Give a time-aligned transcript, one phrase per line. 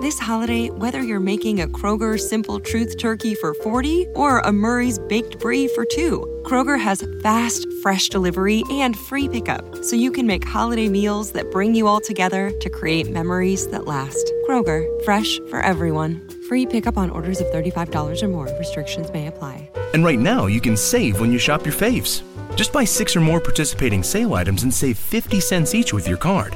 [0.00, 5.00] This holiday, whether you're making a Kroger Simple Truth turkey for 40 or a Murray's
[5.00, 10.24] Baked Brie for two, Kroger has fast, fresh delivery and free pickup, so you can
[10.24, 14.32] make holiday meals that bring you all together to create memories that last.
[14.48, 16.24] Kroger, fresh for everyone.
[16.48, 18.46] Free pickup on orders of $35 or more.
[18.56, 19.68] Restrictions may apply.
[19.94, 22.22] And right now, you can save when you shop your faves.
[22.54, 26.18] Just buy six or more participating sale items and save 50 cents each with your
[26.18, 26.54] card.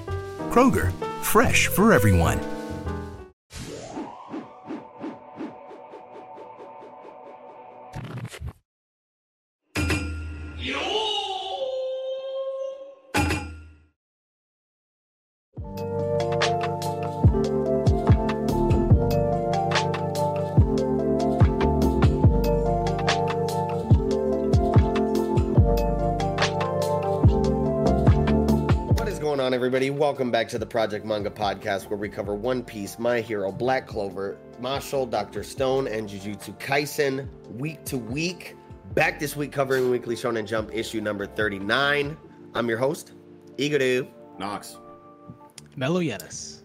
[0.51, 0.93] Kroger,
[1.25, 2.62] fresh for everyone.
[30.03, 33.87] Welcome back to the Project Manga Podcast, where we cover One Piece, My Hero, Black
[33.87, 38.57] Clover, Mashle, Doctor Stone, and Jujutsu Kaisen week to week.
[38.95, 42.17] Back this week covering Weekly Shonen Jump issue number 39.
[42.53, 43.13] I'm your host,
[43.59, 44.09] Igadu.
[44.41, 44.77] Knox.
[45.77, 46.63] Mellow Yenis.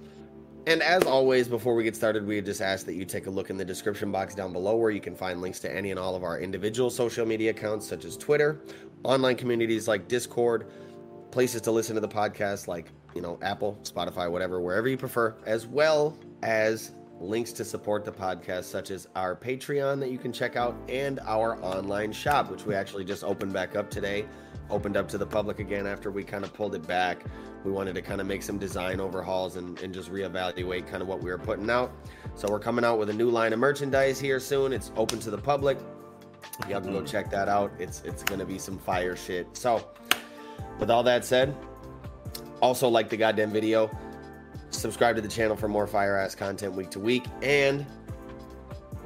[0.66, 3.52] And as always, before we get started, we just ask that you take a look
[3.52, 6.16] in the description box down below where you can find links to any and all
[6.16, 8.64] of our individual social media accounts, such as Twitter,
[9.04, 10.72] online communities like Discord,
[11.30, 15.36] places to listen to the podcast like, you know, Apple, Spotify, whatever, wherever you prefer,
[15.46, 20.32] as well as links to support the podcast, such as our Patreon that you can
[20.32, 24.26] check out and our online shop, which we actually just opened back up today.
[24.70, 27.24] Opened up to the public again after we kind of pulled it back.
[27.64, 31.08] We wanted to kind of make some design overhauls and, and just reevaluate kind of
[31.08, 31.92] what we were putting out.
[32.36, 34.74] So we're coming out with a new line of merchandise here soon.
[34.74, 35.78] It's open to the public.
[36.68, 37.06] Y'all can go mm-hmm.
[37.06, 37.72] check that out.
[37.80, 39.56] It's it's gonna be some fire shit.
[39.56, 39.88] So
[40.80, 41.56] with all that said,
[42.62, 43.90] also like the goddamn video,
[44.70, 47.86] subscribe to the channel for more fire ass content week to week, and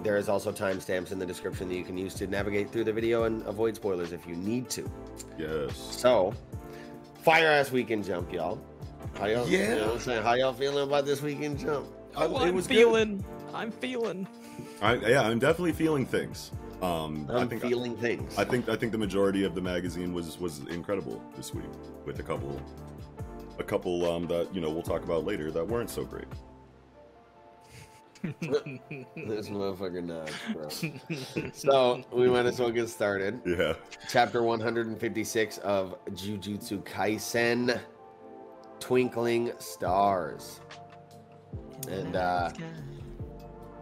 [0.04, 2.94] there is also timestamps in the description that you can use to navigate through the
[2.94, 4.90] video and avoid spoilers if you need to.
[5.38, 5.76] Yes.
[5.78, 6.34] So,
[7.22, 8.60] fire ass weekend jump, y'all.
[9.16, 9.48] How y'all?
[9.48, 9.76] You Yeah.
[9.76, 10.24] know what I'm saying?
[10.24, 11.88] How y'all feeling about this weekend jump?
[12.16, 12.78] Oh, it I'm was good.
[12.78, 13.24] feeling.
[13.54, 14.28] I'm feeling.
[14.82, 16.52] I, yeah, I'm definitely feeling things.
[16.82, 18.38] Um, I I'm think feeling things.
[18.40, 21.66] I think I think the majority of the magazine was was incredible this week,
[22.06, 22.60] with a couple,
[23.62, 26.26] a couple um that you know we'll talk about later that weren't so great.
[28.42, 31.50] this motherfucker nuts, bro.
[31.54, 33.40] so we might as well get started.
[33.46, 33.74] Yeah.
[34.10, 37.80] Chapter 156 of Jujutsu Kaisen
[38.80, 40.60] Twinkling Stars.
[41.90, 42.52] And uh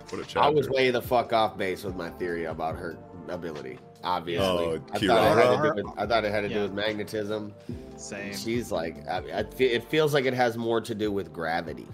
[0.10, 0.40] What a chapter.
[0.40, 2.98] I was way the fuck off base with my theory about her
[3.28, 3.78] ability.
[4.04, 6.62] Obviously, Oh, I, thought it had to do with, I thought it had to do
[6.62, 7.54] with magnetism.
[7.98, 8.34] Same.
[8.34, 11.88] She's like, I, I fe- it feels like it has more to do with gravity,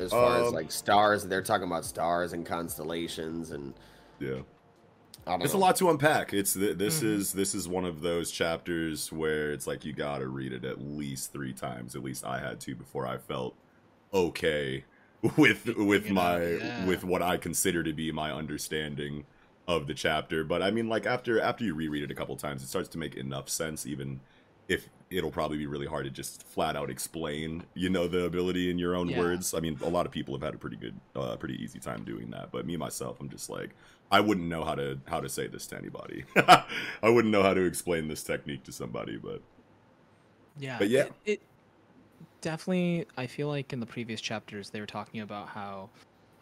[0.00, 1.24] as far as Um, like stars.
[1.24, 3.74] They're talking about stars and constellations, and
[4.18, 4.40] yeah.
[5.24, 6.32] I don't It's a lot to unpack.
[6.34, 7.14] It's th- this Mhm.
[7.16, 10.64] is this is one of those chapters where it's like you got to read it
[10.64, 11.94] at least three times.
[11.96, 13.54] At least I had to before I felt
[14.14, 14.84] okay
[15.36, 16.86] with with it my out, yeah.
[16.86, 19.24] with what I consider to be my understanding
[19.68, 20.44] of the chapter.
[20.44, 22.98] But I mean, like after after you reread it a couple times, it starts to
[22.98, 23.86] make enough sense.
[23.86, 24.20] Even
[24.68, 28.70] if it'll probably be really hard to just flat out explain, you know, the ability
[28.70, 29.18] in your own Yeah.
[29.20, 29.54] words.
[29.54, 32.04] I mean, a lot of people have had a pretty good, uh, pretty easy time
[32.04, 32.50] doing that.
[32.50, 33.70] But me myself, I'm just like,
[34.10, 36.24] I wouldn't know how to how to say this to anybody.
[36.36, 39.16] I wouldn't know how to explain this technique to somebody.
[39.16, 39.42] But
[40.58, 40.78] Yeah.
[40.78, 41.02] But yeah.
[41.02, 41.40] It, it
[42.40, 43.06] definitely.
[43.16, 45.90] I feel like in the previous chapters they were talking about how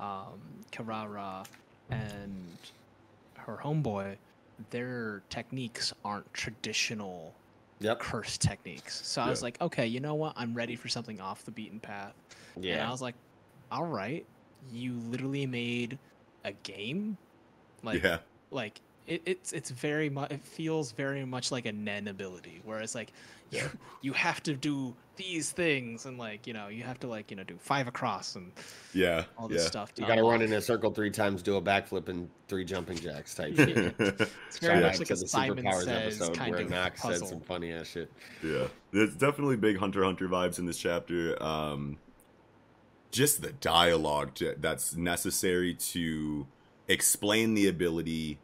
[0.01, 0.41] um,
[0.73, 1.47] Karara
[1.91, 2.57] and
[3.45, 4.19] her homeboy,
[4.71, 7.35] their techniques aren't traditional
[7.81, 7.99] Yep.
[7.99, 9.07] curse techniques.
[9.07, 10.35] So I was like, okay, you know what?
[10.37, 12.15] I'm ready for something off the beaten path.
[12.71, 13.17] And I was like,
[13.71, 14.27] all right,
[14.61, 15.99] you literally made
[16.45, 17.19] a game,
[17.83, 18.19] like yeah,
[18.51, 22.95] like it, it's it's very much it feels very much like a Nen ability, whereas
[22.95, 23.13] like
[23.63, 23.71] you
[24.03, 27.37] you have to do these things and like you know you have to like you
[27.37, 28.53] know do five across and
[28.93, 29.69] yeah, all this yeah.
[29.69, 29.95] stuff.
[29.95, 32.65] to You got to run in a circle three times, do a backflip, and three
[32.65, 33.95] jumping jacks type shit.
[33.99, 37.27] It's very much like a the Simon Superpowers Says episode kind where of Knox said
[37.27, 38.11] some funny ass shit.
[38.43, 41.41] Yeah, there's definitely big Hunter Hunter vibes in this chapter.
[41.43, 41.99] Um,
[43.11, 46.47] just the dialogue to, that's necessary to
[46.89, 48.39] explain the ability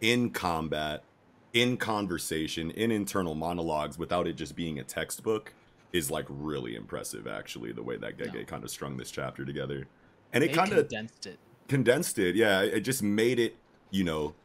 [0.00, 1.02] in combat,
[1.52, 5.54] in conversation, in internal monologues without it just being a textbook
[5.92, 8.44] is like really impressive actually the way that Gege Yeah.
[8.46, 9.88] kind of strung this chapter together.
[10.32, 11.40] And it They kind of condensed it.
[11.68, 12.36] condensed it.
[12.36, 13.58] Yeah, it just made it,
[13.90, 14.36] you know,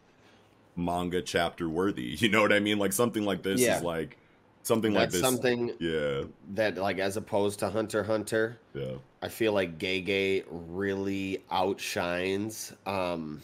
[0.75, 2.16] manga chapter worthy.
[2.19, 2.80] You know what I mean?
[2.80, 3.78] Like something like this Yeah.
[3.78, 4.18] is like
[4.63, 5.22] something like this.
[5.22, 6.24] something Yeah,
[6.54, 13.42] that like as opposed to Hunter Hunter, yeah, I feel like Gege really outshines um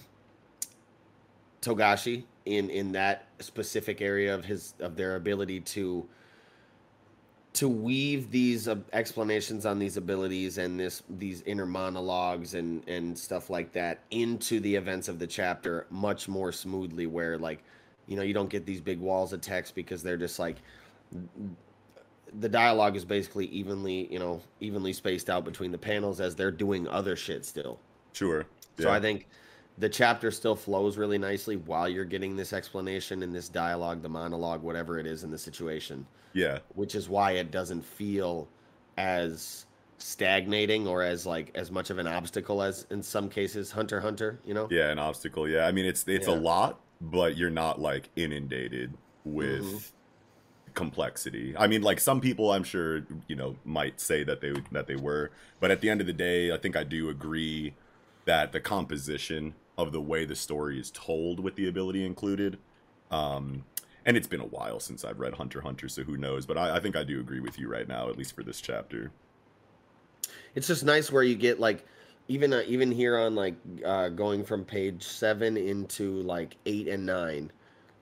[1.62, 6.08] Togashi in in that specific area of his of their ability to
[7.54, 13.18] to weave these uh, explanations on these abilities and this these inner monologues and and
[13.18, 17.64] stuff like that into the events of the chapter much more smoothly where like
[18.08, 20.58] you know you don't get these big walls of text because they're just like
[22.40, 26.52] the dialogue is basically evenly you know evenly spaced out between the panels as they're
[26.52, 27.80] doing other shit still
[28.78, 28.86] sure.
[28.86, 29.28] so i think
[29.82, 34.10] the chapter still flows really nicely while you're getting this explanation and this dialogue the
[34.10, 38.50] monologue whatever it is in the situation yeah, which is why it doesn't feel
[38.98, 39.66] as
[40.00, 44.40] stagnating or as like as much of an obstacle as in some cases hunter hunter
[44.46, 45.48] you know yeah, an obstacle.
[45.50, 49.84] Yeah, I mean it's it's a lot, but you're not like inundated with Mhm.
[50.76, 51.56] complexity.
[51.58, 54.96] I mean, like some people, I'm sure you know might say that they that they
[54.98, 57.78] were, but at the end of the day, I think I do agree
[58.26, 62.58] that the composition of the way the story is told with the ability included.
[63.10, 63.66] Um
[64.06, 66.46] and it's been a while since i've read hunter hunter so who knows?
[66.46, 68.62] But I, I think i do agree with you right now at least for this
[68.62, 69.12] chapter.
[70.56, 71.86] It's just nice where you get like
[72.28, 77.06] even uh, even here on like uh, going from page seven into like eight and
[77.06, 77.52] nine,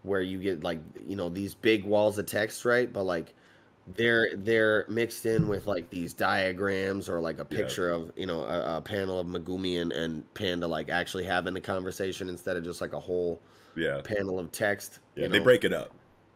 [0.04, 2.92] where you get like you know these big walls of text, right?
[2.92, 3.33] But like
[3.95, 7.57] they're they're mixed in with like these diagrams or like a Yeah.
[7.57, 11.56] picture of you know a, a panel of Megumi and, and Panda like actually having
[11.56, 13.41] a conversation instead of just like a whole
[13.75, 15.00] yeah panel of text.
[15.15, 15.44] yeah they know?
[15.44, 15.91] break it up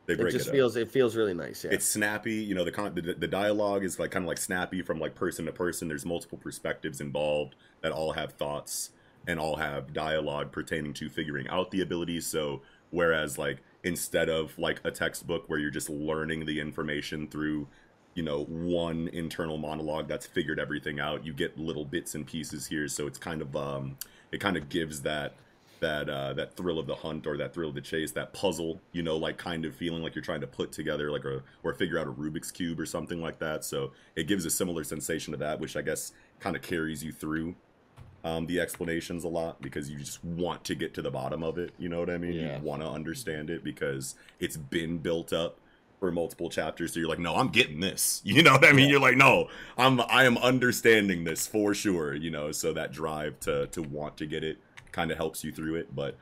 [0.06, 1.64] they break It just it feels it feels really nice.
[1.64, 1.72] Yeah.
[1.72, 4.82] it's snappy you know the, con- the the dialogue is like kind of like snappy
[4.82, 8.92] from like person to person there's multiple perspectives involved that all have thoughts
[9.28, 12.62] and all have dialogue pertaining to figuring out the abilities so
[12.92, 17.68] whereas like instead of like a textbook where you're just learning the information through
[18.16, 22.68] you know one internal monologue that's figured everything out you get little bits and pieces
[22.68, 23.98] here so it's kind of um
[24.32, 25.36] it kind of gives that
[25.84, 28.80] that uh, that thrill of the hunt or that thrill of the chase, that puzzle,
[28.94, 31.74] you know, like kind of feeling like you're trying to put together like a or
[31.74, 33.66] figure out a Rubik's cube or something like that.
[33.66, 37.12] So it gives a similar sensation to that, which I guess kind of carries you
[37.12, 37.56] through
[38.24, 41.58] um, the explanations a lot because you just want to get to the bottom of
[41.58, 41.74] it.
[41.78, 42.34] You know what I mean?
[42.34, 42.58] Yeah.
[42.58, 45.60] You want to understand it because it's been built up
[46.00, 46.94] for multiple chapters.
[46.94, 48.22] So you're like, no, I'm getting this.
[48.34, 48.90] You know what I mean?
[48.90, 52.16] You're like, no, I'm I am understanding this for sure.
[52.16, 54.58] You know, so that drive to to want to get it
[54.92, 55.96] kind of helps you through it.
[55.96, 56.18] But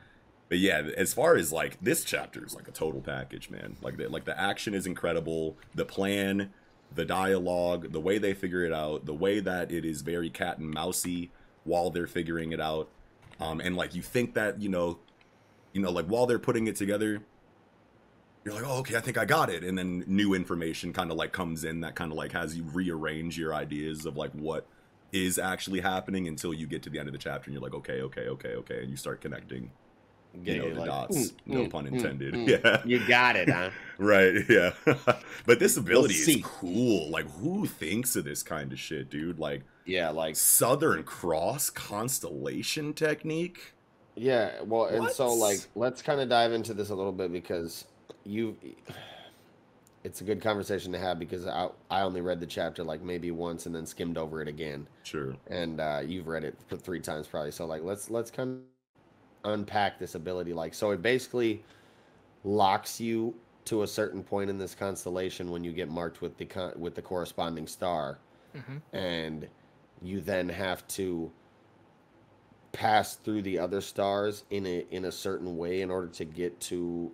[0.48, 3.76] but yeah, as far as like this chapter is like a total package, man.
[3.80, 6.52] Like the like the action is incredible, the plan,
[6.94, 10.58] the dialogue, the way they figure it out, the way that it is very cat
[10.58, 11.30] and mousy
[11.64, 12.88] while they're figuring it out.
[13.40, 14.98] Um, and like you think that you know,
[15.72, 17.22] you know, like while they're putting it together,
[18.44, 19.62] you're like, oh, okay, I think I got it.
[19.62, 22.64] And then new information kind of like comes in that kind of like has you
[22.64, 24.66] rearrange your ideas of like what
[25.12, 27.74] is actually happening until you get to the end of the chapter and you're like,
[27.74, 29.70] okay, okay, okay, okay, and you start connecting,
[30.42, 31.16] you know, the like, dots.
[31.16, 32.34] mm, no mm, pun mm, intended.
[32.34, 32.48] mm.
[32.48, 32.82] Yeah.
[32.84, 33.70] You got it, huh?
[33.98, 34.72] Right, yeah.
[35.46, 37.10] but this ability is cool.
[37.10, 39.38] Like, who thinks of this kind of shit, dude?
[39.38, 43.74] Like, Yeah, like Southern Cross constellation technique?
[44.14, 47.86] Yeah, well, and so like let's kind of dive into this a little bit because
[48.24, 48.56] you
[50.04, 53.30] it's a good conversation to have because I I only read the chapter like maybe
[53.30, 54.86] once and then skimmed over it again.
[55.02, 55.36] Sure.
[55.46, 57.52] And uh you've read it for three times probably.
[57.52, 58.62] So like let's let's kind
[59.44, 61.64] of unpack this ability like so it basically
[62.44, 63.34] locks you
[63.64, 66.94] to a certain point in this constellation when you get marked with the con- with
[66.94, 68.18] the corresponding star
[68.54, 69.48] hmm and
[70.04, 71.30] you then have to
[72.72, 76.58] pass through the other stars in a in a certain way in order to get
[76.60, 77.12] to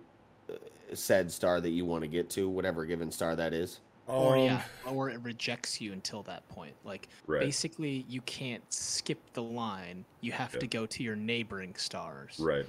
[0.49, 0.53] uh,
[0.93, 4.43] said star that you want to get to whatever given star that is or Um,
[4.45, 6.73] yeah, or it rejects you until that point.
[6.83, 7.41] Like Right.
[7.41, 10.03] basically, you can't skip the line.
[10.21, 10.61] You have Yeah.
[10.61, 12.37] to go to your neighboring stars.
[12.39, 12.65] Right.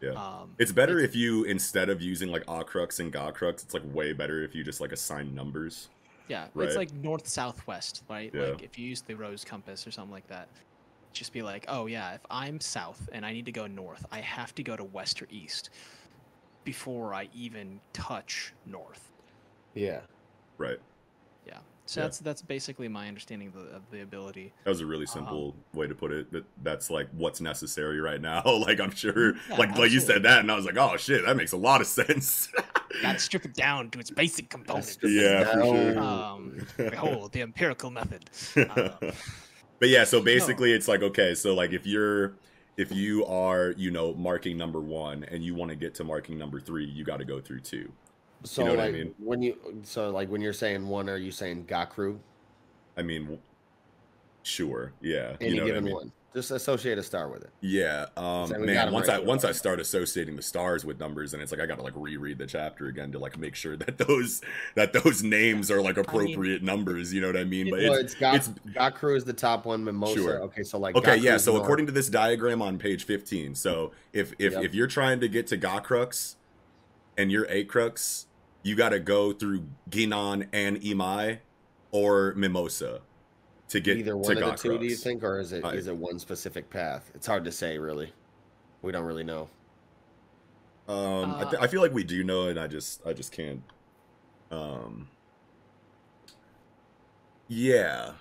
[0.00, 0.12] Yeah.
[0.12, 4.12] Um, It's better if you instead of using like Acrux and Gacrux, it's like way
[4.12, 5.90] better if you just like assign numbers.
[6.30, 6.68] Yeah, Right.
[6.68, 8.32] it's like north southwest, right?
[8.32, 8.42] Yeah.
[8.42, 10.48] Like if you use the rose compass or something like that,
[11.12, 14.20] just be like, oh yeah, if I'm south and I need to go north, I
[14.20, 15.70] have to go to west or east
[16.62, 19.10] before I even touch north.
[19.74, 20.02] yeah
[20.56, 20.78] Right.
[21.84, 21.86] Yeah.
[21.86, 22.06] So Yeah.
[22.06, 24.52] that's that's basically my understanding of the, of the ability.
[24.64, 26.30] That was a really simple way to put it.
[26.32, 28.42] That that's like what's necessary right now.
[28.46, 31.24] like I'm sure, Yeah, like like you said that, and I was like, oh shit,
[31.26, 32.48] that makes a lot of sense.
[33.02, 34.98] Got to strip it down to its basic components.
[35.02, 35.98] yeah, for sure.
[35.98, 38.30] Um, behold the empirical method.
[38.56, 38.90] Uh,
[39.78, 42.34] but yeah, so basically, it's like okay, so like if you're
[42.76, 46.38] if you are you know marking number one and you want to get to marking
[46.38, 47.92] number three, you got to go through two.
[48.44, 49.14] So know what I like mean?
[49.18, 52.18] when you so like when you're saying one, are you saying Gakru?
[52.96, 53.38] I mean,
[54.42, 55.94] sure, yeah, Any you know what I given mean.
[55.94, 56.12] one.
[56.32, 57.50] Just associate a star with it.
[57.60, 58.86] Yeah, um, So we got man.
[58.86, 59.26] 'em Once right I here.
[59.26, 62.38] once I start associating the stars with numbers, and it's like I gotta like reread
[62.38, 64.40] the chapter again to like make sure that those
[64.76, 67.12] that those names are like appropriate numbers.
[67.12, 67.68] You know what I mean?
[67.68, 69.82] But well, it's, it's, Gak- it's Gakru is the top one.
[69.82, 70.14] Mimosa.
[70.14, 70.38] Sure.
[70.42, 71.16] Okay, so like okay.
[71.16, 71.36] Yeah.
[71.36, 71.64] So north.
[71.64, 74.62] according to this diagram on page fifteen, so if if Yep.
[74.64, 76.36] if you're trying to get to Gacrux
[77.18, 78.26] and you're Acrux,
[78.62, 81.38] you got to go through Ginan and Imai
[81.90, 83.00] or Mimosa
[83.68, 85.88] to get either to one of the two, do you think, or is it is
[85.88, 87.10] I- it one specific path?
[87.14, 88.12] It's hard to say, really.
[88.82, 89.48] We don't really know.
[90.88, 93.32] Um, I, th- Uh, I feel like we do know, and I just I just
[93.32, 93.62] can't.
[94.50, 95.08] Um.
[97.48, 98.12] Yeah.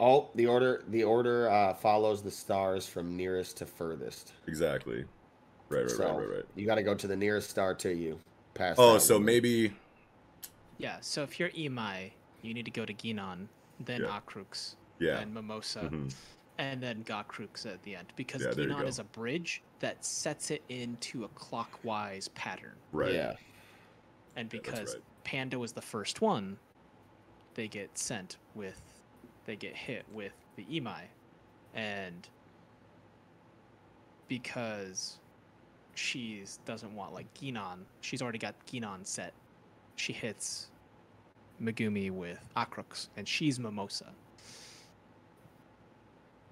[0.00, 4.32] Oh, the order the order uh, follows the stars from nearest to furthest.
[4.46, 5.04] Exactly.
[5.68, 5.82] Right.
[5.82, 5.90] Right.
[5.90, 6.16] so right.
[6.18, 6.28] Right.
[6.36, 6.44] Right.
[6.54, 8.18] you got to go to the nearest star to you.
[8.54, 8.78] Past.
[8.78, 9.24] Oh, that so one.
[9.24, 9.72] maybe.
[10.78, 10.96] yeah.
[11.00, 13.46] So if you're Imai, you need to go to Ginan,
[13.80, 14.20] then Yeah.
[14.20, 15.16] Acrux, Yeah.
[15.16, 16.14] then Mimosa, mhm.
[16.58, 18.12] and then Gacrux at the end.
[18.16, 22.76] Because Yeah, there you Ginan is a bridge that sets it into a clockwise pattern.
[22.92, 23.14] Right.
[23.14, 23.36] Yeah.
[24.36, 25.04] And Yeah, because right.
[25.24, 26.58] Panda was the first one,
[27.54, 28.80] they get sent with,
[29.44, 31.02] they get hit with the Imai.
[31.74, 32.28] And
[34.28, 35.18] because
[35.94, 39.32] she's doesn't want like Ginan, she's already got Ginan set.
[39.96, 40.68] She hits
[41.62, 44.12] Megumi with Acrux, and she's Mimosa.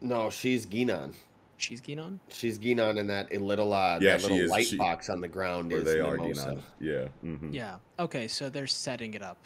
[0.01, 1.15] No, she's Ginan.
[1.59, 2.19] She's Ginan?
[2.29, 4.51] She's Ginan in that little uh, Yeah, that little is.
[4.51, 6.57] light She- box on the ground Where is they are, Mimosa.
[6.57, 6.63] Ginan.
[6.81, 7.09] Yeah.
[7.37, 7.77] hmm Yeah.
[7.99, 9.37] Okay, so they're setting it up.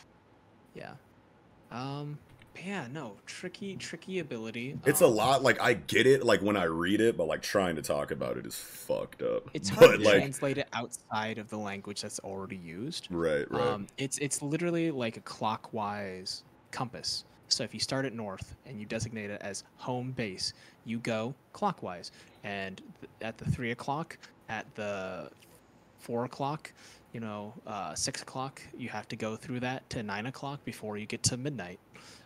[0.75, 0.93] Yeah.
[1.73, 2.19] Um.
[2.55, 2.87] But yeah.
[2.91, 3.17] No.
[3.27, 3.77] Tricky.
[3.77, 4.79] Tricky ability.
[4.87, 5.43] It's a um, lot.
[5.43, 6.25] Like I get it.
[6.25, 9.51] Like when I read it, but like trying to talk about it is fucked up.
[9.53, 13.09] It's But, hard to like, translate it outside of the language that's already used.
[13.11, 13.51] Right.
[13.51, 13.67] Right.
[13.67, 13.87] Um.
[13.99, 17.25] It's it's literally like a clockwise compass.
[17.49, 21.35] So if you start at north and you designate it as home base, you go
[21.53, 22.11] clockwise.
[22.43, 24.19] And th- at the three o'clock,
[24.49, 25.31] at the
[25.99, 26.73] four o'clock,
[27.13, 30.99] you know, uh, six o'clock, you have to go through that to nine o'clock before
[30.99, 31.79] you get to midnight.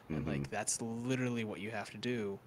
[0.08, 0.28] And Mhm.
[0.28, 2.38] like that's literally what you have to do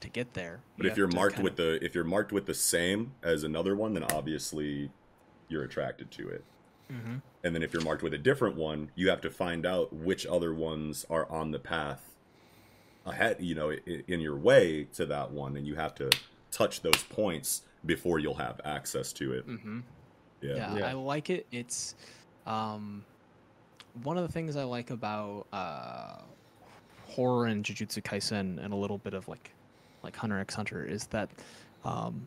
[0.00, 0.60] to get there.
[0.76, 3.44] But You if you're marked with of- the if you're marked with the same as
[3.44, 4.90] another one, then obviously
[5.48, 6.44] you're attracted to it.
[6.90, 7.22] Mhm.
[7.42, 10.26] And then if you're marked with a different one, you have to find out which
[10.26, 12.14] other ones are on the path
[13.04, 16.10] ahead, you know, in your way to that one, and you have to
[16.50, 19.46] touch those points before you'll have access to it.
[19.46, 19.82] Mhm.
[20.40, 20.56] Yeah.
[20.56, 20.86] Yeah, Yeah.
[20.88, 21.46] I like it.
[21.52, 21.94] It's
[22.46, 23.04] um,
[24.04, 26.22] one of the things I like about uh,
[27.16, 29.50] horror and Jujutsu Kaisen and a little bit of like
[30.02, 31.28] like Hunter x Hunter is that
[31.84, 32.26] um,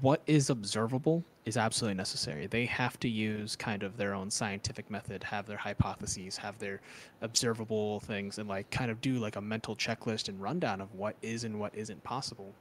[0.00, 2.46] what is observable is absolutely necessary.
[2.46, 6.80] They have to use kind of their own scientific method, have their hypotheses, have their
[7.22, 11.16] observable things, and like kind of do like a mental checklist and rundown of what
[11.22, 12.52] is and what isn't possible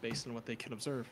[0.00, 1.08] based on what they can observe.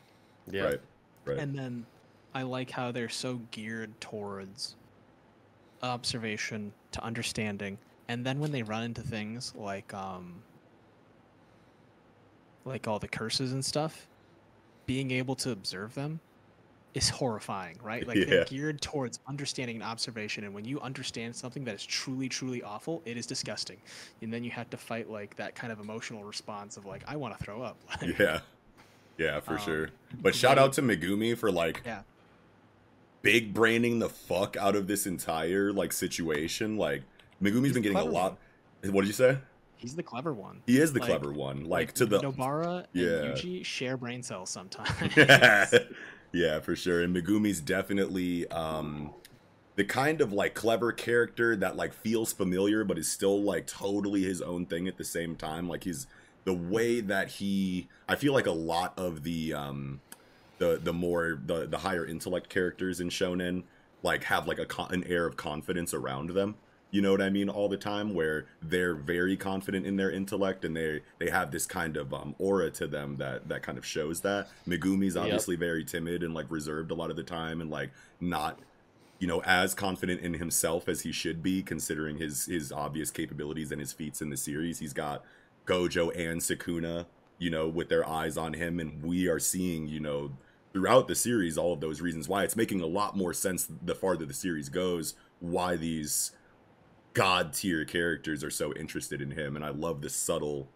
[0.49, 0.63] Yeah.
[0.63, 0.81] Right.
[1.25, 1.37] Right.
[1.37, 1.85] And then
[2.33, 4.75] I like how they're so geared towards
[5.81, 7.77] observation to understanding.
[8.07, 10.43] And then when they run into things like um
[12.65, 14.07] like all the curses and stuff,
[14.85, 16.19] being able to observe them
[16.93, 18.07] is horrifying, right?
[18.07, 18.25] Like Yeah.
[18.25, 22.61] they're geared towards understanding and observation and when you understand something that is truly truly
[22.63, 23.81] awful, it is disgusting.
[24.21, 27.15] And then you have to fight like that kind of emotional response of like I
[27.15, 27.77] want to throw up.
[28.19, 28.41] Yeah.
[29.17, 29.89] Yeah, for Um, sure.
[30.21, 32.01] But shout out to Megumi for like Yeah.
[33.21, 36.77] big braining the fuck out of this entire like situation.
[36.77, 37.03] Like
[37.43, 38.37] Megumi's He's been getting a lot.
[38.85, 39.37] What did you say?
[39.77, 40.61] He's the clever one.
[40.65, 41.65] He is the Like- clever one.
[41.65, 43.07] Like, to the Nobara Yeah.
[43.07, 44.89] and Yuji share brain cells sometimes.
[45.17, 45.65] yeah,
[46.31, 47.01] yeah, for sure.
[47.01, 49.11] And Megumi's definitely um
[49.75, 54.21] the kind of like clever character that like feels familiar but is still like totally
[54.23, 55.67] his own thing at the same time.
[55.67, 56.07] Like he's
[56.45, 59.99] the way that he I feel like a lot of the um
[60.59, 63.63] the the more the the higher intellect characters in shonen
[64.01, 66.55] like have like a con- an air of confidence around them.
[66.93, 67.49] You know what I mean?
[67.49, 71.65] All the time, where they're very confident in their intellect and they they have this
[71.65, 74.47] kind of um, aura to them that that kind of shows that.
[74.67, 75.23] Megumi's Yep.
[75.23, 77.89] obviously very timid and like reserved a lot of the time and like
[78.21, 78.59] not
[79.19, 83.71] you know, as confident in himself as he should be, considering his his obvious capabilities
[83.71, 84.77] and his feats in the series.
[84.77, 85.23] He's got
[85.65, 87.07] Gojo and Sukuna
[87.39, 90.31] you know, with their eyes on him, and we are seeing, you know,
[90.71, 93.93] throughout the series all of those reasons why it's making a lot more sense the
[93.93, 96.31] farther the series goes why these
[97.13, 100.67] god tier characters are so interested in him and i love the subtle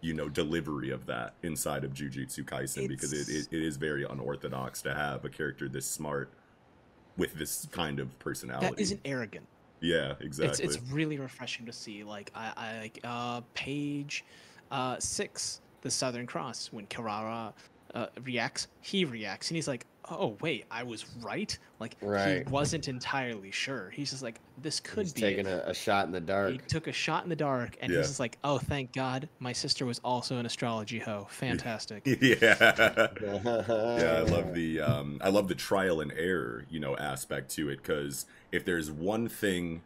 [0.00, 4.04] you know delivery of that inside of jujutsu kaisen because it, it, it is very
[4.04, 6.30] unorthodox to have a character this smart
[7.16, 9.46] with this kind of personality That isn't arrogant.
[9.80, 12.04] yeah exactly It's it's really refreshing to see.
[12.04, 14.24] Like I, I like uh page
[14.70, 17.52] uh six, the Southern Cross, when Karara
[17.94, 21.56] uh, reacts, he reacts and he's like, Oh wait, I was right?
[21.80, 22.44] Like Right.
[22.46, 23.90] he wasn't entirely sure.
[23.90, 26.50] He's just like, This could He's be taking a, a shot in the dark.
[26.52, 27.98] He took a shot in the dark and Yeah.
[27.98, 31.26] he's just like, Oh thank God, my sister was also an astrology hoe.
[31.30, 32.02] Fantastic.
[32.06, 32.16] yeah
[33.20, 37.68] yeah i love the um i love the trial and error you know aspect to
[37.68, 39.82] it because if there's one thing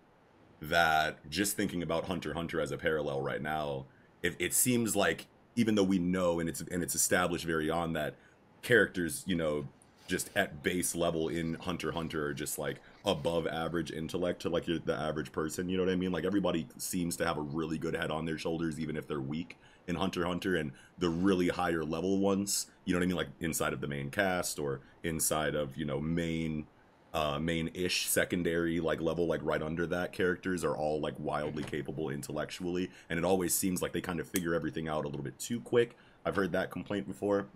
[0.61, 3.87] that just thinking about hunter hunter as a parallel right now
[4.23, 5.27] it, it seems like
[5.57, 8.15] even though we know and it's and it's established very on that
[8.63, 9.67] characters you know
[10.07, 14.67] just at base level in hunter hunter are just like above average intellect to like
[14.67, 16.13] the average person you know what i mean?
[16.13, 19.21] Like everybody seems to have a really good head on their shoulders even if they're
[19.21, 19.57] weak
[19.87, 23.17] in hunter hunter and the really higher level ones you know what i mean?
[23.17, 26.67] Like inside of the main cast or inside of you know main
[27.15, 32.09] uh main-ish secondary like level like right under that characters are all like wildly capable
[32.09, 35.39] intellectually and it always seems like they kind of figure everything out a little bit
[35.39, 35.97] too quick.
[36.25, 37.47] I've heard that complaint before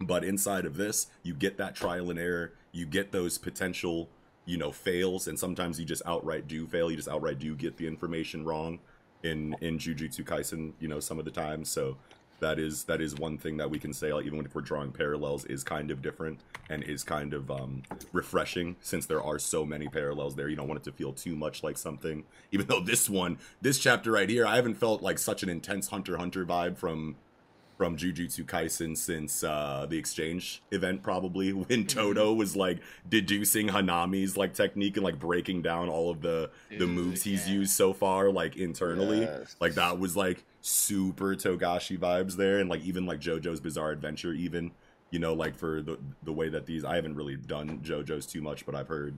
[0.00, 2.52] but inside of this you get that trial and error.
[2.72, 4.08] You get those potential
[4.46, 6.90] you know fails and sometimes you just outright do fail.
[6.90, 8.80] You just outright do get the information wrong
[9.22, 11.64] in in jujutsu kaisen you know some of the time.
[11.64, 11.96] So
[12.40, 14.92] that is that is one thing that we can say like, even if we're drawing
[14.92, 17.82] parallels is kind of different and is kind of um
[18.12, 20.48] refreshing since there are so many parallels there.
[20.48, 22.24] You don't want it to feel too much like something.
[22.50, 25.88] Even though this one this chapter right here i haven't felt like such an intense
[25.88, 27.16] hunter hunter vibe from
[27.80, 34.36] from Jujutsu Kaisen since uh, the exchange event, probably when Todo was like deducing Hanami's
[34.36, 37.54] like technique and like breaking down all of the the moves he's yeah.
[37.54, 39.20] used so far, like internally.
[39.20, 39.56] Yes.
[39.60, 44.34] Like that was like super Togashi vibes there, and like even like JoJo's Bizarre Adventure,
[44.34, 44.72] even
[45.10, 48.42] you know like for the the way that these I haven't really done JoJo's too
[48.42, 49.16] much, but I've heard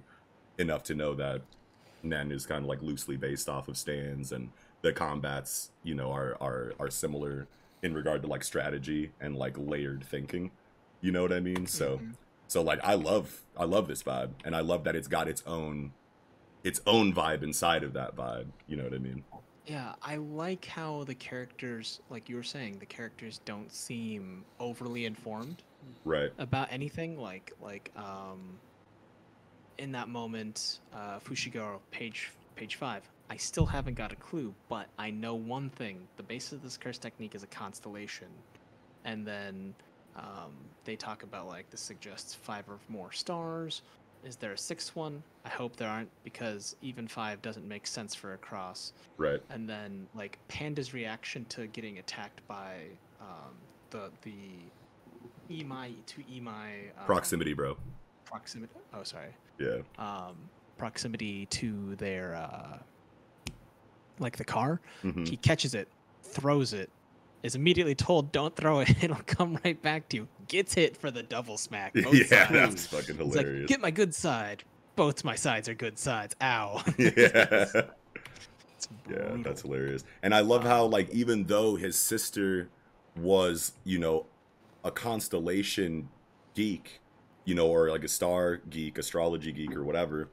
[0.59, 1.43] enough to know that
[2.05, 4.51] Nen is kind of like loosely based off of stands and
[4.83, 7.49] the combats, you know, are are are similar
[7.83, 10.51] in regard to like strategy and like layered thinking.
[11.01, 11.67] You know what I mean?
[11.67, 12.01] So
[12.47, 15.43] so like I love I love this vibe and I love that it's got its
[15.47, 15.93] own
[16.65, 18.47] its own vibe inside of that vibe.
[18.69, 19.25] You know what I mean?
[19.67, 25.07] Yeah, I like how the characters, like you were saying, the characters don't seem overly
[25.07, 25.63] informed
[26.05, 26.33] Right.
[26.39, 27.17] about anything.
[27.17, 28.59] Like, like, um,
[29.79, 33.09] in that moment, uh, Fushiguro, page page five.
[33.31, 36.77] I still haven't got a clue, but I know one thing: the basis of this
[36.77, 38.29] curse technique is a constellation,
[39.05, 39.75] and then
[40.17, 40.53] um,
[40.85, 43.83] they talk about like this suggests five or more stars.
[44.25, 45.23] Is there a sixth one?
[45.45, 49.41] I hope there aren't, because even five doesn't make sense for a cross Right.
[49.51, 52.85] and then like Panda's reaction to getting attacked by
[53.21, 53.55] um,
[53.91, 54.35] the the
[55.51, 57.77] Imai to Imai um, Proximity, bro.
[58.25, 58.73] proximity.
[58.95, 59.29] Oh, sorry.
[59.59, 59.79] Yeah.
[59.99, 60.37] Um,
[60.79, 62.79] proximity to their uh,
[64.23, 64.81] like the car.
[65.03, 65.29] Mhm.
[65.29, 65.89] He catches it,
[66.23, 66.91] throws it,
[67.43, 71.11] is immediately told, "Don't throw it; it'll come right back to you." Gets hit for
[71.11, 71.95] the double smack.
[72.03, 72.53] Both yeah, sides.
[72.53, 73.61] that's fucking hilarious.
[73.63, 76.37] like, "Get my good side." Both my sides are good sides.
[76.43, 76.83] Ow.
[76.99, 77.65] yeah.
[79.11, 80.05] Yeah, that's hilarious.
[80.23, 82.69] And I love how like even though his sister
[83.17, 84.27] was, you know,
[84.85, 86.09] a constellation
[86.55, 87.01] geek,
[87.45, 90.29] you know, or like a star geek, astrology geek or whatever,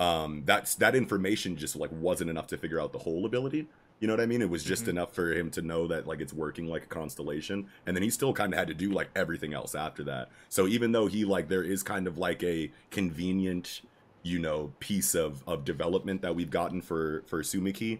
[0.00, 3.68] um that's that information just like wasn't enough to figure out the whole ability.
[4.00, 4.40] You know what I mean?
[4.40, 4.88] It was just Mhm.
[4.88, 8.08] enough for him to know that like it's working like a constellation, and then he
[8.08, 10.30] still kind of had to do like everything else after that.
[10.48, 13.82] So even though he like there is kind of like a convenient,
[14.22, 17.98] you know, piece of of development that we've gotten for for Tsumiki,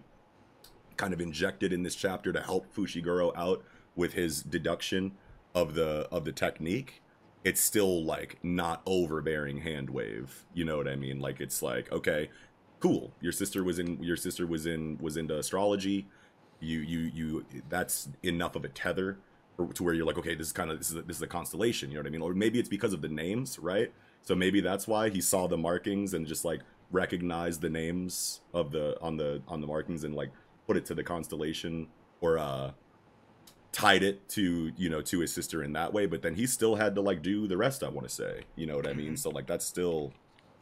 [0.96, 3.62] kind of injected in this chapter to help Fushiguro out
[3.94, 5.12] with his deduction
[5.54, 7.02] of the of the technique.
[7.44, 10.44] It's still like not overbearing hand wave.
[10.52, 11.20] You know what I mean?
[11.20, 12.30] Like it's like okay,
[12.80, 13.12] cool.
[13.20, 16.06] Your sister was in your sister was in was into astrology.
[16.60, 19.18] You you you that's enough of a tether
[19.74, 21.26] to where you're like okay, this is kind of this is a, this is a
[21.26, 21.90] constellation.
[21.90, 22.22] You know what I mean?
[22.22, 23.92] Or maybe it's because of the names, right?
[24.22, 28.72] So maybe that's why he saw the markings and just like recognized the names of
[28.72, 30.30] the on the on the markings and like
[30.66, 31.88] put it to the constellation
[32.20, 32.72] or uh
[33.72, 36.74] tied it to you know to his sister in that way but then he still
[36.74, 39.06] had to like do the rest i want to say you know what i mean
[39.08, 39.14] mm-hmm.
[39.14, 40.12] so like that's still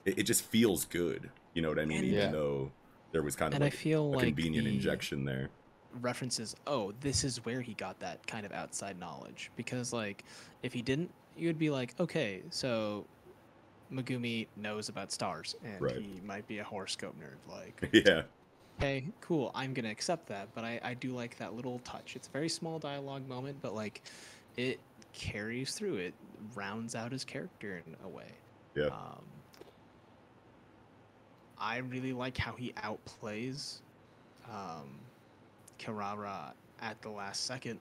[0.05, 1.29] it, it just feels good.
[1.55, 1.99] You know what I mean?
[1.99, 2.31] And- Even Yeah.
[2.31, 2.71] though
[3.13, 5.49] there was kind of And I like feel a like convenient the- injection there.
[6.01, 10.25] references oh this is where he got that kind of outside knowledge because like
[10.63, 13.05] if he didn't you'd be like okay so
[13.93, 15.97] Megumi knows about stars and Right.
[15.97, 18.23] he might be a horoscope nerd like yeah.
[18.79, 22.29] Okay cool i'm gonna accept that but I, I do like that little touch it's
[22.29, 24.03] a very small dialogue moment but like
[24.57, 24.79] it
[25.13, 26.15] carries through it
[26.55, 28.31] rounds out his character in a way
[28.75, 28.87] Yeah.
[28.87, 29.25] um,
[31.61, 33.79] I really like how he outplays
[34.49, 34.89] um,
[35.81, 37.81] Kirara at the last second.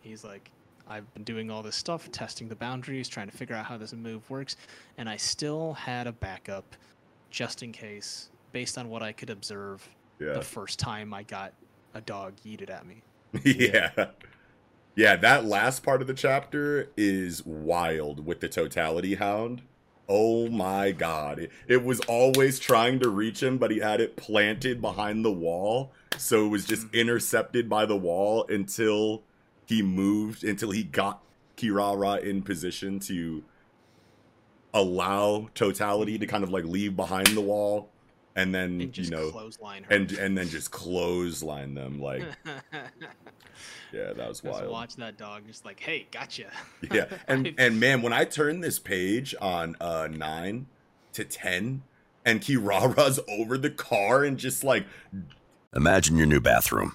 [0.00, 0.50] He's like,
[0.88, 3.92] I've been doing all this stuff, testing the boundaries, trying to figure out how this
[3.92, 4.56] move works,
[4.98, 6.64] and I still had a backup
[7.30, 10.34] just in case, based on what I could observe Yeah.
[10.34, 11.52] the first time I got
[11.94, 13.02] a dog yeeted at me.
[13.44, 14.06] yeah.
[14.94, 19.62] Yeah, that last part of the chapter is wild with the totality hound.
[20.08, 21.38] Oh my god.
[21.38, 25.32] It, it was always trying to reach him, but he had it planted behind the
[25.32, 25.92] wall.
[26.16, 26.96] So it was just mm-hmm.
[26.96, 29.22] intercepted by the wall until
[29.66, 31.22] he moved, until he got
[31.56, 33.44] Kirara in position to
[34.72, 36.30] allow totality to mm-hmm.
[36.30, 37.90] kind of like leave behind the wall
[38.36, 39.50] and then, And just you know,
[39.90, 42.22] and and then just clothesline them like
[43.92, 46.50] yeah that was Just wild watch that dog just like, hey, gotcha.
[46.92, 50.66] yeah and and man when i turn this page on uh 9
[51.14, 51.82] to 10
[52.24, 54.86] and kirara's over the car and just like
[55.74, 56.94] Imagine your new bathroom.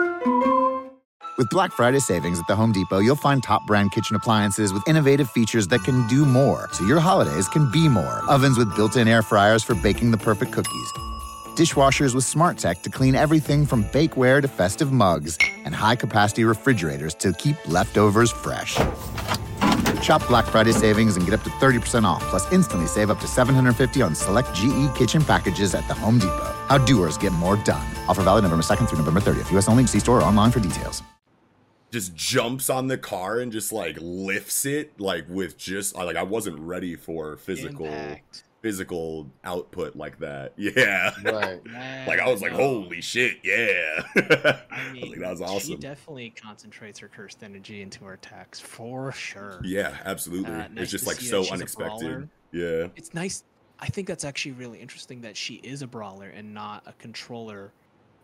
[1.37, 4.87] With Black Friday savings at the Home Depot, you'll find top brand kitchen appliances with
[4.87, 8.21] innovative features that can do more, so your holidays can be more.
[8.29, 10.91] Ovens with built in air fryers for baking the perfect cookies,
[11.55, 16.43] dishwashers with smart tech to clean everything from bakeware to festive mugs, and high capacity
[16.43, 18.77] refrigerators to keep leftovers fresh.
[20.01, 23.27] Shop Black Friday savings and get up to 30% off, plus instantly save up to
[23.27, 26.53] 750 on select GE kitchen packages at the Home Depot.
[26.67, 27.87] How doers get more done.
[28.07, 29.57] Offer valid November 2nd through November 30th.
[29.57, 29.87] US only.
[29.87, 31.01] See store or online for details.
[31.91, 36.23] Just jumps on the car and just like lifts it like with just like I
[36.23, 38.43] wasn't ready for physical Impact.
[38.61, 40.53] physical output like that.
[40.57, 41.11] Yeah.
[41.23, 41.59] Right.
[42.07, 42.57] like I was like, no.
[42.59, 44.03] holy shit, yeah.
[44.15, 45.59] I I mean, was like, that was awesome.
[45.71, 49.59] she definitely concentrates her cursed energy into her attacks for sure.
[49.63, 50.51] Yeah, absolutely.
[50.51, 52.29] Uh, nice it's just like so that unexpected.
[52.53, 52.87] Yeah.
[52.95, 53.43] It's nice.
[53.79, 57.71] I think that's actually really interesting that she is a brawler and not a controller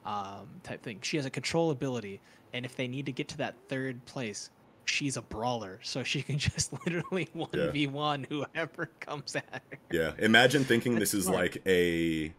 [0.05, 0.99] um, type thing.
[1.01, 2.21] She has a control ability,
[2.53, 4.49] and if they need to get to that third place,
[4.85, 9.77] she's a brawler, so she can just literally one v one whoever comes at her.
[9.91, 10.11] Yeah.
[10.19, 11.39] Imagine thinking this is smart.
[11.39, 12.33] like a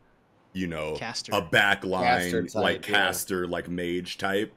[0.54, 1.30] you know Caster.
[1.34, 2.94] a back line Caster like yeah.
[2.94, 4.52] caster like mage type.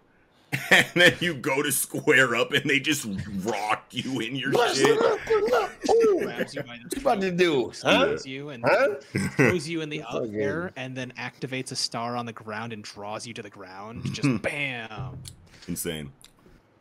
[0.70, 3.08] And then you go to square up and they just
[3.46, 5.00] rock you in your shit.
[6.20, 7.72] Grabs you by the What you about to throat, do?
[7.84, 8.18] Huh?
[8.26, 8.96] you and Huh?
[9.38, 12.84] throws you in the up air, and then activates a star on the ground and
[12.84, 14.14] draws you to the ground.
[14.14, 15.20] Just bam.
[15.67, 16.12] Insane.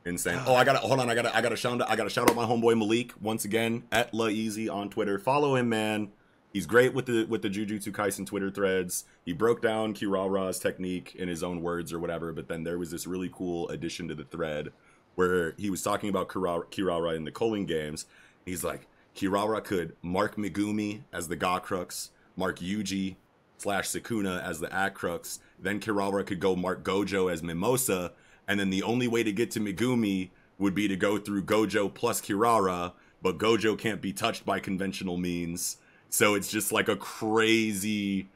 [0.04, 0.40] Insane.
[0.46, 1.10] Oh, I gotta hold on.
[1.10, 3.84] I gotta I gotta shout out I gotta shout out my homeboy Malik once again
[3.92, 5.18] at La Easy on Twitter.
[5.18, 6.10] Follow him, man.
[6.52, 9.04] He's great with the with the Jujutsu Kaisen Twitter threads.
[9.24, 12.90] He broke down Kirara's technique in his own words or whatever, but then there was
[12.90, 14.72] this really cool addition to the thread
[15.14, 18.06] where he was talking about Kirara, Kirara in the Culling games.
[18.46, 23.16] He's like, Kirara could mark Megumi as the Gacrux, mark Yuji
[23.58, 28.12] slash Sukuna as the Acrux, then Kirara could go mark Gojo as Mimosa,
[28.50, 31.92] and then the only way to get to Megumi would be to go through Gojo
[31.94, 35.76] plus Kirara, but Gojo can't be touched by conventional means.
[36.08, 38.28] So it's just like a crazy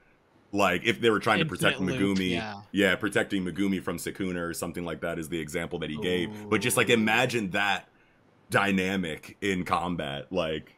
[0.53, 2.95] like if they were trying to protect Infinite loop, Megumi, yeah.
[2.95, 6.31] protecting Megumi from Sukuna or something like that is the example that he gave.
[6.49, 7.89] But just like imagine that
[8.51, 10.73] dynamic in combat, like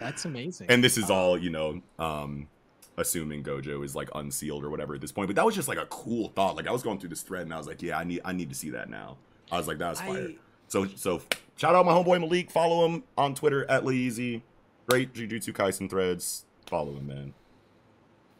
[0.00, 0.66] That's amazing.
[0.70, 2.48] and this is all you know um
[2.96, 5.78] assuming gojo is like unsealed or whatever at this point but that was just like
[5.78, 7.98] a cool thought like i was going through this thread and i was like yeah
[7.98, 9.16] i need i need to see that now
[9.50, 10.36] i was like that was fire I-
[10.68, 11.20] so so
[11.56, 14.42] shout out my homeboy malik follow him on twitter at Easy.
[14.88, 17.34] great jujutsu kaisen threads follow him man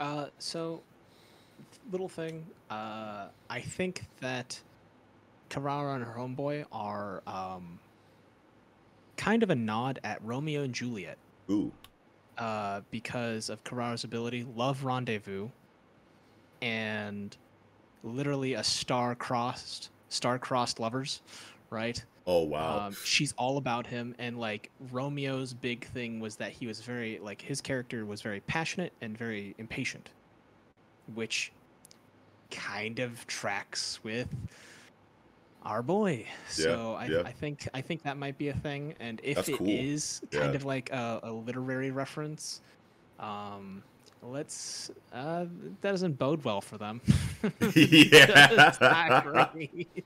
[0.01, 0.83] Uh, so
[1.93, 2.47] little thing.
[2.71, 4.59] Uh, I think that
[5.51, 7.79] Karara and her homeboy are um
[9.17, 11.19] kind of a nod at Romeo and Juliet.
[11.51, 11.71] ooh
[12.37, 15.49] Uh, because of Karara's ability, love rendezvous,
[16.63, 17.37] and
[18.03, 21.23] literally a star-crossed, star-crossed lovers,
[21.71, 22.05] right?
[22.27, 22.87] Oh wow.
[22.87, 27.19] Um, she's all about him, and like Romeo's big thing was that he was very
[27.23, 30.11] like his character was very passionate and very impatient,
[31.15, 31.53] which
[32.51, 34.29] kind of tracks with
[35.65, 36.27] our boy.
[36.49, 37.23] So I, yeah.
[37.25, 40.41] I think I think that might be a thing, and if That's it is cool.
[40.41, 40.57] kind Yeah.
[40.57, 42.61] of like a, a literary reference,
[43.19, 43.83] um,
[44.23, 47.01] let's uh, that doesn't bode well for them.
[47.75, 48.69] Yeah.
[48.69, 50.05] It's not great.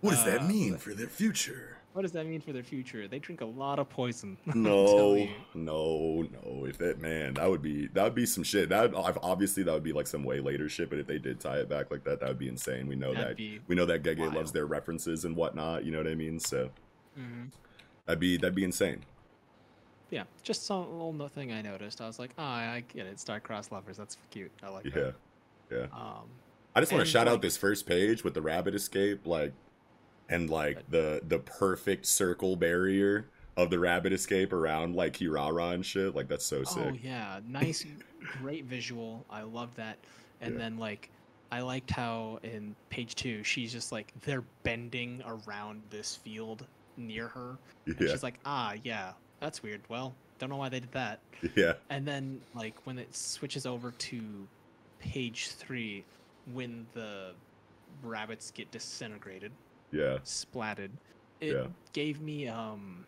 [0.00, 1.73] what does that Uh, mean for their future?
[1.94, 3.06] What does that mean for their future?
[3.06, 4.36] They drink a lot of poison.
[4.54, 6.64] No, no, no.
[6.66, 8.68] If that man, that would be that would be some shit.
[8.68, 10.90] That obviously that would be like some way later shit.
[10.90, 12.88] But if they did tie it back like that, that would be insane.
[12.88, 14.34] We know That'd that we know that Gege wild.
[14.34, 15.84] loves their references and whatnot.
[15.84, 16.40] You know what I mean?
[16.40, 16.68] So
[17.18, 17.50] Mhm.
[18.06, 19.04] that'd be that'd be insane.
[20.10, 22.00] Yeah, just some little thing I noticed.
[22.00, 23.18] I was like, oh, I get it.
[23.20, 23.96] Star-crossed lovers.
[23.96, 24.50] That's cute.
[24.62, 25.14] I like Yeah, that.
[25.70, 25.86] yeah.
[25.92, 26.28] Um,
[26.74, 29.52] I just want to shout like- out this first page with the rabbit escape, like,
[30.28, 35.84] and like the the perfect circle barrier of the rabbit escape around like Kirara and
[35.86, 36.14] shit.
[36.14, 36.84] Like that's so sick.
[36.86, 37.84] oh yeah, nice,
[38.40, 39.24] great visual.
[39.30, 39.98] I love that.
[40.40, 40.58] And Yeah.
[40.58, 41.08] then like,
[41.52, 47.28] I liked how in page two she's just like they're bending around this field near
[47.28, 47.56] her.
[47.86, 49.80] And Yeah, she's like, ah, yeah, that's weird.
[49.88, 51.20] Well, don't know why they did that.
[51.54, 54.20] yeah, And then like when it switches over to
[54.98, 56.02] page three,
[56.52, 57.32] when the
[58.02, 59.52] rabbits get disintegrated,
[59.94, 60.18] yeah.
[60.24, 60.90] splatted,
[61.40, 61.66] it Yeah.
[61.92, 63.06] gave me um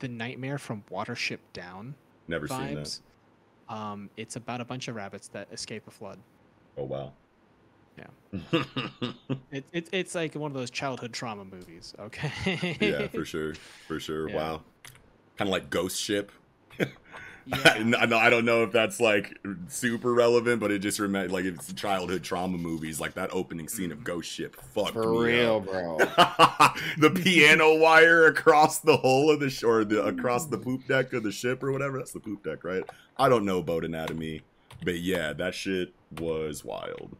[0.00, 1.94] the nightmare from Watership Down
[2.28, 2.98] Never seen that.
[3.68, 6.18] Um, it's about a bunch of rabbits that escape a flood.
[6.76, 7.12] Oh wow.
[7.96, 8.42] Yeah.
[9.50, 11.94] It, it it's like one of those childhood trauma movies.
[11.98, 12.76] Okay.
[12.80, 13.54] yeah, for sure,
[13.86, 14.28] for sure.
[14.28, 14.34] Yeah.
[14.36, 14.62] Wow.
[15.36, 16.30] Kind of like Ghost Ship.
[17.46, 17.56] Yeah.
[18.00, 21.72] I I don't know if that's like super relevant, but it just remember like it's
[21.74, 24.56] childhood trauma movies, like that opening scene of Ghost Ship.
[24.74, 25.98] Fuck For real, bro.
[26.98, 31.12] the piano wire across the hull of the sh- or the across the poop deck
[31.12, 31.98] of the ship or whatever.
[31.98, 32.82] That's the poop deck, right?
[33.18, 34.42] I don't know boat anatomy,
[34.84, 37.16] but yeah, that shit was wild.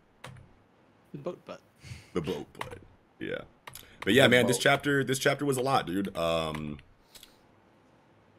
[1.12, 1.60] The boat butt.
[2.14, 2.78] The boat, but
[3.20, 3.42] yeah,
[4.04, 6.16] but yeah, The man, this chapter, this chapter was a lot, dude.
[6.16, 6.78] Um,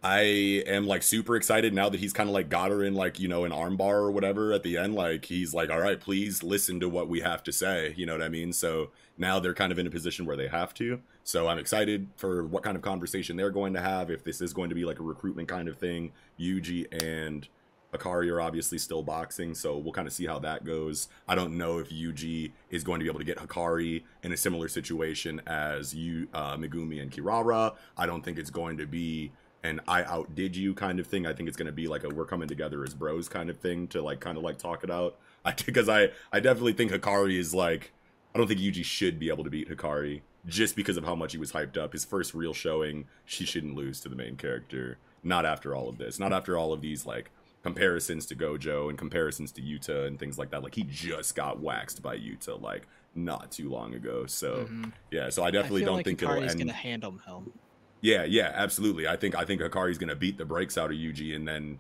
[0.06, 0.22] I
[0.68, 3.28] am like super excited now that he's kind of like got her in like you
[3.28, 4.94] know an armbar or whatever at the end.
[4.94, 7.96] Like he's like, all right, please listen to what we have to say.
[7.98, 8.54] You know what I mean?
[8.54, 11.02] So now they're kind of in a position where they have to.
[11.24, 14.12] So I'm excited for what kind of conversation they're going to have.
[14.12, 17.48] If this is going to be like a recruitment kind of thing, Yuji and
[17.92, 21.08] Hakari are obviously still boxing, so we'll kind of see how that goes.
[21.28, 24.38] I don't know if Yuji is going to be able to get Hakari in a
[24.38, 27.74] similar situation as you, uh, Megumi and Kirara.
[27.98, 29.32] I don't think it's going to be
[29.66, 31.26] an I outdid you kind of thing.
[31.28, 33.58] I think it's going to be like a we're coming together as bros kind of
[33.58, 35.18] thing to like kind of like talk it out.
[35.44, 37.92] I because I I definitely think Hakari is like
[38.34, 41.32] I don't think Yuji should be able to beat Hakari just because of how much
[41.32, 41.94] he was hyped up.
[41.94, 44.98] His first real showing, she shouldn't lose to the main character.
[45.24, 46.20] Not after all of this.
[46.20, 47.32] Not after all of these like
[47.64, 50.62] comparisons to Gojo and comparisons to Yuta and things like that.
[50.64, 54.26] Like he just got waxed by Yuta like not too long ago.
[54.28, 54.92] So Mhm.
[55.10, 56.60] yeah, so I definitely I don't like think Hakari's it'll end.
[56.60, 57.54] gonna handle him.
[58.02, 59.08] Yeah, yeah, absolutely.
[59.08, 61.80] I think I think Hakari's gonna beat the brakes out of Yuji, and then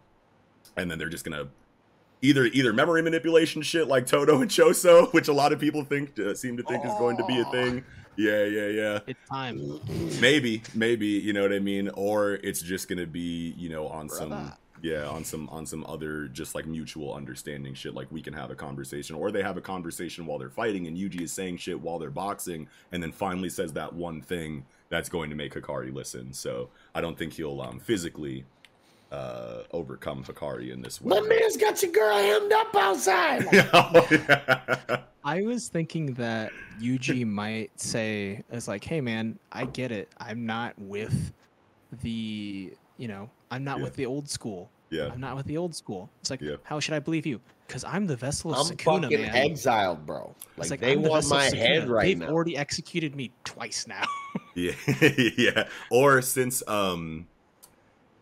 [0.75, 1.47] and then they're just gonna
[2.21, 6.17] either either memory manipulation shit like Todo and Choso, which a lot of people think
[6.19, 7.83] uh, seem to think is going to be a thing.
[8.17, 8.99] Yeah, yeah, yeah.
[9.07, 9.79] It's time.
[10.21, 14.09] Maybe, maybe you know what I mean, or it's just gonna be you know on
[14.09, 17.93] some yeah on some on some other just like mutual understanding shit.
[17.93, 20.97] Like we can have a conversation, or they have a conversation while they're fighting, and
[20.97, 25.09] Yuji is saying shit while they're boxing, and then finally says that one thing that's
[25.09, 26.33] going to make Hakari listen.
[26.33, 28.45] So I don't think he'll um physically
[29.11, 31.19] uh overcome Hakari in this way.
[31.19, 33.45] My man's got your girl hemmed up outside.
[33.73, 34.97] Oh, yeah.
[35.23, 40.09] I was thinking that Yuji might say, "It's like, hey man, I get it.
[40.19, 41.31] I'm not with
[42.03, 43.83] the, you know, I'm not Yeah.
[43.85, 44.69] with the old school.
[44.89, 45.09] yeah.
[45.11, 46.09] I'm not with the old school.
[46.21, 46.55] It's like, Yeah.
[46.63, 47.39] how should I believe you?
[47.67, 49.35] Because I'm the vessel of I'm Sukuna, fucking man.
[49.35, 50.35] exiled, bro.
[50.57, 52.27] It's Like, like, they the want my head right They've now.
[52.29, 54.03] already executed me twice now.
[54.57, 54.71] Yeah,
[55.37, 55.67] yeah.
[55.91, 57.27] Or since um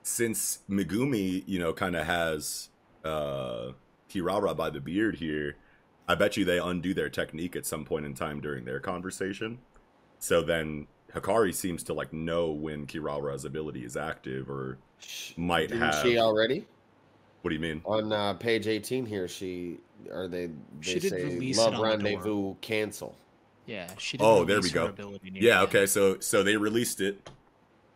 [0.01, 2.69] since Megumi, you know, kind of has
[3.03, 3.71] uh
[4.09, 5.57] Kirara by the beard here,
[6.07, 9.59] I bet you they undo their technique at some point in time during their conversation.
[10.19, 14.77] So then Hakari seems to like know when Kirara's ability is active or
[15.37, 16.65] might Didn't have she already
[17.43, 17.85] What do you mean?
[17.85, 19.27] on uh, page 18 here?
[19.27, 19.79] She
[20.11, 22.21] or they they She did say release love it on the door.
[22.21, 23.17] rendezvous cancel.
[23.65, 24.87] yeah, she did Oh, there we go.
[24.87, 25.79] ability Yeah, the okay.
[25.81, 25.89] end.
[25.89, 27.29] So so they released it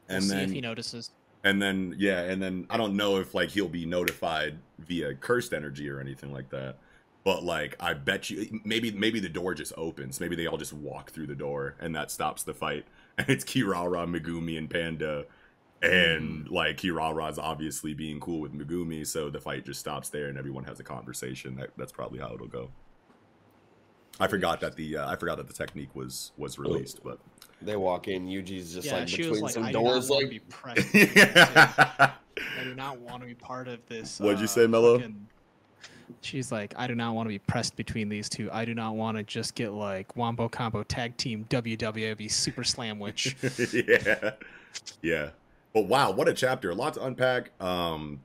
[0.09, 1.11] We'll and see then if he notices.
[1.43, 5.53] and then yeah and then i don't know if like he'll be notified via cursed
[5.53, 6.77] energy or anything like that
[7.25, 10.19] But like, I bet you maybe maybe the door just opens.
[10.21, 12.85] Maybe they all just walk through the door, and that stops the fight.
[13.19, 15.25] And it's Kirara, Megumi, and Panda.
[15.81, 20.37] And like Kirara's obviously being cool with Megumi, so the fight just stops there, and
[20.37, 21.55] everyone has a conversation.
[21.55, 22.69] That, that's probably how it'll go.
[24.19, 27.19] I forgot that the uh, I forgot that the technique was was released, but
[27.61, 30.13] They walk in, Yuji's just yeah, like she between was like, some I doors, do
[30.13, 32.17] not want to like be present.
[32.59, 34.19] I do not want to be part of this.
[34.19, 34.97] What'd you uh, say, Mello?
[34.97, 35.27] fucking-
[36.21, 38.49] She's like, I do not want to be pressed between these two.
[38.51, 42.97] I do not want to just get like Wombo Combo Tag Team WWE Super Slam,
[42.97, 43.35] Slamwich.
[43.87, 44.31] yeah,
[45.01, 45.29] yeah.
[45.77, 46.71] But wow, what a chapter!
[46.71, 47.51] A lot to unpack.
[47.61, 48.21] Um,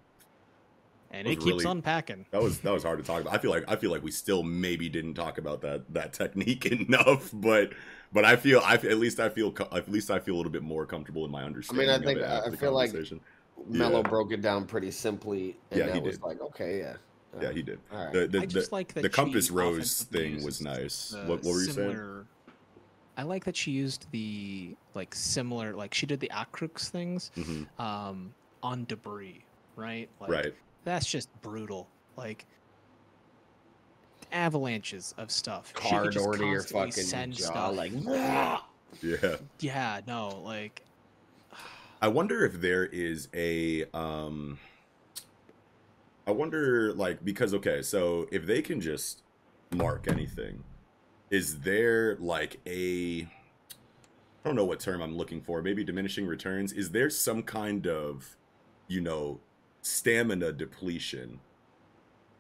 [1.11, 2.25] and it keeps really- unpacking.
[2.31, 3.35] that was that was hard to talk about.
[3.35, 6.65] I feel like I feel like we still maybe didn't talk about that that technique
[6.89, 7.75] enough, but
[8.11, 10.63] but I feel I at least I feel at least I feel a little bit
[10.63, 11.91] more comfortable in my understanding.
[11.91, 13.21] I mean, I- think I the feel like- conversation.
[13.69, 14.09] Mello Yeah.
[14.09, 16.25] broke it down pretty simply, and Yeah, he that was did.
[16.25, 16.97] like, okay, yeah,
[17.43, 17.79] yeah, he did.
[17.93, 18.13] All right.
[18.15, 21.15] The the, I just the, like that the compass rose thing was nice.
[21.27, 22.25] What, what were you saying?
[23.19, 27.63] I like that she used the like similar like she did the Acrux things hmm
[27.79, 29.45] um on debris,
[29.77, 30.09] right?
[30.21, 30.55] Like, Right.
[30.85, 31.91] That's just brutal.
[32.17, 32.47] Like
[34.31, 35.73] avalanches of stuff.
[35.75, 37.77] Car door to your fucking send jaw, stuff.
[37.77, 37.93] like
[39.03, 39.37] Yeah.
[39.61, 40.83] yeah, no, like
[42.01, 44.59] I wonder if there is a um
[46.27, 49.23] I wonder like because okay, so if they can just
[49.73, 50.65] mark anything,
[51.31, 53.27] is there like a
[54.45, 56.73] I don't know what term I'm looking for, maybe diminishing returns?
[56.73, 58.37] Is there some kind of,
[58.89, 59.41] you know,
[59.83, 61.41] stamina depletion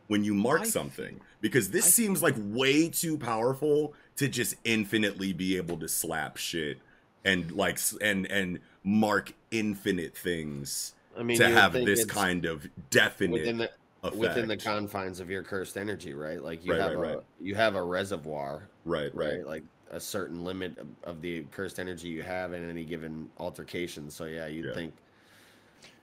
[0.08, 1.20] when you mark I something?
[1.40, 6.36] Because this I seems like way too powerful to just infinitely be able to slap
[6.36, 6.82] shit
[7.24, 13.32] and like and and mark infinite things I mean, to have this kind of definite
[13.32, 13.70] within the
[14.02, 14.16] effect.
[14.16, 16.42] within the confines of your cursed energy, right?
[16.42, 17.18] Like you Right, have right, a right.
[17.40, 19.38] you have a reservoir, right, right?
[19.38, 19.46] right.
[19.46, 24.10] Like a certain limit of, of the cursed energy you have in any given altercation.
[24.10, 24.74] So yeah, you'd Yeah.
[24.74, 24.94] think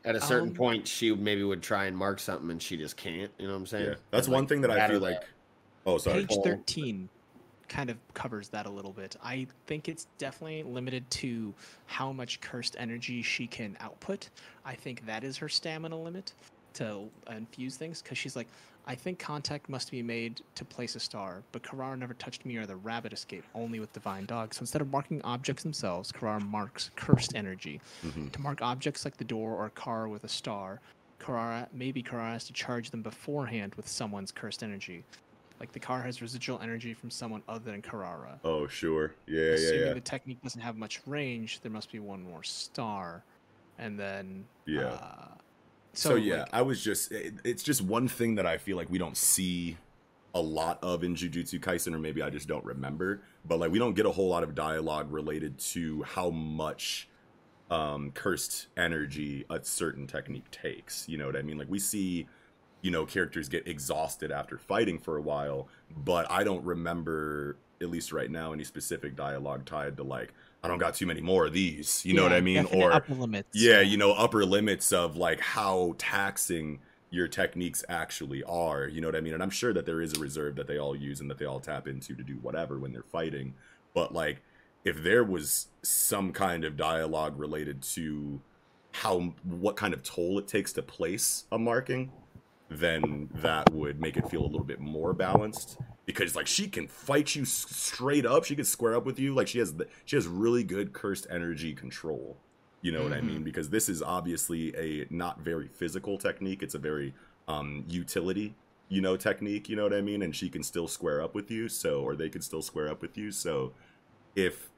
[0.06, 2.96] at a certain Um, point she maybe would try and mark something and she just
[2.98, 3.32] can't.
[3.38, 3.90] You know what I'm saying?
[3.90, 5.12] Yeah, that's And, one like, thing that I batter feel that.
[5.12, 5.30] like.
[5.86, 6.26] Oh, sorry.
[6.26, 7.10] page 13
[7.68, 9.16] kind of covers that a little bit.
[9.24, 11.54] I think it's definitely limited to
[11.86, 14.30] how much cursed energy she can output.
[14.66, 16.34] I think that is her stamina limit
[16.74, 18.48] to infuse things because she's like,
[18.88, 22.58] I think contact must be made to place a star, but Kirara never touched me
[22.58, 24.54] or the rabbit escape, only with divine dog.
[24.54, 27.82] So instead of marking objects themselves, Kirara marks cursed energy.
[28.04, 28.32] Mhm.
[28.32, 30.82] To mark objects like the door or car with a star,
[31.20, 35.04] Kirara maybe Kirara has to charge them beforehand with someone's cursed energy.
[35.60, 38.40] Like the car has residual energy from someone other than Kirara.
[38.44, 39.14] Oh, sure.
[39.28, 39.94] Yeah, yeah, Assuming yeah.
[39.94, 43.24] the technique doesn't have much range, there must be one more star,
[43.78, 44.86] and then Yeah.
[44.94, 45.28] Uh,
[46.00, 47.12] So, yeah, like, I was just.
[47.12, 49.78] It, it's just one thing that I feel like we don't see
[50.34, 53.22] a lot of in Jujutsu Kaisen, or maybe I just don't remember.
[53.46, 57.08] But like, we don't get a whole lot of dialogue related to how much
[57.72, 61.08] um cursed energy a certain technique takes.
[61.08, 61.58] You know what I mean?
[61.58, 62.28] Like, we see.
[62.82, 65.68] You know, characters get exhausted after fighting for a while,
[66.06, 70.68] but I don't remember, at least right now, any specific dialogue tied to like, I
[70.68, 72.06] don't got too many more of these.
[72.06, 72.66] You know what I mean?
[72.74, 73.50] Or upper limits.
[73.54, 76.80] yeah, you know, upper limits of like how taxing
[77.12, 78.88] your techniques actually are.
[78.88, 79.34] You know what I mean?
[79.34, 81.46] And I'm sure that there is a reserve that they all use and that they
[81.46, 83.54] all tap into to do whatever when they're fighting.
[83.94, 84.42] But like,
[84.84, 88.42] if there was some kind of dialogue related to
[88.92, 92.12] how what kind of toll it takes to place a marking,
[92.70, 95.78] then that would make it feel a little bit more balanced.
[96.06, 99.34] Because like she can fight you straight up, she can square up with you.
[99.34, 102.38] Like she has the, she has really good cursed energy control.
[102.82, 103.44] You know what I mean?
[103.44, 106.64] Because this is obviously a not very physical technique.
[106.64, 107.14] It's a very
[107.48, 108.56] um utility,
[108.88, 110.22] you know, technique, you know what I mean?
[110.22, 113.02] And she can still square up with you, so or they can still square up
[113.02, 113.32] with you.
[113.32, 113.74] So
[114.36, 114.70] if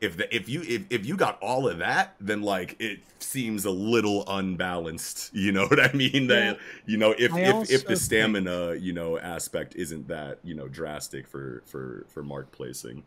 [0.00, 3.64] if the, if you if, if you got all of that, then like it seems
[3.64, 5.30] a little unbalanced.
[5.38, 6.26] You know what I mean?
[6.26, 10.38] That you know if I if if the think- stamina you know aspect isn't that
[10.42, 13.02] you know drastic for for for mark placing.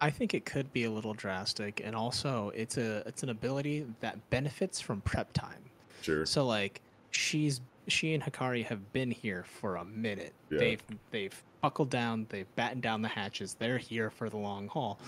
[0.00, 3.86] I think it could be a little drastic, and also it's a it's an ability
[4.00, 5.62] that benefits from prep time.
[6.02, 6.26] Sure.
[6.26, 6.80] So like
[7.10, 10.32] she's she and Hakari have been here for a minute.
[10.50, 10.58] Yeah.
[10.58, 13.56] They've they've buckled down, they've battened down the hatches.
[13.58, 14.98] They're here for the long haul.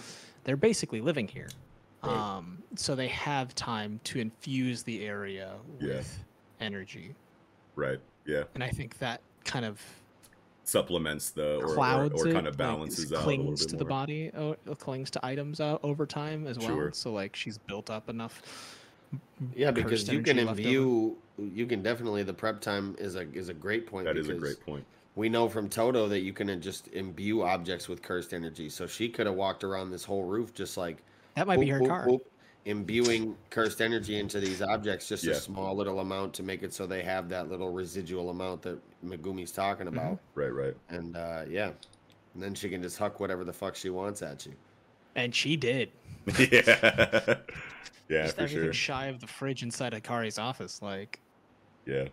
[0.46, 1.48] They're basically living here.
[2.04, 2.12] Right.
[2.16, 5.88] Um, so they have time to infuse the area Yeah.
[5.96, 6.24] with
[6.60, 7.16] energy.
[7.74, 7.98] Right.
[8.24, 8.44] Yeah.
[8.54, 9.82] And I think that kind of
[10.62, 13.68] Supplements the or or, clouds or kind of balances s- out a little clings bit
[13.70, 13.78] to more.
[13.78, 16.68] the body, uh, clings to items uh, over time as well.
[16.68, 16.92] Sure.
[16.92, 18.42] So like she's built up enough.
[19.54, 21.16] Yeah, because you can energy imbue.
[21.38, 24.06] You can definitely the prep time is a is a great point.
[24.06, 24.84] That is a great point.
[25.16, 28.68] We know from Todo that you can just imbue objects with cursed energy.
[28.68, 30.98] So she could have walked around this whole roof just like
[31.34, 32.08] That might be her whoop, card.
[32.08, 32.30] whoop,
[32.66, 35.32] imbuing cursed energy into these objects, just Yeah.
[35.32, 38.78] a small little amount to make it so they have that little residual amount that
[39.04, 39.96] Megumi's talking Mm-hmm.
[39.96, 40.18] about.
[40.34, 40.74] Right, right.
[40.90, 41.70] And uh, yeah,
[42.34, 44.52] and then she can just huck whatever the fuck she wants at you.
[45.14, 45.90] And she did.
[46.38, 47.36] yeah.
[48.08, 48.72] yeah, Just for everything sure.
[48.74, 50.82] shy of the fridge inside Hakari's office.
[50.82, 51.20] Like,
[51.86, 52.08] Yeah.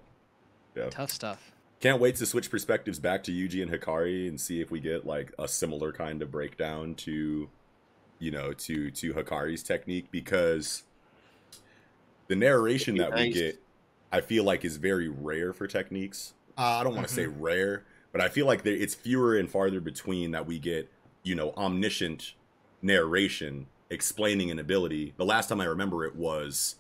[0.76, 0.90] Yeah.
[0.90, 1.52] tough stuff.
[1.84, 5.06] Can't wait to switch perspectives back to Yuji and Hakari and see if we get
[5.06, 7.50] like a similar kind of breakdown to
[8.20, 10.84] you know, to to Hakari's technique because
[12.30, 13.62] the narration that we get
[14.14, 16.34] I feel like is very rare for techniques.
[16.58, 19.52] Uh, I don't want to say rare, but I feel like there, it's fewer and
[19.52, 20.90] farther between that we get,
[21.24, 22.34] you know, omniscient
[22.82, 25.14] narration explaining an ability.
[25.18, 26.78] The last time I remember it was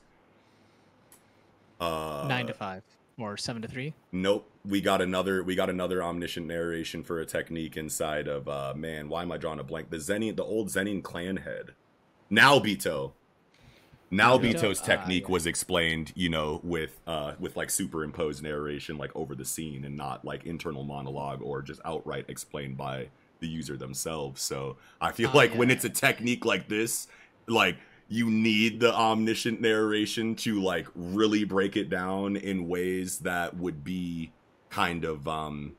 [1.82, 2.84] uh Nine to five
[3.18, 3.94] or seven to three.
[4.12, 4.50] Nope.
[4.66, 9.10] We got another we got another omniscient narration for a technique inside of uh man,
[9.10, 9.90] why am I drawing a blank?
[9.90, 11.72] The Zenin the old Zenin clan head.
[12.32, 13.12] Naobito.
[14.10, 14.54] Now Naobito?
[14.56, 15.32] Bito's Ah, technique yeah.
[15.32, 19.98] was explained, you know, with uh with like superimposed narration like over the scene and
[19.98, 23.10] not like internal monologue or just outright explained by
[23.40, 24.42] the user themselves.
[24.42, 27.08] So I feel Ah, like when it's a technique like this,
[27.48, 27.78] like
[28.14, 33.84] you need the omniscient narration to like really break it down in ways that would
[33.84, 34.32] be
[34.70, 35.76] kind of um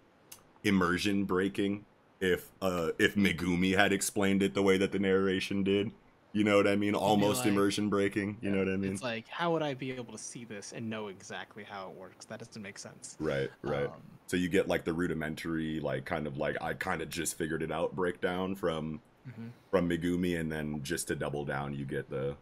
[0.65, 1.85] immersion breaking
[2.21, 5.93] if uh if Megumi had explained it the way that the narration did.
[6.33, 6.97] You know what I mean?
[6.97, 8.39] Almost like- immersion breaking.
[8.41, 8.95] You know what I mean?
[8.95, 11.95] It's like, how would I be able to see this and know exactly how it
[11.97, 12.25] works?
[12.25, 13.17] That doesn't make sense.
[13.21, 13.87] Right, right.
[13.87, 17.39] Um, so you get like the rudimentary, like kind of like I kind of just
[17.39, 19.51] figured it out breakdown from mhm.
[19.71, 22.37] from Megumi, and then just to double down, you get the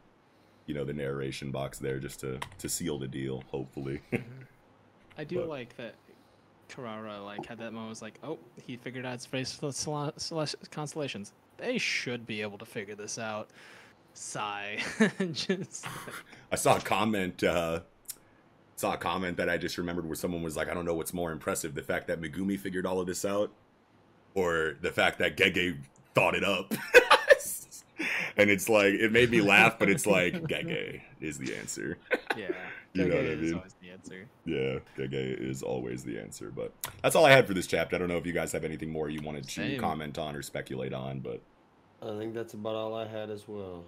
[0.66, 3.42] you know the narration box there just to to seal the deal.
[3.50, 4.00] Hopefully,
[5.18, 5.94] I do But- like that
[6.68, 10.14] Kirara like had that moment was like, oh, he figured out space for the cele-
[10.16, 11.32] cele- constellations.
[11.58, 13.50] They should be able to figure this out.
[14.14, 14.78] Sigh.
[15.32, 15.86] Just
[16.50, 17.42] I saw a comment.
[17.44, 17.80] uh
[18.76, 21.12] Saw a comment that I just remembered where someone was like, "I don't know what's
[21.12, 23.52] more impressive: the fact that Megumi figured all of this out,
[24.34, 25.76] or the fact that Gege
[26.14, 26.72] thought it up."
[28.36, 31.98] and it's like it made me laugh, but it's like Gege is the answer.
[32.36, 32.48] yeah.
[32.94, 33.54] You know what I is mean?
[33.54, 34.28] always the answer.
[34.44, 36.52] Yeah, Gege is always the answer.
[36.54, 37.96] But that's all I had for this chapter.
[37.96, 40.42] I don't know if you guys have anything more you wanted to comment on or
[40.42, 41.40] speculate on, but
[42.02, 43.84] I think that's about all I had as well.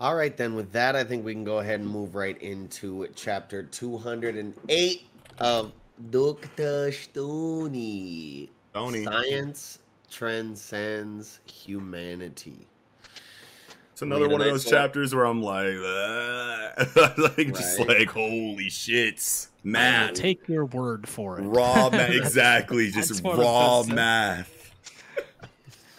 [0.00, 3.06] All right, then with that, I think we can go ahead and move right into
[3.14, 5.06] chapter 208
[5.38, 5.72] of
[6.10, 6.90] Dr.
[6.90, 8.50] Stony.
[8.72, 9.78] Tony, Science
[10.14, 12.68] transcends humanity.
[13.92, 15.74] it's another We one of those chapters where I'm like,
[17.36, 21.42] like just like holy shit, math, Take your word for it.
[21.42, 24.72] raw math, exactly, just what I was raw math.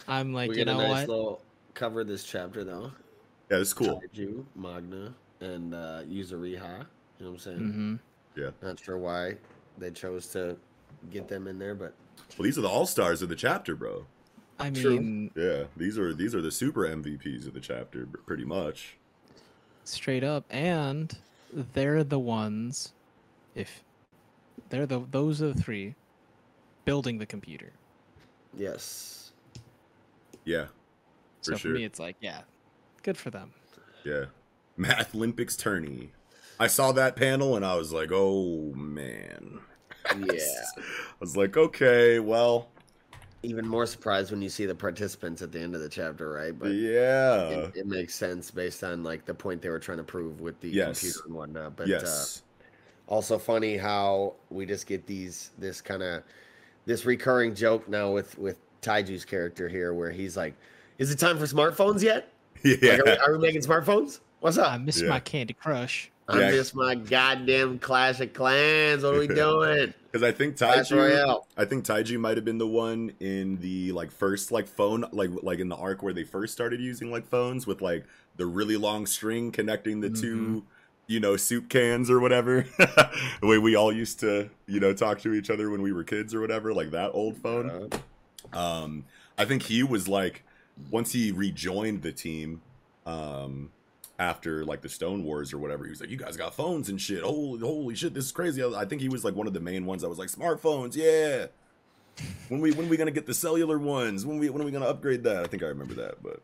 [0.08, 1.08] I'm like, we you get a know nice what?
[1.08, 1.40] little
[1.74, 2.92] cover this chapter though.
[3.50, 4.02] Yeah, it's cool.
[4.14, 6.86] Taiju, Magna, and uh, Yuzuriha.
[7.18, 7.58] You know what I'm saying?
[7.58, 8.50] hmm Yeah.
[8.62, 9.36] Not sure why
[9.78, 10.56] they chose to
[11.10, 11.92] get them in there, but
[12.36, 14.06] Well, these are the all stars of the chapter, bro.
[14.58, 15.00] I True.
[15.00, 18.96] mean, Yeah, these are these are the super MVPs of the chapter, pretty much.
[19.84, 21.16] straight up, and
[21.52, 22.92] they're the ones.
[23.54, 23.82] If
[24.68, 25.94] they're the those are the three
[26.84, 27.72] building the computer.
[28.56, 29.32] yes.
[30.44, 30.72] Yeah, For
[31.42, 31.72] So For for, sure.
[31.74, 32.42] me, it's like, yeah,
[33.02, 33.52] good for them.
[34.04, 34.26] yeah.
[34.76, 36.12] Math Olympics tourney.
[36.60, 39.58] I saw that panel and I was like, oh man.
[40.18, 40.38] Yeah.
[40.78, 40.82] I
[41.20, 42.68] was like, okay, well,
[43.42, 46.58] Even more surprised when you see the participants at the end of the chapter, right?
[46.58, 47.48] But yeah.
[47.48, 50.58] it, it makes sense based on like the point they were trying to prove with
[50.60, 51.00] the Yes.
[51.00, 51.76] computer and whatnot.
[51.76, 52.42] But uh, yes.
[53.06, 56.22] also funny how we just get these this kind of
[56.86, 60.54] this recurring joke now with with Taiju's character here, where he's like,
[60.98, 62.32] "Is it time for smartphones yet?
[62.64, 62.76] yeah.
[62.82, 64.20] Like, are, we, are we making smartphones?
[64.40, 64.72] What's up?
[64.72, 65.08] I miss Yeah.
[65.08, 66.10] my Candy Crush.
[66.28, 66.50] I Yeah.
[66.50, 69.02] miss my goddamn Clash of Clans.
[69.04, 69.94] What are we doing?
[70.10, 74.10] Because I think Taiju, I think Taiju might have been the one in the like
[74.10, 77.66] first like phone like like in the arc where they first started using like phones
[77.66, 78.04] with like
[78.36, 80.64] the really long string connecting the two
[81.06, 85.20] you know soup cans or whatever the way we all used to you know talk
[85.20, 87.70] to each other when we were kids or whatever like that old phone.
[87.70, 87.98] Uh,
[88.58, 89.04] Um,
[89.38, 90.42] I think he was like
[90.90, 92.62] once he rejoined the team,
[93.04, 93.70] um,
[94.18, 97.00] after like the Stone Wars or whatever, he was like, "You guys got phones and
[97.00, 97.22] shit.
[97.22, 99.60] Holy, holy shit, this is crazy." I, I think he was like one of the
[99.60, 101.46] main ones that was like, "Smartphones, yeah."
[102.48, 104.24] When we when we gonna get the cellular ones?
[104.24, 105.44] When we when are we gonna upgrade that?
[105.44, 106.40] I think I remember that, but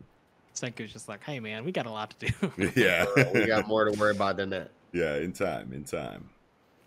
[0.55, 2.53] Senku's just like, hey man, we got a lot to do.
[2.77, 4.71] yeah, we got more to worry about than that.
[4.93, 6.29] yeah, in time, in time.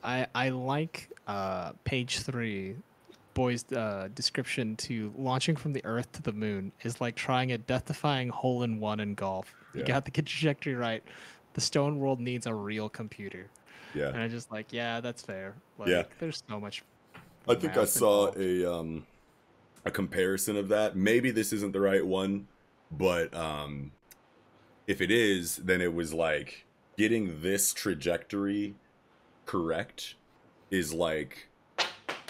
[0.04, 2.76] I I like uh page three
[3.36, 7.58] boy's uh, description to launching from the Earth to the moon is like trying a
[7.58, 9.54] death-defying hole in one in golf.
[9.76, 9.88] You Yeah.
[9.88, 11.04] got the trajectory right.
[11.54, 13.48] The stone world needs a real computer,
[13.94, 14.10] Yeah.
[14.10, 15.56] and I just like, yeah, that's fair.
[15.78, 16.04] Like, Yeah.
[16.20, 16.84] there's so much.
[17.48, 18.38] I think I saw involved.
[18.40, 19.06] a um
[19.86, 20.96] a comparison of that.
[20.96, 22.48] Maybe this isn't the right one,
[22.92, 23.92] but um
[24.88, 26.66] if it is, then it was like
[26.98, 28.76] getting this trajectory
[29.46, 30.16] correct
[30.72, 31.50] is like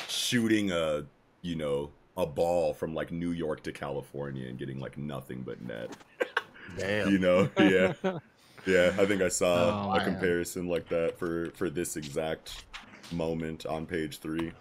[0.08, 1.06] shooting a,
[1.42, 5.62] you know, a ball from like New York to California and getting like nothing but
[5.62, 5.96] net.
[6.78, 7.10] Damn.
[7.12, 7.50] You know?
[7.60, 7.94] Yeah.
[8.68, 10.06] Yeah, I think I saw Oh, a man.
[10.14, 12.66] comparison like that for for this exact
[13.12, 14.52] moment on page 3.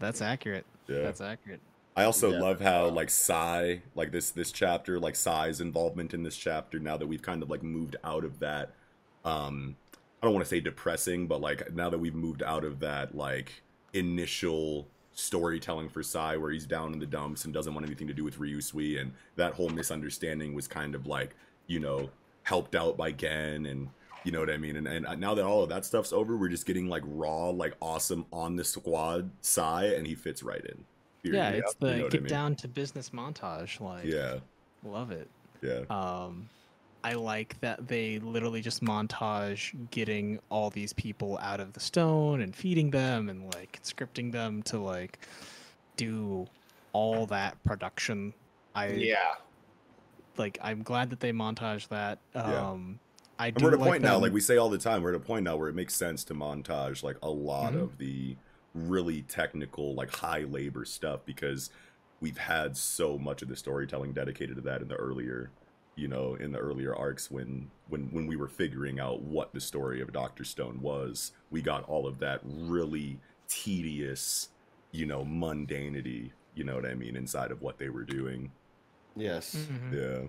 [0.00, 0.66] That's accurate.
[0.88, 1.02] Yeah.
[1.02, 1.60] That's accurate.
[1.96, 2.40] I also Yeah.
[2.40, 6.80] love how like Sai, like this this chapter, like Sai's involvement in this chapter.
[6.80, 8.74] Now that we've kind of like moved out of that,
[9.24, 9.76] um,
[10.20, 13.14] I don't want to say depressing, but like now that we've moved out of that
[13.14, 18.06] like initial storytelling for Sai where he's down in the dumps and doesn't want anything
[18.06, 21.34] to do with Ryusui, and that whole misunderstanding was kind of like
[21.66, 22.08] you know
[22.44, 23.88] helped out by Gen and.
[24.24, 24.74] You know what I mean?
[24.74, 27.74] And, and now that all of that stuff's over, we're just getting like raw, like
[27.80, 30.84] awesome on the squad Sai and he fits right in.
[31.22, 32.28] Yeah, it's You the know what I get mean?
[32.30, 33.80] down to business montage.
[33.80, 34.38] Like, Yeah,
[34.82, 35.28] love it.
[35.62, 36.48] yeah, Um,
[37.06, 42.40] I like that they literally just montage getting all these people out of the stone
[42.40, 45.20] and feeding them and like scripting them to like
[45.96, 46.48] do
[46.92, 48.34] all that production.
[48.74, 49.34] I Yeah.
[50.36, 50.58] like.
[50.60, 52.18] I'm glad that they montage that.
[52.34, 52.70] Yeah.
[52.70, 52.98] Um,
[53.38, 55.04] I and do we're at a like point now, like we say all the time,
[55.04, 57.82] we're at a point now where it makes sense to montage like a lot Mhm.
[57.82, 58.36] of the
[58.74, 61.70] really technical, like high labor stuff because
[62.20, 65.52] we've had so much of the storytelling dedicated to that in the earlier,
[65.96, 69.60] you know, in the earlier arcs when when when we were figuring out what the
[69.60, 71.32] story of Doctor Stone was.
[71.50, 73.18] We got all of that really
[73.48, 74.50] tedious,
[74.92, 76.30] you know, mundanity.
[76.54, 78.52] You know what I mean inside of what they were doing.
[79.16, 79.56] Yes.
[79.56, 79.92] Mhm.
[79.92, 80.28] Yeah.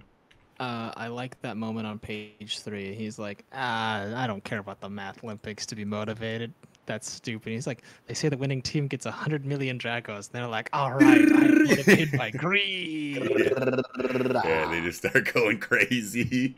[0.59, 2.95] Uh, I like that moment on page three.
[2.95, 6.51] He's like, ah, I don't care about the math Olympics to be motivated.
[6.88, 7.51] That's stupid.
[7.53, 10.27] He's like, they say the winning team gets a hundred million Dragos.
[10.27, 13.17] And they're like, all right, I'm motivated by greed.
[13.17, 16.55] Yeah, they just start going crazy.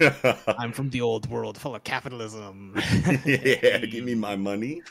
[0.48, 2.74] I'm from the old world full of capitalism.
[3.24, 4.82] yeah, give me my money.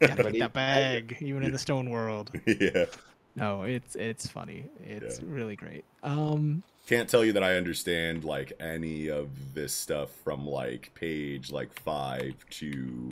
[0.00, 2.32] Gotta get that bag, even in the stone world.
[2.46, 2.86] yeah.
[3.36, 4.64] No, it's it's funny.
[4.84, 5.24] It's Yeah.
[5.28, 5.84] really great.
[6.02, 11.52] Um, Can't tell you that I understand like any of this stuff from like page
[11.52, 13.10] like five to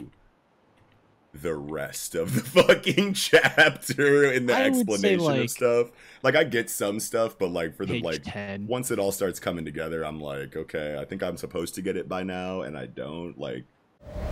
[1.35, 5.89] the rest of the fucking chapter in the I explanation like- of stuff.
[6.23, 8.67] Like I get some stuff, but like for the like ten.
[8.67, 11.97] once it all starts coming together, I'm like, okay, I think I'm supposed to get
[11.97, 13.39] it by now, and I don't.
[13.39, 13.65] Like,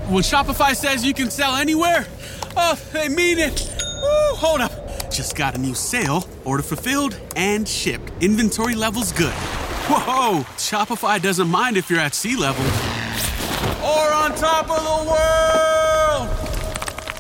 [0.09, 2.07] When Shopify says you can sell anywhere,
[2.57, 3.71] oh, they mean it.
[4.03, 4.73] Woo, hold up.
[5.13, 6.29] Just got a new sale.
[6.45, 8.11] Order fulfilled and shipped.
[8.21, 9.33] Inventory levels good.
[9.89, 12.65] Whoa, Shopify doesn't mind if you're at sea level.
[13.85, 15.66] Or on top of the world.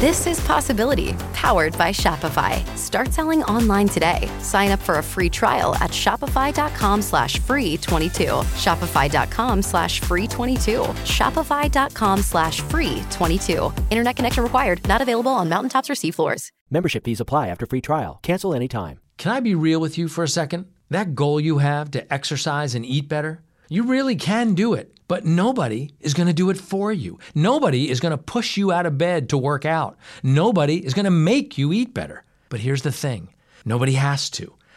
[0.00, 2.64] This is Possibility, powered by Shopify.
[2.74, 4.30] Start selling online today.
[4.38, 8.24] Sign up for a free trial at shopify.com slash free 22.
[8.56, 10.78] Shopify.com slash free 22.
[11.04, 13.70] Shopify.com slash free 22.
[13.90, 14.82] Internet connection required.
[14.88, 16.48] Not available on mountaintops or seafloors.
[16.70, 18.20] Membership fees apply after free trial.
[18.22, 19.00] Cancel anytime.
[19.18, 20.64] Can I be real with you for a second?
[20.88, 25.24] That goal you have to exercise and eat better, you really can do it, but
[25.24, 27.18] nobody is going to do it for you.
[27.34, 29.98] Nobody is going to push you out of bed to work out.
[30.22, 32.22] Nobody is going to make you eat better.
[32.48, 33.34] But here's the thing
[33.64, 34.54] nobody has to.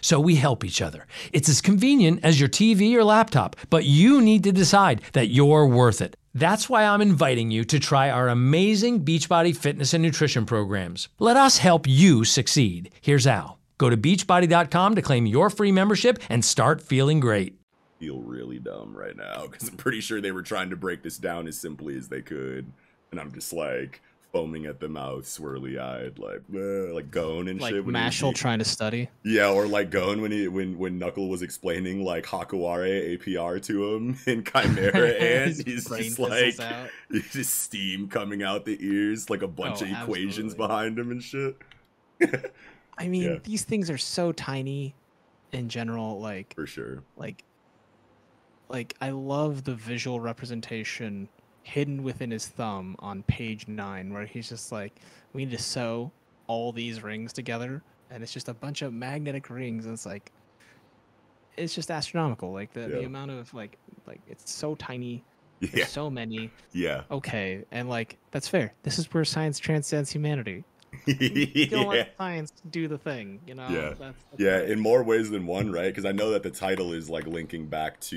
[0.00, 1.06] so we help each other.
[1.32, 5.66] It's as convenient as your TV or laptop, but you need to decide that you're
[5.66, 6.16] worth it.
[6.34, 11.08] That's why I'm inviting you to try our amazing Beachbody fitness and nutrition programs.
[11.18, 12.90] Let us help you succeed.
[13.00, 13.56] Here's how.
[13.78, 17.56] Go to beachbody.com to claim your free membership and start feeling great.
[17.98, 21.18] feel really dumb right now because I'm pretty sure they were trying to break this
[21.18, 22.70] down as simply as they could.
[23.10, 24.00] and I'm just like
[24.32, 27.84] foaming at the mouth, swirly eyed, like "Bleh," like Gon and Like shit.
[27.84, 29.08] he- Mashle trying to study.
[29.24, 33.94] Yeah, or like Gon when he when when Knuckle was explaining like Hakoware APR to
[33.94, 36.90] him in Chimera, and he's just like
[37.32, 40.66] just steam coming out the ears, like a bunch Oh, of equations absolutely.
[40.66, 41.56] behind him and shit.
[42.98, 43.38] I mean, Yeah.
[43.42, 44.94] these things are so tiny
[45.52, 46.20] in general.
[46.20, 47.02] Like For sure.
[47.16, 47.44] like
[48.68, 51.28] like I love the visual representation
[51.70, 55.00] hidden within his thumb on page nine, where he's just like,
[55.32, 56.10] we need to sew
[56.48, 60.32] all these rings together, and it's just a bunch of magnetic rings, and it's like,
[61.56, 62.52] it's just astronomical.
[62.52, 65.24] Like the, the amount of like like it's so tiny.
[65.74, 65.84] Yeah.
[65.84, 66.50] So many.
[66.72, 67.02] Yeah.
[67.10, 68.72] Okay, and like that's fair.
[68.82, 70.64] This is where science transcends humanity.
[71.52, 72.04] You don't yeah.
[72.04, 73.68] let science do the thing, you know.
[73.68, 74.66] yeah, That's, that's yeah, great.
[74.66, 75.88] in more ways than one, right?
[75.88, 78.16] Because I know that the title is like linking back to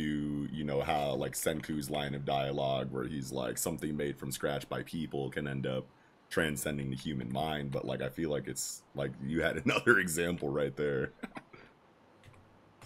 [0.51, 4.67] you know how like Senku's line of dialogue, where he's like something made from scratch
[4.69, 5.85] by people can end up
[6.29, 7.71] transcending the human mind.
[7.71, 11.13] But like, I feel like it's like you had another example right there.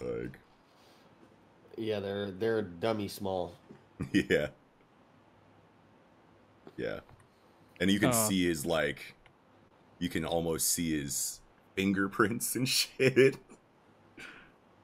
[0.00, 0.38] like,
[1.78, 3.54] Yeah, they're they're dummy small.
[4.12, 4.48] yeah,
[6.76, 7.00] yeah,
[7.80, 8.12] and you can Uh.
[8.12, 9.16] see his like,
[9.98, 11.40] you can almost see his
[11.74, 13.36] fingerprints and shit.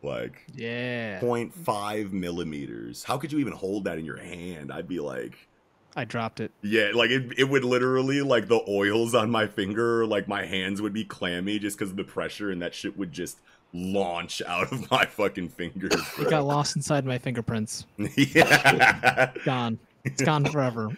[0.02, 1.18] Like, yeah.
[1.20, 3.04] 0.5 millimeters.
[3.04, 4.70] How could you even hold that in your hand?
[4.70, 5.48] I'd be like,
[5.96, 6.50] I dropped it.
[6.60, 10.82] yeah, like it, it would literally, like the oils on my finger, like my hands
[10.82, 13.38] would be clammy just because of the pressure, and that shit would just
[13.72, 15.94] launch out of my fucking fingers.
[16.18, 17.86] It got lost inside my fingerprints.
[18.16, 19.32] yeah.
[19.44, 19.78] Gone.
[20.04, 20.90] It's gone forever.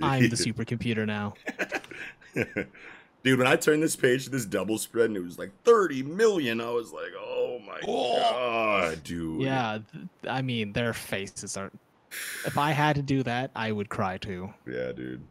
[0.00, 1.34] I'm the supercomputer now.
[3.24, 6.02] Dude, when I turned this page to this double spread and it was like 30
[6.02, 9.40] million, I was like, oh my god, dude.
[9.42, 11.78] Yeah, th- I mean their faces aren't.
[12.46, 14.52] If I had to do that, I would cry too.
[14.70, 15.22] Yeah, dude.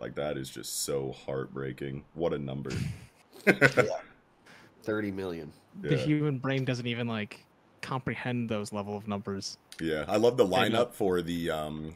[0.00, 2.04] Like that is just so heartbreaking.
[2.14, 2.70] What a number.
[4.82, 5.52] Thirty million.
[5.82, 5.96] The Yeah.
[6.02, 7.44] human brain doesn't even like
[7.82, 9.58] comprehend those level of numbers.
[9.80, 11.92] Yeah, I love the lineup for the um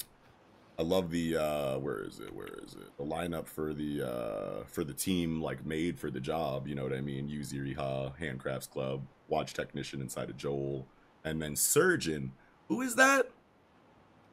[0.79, 2.35] I love the uh where is it?
[2.35, 2.97] Where is it?
[2.97, 6.83] The lineup for the uh for the team like made for the job, you know
[6.83, 7.29] what I mean?
[7.29, 10.87] Yuzuriha, Handcrafts Club, watch technician inside of Joel,
[11.25, 12.33] and then surgeon.
[12.69, 13.31] Who is that?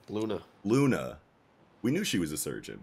[0.07, 0.41] Luna.
[0.63, 1.19] Luna.
[1.81, 2.81] We knew she was a surgeon.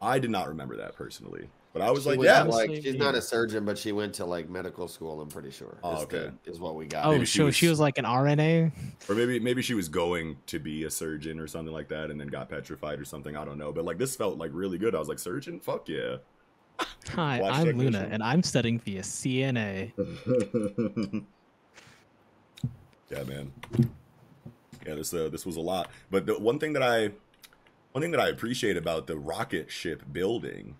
[0.00, 1.48] I did not remember that personally.
[1.74, 3.76] But I was She like, went yeah, to, like Honestly, she's not a surgeon, but
[3.76, 5.20] she went to like medical school.
[5.20, 5.76] I'm pretty sure.
[5.82, 6.34] Oh, is the- okay.
[6.46, 7.04] is what we got.
[7.04, 8.70] Oh, maybe she so she was- was like an RNA.
[9.08, 12.20] or maybe maybe she was going to be a surgeon or something like that and
[12.20, 13.36] then got petrified or something.
[13.36, 13.72] I don't know.
[13.72, 14.94] But like this felt like really good.
[14.94, 15.58] I was like, surgeon?
[15.58, 16.18] Fuck yeah.
[17.10, 18.12] Hi, Watch I'm Luna, technician.
[18.12, 19.92] and I'm studying via CNA.
[23.10, 23.52] yeah, man.
[24.86, 25.90] Yeah, this uh, this was a lot.
[26.10, 27.10] But the one thing that I
[27.92, 30.76] one thing that I appreciate about the rocket ship building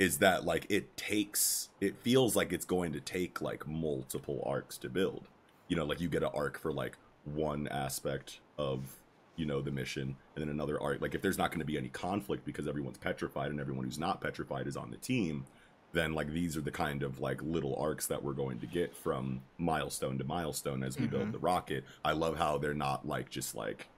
[0.00, 4.76] is that like it takes it feels like it's going to take like multiple arcs
[4.78, 5.28] to build.
[5.68, 8.96] You know, like you get an arc for like one aspect of
[9.36, 11.78] you know the mission and then another arc like if there's not going to be
[11.78, 15.46] any conflict because everyone's petrified and everyone who's not petrified is on the team
[15.92, 18.94] then like these are the kind of like little arcs that we're going to get
[18.94, 21.32] from milestone to milestone as we build mm-hmm.
[21.32, 21.84] the rocket.
[22.04, 23.88] I love how they're not like just like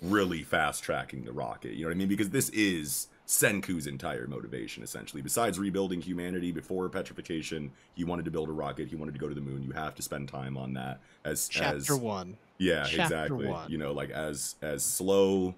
[0.00, 2.08] really fast tracking the rocket you know what i mean?
[2.08, 8.30] Because this is senku's entire motivation essentially besides rebuilding humanity before petrification he wanted to
[8.30, 10.58] build a rocket he wanted to go to the moon you have to spend time
[10.58, 12.36] on that as Chapter as one.
[12.58, 13.46] yeah, Chapter exactly.
[13.48, 13.70] one.
[13.70, 15.54] You know, like as as slow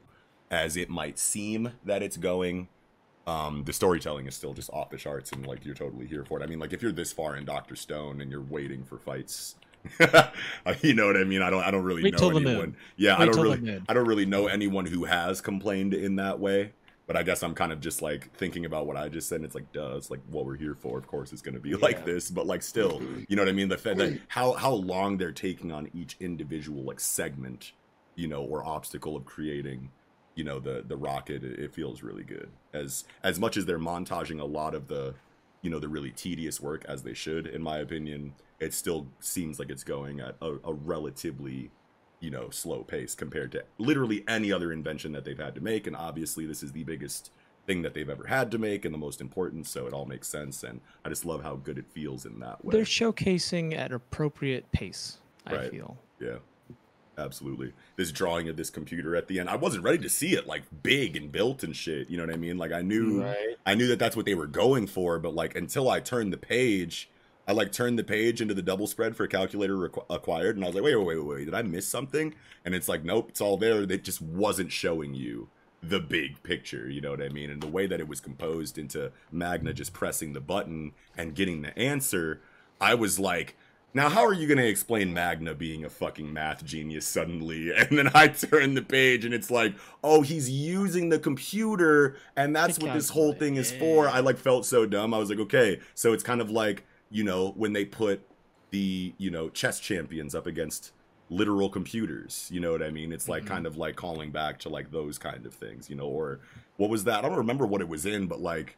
[0.50, 2.68] as it might seem that it's going,
[3.26, 6.40] um, the storytelling is still just off the charts, and like you're totally here for
[6.40, 6.44] it.
[6.44, 9.56] I mean, like if you're this far in Doctor Stone and you're waiting for fights,
[10.82, 11.42] you know what I mean.
[11.42, 11.62] I don't.
[11.62, 12.76] I don't really Wait know anyone.
[12.96, 13.82] Yeah, I don't really.
[13.88, 16.72] I don't really know anyone who has complained in that way.
[17.06, 19.36] But I guess I'm kind of just like thinking about what I just said.
[19.36, 20.98] And it's like, duh, it's like what we're here for.
[20.98, 22.30] Of course, it's going to be like this.
[22.30, 23.22] But like, still, mm-hmm.
[23.28, 23.68] you know what I mean?
[23.68, 27.72] The that how how long they're taking on each individual like segment,
[28.16, 29.90] you know, or obstacle of creating,
[30.34, 31.44] you know, the the rocket.
[31.44, 32.48] It, it feels really good.
[32.72, 35.14] As as much as they're montaging a lot of the,
[35.62, 39.60] you know, the really tedious work as they should, in my opinion, it still seems
[39.60, 41.70] like it's going at a, a relatively
[42.20, 45.86] you know, slow pace compared to literally any other invention that they've had to make.
[45.86, 47.30] And obviously, this is the biggest
[47.66, 49.66] thing that they've ever had to make and the most important.
[49.66, 50.62] So it all makes sense.
[50.62, 52.72] And I just love how good it feels in that way.
[52.72, 55.18] They're showcasing at appropriate pace.
[55.46, 55.70] I Right.
[55.70, 55.96] feel.
[56.20, 56.38] Yeah,
[57.18, 57.72] absolutely.
[57.96, 60.62] This drawing of this computer at the end, I wasn't ready to see it like
[60.82, 62.08] big and built and shit.
[62.10, 62.56] You know what I mean?
[62.58, 63.56] Like I knew, Right.
[63.64, 65.18] I knew that that's what they were going for.
[65.18, 67.10] But like until I turned the page.
[67.48, 70.68] I like turned the page into the double spread for calculator requ- acquired, and I
[70.68, 72.34] was like, wait, wait, wait, wait, did I miss something?
[72.64, 73.82] And it's like, nope, it's all there.
[73.82, 75.48] It just wasn't showing you
[75.82, 77.50] the big picture, you know what I mean?
[77.50, 81.62] And the way that it was composed into Magna just pressing the button and getting
[81.62, 82.40] the answer,
[82.80, 83.56] I was like,
[83.94, 87.72] now how are you going to explain Magna being a fucking math genius suddenly?
[87.76, 92.54] And then I turn the page and it's like, oh, he's using the computer and
[92.54, 94.08] that's what this whole thing is for.
[94.08, 95.14] I like felt so dumb.
[95.14, 98.26] I was like, okay, so it's kind of like, you know, when they put
[98.70, 100.92] the, you know, chess champions up against
[101.28, 103.12] literal computers you know what i mean?
[103.12, 103.52] It's like Mm-hmm.
[103.54, 106.40] kind of like calling back to like those kind of things you know or
[106.76, 107.24] what was that?
[107.24, 108.76] I don't remember what it was in but like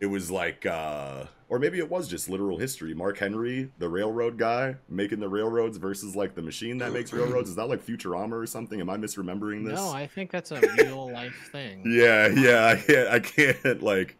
[0.00, 2.94] it was like uh or maybe it was just literal history.
[2.94, 7.50] Mark henry the railroad guy making the railroads versus like the machine that makes railroads.
[7.50, 8.80] Is that like futurama or something?
[8.80, 9.74] Am i misremembering this?
[9.74, 11.82] No, I think that's a real life thing.
[11.86, 14.16] yeah yeah i can't i can't like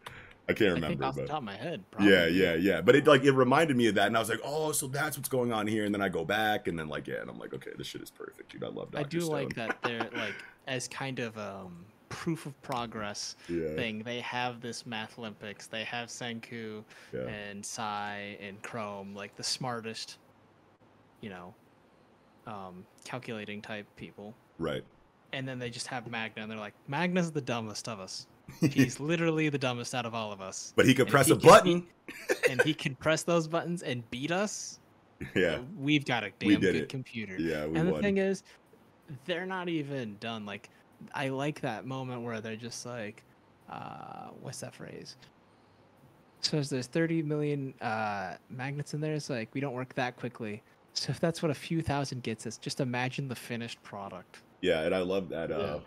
[0.49, 1.83] i can't I remember think off but the top of my head.
[1.99, 2.81] yeah, yeah, yeah.
[2.81, 5.17] But it like it reminded me of that, and I was like, oh, so that's
[5.17, 5.83] what's going on here.
[5.85, 8.01] And then I go back, and then like, yeah, and I'm like, okay, this shit
[8.01, 8.63] is perfect, dude.
[8.63, 8.91] I love.
[8.91, 8.99] Dr.
[8.99, 9.31] I do Stone.
[9.33, 10.35] like that they're like
[10.67, 13.75] as kind of um proof of progress Yeah.
[13.75, 13.99] thing.
[14.03, 15.67] They have this math Olympics.
[15.67, 16.83] They have Senku
[17.13, 17.21] Yeah.
[17.27, 20.17] and Sai and Chrome, like the smartest,
[21.19, 21.53] you know,
[22.45, 24.33] um, calculating type people.
[24.57, 24.83] Right.
[25.33, 28.27] And then they just have Magna, and they're like, Magna's the dumbest of us.
[28.61, 30.73] He's literally the dumbest out of all of us.
[30.75, 31.87] But he could And press a can button.
[32.49, 34.79] and he can press those buttons and beat us.
[35.35, 35.59] Yeah.
[35.79, 36.89] We've got a damn good it.
[36.89, 37.35] computer.
[37.39, 38.01] Yeah, we and won.
[38.01, 38.43] the thing is,
[39.25, 40.45] they're not even done.
[40.45, 40.69] Like,
[41.15, 43.23] I like that moment where they're just like,
[43.67, 45.15] uh, what's that phrase?
[46.41, 49.15] So there's 30 million uh, magnets in there.
[49.15, 50.61] It's like we don't work that quickly.
[50.93, 54.41] So if that's what a few thousand gets us, just imagine the finished product.
[54.61, 55.51] Yeah, and I love that.
[55.51, 55.79] Uh, Yeah.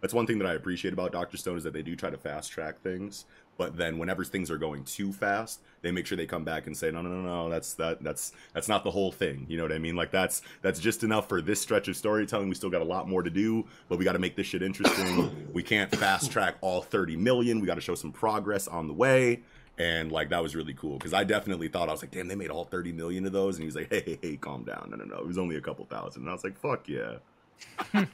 [0.00, 2.16] That's one thing that I appreciate about Doctor Stone is that they do try to
[2.16, 3.24] fast track things,
[3.56, 6.76] but then whenever things are going too fast, they make sure they come back and
[6.76, 9.46] say, no, no, no, no, that's that, that's that's not the whole thing.
[9.48, 9.96] You know what I mean?
[9.96, 12.48] Like that's that's just enough for this stretch of storytelling.
[12.48, 14.62] We still got a lot more to do, but we got to make this shit
[14.62, 15.48] interesting.
[15.52, 17.60] we can't fast track all 30 million.
[17.60, 19.42] We got to show some progress on the way.
[19.78, 22.34] And like that was really cool because I definitely thought I was like, damn, they
[22.34, 24.88] made all 30 million of those, and he was like, hey, hey, hey, calm down,
[24.90, 27.18] no, no, no, it was only a couple thousand, and I was like, fuck yeah,
[27.94, 28.04] yeah.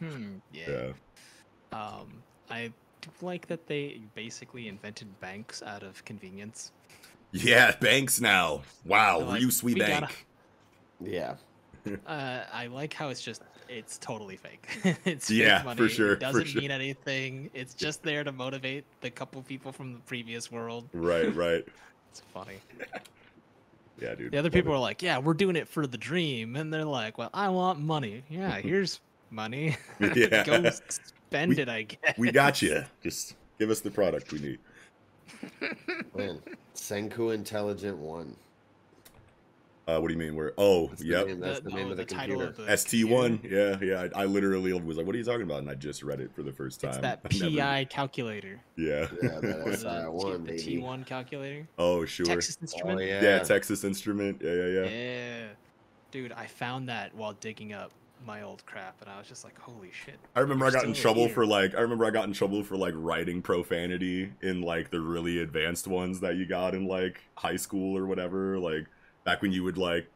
[0.52, 0.92] yeah.
[1.74, 6.70] Um, I do like that they basically invented banks out of convenience.
[7.32, 8.62] Yeah, banks now.
[8.84, 10.26] Wow, They're like, Ryusui "We gotta- Bank.
[11.02, 11.34] Yeah.
[12.06, 14.66] Uh, I like how it's just it's totally fake.
[15.04, 16.62] it's Yeah, fake for sure, It for doesn't sure.
[16.62, 17.50] mean anything.
[17.52, 20.88] It's just there to motivate the couple people from the previous world.
[20.94, 21.66] Right, right.
[22.10, 22.56] It's funny.
[24.00, 24.32] Yeah, dude.
[24.32, 24.76] The other people it.
[24.76, 27.80] are like, "Yeah, we're doing it for the dream," and they're like, "Well, I want
[27.80, 28.22] money.
[28.30, 29.00] Yeah, here's
[29.30, 29.76] money.
[30.00, 30.44] Yeah.
[30.44, 30.70] Go
[31.28, 31.68] spend We- it.
[31.68, 32.84] I guess." We got you.
[33.02, 34.58] Just give us the product we need.
[36.14, 36.40] Man,
[36.74, 38.36] Senku Intelligent One.
[39.86, 40.34] Uh, what do you mean?
[40.34, 41.26] We're oh, That's the yep.
[41.26, 42.62] name- that's the name oh, of the, title computer.
[42.62, 43.44] of the ST1.
[43.44, 44.08] Yeah, yeah.
[44.16, 46.34] I, I literally was like, "What are you talking about?" And I just read it
[46.34, 46.92] for the first time.
[46.92, 48.60] It's that I never- PI calculator.
[48.76, 49.08] Yeah.
[49.22, 50.52] Yeah, that Or the, T- one, the.
[50.52, 51.68] T1 calculator.
[51.76, 52.24] Oh, sure.
[52.24, 52.98] Texas Instrument.
[52.98, 53.22] Oh, yeah.
[53.22, 53.38] yeah.
[53.40, 54.40] Texas Instrument.
[54.42, 54.84] Yeah, yeah, yeah.
[54.88, 55.46] Yeah.
[56.10, 57.90] Dude, I found that while digging up
[58.26, 60.18] my old crap, and I was just like, holy shit.
[60.34, 61.34] I remember I got in trouble here.
[61.34, 65.00] for like I remember I got in trouble for like writing profanity in like the
[65.00, 68.58] really advanced ones that you got in like high school or whatever.
[68.58, 68.86] Like
[69.24, 70.08] back when you would like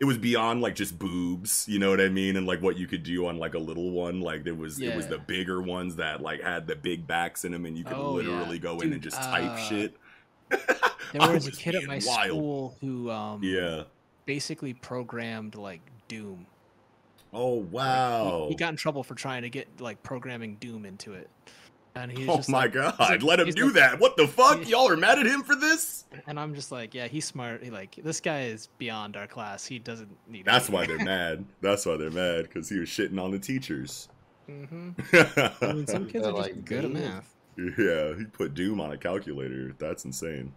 [0.00, 2.36] it was beyond like just boobs, you know what I mean?
[2.36, 4.20] And like what you could do on like a little one.
[4.20, 7.52] Like there was it was the bigger ones that like had the big backs in
[7.52, 8.28] them and you could Oh, yeah.
[8.28, 9.96] literally go in and Dude, just type uh, shit.
[10.50, 10.58] There
[11.20, 12.28] I was a kid at my wild.
[12.28, 13.84] school who um, Yeah.
[14.26, 16.46] basically programmed like Doom.
[17.34, 18.46] Oh Like, he- wow.
[18.48, 21.28] He, got in trouble for trying to get like programming Doom into it.
[21.96, 24.00] And he's Oh just my like- he's god, like- let him do like- that.
[24.00, 24.62] What the fuck?
[24.62, 26.04] he- Y'all are mad at him for this?
[26.26, 27.62] And I'm just like, yeah, he's smart.
[27.62, 29.64] He like this guy is beyond our class.
[29.66, 30.44] He doesn't need.
[30.44, 31.44] That's why they're mad.
[31.60, 34.08] That's why they're mad because he was shitting on the teachers.
[34.50, 34.90] Mm-hmm.
[35.64, 37.34] I mean, some kids They're just like, good at math.
[37.56, 39.74] Yeah, he put Doom on a calculator.
[39.78, 40.52] That's insane.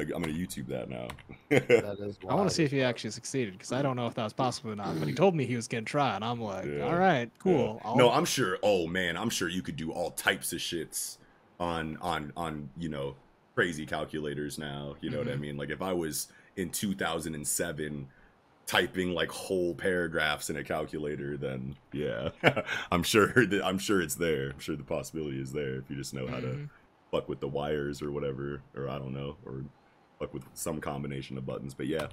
[0.00, 1.08] I'm gonna I'm gonna YouTube that now.
[1.50, 4.14] That is I want to see if he actually succeeded because I don't know if
[4.14, 4.98] that was possible or not.
[4.98, 6.84] But he told me he was gonna try, and I'm like, Yeah.
[6.84, 7.80] all right, cool.
[7.84, 7.90] Yeah.
[7.94, 8.58] No, I'm sure.
[8.62, 11.18] Oh man, I'm sure you could do all types of shits
[11.60, 13.16] on on on you know
[13.54, 14.96] crazy calculators now.
[15.00, 15.40] You know what I Mhm.
[15.40, 15.56] mean?
[15.56, 18.08] Like if I was in 2007
[18.66, 22.30] typing like whole paragraphs in a calculator, then yeah,
[22.90, 24.50] I'm sure that I'm sure it's there.
[24.50, 26.68] I'm sure the possibility is there if you just know how to Mhm.
[27.12, 29.64] fuck with the wires or whatever, or I don't know, or
[30.24, 31.74] fuck with some combination of buttons.
[31.74, 32.08] But yeah,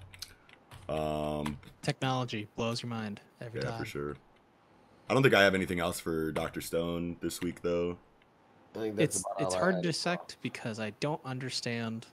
[0.89, 3.80] um, technology blows your mind every yeah, time.
[3.80, 4.16] for sure.
[5.09, 7.97] I don't think I have anything else for Doctor Stone this week, though.
[8.76, 12.07] I think that's It's it's hard to as dissect because I don't understand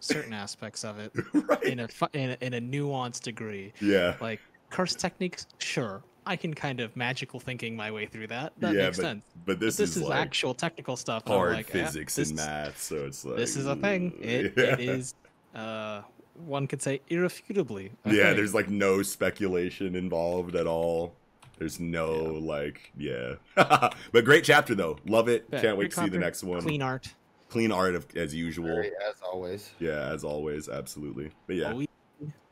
[0.00, 1.62] certain aspects of it right?
[1.64, 3.72] in a fu- in a, in a nuanced degree.
[3.80, 4.40] yeah, Like
[4.70, 8.52] curse techniques, sure, I can kind of magical thinking my way through that.
[8.58, 9.24] That yeah, makes but, sense.
[9.46, 11.26] But this, this is, is, like actual technical stuff.
[11.26, 14.12] hard like, eh, physics this, and math, so it's like This is a thing.
[14.20, 14.64] It, yeah.
[14.74, 15.14] it is.
[15.54, 16.02] Uh,
[16.34, 17.92] one could say irrefutably.
[18.04, 18.36] a Yeah, thing.
[18.36, 21.14] there's like no speculation involved at all.
[21.58, 23.34] There's no like, yeah.
[23.56, 24.98] but great chapter though.
[25.06, 25.46] Love it.
[25.52, 26.60] Yeah, Can't wait to see the next one.
[26.62, 27.12] Clean art.
[27.48, 28.66] Clean art of, as usual.
[28.66, 29.70] Very, as always.
[29.80, 31.30] Yeah, as always, absolutely.
[31.46, 31.88] But yeah, Always,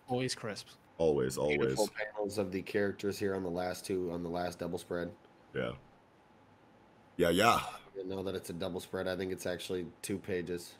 [0.08, 0.68] always crisp.
[0.98, 1.58] always, always.
[1.58, 5.10] Beautiful panels of the characters here on the last two on the last double spread.
[5.54, 5.72] Yeah.
[7.16, 7.54] Yeah, yeah.
[7.60, 9.06] I didn't know that it's a double spread.
[9.06, 10.72] I think it's actually two pages.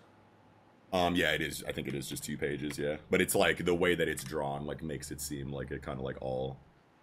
[0.93, 1.65] Um, yeah, it is.
[1.67, 2.79] I think it is just two pages.
[2.79, 5.83] Yeah, but it's like the way that it's drawn, like makes it seem like it
[5.83, 6.57] kind of like all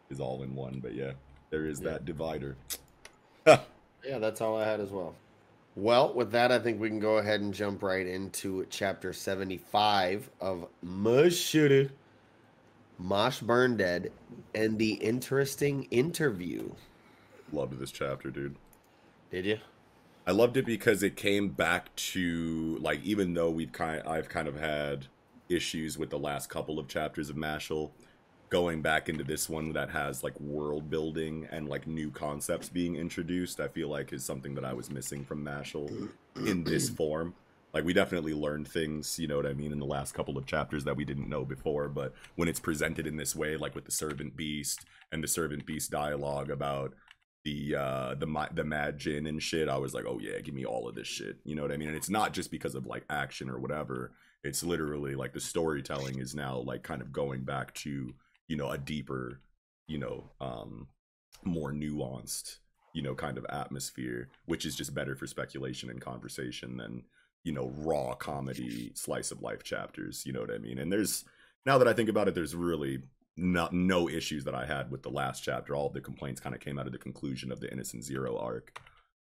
[0.09, 0.79] is all in one.
[0.81, 1.11] But yeah,
[1.49, 2.57] there is that divider.
[4.05, 5.15] Yeah, that's all I had as well.
[5.75, 10.29] Well, with that, I think we can go ahead and jump right into chapter 75
[10.39, 11.89] of Mashle,
[12.99, 14.11] Mosh Burn Dead,
[14.53, 16.69] and the interesting interview.
[17.51, 18.55] Loved this chapter, dude.
[19.31, 19.57] Did you?
[20.25, 24.47] I loved it because it came back to like even though we've kind I've kind
[24.47, 25.07] of had
[25.49, 27.91] issues with the last couple of chapters of Mashle,
[28.49, 32.95] going back into this one that has like world building and like new concepts being
[32.95, 36.09] introduced, I feel like is something that I was missing from Mashle
[36.45, 37.33] in this form.
[37.73, 40.45] Like we definitely learned things, you know what I mean, in the last couple of
[40.45, 43.85] chapters that we didn't know before, but when it's presented in this way, like with
[43.85, 46.93] the servant beast and the servant beast dialogue about
[47.43, 50.65] the uh the the mad Jinn and shit i was like oh yeah give me
[50.65, 51.37] all of this shit.
[51.43, 51.89] You know what i mean?
[51.89, 54.11] And it's not just because of like action or whatever.
[54.43, 58.13] It's literally like the storytelling is now like kind of going back to
[58.47, 59.41] you know a deeper
[59.87, 60.87] you know um
[61.43, 62.57] more nuanced
[62.93, 67.03] you know kind of atmosphere which is just better for speculation and conversation than
[67.43, 70.79] you know raw comedy slice of life chapters you know what i mean?
[70.79, 71.25] And there's
[71.65, 72.99] now that i think about it there's really
[73.35, 75.75] not no issues that I had with the last chapter.
[75.75, 78.79] All the complaints kind of came out of the conclusion of the Innocent Zero arc.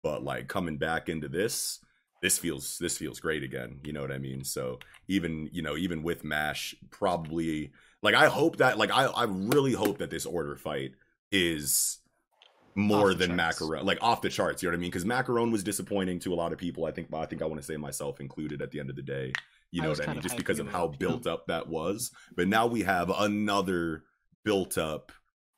[0.04, 1.80] But like coming back into this,
[2.22, 3.80] this feels this feels great again.
[3.84, 4.44] You know what I mean?
[4.44, 9.26] So even you know even with Mash, probably like I hope that like I I
[9.26, 10.94] really hope that this order fight
[11.32, 12.00] is
[12.76, 13.60] more than charts.
[13.60, 14.62] Macaron, like off the charts.
[14.62, 14.92] You know what I mean?
[14.92, 16.86] Because Macaron was disappointing to a lot of people.
[16.86, 19.02] I think I think I want to say myself included at the end of the
[19.02, 19.34] day.
[19.72, 20.22] You know what I mean?
[20.22, 21.00] Just because of how up.
[21.00, 22.12] built up that was.
[22.36, 24.04] But now we have another
[24.46, 25.12] built up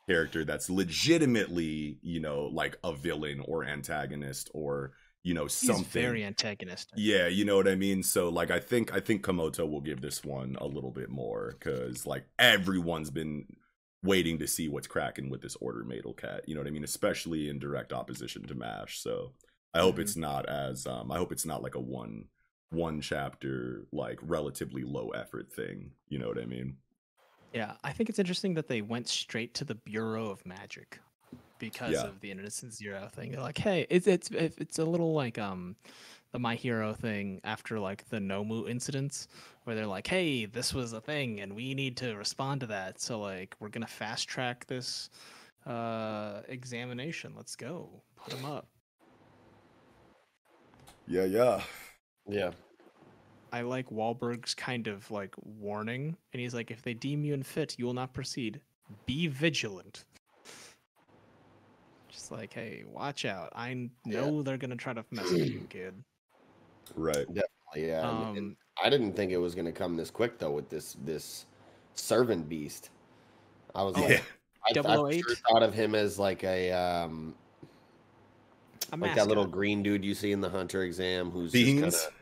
[0.07, 4.93] character that's legitimately, you know, like a villain or antagonist or,
[5.23, 6.01] you know, He's something.
[6.01, 6.93] very antagonistic.
[6.97, 8.01] Yeah, you know what I mean.
[8.01, 11.55] So like, I think I think Komoto will give this one a little bit more
[11.59, 13.45] because like everyone's been
[14.01, 16.41] waiting to see what's cracking with this Orter Madl cat.
[16.47, 16.83] You know what I mean?
[16.83, 18.99] Especially in direct opposition to Mash.
[18.99, 19.33] So
[19.73, 22.25] I hope it's not as um I hope it's not like a one
[22.71, 25.91] one chapter like relatively low effort thing.
[26.07, 26.77] You know what I mean?
[27.53, 30.99] Yeah, I think it's interesting that they went straight to the Bureau of Magic
[31.57, 32.03] because Yeah.
[32.05, 33.31] of the Innocent Zero thing.
[33.31, 35.75] They're like, hey, it's it's it's it's a little like um
[36.31, 39.27] the My Hero thing after like the Nomu incidents,
[39.63, 43.01] where they're like, hey, this was a thing and we need to respond to that.
[43.01, 45.09] So like, we're gonna fast track this
[45.65, 47.33] uh examination.
[47.35, 48.67] Let's go, put them up.
[51.07, 51.61] Yeah, yeah.
[52.29, 52.51] Yeah.
[53.51, 57.75] I like Wahlberg's kind of like warning, and he's like, if they deem you unfit,
[57.79, 58.61] you will not proceed.
[59.07, 60.05] Be vigilant.
[62.09, 63.49] Just like, hey, watch out.
[63.55, 64.21] I n- Yeah.
[64.21, 65.93] know they're gonna try to mess with you, kid.
[66.95, 67.25] Right.
[67.27, 68.09] Definitely, yeah.
[68.09, 70.69] and- and Um, I didn't think it was going to come this quick though with
[70.69, 71.45] this this
[71.95, 72.91] servant beast.
[73.75, 74.21] I was like, Yeah.
[74.65, 77.35] I, I sure thought of him as like a um
[78.93, 81.81] A like that little green dude you see in the hunter exam who's Beans?
[81.81, 82.18] just kind of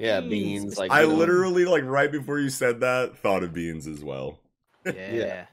[0.00, 3.42] yeah Beans, beans like I you know, literally like right before you said that thought
[3.42, 4.38] of beans as well.
[4.86, 5.44] Yeah.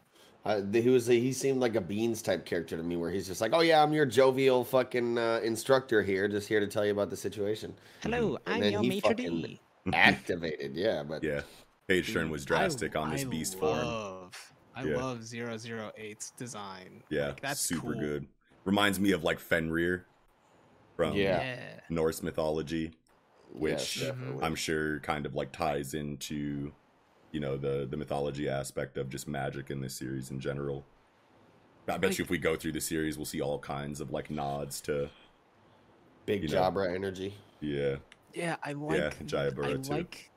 [0.46, 3.42] uh, he was he seemed like a beans type character to me where he's just
[3.42, 6.92] like oh yeah I'm your jovial fucking uh, instructor here just here to tell you
[6.94, 9.60] about the situation Hello, And I'm your he maitre d'.
[9.94, 11.42] activated yeah but Yeah.
[11.88, 14.30] Page turn was I- drastic on this I beast form.
[14.76, 14.98] I Yeah.
[14.98, 17.02] love 008's design.
[17.10, 18.02] Yeah, Like, that's super cool.
[18.02, 18.28] good.
[18.66, 20.06] Reminds me of like Fenrir
[20.96, 21.42] from Yeah.
[21.42, 21.60] Yeah.
[21.90, 22.92] Norse mythology,
[23.54, 24.14] which Yes.
[24.42, 26.72] I'm sure kind of like ties into,
[27.32, 30.86] you know, the the mythology aspect of just magic in this series in general.
[31.88, 34.12] I bet Like- you if we go through the series, we'll see all kinds of
[34.12, 35.10] like nods to
[36.26, 36.62] big you know.
[36.62, 37.96] Jabra energy yeah,
[38.34, 39.00] Yeah, I like.
[39.00, 39.92] Yeah, th- Jayabura I too.
[39.94, 40.30] like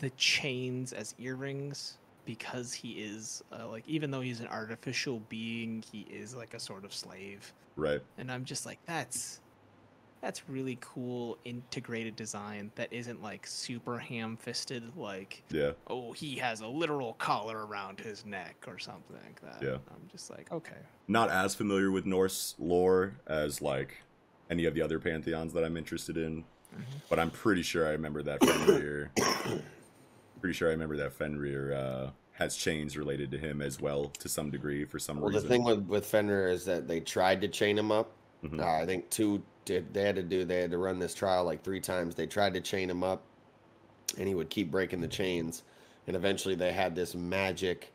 [0.00, 5.84] the chains as earrings because he is uh, like, even though he's an artificial being,
[5.92, 8.00] he is like a sort of slave, right.
[8.18, 9.40] and I'm just like, that's
[10.20, 15.72] that's really cool integrated design that isn't like super ham-fisted like Yeah.
[15.88, 19.62] oh he has a literal collar around his neck or something like that.
[19.62, 19.74] Yeah.
[19.90, 20.76] I'm just like okay.
[21.08, 23.98] Not as familiar with Norse lore as like
[24.50, 26.44] any of the other pantheons that I'm interested in,
[27.10, 29.10] but I'm pretty sure I remember that Fenrir.
[30.40, 34.28] pretty sure I remember that Fenrir uh, has chains related to him as well to
[34.28, 35.32] some degree for some reason.
[35.32, 38.12] Well, the thing with with Fenrir is that they tried to chain him up.
[38.44, 38.60] Mhm.
[38.60, 39.92] Uh, I think two did.
[39.92, 40.46] They had to do.
[40.46, 42.14] They had to run this trial like three times.
[42.14, 43.22] They tried to chain him up,
[44.16, 45.62] and he would keep breaking the chains.
[46.06, 47.92] And eventually, they had this magic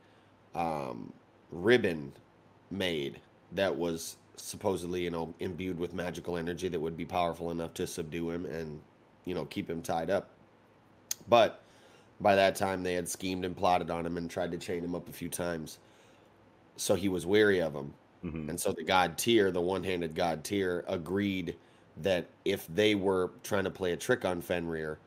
[0.54, 1.12] um,
[1.52, 2.14] ribbon
[2.70, 3.20] made
[3.54, 7.88] that was supposedly, you know, imbued with magical energy that would be powerful enough to
[7.88, 8.80] subdue him and,
[9.26, 10.30] you know, keep him tied up.
[11.30, 11.64] But
[12.20, 14.96] by that time, they had schemed and plotted on him and tried to chain him
[14.96, 15.80] up a few times.
[16.76, 17.94] So he was weary of them.
[18.24, 18.50] Mhm.
[18.50, 21.56] And so the god Tyr, the one handed god Tyr, agreed
[21.98, 25.00] that if they were trying to play a trick on Fenrir,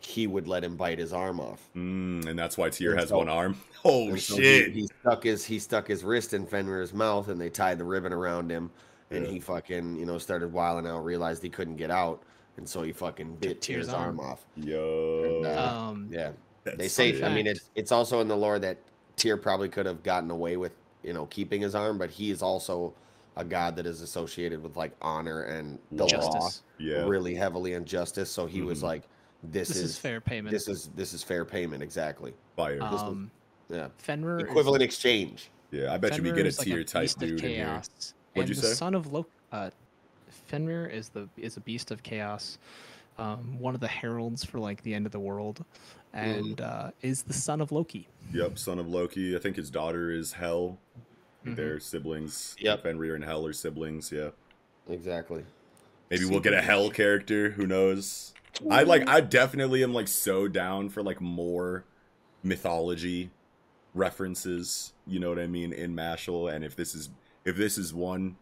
[0.00, 1.68] he would let him bite his arm off.
[1.76, 3.56] Mm, and that's why Tyr And has so- one arm.
[3.84, 4.72] Oh And so he- shit!
[4.72, 8.12] He, stuck his he stuck his wrist in Fenrir's mouth, and they tied the ribbon
[8.12, 8.70] around him,
[9.10, 9.30] and Yeah.
[9.32, 12.22] he fucking you know started wiling out, realized he couldn't get out,
[12.58, 14.32] and so he fucking bit Tyr's Tyr's arm arm.
[14.32, 14.46] off.
[14.56, 16.32] Yo, And, uh, Um Yeah,
[16.64, 17.12] they say.
[17.14, 17.22] sick.
[17.24, 18.78] I mean, it's it's also in the lore that
[19.16, 20.72] Tyr probably could have gotten away with
[21.02, 22.92] you know keeping his arm, but he is also
[23.36, 26.62] a god that is associated with like honor and the law Justice.
[26.78, 28.30] yeah, really heavily in justice.
[28.30, 28.84] So he was Mhm.
[28.84, 29.02] like,
[29.42, 30.50] "This, This is fair payment.
[30.52, 32.34] This is this is fair payment exactly.
[32.56, 32.78] fire.
[32.80, 33.30] this was- um
[33.68, 35.50] Yeah, Fenrir is- equivalent exchange.
[35.70, 37.50] yeah, I bet you we get a is like tier type beast of dude in
[37.50, 37.66] here.
[37.68, 38.74] What'd and you the say?
[38.74, 39.30] son of Loki.
[39.52, 39.70] Uh,
[40.46, 42.58] Fenrir is the is a beast of chaos,
[43.18, 45.64] um, one of the heralds for like the end of the world,
[46.12, 48.08] and uh, is the son of Loki.
[48.32, 49.36] Yep, son of Loki.
[49.36, 50.78] I think his daughter is Hel.
[51.44, 51.56] Mhm.
[51.56, 52.56] They're siblings.
[52.58, 52.82] Yep.
[52.82, 54.12] Fenrir and Hel are siblings.
[54.12, 54.30] Yeah.
[54.88, 55.44] Exactly.
[56.10, 57.50] Maybe we'll get a Hel character.
[57.50, 58.34] Who knows?
[58.70, 59.08] I like.
[59.08, 61.84] I definitely am like so down for like more
[62.42, 63.30] mythology
[63.94, 64.92] references.
[65.06, 67.10] You know what I mean in Mashle, and if this is
[67.44, 68.36] if this is one,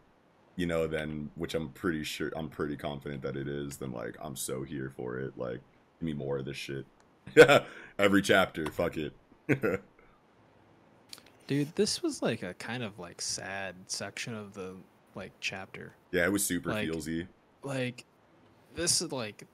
[0.55, 3.77] you know, then which I'm pretty sure I'm pretty confident that it is.
[3.77, 5.37] Then like I'm so here for it.
[5.37, 5.61] Like
[5.99, 6.85] give me more of this shit.
[7.99, 8.65] Every chapter.
[8.71, 9.13] Fuck it.
[11.49, 14.75] Dude, this was like a kind of like sad section of the
[15.15, 15.93] like chapter.
[16.11, 17.25] yeah, it was super Like- feelsy.
[17.63, 18.05] Like
[18.75, 19.45] this is like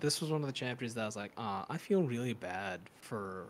[0.00, 2.82] this was one of the chapters that I was like, ah, I feel really bad
[3.00, 3.46] for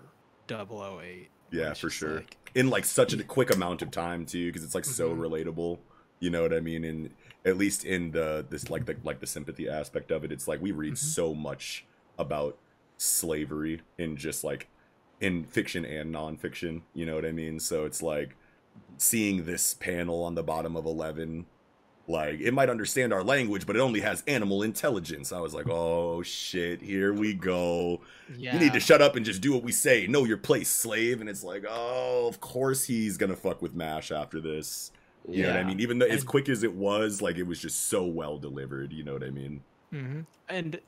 [0.49, 1.29] 008.
[1.51, 2.17] Yeah, for sure.
[2.21, 5.19] like- in like such a quick amount of time too, because it's like so Mhm.
[5.19, 5.81] relatable.
[6.21, 6.85] You know what I mean?
[6.85, 7.11] And
[7.45, 10.63] at least in the this like the like the sympathy aspect of it, it's like
[10.63, 10.99] we read Mhm.
[10.99, 11.85] so much
[12.21, 12.57] about
[12.99, 14.69] slavery in just like
[15.21, 16.83] in fiction and nonfiction.
[16.95, 17.61] You know what I mean?
[17.61, 18.37] So it's like
[18.99, 21.47] seeing this panel on the bottom of eleven.
[22.09, 25.33] Like it might understand our language, but it only has animal intelligence.
[25.33, 28.01] I was like, "Oh shit, here we go."
[28.37, 28.55] yeah.
[28.55, 30.07] You need to shut up and just do what we say.
[30.07, 31.21] Know your place, slave.
[31.21, 34.93] And it's like, oh, of course he's gonna fuck with Mash after this.
[35.29, 35.81] You know what I mean?
[35.81, 38.93] Even though as quick as it was, like it was just so well delivered.
[38.93, 39.63] You know what I mean?
[39.91, 40.79] hmm And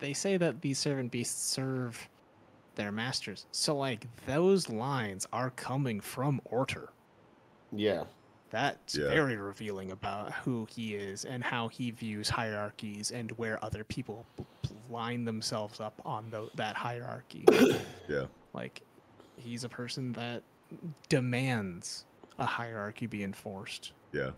[0.00, 2.08] they say that these servant beasts serve
[2.74, 3.46] their masters.
[3.52, 6.90] So like those lines are coming from Orter.
[7.72, 8.04] Yeah.
[8.50, 9.08] That's Yeah.
[9.08, 14.26] very revealing about who he is and how he views hierarchies and where other people
[14.36, 17.44] b- b- line themselves up on tho- that hierarchy.
[18.08, 18.26] Yeah.
[18.52, 18.82] like
[19.36, 20.42] he's a person that
[21.08, 22.04] demands
[22.38, 23.92] a hierarchy be enforced.
[24.12, 24.30] Yeah.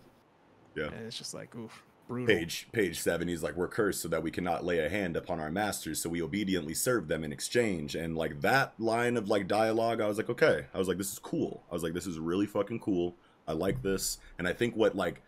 [0.74, 0.86] Yeah.
[0.86, 2.34] And it's just like oof, brutal.
[2.34, 5.40] Page page seven, he's like, We're cursed so that we cannot lay a hand upon
[5.40, 7.94] our masters, so we obediently serve them in exchange.
[7.94, 10.66] And like that line of like dialogue, I was like, okay.
[10.74, 11.62] I was like, this is cool.
[11.70, 13.14] I was like, this is really fucking cool.
[13.48, 14.18] I like this.
[14.38, 15.22] And I think what like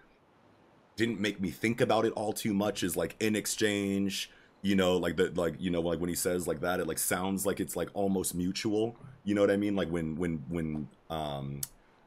[0.97, 4.31] didn't make me think about it all too much is like in exchange
[4.63, 6.99] you know like the like you know like when he says like that it like
[6.99, 10.89] sounds like it's like almost mutual you know what i mean like when when when
[11.11, 11.61] um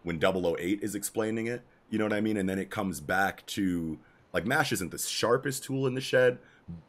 [0.03, 3.45] when 008 is explaining it you know what i mean and then it comes back
[3.45, 3.99] to
[4.37, 6.37] like mash isn't the sharpest tool in the shed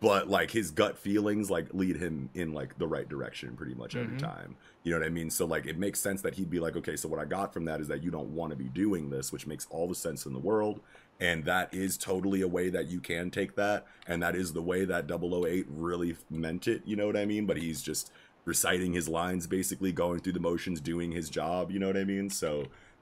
[0.01, 3.95] but like his gut feelings like lead him in like the right direction pretty much
[3.95, 4.19] every Mhm.
[4.19, 4.57] time.
[4.83, 5.31] You know what i mean?
[5.31, 7.65] So like it makes sense that he'd be like okay so what i got from
[7.67, 10.27] that is that you don't want to be doing this which makes all the sense
[10.27, 10.81] in the world.
[11.21, 13.87] And that is totally a way that you can take that.
[14.07, 17.47] And that is the way that 008 really meant it you know what i mean?
[17.47, 18.11] But he's just
[18.45, 22.05] reciting his lines basically going through the motions doing his job you know what i
[22.05, 22.31] mean?
[22.31, 22.51] So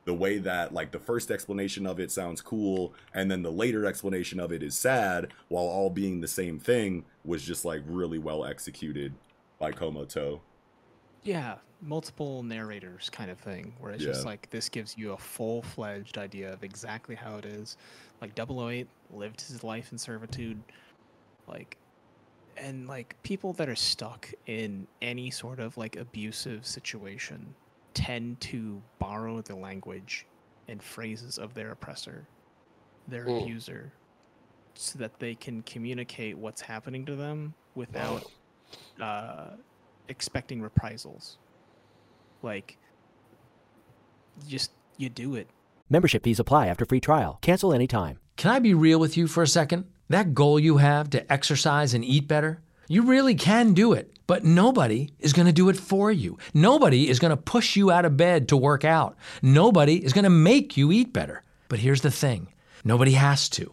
[0.06, 3.84] the way that like the first explanation of it sounds cool and then the later
[3.84, 8.18] explanation of it is sad while all being the same thing was just like really
[8.18, 9.12] well executed
[9.58, 10.40] by komoto.
[11.22, 15.62] Yeah, multiple narrators kind of thing, where it's just like this gives you a full
[15.62, 17.76] fledged idea of exactly how it is.
[18.20, 20.62] Like 008 lived his life in servitude,
[21.48, 21.76] like,
[22.56, 27.54] and like people that are stuck in any sort of like abusive situation
[27.96, 30.26] tend to borrow the language
[30.68, 32.28] and phrases of their oppressor,
[33.08, 33.42] their Mm.
[33.42, 33.92] abuser,
[34.74, 38.30] so that they can communicate what's happening to them without
[39.00, 39.50] uh,
[40.08, 41.38] expecting reprisals.
[42.42, 42.76] Like,
[44.46, 45.48] just you do it.
[45.88, 47.38] Membership fees apply after free trial.
[47.40, 48.18] Cancel anytime.
[48.36, 49.86] Can I be real with you for a second?
[50.08, 54.44] That goal you have to exercise and eat better, you really can do it, but
[54.44, 56.38] nobody is going to do it for you.
[56.54, 59.16] Nobody is going to push you out of bed to work out.
[59.42, 61.42] Nobody is going to make you eat better.
[61.68, 62.48] But here's the thing
[62.84, 63.72] nobody has to.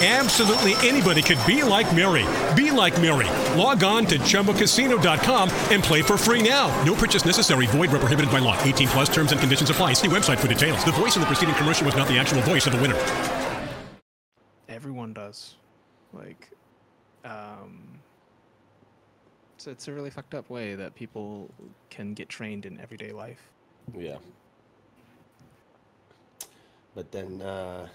[0.00, 2.24] Absolutely anybody could be like Mary.
[2.54, 3.26] Be like Mary.
[3.58, 6.68] Log on to ChumbaCasino.com and play for free now.
[6.84, 7.66] No purchase necessary.
[7.66, 8.56] Void where prohibited by law.
[8.62, 9.94] 18 plus terms and conditions apply.
[9.94, 10.84] See website for details.
[10.84, 12.94] The voice in the preceding commercial was not the actual voice of the winner.
[14.68, 15.56] Everyone does.
[16.12, 16.48] Like,
[17.24, 17.98] um,
[19.56, 21.50] it's, it's a really fucked up way that people
[21.90, 23.50] can get trained in everyday life.
[23.98, 24.18] Yeah.
[26.94, 27.88] But then, uh,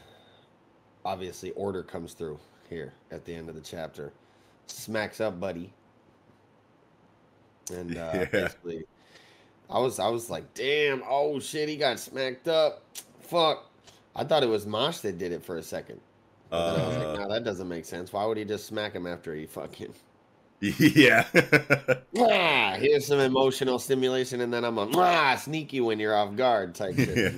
[1.06, 2.39] obviously, Orter comes through
[2.70, 4.12] here at the end of the chapter.
[4.68, 5.72] Smacks up, buddy.
[7.74, 8.26] And uh, Yeah.
[8.26, 8.86] basically,
[9.70, 12.84] I was, I was like, damn, oh shit, he got smacked up.
[13.22, 13.70] Fuck.
[14.16, 15.99] I thought it was Mash that did it for a second.
[16.51, 17.10] Then I was Uh.
[17.10, 18.14] like, no, that doesn't make sense.
[18.14, 19.93] Why would he just smack him after he fucking?
[20.62, 21.26] yeah.
[22.16, 26.76] Ah, here's some emotional stimulation, and then I'm a ah, sneaky when you're off guard
[26.76, 27.36] type shit.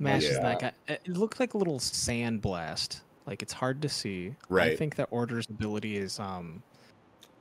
[0.00, 0.42] Mashes Yeah.
[0.42, 0.72] that guy.
[0.88, 3.02] It it looked like a little sand blast.
[3.26, 4.34] Like it's hard to see.
[4.48, 4.72] Right.
[4.72, 6.62] I think that Orter's ability is um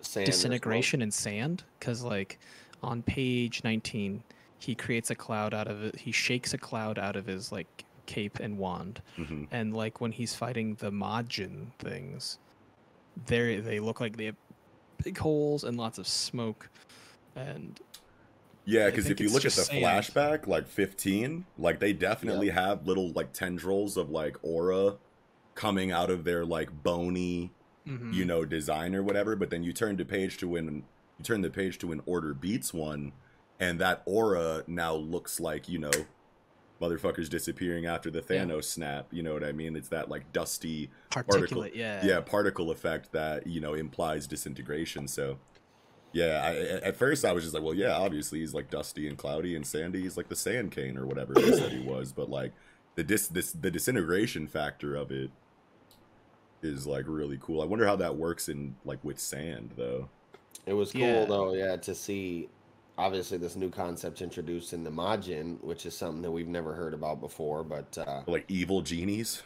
[0.02, 2.38] Sand disintegration in sand because like
[2.84, 4.24] on page 19
[4.60, 7.84] he creates a cloud out of it he shakes a cloud out of his like
[8.06, 9.48] cape and wand Mhm.
[9.52, 12.38] and like when he's fighting the Majin things
[13.26, 14.36] they they look like they have
[15.04, 16.70] big holes and lots of smoke
[17.36, 17.78] and
[18.70, 19.84] Yeah, because if you look at the sand.
[19.84, 24.98] flashback, like 15, like they definitely have little like tendrils of like aura
[25.56, 27.52] coming out of their like bony,
[27.88, 28.14] Mhm.
[28.14, 29.36] you know, design or whatever.
[29.36, 30.84] But then you turn the page to when
[31.18, 33.14] you turn the page to an Orter beats one,
[33.60, 35.92] and that aura now looks like you know,
[36.82, 38.44] motherfuckers disappearing after the Yeah.
[38.46, 39.08] Thanos snap.
[39.12, 39.76] You know what I mean?
[39.76, 42.06] It's that like dusty Particulate, yeah.
[42.06, 45.08] yeah, particle effect that you know implies disintegration.
[45.08, 45.40] So.
[46.12, 49.08] Yeah, I, a- at first I was just like, well, yeah, obviously he's like dusty
[49.08, 50.02] and cloudy and sandy.
[50.02, 52.12] He's like the sand cane or whatever they said he was.
[52.12, 52.54] But like
[52.96, 55.30] the dis this the disintegration factor of it
[56.62, 57.62] is like really cool.
[57.62, 60.10] I wonder how that works in like with sand though.
[60.66, 61.26] It was cool Yeah.
[61.26, 62.50] though, yeah, to see
[62.98, 66.94] obviously this new concept introduced in the Majin, which is something that we've never heard
[66.94, 67.64] about before.
[67.64, 69.42] But uh, Like evil genies.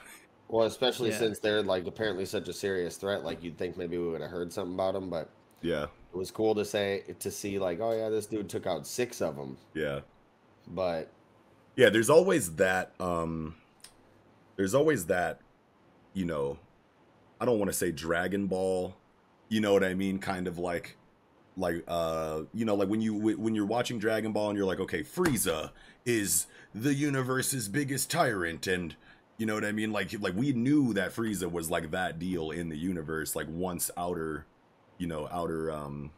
[0.47, 1.19] well, especially Yeah.
[1.19, 4.31] since they're like apparently such a serious threat, like you'd think maybe we would have
[4.31, 5.09] heard something about them.
[5.11, 5.29] But
[5.61, 8.85] Yeah, it was cool to say to see like, oh yeah, this dude took out
[8.85, 9.57] six of them.
[9.73, 10.01] yeah.
[10.67, 11.11] But
[11.75, 13.55] Yeah, there's always that um
[14.55, 15.39] there's always that
[16.13, 16.59] you know,
[17.41, 18.95] I don't want to say Dragon Ball,
[19.49, 20.97] you know what I mean, kind of like
[21.57, 24.79] like uh you know like when you when you're watching Dragon Ball and you're like,
[24.79, 25.71] okay, Frieza
[26.05, 26.45] is
[26.75, 28.95] the universe's biggest tyrant and
[29.37, 29.91] you know what I mean?
[29.91, 33.89] Like like we knew that Frieza was like that deal in the universe like once
[33.97, 34.45] outer
[35.03, 36.13] you know, outer um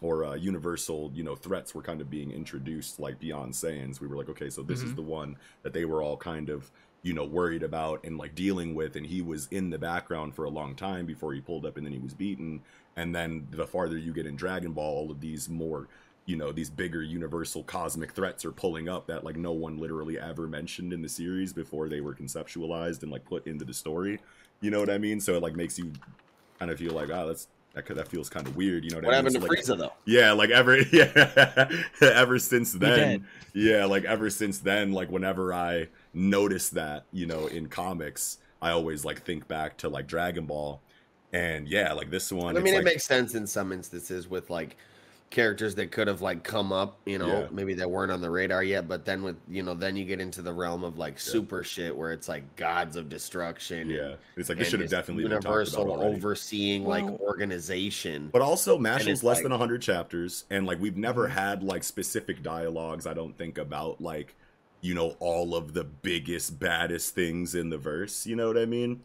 [0.00, 4.00] or uh, universal, you know, threats were kind of being introduced, like beyond Saiyans.
[4.00, 4.94] We were like, okay, so this is Mhm.
[4.94, 6.70] the one that they were all kind of,
[7.02, 10.44] you know, worried about and like dealing with, and he was in the background for
[10.44, 12.62] a long time before he pulled up, and then he was beaten.
[12.96, 15.88] And then the farther you get in Dragon Ball, all of these more
[16.26, 20.18] you know these bigger universal cosmic threats are pulling up that like no one literally
[20.18, 24.20] ever mentioned in the series before they were conceptualized and like put into the story
[24.62, 25.92] you know what i mean so it like makes you
[26.58, 29.04] kind of feel like oh that's that, that feels kind of weird you know what,
[29.04, 29.24] What I mean?
[29.24, 29.92] happened to So, Frieza like, though?
[30.06, 31.68] yeah like ever yeah
[32.00, 37.46] ever since then yeah like ever since then like whenever i notice that you know
[37.46, 40.82] in comics i always like think back to like dragon ball
[41.32, 44.50] and yeah like this one I mean, like, it makes sense in some instances with
[44.50, 44.76] like
[45.30, 47.46] characters that could have like come up, you know, Yeah.
[47.50, 48.86] maybe that weren't on the radar yet.
[48.86, 51.96] But then with you know, then you get into the realm of like super shit
[51.96, 53.90] where it's like gods of destruction.
[53.90, 54.00] Yeah.
[54.10, 56.16] and- It's like this should have this definitely been talked about universal already.
[56.16, 58.28] overseeing like Well- organization.
[58.32, 61.38] But also, And Mashle's less like- than 100 chapters, and like we've never mm-hmm.
[61.38, 64.36] had like specific dialogues, I don't think, about like,
[64.82, 68.26] you know, all of the biggest, baddest things in the verse.
[68.26, 69.02] You know what I mean?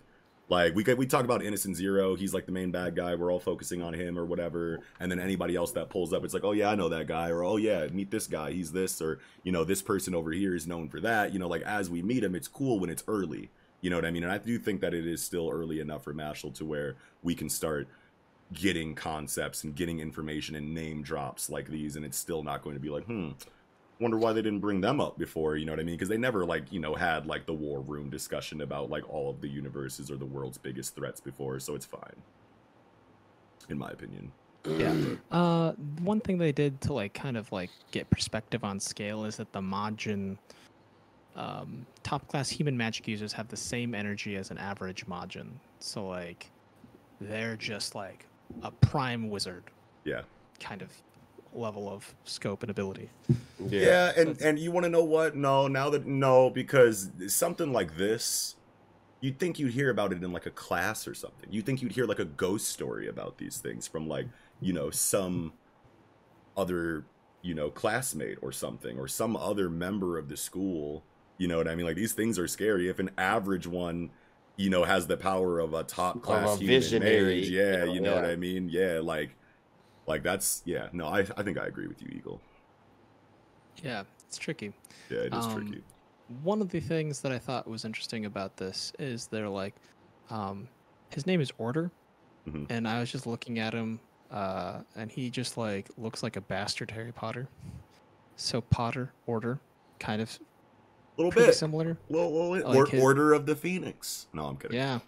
[0.49, 3.13] Like we we talk about Innocent Zero, he's like the main bad guy.
[3.13, 6.33] We're all focusing on him or whatever, and then anybody else that pulls up, it's
[6.33, 8.99] like, oh yeah, I know that guy, or oh yeah, meet this guy, he's this,
[8.99, 11.33] or you know, this person over here is known for that.
[11.33, 13.51] You know, like as we meet him, it's cool when it's early.
[13.81, 14.23] You know what I mean?
[14.23, 17.35] And I do think that it is still early enough for Mashle to where we
[17.35, 17.87] can start
[18.51, 22.75] getting concepts and getting information and name drops like these and it's still not going
[22.75, 23.29] to be like hmm
[23.99, 25.95] wonder why they didn't bring them up before you know what i mean?
[25.95, 29.29] Because they never like you know had like the war room discussion about like all
[29.29, 32.15] of the universes or the world's biggest threats before so it's fine.
[33.69, 34.31] In my opinion.
[34.65, 34.95] Yeah.
[35.31, 35.71] Uh,
[36.01, 39.51] one thing they did to like kind of like get perspective on scale is that
[39.53, 40.37] the Majin
[41.35, 45.49] um, top class human magic users have the same energy as an average Majin.
[45.79, 46.49] So like
[47.21, 48.25] they're just like
[48.63, 49.63] a prime wizard.
[50.03, 50.21] Yeah.
[50.59, 50.91] Kind of
[51.53, 53.09] level of scope and ability.
[53.59, 55.35] Yeah, and and you want to know what?
[55.35, 58.55] No, now that no, because something like this,
[59.21, 61.49] you'd think you'd hear about it in like a class or something.
[61.51, 64.27] You think you'd hear like a ghost story about these things from like
[64.61, 65.53] you know some
[66.57, 67.05] other
[67.41, 71.03] you know classmate or something or some other member of the school.
[71.37, 71.85] You know what I mean?
[71.85, 72.89] Like these things are scary.
[72.89, 74.11] If an average one,
[74.57, 77.93] you know, has the power of a top class human visionary, mage, yeah, you know,
[77.93, 78.25] you know what.
[78.25, 78.67] I mean?
[78.69, 79.35] Yeah, like
[80.09, 80.89] like that's yeah.
[80.91, 82.41] No, I I think I agree with you, Eagle.
[83.81, 84.73] Yeah, it's tricky.
[85.09, 85.83] Yeah, it is Um, tricky.
[86.43, 89.75] One of the things that I thought was interesting about this is they're like,
[90.29, 90.67] um,
[91.09, 91.89] his name is Orter,
[92.47, 92.67] Mhm.
[92.69, 93.99] and I was just looking at him,
[94.31, 97.47] uh, and he just like looks like a bastard Harry Potter.
[98.35, 99.59] So Potter Order,
[99.99, 100.37] kind of
[101.17, 101.53] little bit.
[101.55, 101.97] similar.
[102.09, 104.27] Little, little, Like or, his- Order of the Phoenix.
[104.33, 104.75] No, I'm kidding.
[104.77, 104.99] Yeah.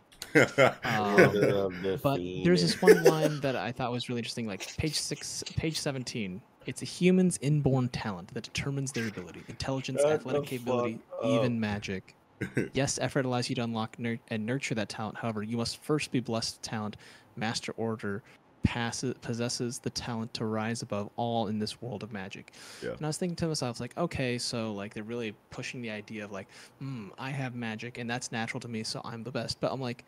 [0.84, 5.43] Um, but there's this one line that I thought was really interesting, like page six,
[5.56, 6.41] page seventeen.
[6.65, 12.15] It's a human's inborn talent that determines their ability, intelligence, Shut athletic capability, even magic.
[12.73, 15.18] yes, effort allows you to unlock nur- and nurture that talent.
[15.18, 16.98] However, you must first be blessed with talent.
[17.35, 18.23] Master Orter
[18.63, 22.53] passes, possesses the talent to rise above all in this world of magic.
[22.83, 22.91] Yeah.
[22.91, 26.23] And I was thinking to myself, like, okay, so like they're really pushing the idea
[26.25, 26.47] of like,
[26.79, 29.59] hmm, I have magic and that's natural to me, so I'm the best.
[29.59, 30.05] But I'm like,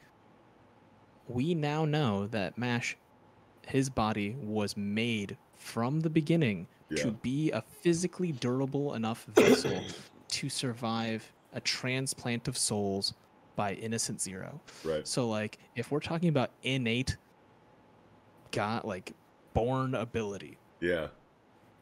[1.28, 2.98] we now know that Mash,
[3.68, 7.04] his body was made from the beginning Yeah.
[7.04, 9.82] to be a physically durable enough vessel
[10.30, 13.14] to survive a transplant of souls
[13.56, 14.60] by Innocent Zero.
[14.84, 15.08] Right.
[15.08, 17.18] So, like, if we're talking about innate,
[18.54, 19.12] got like
[19.54, 21.08] born ability, Yeah.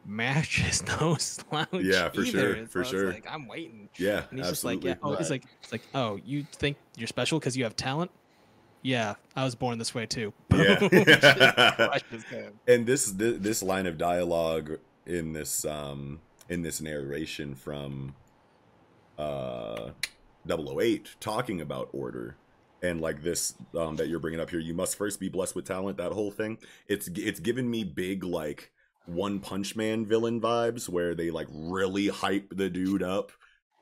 [0.03, 1.67] Mash is no slouch.
[1.73, 2.55] Yeah, for either.
[2.55, 3.13] sure, for sure.
[3.13, 3.87] Like, I'm waiting.
[3.97, 4.95] Yeah, And he's just like, yeah.
[5.03, 8.09] Oh, it's like, it's like, oh, you think you're special because you have talent?
[8.81, 10.33] Yeah, I was born this way too.
[10.55, 10.79] Yeah.
[10.79, 11.21] Just
[11.77, 12.53] crushes him.
[12.67, 16.19] and this, this this line of dialogue in this um
[16.49, 18.15] in this narration from
[19.19, 19.91] uh
[20.49, 22.35] 008 talking about Orter
[22.81, 25.65] and like this um that you're bringing up here you must first be blessed with
[25.65, 26.57] talent that whole thing.
[26.87, 28.71] It's it's given me big like
[29.05, 33.31] one punch man villain vibes where they like really hype the dude up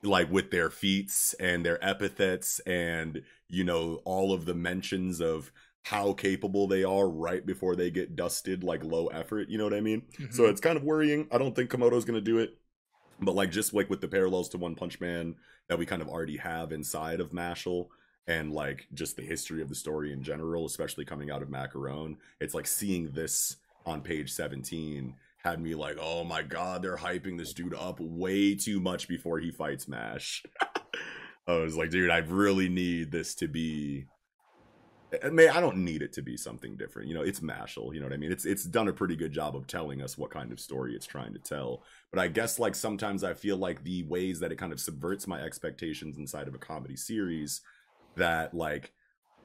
[0.02, 5.52] like with their feats and their epithets and you know all of the mentions of
[5.82, 9.74] how capable they are right before they get dusted like low effort you know what
[9.74, 10.02] i mean?
[10.30, 10.50] So Mhm.
[10.50, 11.26] it's kind of worrying.
[11.30, 12.56] I don't think komoto's gonna do it
[13.20, 15.34] but like just like with the parallels to one punch man
[15.68, 17.88] that we kind of already have inside of mashle
[18.26, 22.16] and like just the history of the story in general especially coming out of macaron
[22.40, 23.56] it's like seeing this
[23.86, 28.54] on page 17 had me like oh my god they're hyping this dude up way
[28.54, 30.44] too much before he fights mash
[31.46, 34.06] i was like dude i really need this to be
[35.12, 37.08] eh, I mean, I don't need it to be something different.
[37.08, 37.92] You know, it's Mashle.
[37.92, 38.30] You know what I mean?
[38.30, 41.06] It's it's done a pretty good job of telling us what kind of story it's
[41.06, 41.82] trying to tell.
[42.12, 45.26] But I guess like sometimes I feel like the ways that it kind of subverts
[45.26, 47.60] my expectations inside of a comedy series,
[48.16, 48.92] that like,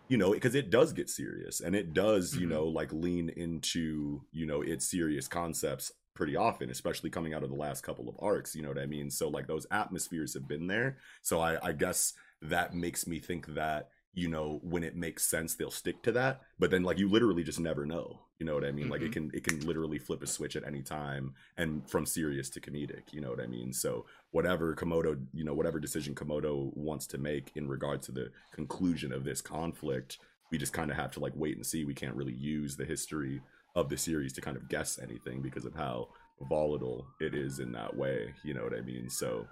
[0.07, 2.49] you know, because it does get serious and it does, you mm-hmm.
[2.49, 7.49] know, like lean into you know its serious concepts pretty often, especially coming out of
[7.49, 8.55] the last couple of arcs.
[8.55, 9.11] You know what I mean?
[9.11, 10.97] So like those atmospheres have been there.
[11.21, 15.53] So I, I guess that makes me think that you know when it makes sense
[15.53, 18.63] they'll stick to that but then like you literally just never know you know what
[18.63, 18.93] i mean mm-hmm.
[18.93, 19.29] like it mm-hmm.
[19.29, 23.11] can it can literally flip a switch at any time and from serious to comedic
[23.11, 27.17] you know what i mean so whatever komoto you know whatever decision komoto wants to
[27.17, 30.17] make in regard to the conclusion of this conflict
[30.51, 32.85] we just kind of have to like wait and see we can't really use the
[32.85, 33.41] history
[33.75, 36.07] of the series to kind of guess anything because of how
[36.49, 39.45] volatile it is in that way you know what i mean so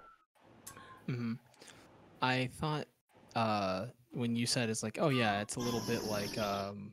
[1.08, 1.34] mm-hmm.
[2.22, 2.86] i thought
[3.36, 6.92] uh when you said it's like, oh yeah, it's a little bit like um,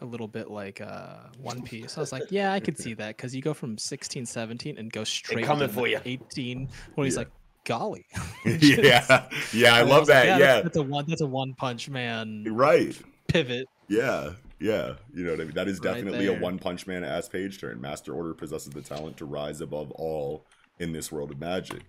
[0.00, 1.96] a little bit like uh, One Piece.
[1.96, 4.92] I was like, yeah, I could see that because you go from 16, 17 and
[4.92, 6.00] go straight coming for you.
[6.04, 7.30] 18 when he's like,
[7.64, 8.06] golly.
[8.44, 10.28] yeah, yeah, I love that.
[10.28, 10.54] Like, yeah, yeah.
[10.54, 11.04] That's, that's, a one.
[11.08, 12.44] That's a One Punch Man.
[12.48, 12.98] Right.
[13.26, 13.66] Pivot.
[13.88, 14.94] Yeah, yeah.
[15.12, 15.54] You know what I mean.
[15.54, 17.80] That is definitely right a One Punch Man ass page turn.
[17.80, 20.46] Master Orter possesses the talent to rise above all
[20.78, 21.82] in this world of magic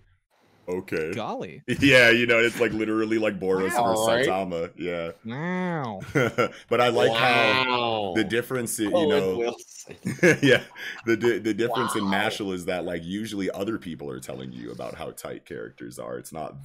[0.68, 1.12] okay.
[1.12, 1.62] Golly.
[1.66, 4.26] Yeah, you know, it's like literally like Boros wow, versus right?
[4.26, 4.70] Saitama.
[4.76, 5.12] Yeah.
[5.24, 6.00] Wow.
[6.68, 7.64] but I like wow.
[7.64, 9.54] how the difference, you know,
[10.42, 10.62] yeah,
[11.06, 12.00] the the difference wow.
[12.00, 15.98] in Mashle is that like usually other people are telling you about how tight characters
[15.98, 16.18] are.
[16.18, 16.56] It's not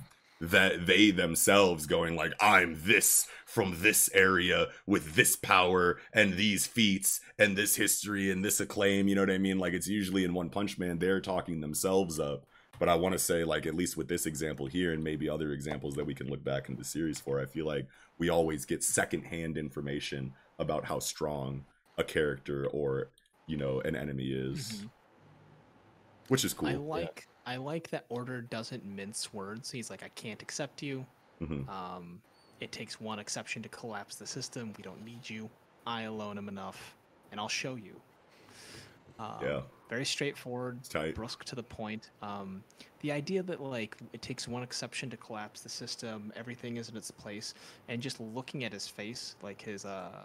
[0.42, 6.68] that they themselves going like I'm this from this area with this power and these
[6.68, 9.60] feats and this history and this acclaim, you know what I mean?
[9.60, 12.46] Like it's usually in One Punch Man they're talking themselves up
[12.80, 15.52] but I want to say, like, at least with this example here, and maybe other
[15.52, 17.88] examples that we can look back in the series for, I feel like
[18.18, 21.66] we always get secondhand information about how strong
[21.98, 23.10] a character or
[23.48, 24.88] you know an enemy is, mm-hmm.
[26.28, 26.70] which is cool.
[26.70, 27.54] I like yeah.
[27.54, 29.72] I like that Orter doesn't mince words.
[29.72, 31.06] He's like, I can't accept you.
[31.42, 31.70] Mm-hmm.
[31.70, 32.22] Um,
[32.60, 34.74] it takes one exception to collapse the system.
[34.78, 35.50] We don't need you.
[35.86, 36.96] I alone am enough,
[37.32, 38.00] and I'll show you.
[39.20, 40.80] Um, yeah very straightforward,
[41.14, 42.12] brusque to the point.
[42.22, 42.64] Um,
[43.02, 46.98] the idea that like it takes one exception to collapse the system, everything is in
[46.98, 47.54] its place,
[47.88, 50.24] and just looking at his face, like his uh,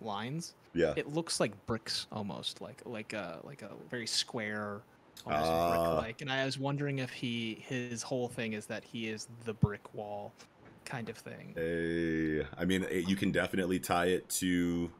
[0.00, 4.82] lines, yeah, it looks like bricks almost, like like a like a very square,
[5.26, 6.20] almost uh, like.
[6.20, 9.94] And I was wondering if he his whole thing is that he is the brick
[9.94, 10.32] wall,
[10.84, 11.54] kind of thing.
[11.56, 14.90] Hey, I mean, you can definitely tie it to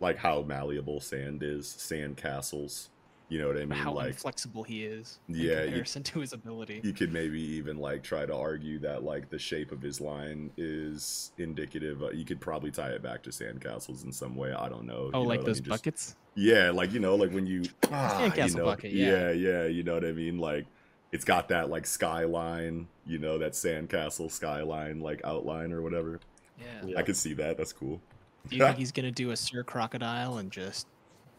[0.00, 2.90] like how malleable sand is, sand castles
[3.28, 3.78] you know what I mean?
[3.78, 5.18] How like flexible he is.
[5.28, 6.80] Yeah, in comparison you, to his ability.
[6.82, 10.50] You could maybe even like try to argue that like the shape of his line
[10.56, 12.02] is indicative.
[12.02, 14.52] Uh, you could probably tie it back to sandcastles in some way.
[14.52, 15.10] I don't know.
[15.12, 16.16] Oh, you like know, those buckets.
[16.36, 18.92] yeah, like you know, like when you sandcastle you know, bucket.
[18.92, 19.30] Yeah.
[19.30, 19.66] yeah, yeah.
[19.66, 20.38] You know what I mean?
[20.38, 20.64] Like
[21.12, 22.88] it's got that like skyline.
[23.04, 26.18] You know that sandcastle skyline like outline or whatever.
[26.58, 27.58] Yeah, I could see that.
[27.58, 28.00] That's cool.
[28.48, 30.86] Do you think he's gonna do a Sir Crocodile and just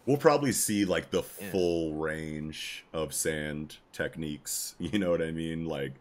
[0.06, 1.52] we'll probably see like the yeah.
[1.52, 4.76] full range of sand techniques.
[4.80, 5.66] You know what I mean?
[5.66, 5.94] Like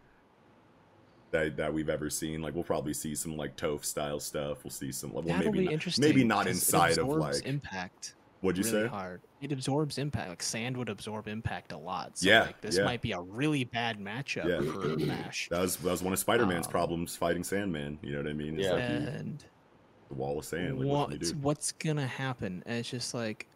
[1.31, 2.41] that that we've ever seen.
[2.41, 4.63] Like we'll probably see some like Toph style stuff.
[4.63, 5.13] We'll see some.
[5.13, 8.15] Well, That'll maybe be not, maybe not inside of like impact.
[8.41, 8.89] What'd you really say?
[8.89, 9.21] Hard.
[9.41, 10.29] It absorbs impact.
[10.29, 12.17] Like sand would absorb impact a lot.
[12.17, 12.85] So yeah, like, this yeah.
[12.85, 14.71] might be a really bad matchup yeah.
[14.71, 15.49] for Mash.
[15.49, 17.99] That was that was one of Spider Man's um, problems fighting Sandman.
[18.01, 18.55] You know what I mean?
[18.55, 18.73] It's yeah.
[18.73, 19.43] Like and
[20.09, 20.79] the wall of sand.
[20.79, 22.63] Like, what, what's gonna happen?
[22.65, 23.47] And it's just like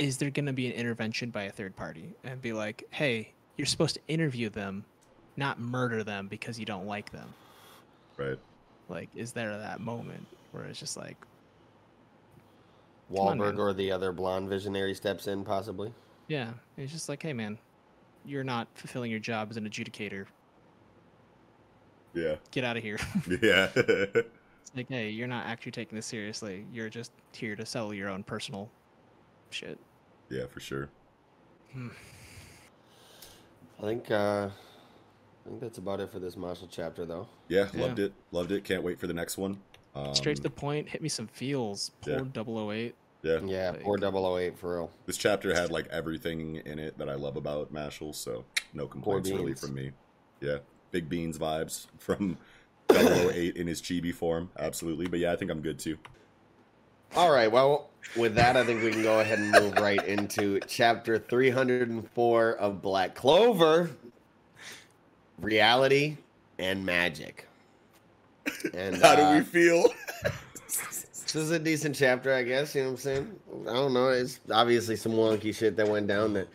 [0.00, 3.32] is there going to be an intervention by a third party and be like, hey,
[3.58, 4.82] you're supposed to interview them,
[5.36, 7.34] not murder them because you don't like them?
[8.16, 8.38] Right.
[8.88, 11.18] Like, is there that moment where it's just like.
[13.12, 15.92] Wahlberg on, or the other blonde visionary steps in, possibly?
[16.28, 16.52] Yeah.
[16.78, 17.58] It's just like, hey, man,
[18.24, 20.24] you're not fulfilling your job as an adjudicator.
[22.14, 22.36] Yeah.
[22.50, 22.98] Get out of here.
[23.42, 23.68] yeah.
[23.74, 26.64] it's like, hey, you're not actually taking this seriously.
[26.72, 28.70] You're just here to sell your own personal
[29.50, 29.78] shit.
[30.28, 30.88] Yeah, for sure.
[31.72, 31.88] Hmm.
[33.78, 34.48] I think uh,
[35.46, 37.26] I think that's about it for this Mashle chapter, though.
[37.48, 38.64] Yeah, yeah, loved it, loved it.
[38.64, 39.58] Can't wait for the next one.
[39.94, 40.88] Um, Straight to the point.
[40.88, 41.90] Hit me some feels.
[42.02, 42.42] Poor yeah.
[42.42, 42.94] 008.
[43.22, 44.90] Yeah, yeah, like, poor 008 for real.
[45.04, 49.30] This chapter had like everything in it that I love about Mashle, so no complaints
[49.30, 49.90] really from me.
[50.40, 50.58] Yeah,
[50.90, 52.36] big beans vibes from
[52.90, 55.06] 008 in his chibi form, absolutely.
[55.06, 55.98] But yeah, I think I'm good too.
[57.16, 57.50] All right.
[57.50, 62.50] Well, with that, I think we can go ahead and move right into chapter 304
[62.52, 63.90] of Black Clover
[65.40, 66.16] Reality
[66.58, 67.48] and Magic.
[68.74, 69.88] And how do uh, we feel?
[70.64, 72.74] this is a decent chapter, I guess.
[72.74, 73.36] You know what I'm saying?
[73.68, 74.08] I don't know.
[74.08, 76.48] It's obviously some wonky shit that went down that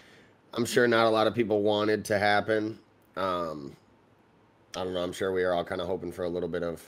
[0.54, 2.80] I'm sure not a lot of people wanted to happen.
[3.18, 3.76] Um,
[4.76, 5.02] I don't know.
[5.04, 6.82] I'm sure we are all kind of hoping for a little bit of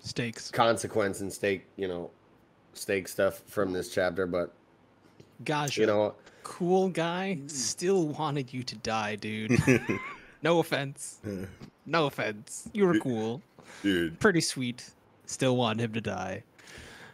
[0.00, 1.66] stakes, consequence, and stake.
[1.76, 2.10] You know,
[2.74, 4.52] stake stuff from this chapter, but
[5.44, 9.58] gosh, You know, cool guy, still wanted you to die, dude.
[10.42, 11.20] no offense.
[11.86, 12.68] No offense.
[12.72, 13.42] You were cool.
[13.82, 14.90] Dude, Pretty sweet.
[15.26, 16.42] Still want him to die.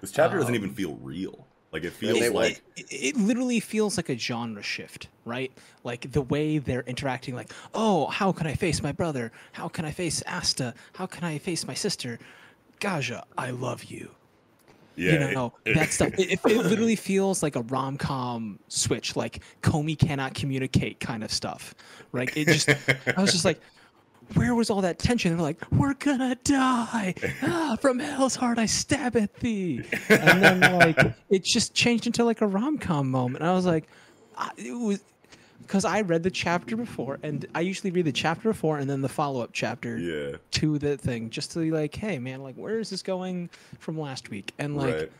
[0.01, 1.47] this chapter doesn't Um, even feel real.
[1.73, 5.53] Like it feels they like it, it literally feels like a genre shift, right?
[5.85, 9.31] Like the way they're interacting, like, oh, how can I face my brother?
[9.53, 10.75] How can I face Asta?
[10.95, 12.19] How can I face my sister?
[12.81, 14.11] Gaja, I love you.
[14.97, 16.13] yeah, you know that stuff.
[16.19, 21.23] It, it, it literally feels like a rom com switch, like Komi cannot communicate kind
[21.23, 21.75] of stuff,
[22.11, 22.31] right?
[22.37, 22.69] It just,
[23.17, 23.61] I was just like,
[24.35, 25.37] where was all that tension?
[25.37, 27.15] They're like, we're gonna die.
[27.43, 29.83] Ah, from hell's heart, I stab at thee.
[30.09, 30.99] And then like,
[31.31, 33.43] it just changed into like a rom com moment.
[33.43, 33.89] And I was like,
[34.37, 35.01] I- it was.
[35.63, 39.03] Because I read the chapter before, and I usually read the chapter before and then
[39.03, 42.57] the follow up chapter yeah, to the thing, just to be like, hey man, like
[42.57, 43.49] where is this going
[43.79, 44.53] from last week?
[44.59, 45.13] And like, right.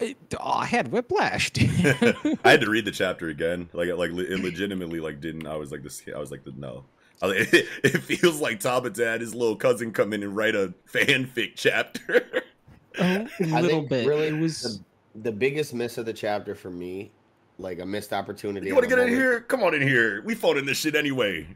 [0.00, 1.52] it, oh, I had whiplash.
[1.60, 3.68] I had to read the chapter again.
[3.72, 5.46] Like, like it legitimately, like, didn't.
[5.46, 6.02] I was like this.
[6.12, 6.84] I was like, the no.
[7.22, 10.56] I was like, it, feels like Tabata had his little cousin come in and write
[10.56, 12.42] a fanfic chapter.
[12.98, 14.06] a I little bit.
[14.06, 14.80] Really, it was
[15.14, 17.12] the, the biggest miss of the chapter for me,
[17.58, 18.66] like a missed opportunity.
[18.66, 19.40] you want to of a get in moment- here?
[19.40, 20.22] Come on in here.
[20.22, 21.46] We phoning this shit anyway.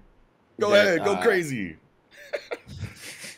[0.60, 1.76] Go That, ahead, go uh, crazy.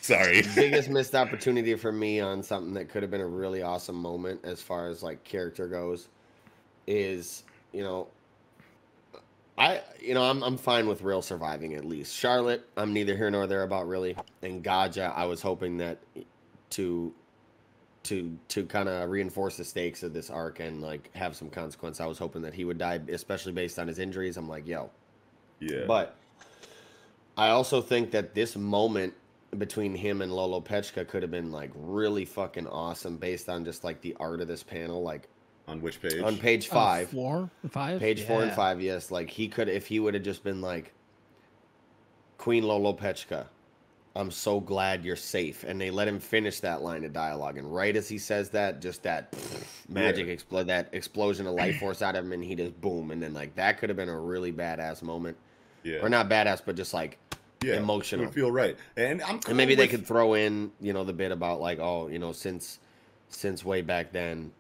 [0.01, 0.43] Sorry.
[0.55, 4.41] biggest missed opportunity for me on something that could have been a really awesome moment
[4.45, 6.09] as far as like character goes
[6.87, 8.07] is you know
[9.59, 12.15] I you know I'm I'm fine with Rill surviving at least.
[12.15, 14.17] Charlotte, I'm neither here nor there about really.
[14.43, 15.99] And Gaja, I was hoping that
[16.71, 17.13] to
[18.05, 22.01] to to kind of reinforce the stakes of this arc and like have some consequence.
[22.01, 24.37] I was hoping that he would die, especially based on his injuries.
[24.37, 24.91] I'm like, yo,
[25.61, 25.85] Yeah.
[25.87, 26.15] but
[27.37, 29.15] I also think that this moment
[29.57, 34.01] between him and Loropechika could have been like really fucking awesome based on just like
[34.03, 35.03] the art of this panel.
[35.03, 35.29] Like
[35.69, 36.21] on which page?
[36.21, 39.11] on page uh, five, four, five, page four and five, yes.
[39.11, 40.93] Like he could, if he would have just been like,
[42.39, 43.47] Queen Loropechika,
[44.17, 45.65] I'm so glad you're safe.
[45.65, 47.59] And they let him finish that line of dialogue.
[47.59, 49.35] And right as he says that, just that
[49.89, 50.33] magic Yeah.
[50.33, 53.11] explode, that explosion of life force out of him, and he just boom.
[53.11, 55.37] And then like that could have been a really badass moment,
[55.83, 55.99] yeah.
[55.99, 57.19] or not badass, but just like
[57.63, 57.75] yeah.
[57.75, 58.25] It emotional.
[58.25, 58.77] would feel right.
[58.97, 61.79] And I'm cool and maybe they could throw in, you know, the bit about like,
[61.81, 62.79] oh, you know, since
[63.31, 64.53] since way back then,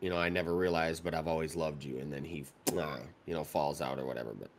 [0.00, 1.98] you know, I never realized, but I've always loved you.
[1.98, 2.46] And then he,
[2.78, 4.34] uh, you know, falls out or whatever.
[4.34, 4.50] But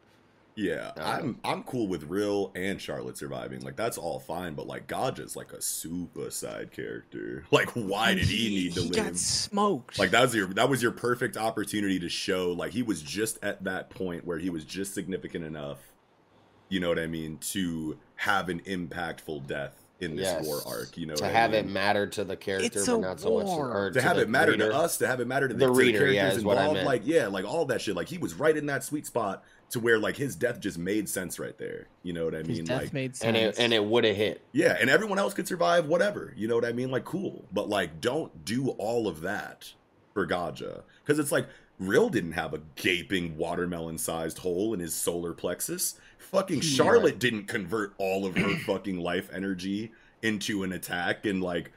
[0.55, 3.61] Yeah, I don't I'm I'm cool with Rill and Charlotte surviving.
[3.61, 7.45] Like that's all fine, but like Gaja's like a super side character.
[7.51, 8.99] Like why And did he, need to he live?
[9.03, 9.97] got smoked.
[9.97, 13.39] Like that was your that was your perfect opportunity to show like he was just
[13.43, 15.93] at that point where he was just significant enough,
[16.69, 20.97] you know what I mean, to have an impactful death in this yes, war arc.
[20.97, 21.65] You know, to what I have mean?
[21.65, 23.71] it matter to the character, It's but a not so much war.
[23.71, 24.69] or to have the it matter reader.
[24.69, 26.43] to us, to have it matter to the, The to the reader, yeah, characters is
[26.45, 26.87] what I involved, meant.
[26.87, 27.95] like yeah, like all that shit.
[27.95, 31.07] Like he was right in that sweet spot to where like his death just made
[31.07, 31.87] sense right there.
[32.03, 32.65] You know what I His mean?
[32.65, 33.27] death like made sense.
[33.27, 34.41] and it and it would have hit.
[34.51, 36.33] yeah, and everyone else could survive whatever.
[36.35, 36.91] You know what I mean?
[36.91, 39.71] Like cool, but like don't do all of that
[40.13, 41.47] for Gaja because it's like
[41.79, 45.95] Rill didn't have a gaping watermelon-sized hole in his solar plexus.
[46.31, 46.61] Fucking Yeah.
[46.75, 49.91] Charlotte didn't convert all of her fucking life energy
[50.21, 51.71] into an attack and like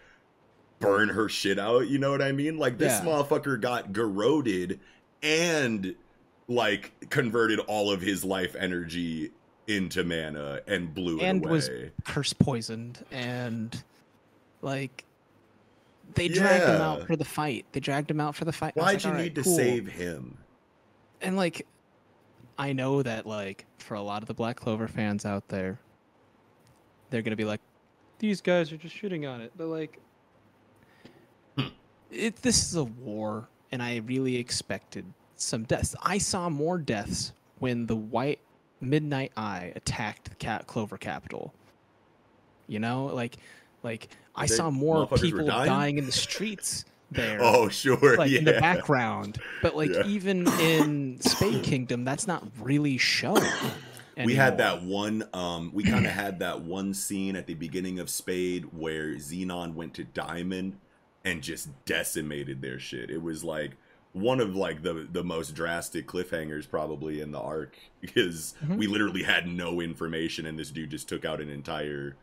[0.81, 1.89] burn her shit out.
[1.89, 2.59] You know what I mean?
[2.59, 3.05] Like this Yeah.
[3.07, 4.81] motherfucker got garroted
[5.23, 5.95] and
[6.47, 9.31] like converted all of his life energy
[9.67, 11.51] into mana and blew it and away.
[11.53, 11.71] was
[12.05, 13.83] curse poisoned and
[14.61, 15.05] like
[16.15, 17.65] they dragged him out for the fight.
[17.73, 18.77] They dragged him out for the fight.
[18.77, 20.37] Why'd like, you "All right, need to cool." save him?
[21.23, 21.67] And like,
[22.59, 25.79] I know that like for a lot of the Black Clover fans out there,
[27.11, 27.61] they're gonna be like,
[28.19, 29.53] these guys are just shitting on it.
[29.57, 29.99] But like,
[31.59, 31.69] Hmm.
[32.11, 35.05] it this is a war, and I really expected
[35.37, 35.95] some deaths.
[36.03, 38.41] I saw more deaths when the White
[38.81, 41.53] Midnight Eye attacked the Cat Clover Capital.
[42.67, 43.37] You know, like,
[43.83, 45.69] like I They- saw more people dying?
[45.69, 48.17] dying in the streets there Oh, sure.
[48.17, 48.39] like yeah.
[48.39, 49.39] in the background.
[49.63, 50.07] But like Yeah.
[50.07, 53.41] even in Spade Kingdom, that's not really shown.
[54.17, 57.99] We had that one um we kind of had that one scene at the beginning
[57.99, 60.77] of Spade where Zenon went to Diamond
[61.25, 63.11] and just decimated their shit.
[63.11, 63.73] It was like
[64.13, 68.77] one of like the the most drastic cliffhangers probably in the arc because Mhm.
[68.77, 72.15] we literally had no information and this dude just took out an entire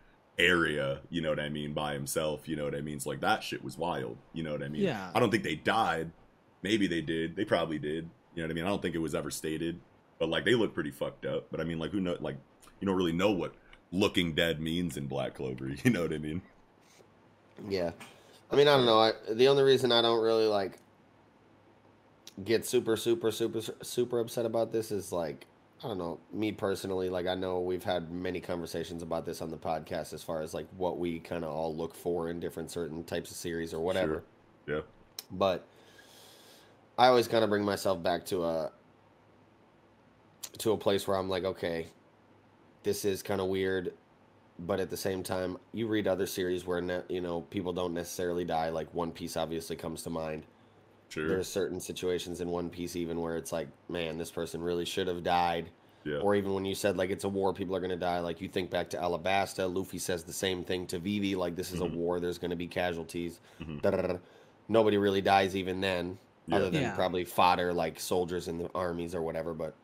[0.41, 2.95] area, you know what I mean, by himself, you know what I mean?
[2.95, 4.83] It's like that shit was wild, you know what I mean?
[4.83, 5.11] Yeah.
[5.13, 6.11] I don't think they died.
[6.63, 7.35] Maybe they did.
[7.35, 8.09] They probably did.
[8.35, 8.65] You know what I mean?
[8.65, 9.79] I don't think it was ever stated,
[10.19, 11.47] but like they look pretty fucked up.
[11.51, 12.17] But I mean, like who know?
[12.19, 12.37] Like
[12.79, 13.53] you don't really know what
[13.91, 15.71] looking dead means in Black Clover.
[15.83, 16.41] You know what I mean?
[17.69, 17.91] Yeah,
[18.51, 18.99] I mean, I don't know.
[18.99, 20.79] I, the only reason I don't really like,
[22.43, 25.45] get super, super, super, super upset about this is like,
[25.83, 29.49] I don't know, me personally, like I know we've had many conversations about this on
[29.49, 32.69] the podcast as far as like what we kind of all look for in different
[32.69, 34.23] certain types of series or whatever.
[34.67, 34.75] Sure.
[34.75, 34.81] Yeah.
[35.31, 35.65] But
[36.99, 38.71] I always kind of bring myself back to a
[40.59, 41.87] to a place where I'm like, okay,
[42.83, 43.93] this is kind of weird,
[44.59, 47.95] but at the same time, you read other series where ne- you know people don't
[47.95, 48.69] necessarily die.
[48.69, 50.43] Like One Piece obviously comes to mind.
[51.11, 51.27] Sure.
[51.27, 55.07] There's certain situations in One Piece even where it's like, man, this person really should
[55.07, 55.69] have died.
[56.05, 56.17] Yeah.
[56.19, 58.19] Or even when you said like it's a war, people are gonna die.
[58.21, 61.73] Like you think back to Alabasta, Luffy says the same thing to Vivi, like this
[61.73, 61.93] is Mhm.
[61.93, 62.19] a war.
[62.21, 63.41] There's gonna be casualties.
[63.61, 64.19] Mhm.
[64.69, 66.17] Nobody really dies even then,
[66.47, 66.55] Yeah.
[66.55, 66.95] other than Yeah.
[66.95, 69.53] probably fodder like soldiers in the armies or whatever.
[69.53, 69.75] But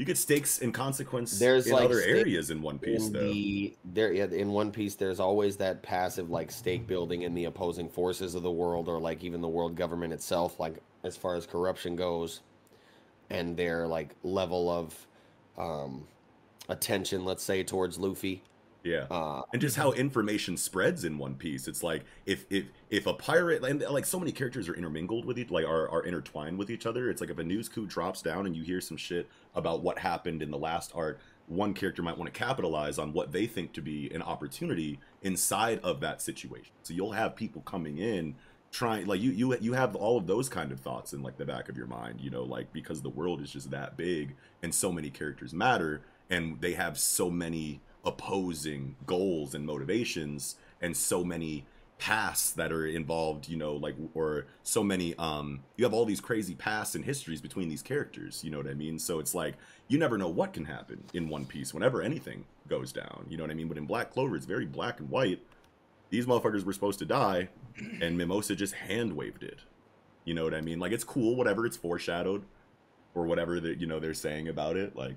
[0.00, 3.30] You get stakes and consequence there's in like other areas in One Piece, in though.
[3.30, 7.44] the there yeah, in One Piece there's always that passive like stake building in the
[7.44, 11.34] opposing forces of the world or like even the world government itself like as far
[11.34, 12.40] as corruption goes
[13.28, 15.06] and their like level of
[15.58, 16.06] um
[16.70, 18.42] attention let's say towards Luffy
[18.82, 19.06] Yeah.
[19.10, 21.68] uh and just how information spreads in One Piece.
[21.68, 25.38] It's like if if if a pirate and like so many characters are intermingled with
[25.38, 27.10] each like are, are intertwined with each other.
[27.10, 29.98] It's like if a news coup drops down and you hear some shit about what
[29.98, 33.72] happened in the last arc, one character might want to capitalize on what they think
[33.74, 36.72] to be an opportunity inside of that situation.
[36.82, 38.34] So you'll have people coming in
[38.72, 41.44] trying like you you you have all of those kind of thoughts in like the
[41.44, 44.74] back of your mind, you know, like because the world is just that big and
[44.74, 51.24] so many characters matter and they have so many opposing goals and motivations and so
[51.24, 51.66] many
[52.00, 56.20] pasts that are involved you know like or so many um you have all these
[56.20, 58.98] crazy pasts and histories between these characters you know what i mean?
[58.98, 59.56] So it's like
[59.86, 63.44] you never know what can happen in one piece whenever anything goes down you know
[63.44, 63.68] what i mean?
[63.68, 65.40] But in black clover it's very black and white.
[66.08, 67.50] These motherfuckers were supposed to die
[68.00, 69.58] and mimosa just hand waved it
[70.24, 70.80] you know what i mean?
[70.80, 72.44] Like it's cool whatever it's foreshadowed
[73.14, 75.16] or whatever that you know they're saying about it like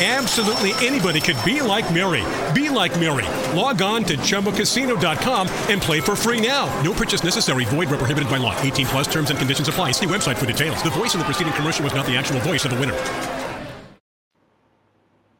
[0.00, 2.24] Absolutely anybody could be like Mary.
[2.52, 3.24] Be like Mary.
[3.56, 6.66] Log on to chumbacasino.com and play for free now.
[6.82, 7.64] No purchase necessary.
[7.66, 8.60] Void where prohibited by law.
[8.60, 9.92] 18 plus terms and conditions apply.
[9.92, 10.82] See website for details.
[10.82, 12.98] The voice in the preceding commercial was not the actual voice of the winner.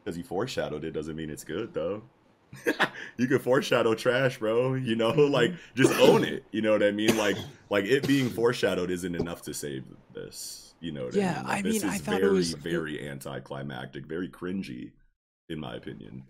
[0.03, 2.03] because you foreshadowed it doesn't mean it's good though
[3.17, 6.91] you could foreshadow trash bro you know like just own it you know what i
[6.91, 7.35] mean like
[7.71, 9.83] like it being foreshadowed isn't enough to save
[10.13, 12.21] this you know what Yeah, i mean Like, I this mean, I is thought it
[12.21, 14.91] very was- very anticlimactic very cringy
[15.49, 16.23] in my opinion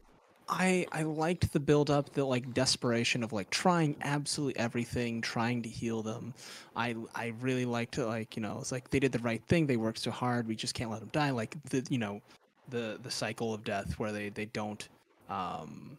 [0.47, 5.63] I I liked the build up, the like desperation of like trying absolutely everything, trying
[5.63, 6.35] to heal them.
[6.75, 8.05] I I really liked it.
[8.05, 9.65] Like you know, it's like they did the right thing.
[9.65, 10.47] They worked so hard.
[10.47, 11.31] We just can't let them die.
[11.31, 12.21] Like the you know,
[12.69, 14.87] the the cycle of death where they they don't,
[15.29, 15.97] um,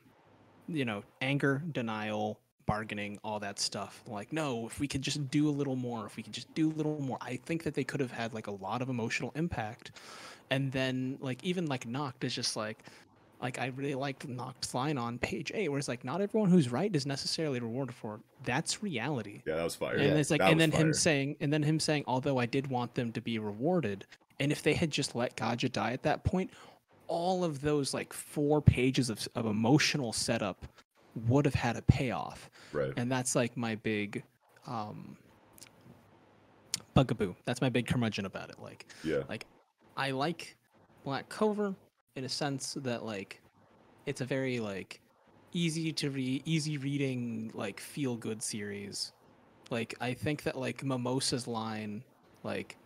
[0.68, 4.02] you know, anger, denial, bargaining, all that stuff.
[4.06, 6.68] Like no, if we could just do a little more, if we could just do
[6.68, 9.32] a little more, I think that they could have had like a lot of emotional
[9.34, 9.93] impact.
[10.51, 12.78] And then like even like Nacht is just like
[13.40, 16.70] like I really liked Nacht's line on page eight, where it's like, not everyone who's
[16.70, 18.20] right is necessarily rewarded for it.
[18.44, 19.43] That's reality.
[19.44, 21.62] yeah that was fire And it's like, That and was then him saying, and then
[21.62, 24.06] him saying, although I did want them to be rewarded,
[24.40, 26.51] and if they had just let Gaja die at that point,
[27.09, 30.64] all of those like four pages of, of emotional setup
[31.28, 32.51] would have had a payoff.
[32.72, 32.93] Right.
[32.97, 34.22] And that's like my big
[34.66, 35.16] um
[36.94, 37.34] bugaboo.
[37.44, 38.56] That's my big curmudgeon about it.
[38.60, 39.22] Like Yeah.
[39.28, 39.47] like
[39.97, 40.56] I like
[41.05, 41.74] Black Clover
[42.16, 43.40] in a sense that like
[44.06, 45.01] it's a very like
[45.52, 49.12] easy to read easy reading like feel good series.
[49.70, 52.02] Like I think that like Mimosa's line
[52.43, 52.76] like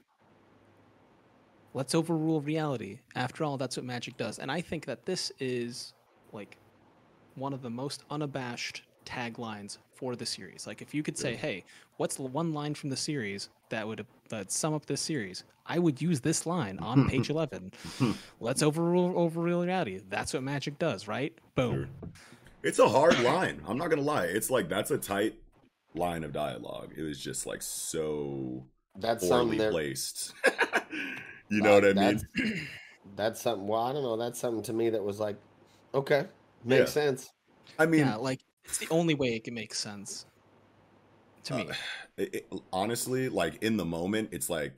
[1.74, 2.98] let's overrule reality.
[3.14, 4.38] After all, that's what magic does.
[4.40, 5.94] And I think that this is
[6.32, 6.56] like
[7.34, 10.66] one of the most unabashed taglines for the series.
[10.66, 11.64] Like if you could say, "Hey,
[11.96, 15.78] what's the one line from the series that would that sum up this series?" I
[15.78, 17.72] would use this line on page 11.
[18.40, 20.00] Let's overrule overrule reality.
[20.08, 21.32] That's what magic does, right?
[21.54, 21.88] Boom.
[22.62, 23.62] It's a hard line.
[23.66, 24.24] I'm not gonna lie.
[24.24, 25.34] It's like that's a tight
[25.94, 26.92] line of dialogue.
[26.96, 28.64] It was just like so
[28.98, 30.34] That's poorly that- placed.
[31.48, 31.94] you know what I mean?
[31.96, 32.24] That's,
[33.16, 33.66] that's something.
[33.66, 34.16] Well, I don't know.
[34.16, 35.36] That's something to me that was like,
[35.94, 36.26] okay,
[36.64, 37.02] makes Yeah.
[37.02, 37.30] sense.
[37.78, 40.26] I mean, yeah, like it's the only way it can make sense
[41.44, 41.68] to me.
[41.68, 41.74] Uh,
[42.16, 44.72] it, it- honestly, like in the moment, it's like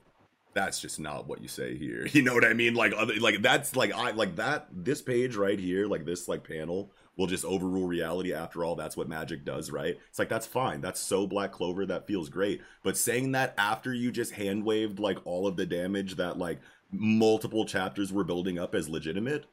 [0.53, 2.05] that's just not what you say here.
[2.13, 2.75] You know what I mean?
[2.75, 4.67] Like other, like that's like I like that.
[4.71, 8.33] This page right here, like this like panel, will just overrule reality.
[8.33, 9.97] After all, that's what magic does, right?
[10.09, 10.79] It's like that's fine.
[10.81, 11.85] That's so Black Clover.
[11.87, 12.61] That feels great.
[12.83, 16.59] But saying that after you just hand waved like all of the damage that like
[16.91, 19.45] multiple chapters were building up as legitimate.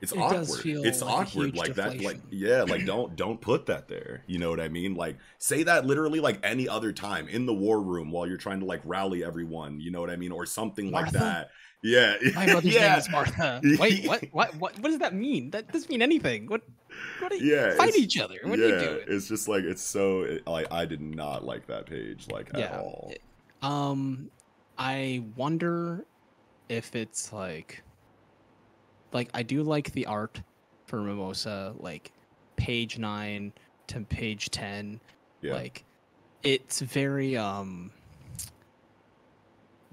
[0.00, 0.80] It's It awkward.
[0.84, 2.00] it's like awkward like that.
[2.00, 4.22] Like yeah, like don't don't put that there.
[4.26, 4.94] You know what I mean?
[4.94, 8.60] Like say that literally like any other time in the war room while you're trying
[8.60, 9.80] to like rally everyone.
[9.80, 11.48] You know what I mean, or something like that.
[11.82, 12.88] Yeah, My mother's yeah.
[12.90, 13.64] name is Martha.
[13.78, 14.24] Wait, what?
[14.30, 14.54] What?
[14.56, 14.78] What?
[14.78, 15.50] What does that mean?
[15.50, 16.46] That doesn't mean anything.
[16.46, 16.62] What?
[17.18, 17.32] What?
[17.32, 18.36] Are you, Yeah, fight each other.
[18.44, 19.00] What yeah, are you doing?
[19.06, 23.20] it's just like it's so like I did not like that page like at all.
[23.62, 24.30] Um,
[24.76, 26.06] I wonder
[26.68, 27.82] if it's like,
[29.12, 30.40] like I do like the art
[30.86, 32.12] for Mimosa, like
[32.56, 33.52] page nine
[33.88, 35.00] to page ten.
[35.40, 35.54] Yeah.
[35.54, 35.84] Like,
[36.42, 37.90] it's very um.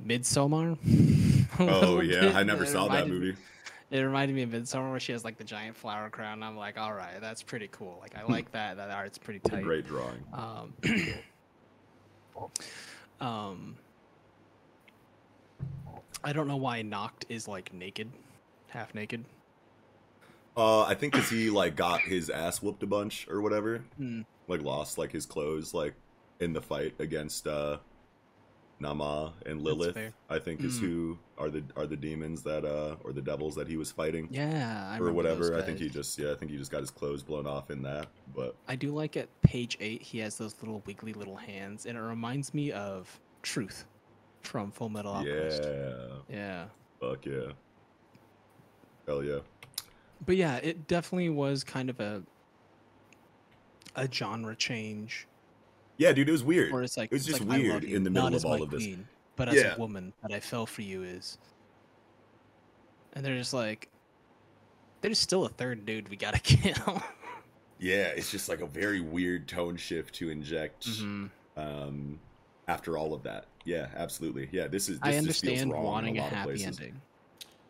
[0.04, 0.78] Midsommar.
[1.58, 2.36] Oh yeah, bit.
[2.36, 3.34] I never It saw that movie.
[3.90, 6.44] It reminded me of Midsommar where she has like the giant flower crown.
[6.44, 7.98] I'm like, all right, that's pretty cool.
[8.02, 8.76] Like, I like that.
[8.76, 9.64] That art's pretty tight.
[9.64, 10.22] great drawing.
[10.34, 10.74] Um,
[13.22, 13.76] um,
[16.26, 18.12] I don't know why Nacht is like naked,
[18.76, 19.26] half naked.
[20.58, 24.22] Uh, I think because he like got his ass whooped a bunch or whatever, Hmm.
[24.48, 25.94] like lost like his clothes like
[26.40, 27.78] in the fight against uh
[28.82, 29.98] Naamah and Lilith.
[30.30, 30.82] I think is Mm.
[30.82, 34.28] who are the are the demons that uh or the devils that he was fighting.
[34.32, 35.58] Yeah, I or whatever.
[35.58, 37.82] I think he just yeah, I think he just got his clothes blown off in
[37.84, 38.08] that.
[38.36, 41.98] But I do like at page eight, he has those little wiggly little hands, and
[41.98, 43.86] it reminds me of Truth
[44.42, 45.64] from Full Metal Alchemist.
[45.64, 46.66] yeah, Yeah.
[47.00, 47.52] fuck yeah,
[49.08, 49.40] hell yeah.
[50.26, 52.24] But yeah, it definitely was kind of a
[53.96, 55.28] a genre change.
[55.98, 56.72] Yeah, dude, it was weird.
[56.74, 58.84] Where it's like it was just like, weird in the middle of all of this.
[58.84, 59.76] queen, but as Yeah.
[59.76, 61.38] a woman that I fell for you is.
[63.14, 63.88] And they're just like,
[65.02, 67.02] there's still a third dude we gotta kill.
[67.80, 70.88] Yeah, it's just like a very weird tone shift to inject.
[70.88, 71.30] Mhm.
[71.56, 72.20] Um,
[72.68, 74.50] after all of that, yeah, absolutely.
[74.52, 75.00] Yeah, this is.
[75.00, 77.00] This I understand wanting a, happy ending.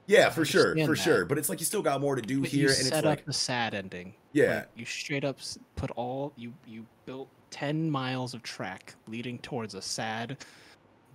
[0.07, 0.95] Yeah, for sure, for that.
[0.97, 1.25] sure.
[1.25, 2.97] But it's like you still got more to do But here, you and set it's
[2.99, 4.13] up like the sad ending.
[4.33, 4.55] Yeah.
[4.55, 5.39] Like, you straight up
[5.75, 10.37] put all you you built ten miles of track leading towards a sad,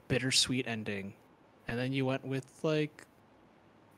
[0.08, 1.14] bittersweet ending,
[1.68, 3.06] and then you went with like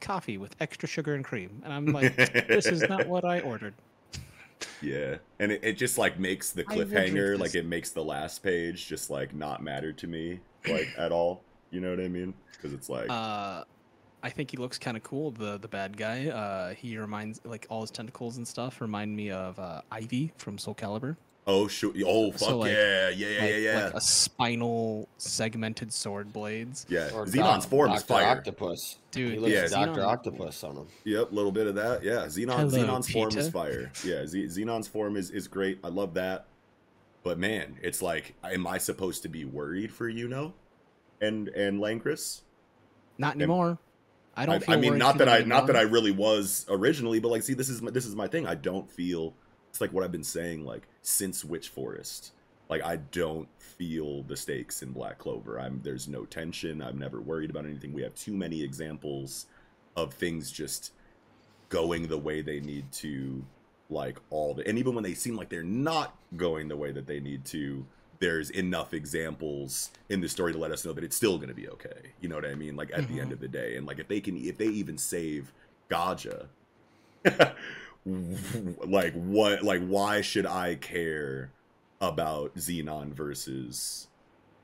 [0.00, 3.74] coffee with extra sugar and cream, and I'm like, this is not what I ordered.
[4.82, 7.90] yeah, and it, it just like makes the I will drink cliffhanger, like it makes
[7.90, 11.42] the last page just like not matter to me, like at all.
[11.70, 12.34] You know what I mean?
[12.52, 13.64] Because it's like, Uh,
[14.22, 15.30] I think he looks kind of cool.
[15.32, 16.28] The the bad guy.
[16.28, 20.58] Uh, he reminds like all his tentacles and stuff remind me of uh, Ivy from
[20.58, 21.16] Soul Calibur.
[21.48, 23.84] oh shoot, oh fuck So, like- yeah, yeah, yeah, like, yeah, yeah.
[23.86, 26.86] Like a spinal segmented sword blades.
[26.88, 28.26] yeah, Or Zenon's Doc- form is fire.
[28.38, 28.98] Octopus.
[29.10, 30.86] Dude, he looks yeah, Doctor Zenon- Octopus on him.
[31.04, 32.04] Yep, a little bit of that.
[32.04, 33.90] Yeah, Zenon Hello, Zenon's form is fire.
[34.04, 35.80] Yeah, Z- Zenon's form is is great.
[35.82, 36.46] I love that.
[37.24, 40.52] But man, it's like, am I supposed to be worried for Yuno
[41.20, 42.42] and and Langris?
[43.18, 43.78] Not anymore.
[44.36, 44.56] I don't.
[44.56, 47.42] I, feel I mean, not that I not that I really was originally, but like,
[47.42, 48.46] see, this is my, this is my thing.
[48.46, 49.34] I don't feel
[49.72, 52.32] it's like what I've been saying like since Witch Forest.
[52.68, 55.58] Like I don't feel the stakes in Black Clover.
[55.58, 56.82] I'm there's no tension.
[56.82, 57.92] I'm never worried about anything.
[57.92, 59.46] We have too many examples
[59.96, 60.92] of things just
[61.70, 63.44] going the way they need to
[63.88, 67.06] like all the and even when they seem like they're not going the way that
[67.06, 67.86] they need to
[68.22, 71.54] there's enough examples in the story to let us know that it's still going to
[71.54, 73.32] be okay you know what i mean like at the end mm-hmm.
[73.32, 75.52] of the day and like if they can if they even save
[75.90, 76.46] gaja
[78.86, 81.50] like what like why should i care
[82.00, 84.06] about zenon versus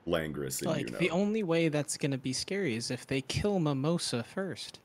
[0.07, 4.23] langris and Like the only way that's gonna be scary is if they kill Mimosa
[4.23, 4.79] first.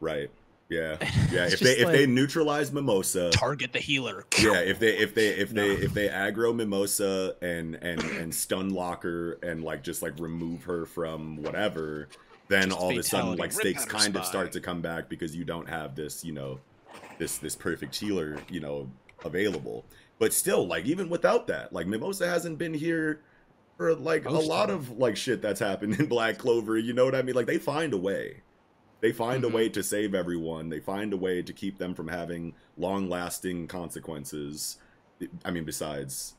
[0.00, 0.30] right
[0.72, 0.96] yeah.
[1.32, 4.24] Yeah if they just if they neutralize mimosa Target the healer.
[4.40, 8.70] yeah if they if they if they if they aggro mimosa and and and stun
[8.70, 12.08] lock her and like just like remove her from whatever
[12.48, 14.60] then Just all of a sudden like rip stakes out her kind of start to
[14.60, 16.60] come back because you don't have this you know
[17.18, 18.90] this this perfect healer you know
[19.24, 19.84] available.
[20.18, 23.20] But still like even without that like mimosa hasn't been here
[23.76, 26.92] for like Most a lot of of like shit that's happened in black clover you
[26.92, 27.34] know what i mean?
[27.34, 28.42] Like they find a way
[29.02, 29.50] they find Mhm.
[29.50, 33.08] a way to save everyone they find a way to keep them from having long
[33.10, 34.78] lasting consequences
[35.44, 36.34] i mean besides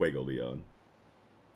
[0.00, 0.60] fuegoleon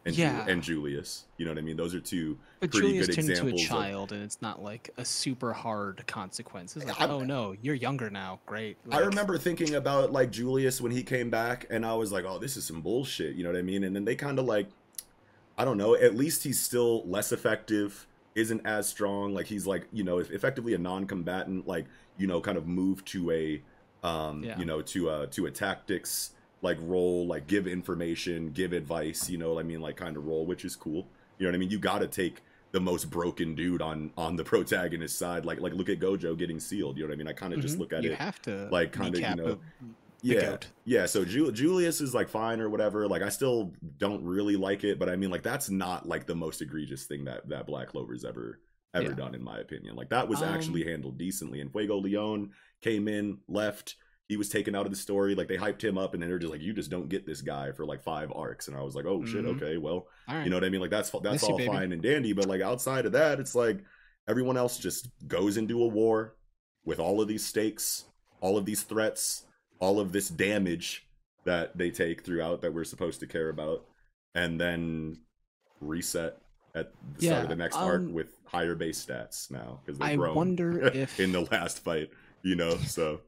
[0.07, 1.25] and Ju- and Julius.
[1.39, 1.79] You know what I mean?
[1.79, 3.63] Those are two But pretty Julius good turned into a examples.
[3.63, 6.77] of- child, and it's not like a super hard consequence.
[6.77, 8.39] It's like, I'm- oh no, you're younger now.
[8.45, 8.77] Great.
[8.91, 12.39] I remember thinking about like Julius when he came back, and I was like, "Oh,
[12.39, 13.83] this is some bullshit." You know what I mean?
[13.83, 14.67] And then they kind of like,
[15.57, 15.95] I don't know.
[15.95, 19.35] At least he's still less effective, isn't as strong.
[19.35, 21.67] Like he's like you know effectively a non-combatant.
[21.67, 21.87] Like
[22.19, 23.63] you know, kind of move to a,
[24.07, 24.59] um, Yeah.
[24.59, 26.31] you know, to a to a tactics
[26.63, 29.29] like role, like give information, give advice.
[29.29, 31.07] You know, what I mean, like kind of role, which is cool.
[31.39, 31.71] You know what I mean?
[31.71, 32.43] You got to take
[32.73, 35.45] the most broken dude on on the protagonist side.
[35.45, 36.97] Like like look at Gojo getting sealed.
[36.97, 37.29] You know what I mean?
[37.29, 37.81] I kind of just Mhm.
[37.81, 39.59] look at You it have to like kind of you know
[40.25, 40.67] yeah goat.
[40.85, 44.83] yeah so Ju- julius is like fine or whatever like i still don't really like
[44.85, 47.89] it but i mean like that's not like the most egregious thing that that black
[47.89, 48.61] clover's ever
[48.95, 49.15] ever Yeah.
[49.15, 52.51] done in my opinion like that was Um, actually handled decently and fuegoleon
[52.83, 53.97] came in left
[54.29, 56.39] he was taken out of the story like they hyped him up and then they're
[56.39, 58.95] just like you just don't get this guy for like five arcs and i was
[58.95, 59.57] like oh shit Mhm.
[59.57, 60.45] okay well right.
[60.45, 61.69] you know what i mean like that's that's Miss all baby.
[61.71, 63.85] fine and dandy but like outside of that it's like
[64.27, 66.37] everyone else just goes into a war
[66.87, 68.05] with all of these stakes
[68.41, 69.45] all of these threats
[69.81, 71.07] all of this damage
[71.45, 73.85] that they take throughout that we're supposed to care about
[74.35, 75.19] and then
[75.81, 76.39] reset
[76.75, 80.11] at the start of the next arc um, with higher base stats now because I
[80.11, 82.11] they've grown wonder if- in the last fight
[82.43, 83.21] you know so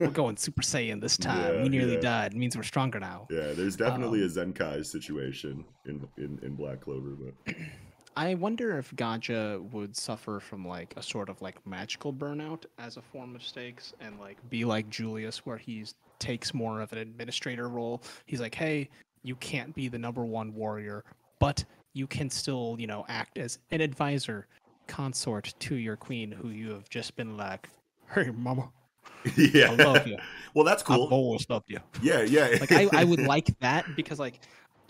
[0.00, 1.54] We're going Super Saiyan this time.
[1.56, 2.00] Yeah, we nearly yeah.
[2.00, 2.32] died.
[2.34, 3.26] It means we're stronger now.
[3.30, 7.54] yeah there's definitely Um, a zenkai situation in, in in black clover but
[8.16, 12.96] I wonder if Gaja would suffer from like a sort of like magical burnout as
[12.96, 16.98] a form of stakes and like be like Julius where he's takes more of an
[16.98, 18.02] administrator role.
[18.26, 18.88] He's like, "Hey,
[19.22, 21.04] you can't be the number 1 warrior,
[21.38, 21.64] but
[21.94, 24.46] you can still, you know, act as an advisor,
[24.86, 27.68] consort to your queen who you have just been like,
[28.14, 28.70] "Hey, mama,
[29.36, 30.18] yeah I love you.
[30.54, 33.84] well that's cool I've always loved you." yeah yeah like I, I would like that
[33.96, 34.40] because like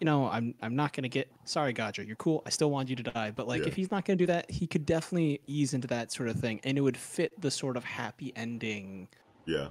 [0.02, 2.96] you know i'm i'm not gonna get sorry Gaja, you're cool i still want you
[2.96, 3.68] to die but like Yeah.
[3.68, 6.60] if he's not gonna do that he could definitely ease into that sort of thing
[6.64, 9.06] and it would fit the sort of happy ending
[9.46, 9.68] yeah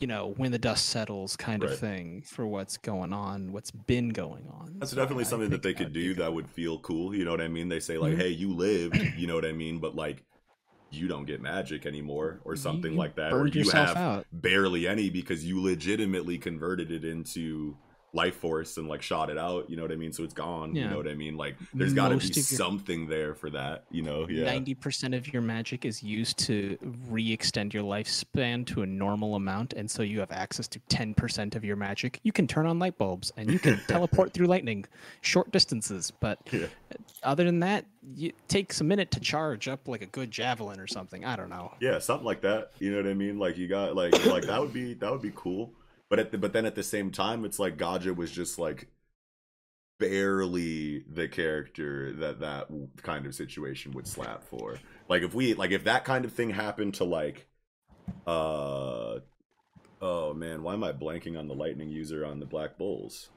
[0.00, 4.08] you know when the dust settles kind of thing for what's going on what's been
[4.08, 7.14] going on That's definitely I something that they could do that would feel cool.
[7.14, 7.68] You know what I mean?
[7.68, 8.18] They say like, Mhm.
[8.18, 9.78] "Hey, you lived," you know what I mean?
[9.78, 10.24] But like,
[10.90, 14.26] you don't get magic anymore, or something you like that, or you have out.
[14.32, 17.76] barely any because you legitimately converted it into
[18.14, 19.70] life force and like shot it out.
[19.70, 20.12] You know what I mean?
[20.12, 20.74] So it's gone.
[20.74, 21.36] You know what I mean?
[21.38, 23.84] Like, there's got to be your- something there for that.
[23.90, 24.28] You know?
[24.28, 24.44] Yeah.
[24.44, 26.76] Ninety percent of your magic is used to
[27.08, 31.54] re-extend your lifespan to a normal amount, and so you have access to ten percent
[31.56, 32.20] of your magic.
[32.22, 34.84] You can turn on light bulbs, and you can teleport through lightning,
[35.22, 36.10] short distances.
[36.20, 36.66] But Yeah.
[37.22, 37.86] other than that,
[38.18, 41.24] it takes a minute to charge up like a good javelin or something.
[41.24, 41.72] I don't know.
[41.80, 42.72] Yeah, something like that.
[42.78, 43.38] You know what I mean?
[43.38, 45.72] Like you got like like that would be that would be cool.
[46.12, 48.88] But at the, but then at the same time, it's like Gaja was just like
[49.98, 52.68] barely the character that that
[53.02, 54.82] kind of situation would slap for.
[55.08, 57.46] Like if we like if that kind of thing happened to like
[58.26, 59.20] uh
[60.02, 63.30] oh man, why am I blanking on the lightning user on the Black Bulls?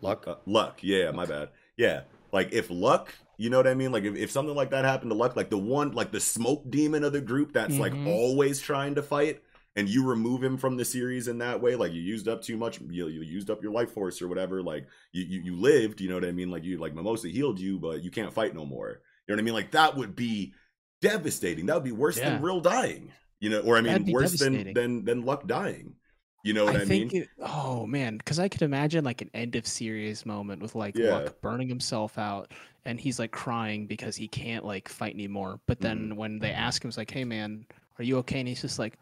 [0.00, 0.26] Luck.
[0.26, 1.50] Uh, luck, yeah, my bad.
[1.76, 2.02] Yeah,
[2.32, 3.92] like if luck, you know what I mean?
[3.92, 6.70] Like if, if something like that happened to luck, like the one, like the smoke
[6.70, 8.06] demon of the group that's like Mhm.
[8.06, 9.42] always trying to fight,
[9.76, 12.56] and you remove him from the series in that way, like you used up too
[12.56, 14.62] much, you, you used up your life force or whatever.
[14.62, 16.50] Like you, you you lived, you know what I mean?
[16.50, 19.00] Like you like Mimosa healed you, but you can't fight no more.
[19.26, 19.54] You know what I mean?
[19.54, 20.52] Like that would be
[21.00, 21.66] devastating.
[21.66, 22.30] That would be worse Yeah.
[22.30, 23.12] than real dying.
[23.40, 25.96] You know, or I mean, worse than than than luck dying.
[26.44, 27.22] You know what I, I think mean?
[27.22, 30.96] it, oh man, because I could imagine like an end of series moment with like
[30.96, 31.14] Yeah.
[31.14, 32.52] Luck burning himself out
[32.84, 35.58] and he's like crying because he can't like fight anymore.
[35.66, 36.16] But then Mm-hmm.
[36.16, 37.66] when they ask him, it's like, "Hey man,
[37.98, 38.98] are you okay?" And he's just like,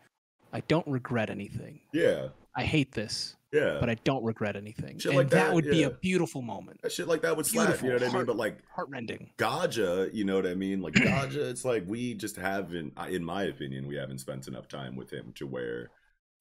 [0.52, 1.80] "I don't regret anything.
[1.92, 3.78] yeah, I hate this, yeah.
[3.80, 6.80] but I don't regret anything." Shit and like that, that, would be a beautiful moment,
[6.82, 7.82] that shit like that would slap.
[7.82, 8.12] You know what I mean?
[8.12, 9.30] Beautiful, But like heartrending.
[9.38, 10.80] Gaja, you know what I mean?
[10.80, 14.96] Like Gaja, it's like we just haven't, in my opinion, we haven't spent enough time
[14.96, 15.90] with him to where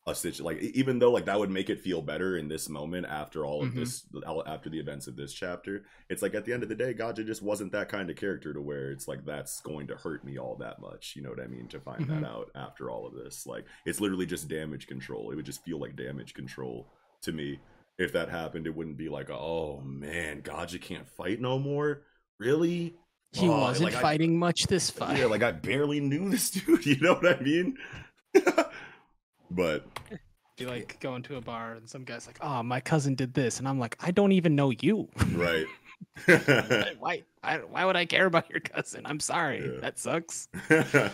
[0.07, 3.05] a stitch like even though like that would make it feel better in this moment
[3.05, 3.75] after all of Mhm.
[3.75, 4.03] this
[4.47, 7.23] after the events of this chapter it's like at the end of the day Gaja
[7.23, 10.39] just wasn't that kind of character to where it's like that's going to hurt me
[10.39, 12.21] all that much you know what i mean to find Mhm.
[12.21, 15.63] that out after all of this like it's literally just damage control it would just
[15.63, 16.87] feel like damage control
[17.21, 17.59] to me
[17.99, 22.01] if that happened it wouldn't be like oh man Gaja can't fight no more
[22.39, 22.95] really
[23.33, 25.19] He Oh, wasn't like, I- fighting much this fight.
[25.19, 26.85] yeah, like I barely knew this dude.
[26.87, 27.77] You know what I mean?
[29.51, 29.85] but
[30.57, 33.59] be like going to a bar and some guy's like, "Oh, my cousin did this,"
[33.59, 35.07] and I'm like, "I don't even know you.
[35.33, 35.65] right.
[36.99, 37.23] why?
[37.43, 39.03] I, why would I care about your cousin?
[39.05, 39.61] I'm sorry.
[39.61, 39.79] Yeah.
[39.81, 41.09] That sucks." so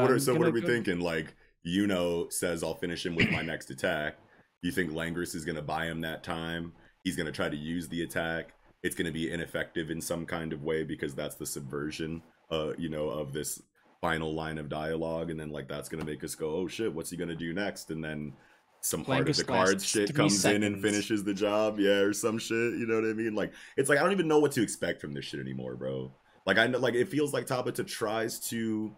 [0.00, 1.00] what are Um, so what are we go- thinking?
[1.00, 4.16] Like you know, says, "I'll finish him with my next attack."
[4.62, 6.72] You think Langris is gonna buy him that time?
[7.04, 8.54] He's gonna try to use the attack.
[8.84, 12.72] it's going to be ineffective in some kind of way because that's the subversion, uh,
[12.76, 13.62] you know, of this
[14.02, 16.92] final line of dialogue, and then like that's going to make us go, oh shit,
[16.92, 17.90] what's he going to do next?
[17.90, 18.34] And then
[18.82, 22.36] some part of the cards shit comes in and finishes the job, yeah, or some
[22.36, 22.74] shit.
[22.74, 23.34] You know what I mean?
[23.34, 26.12] Like it's like I don't even know what to expect from this shit anymore, bro.
[26.44, 28.92] Like I know, like it feels like Tabata tries to,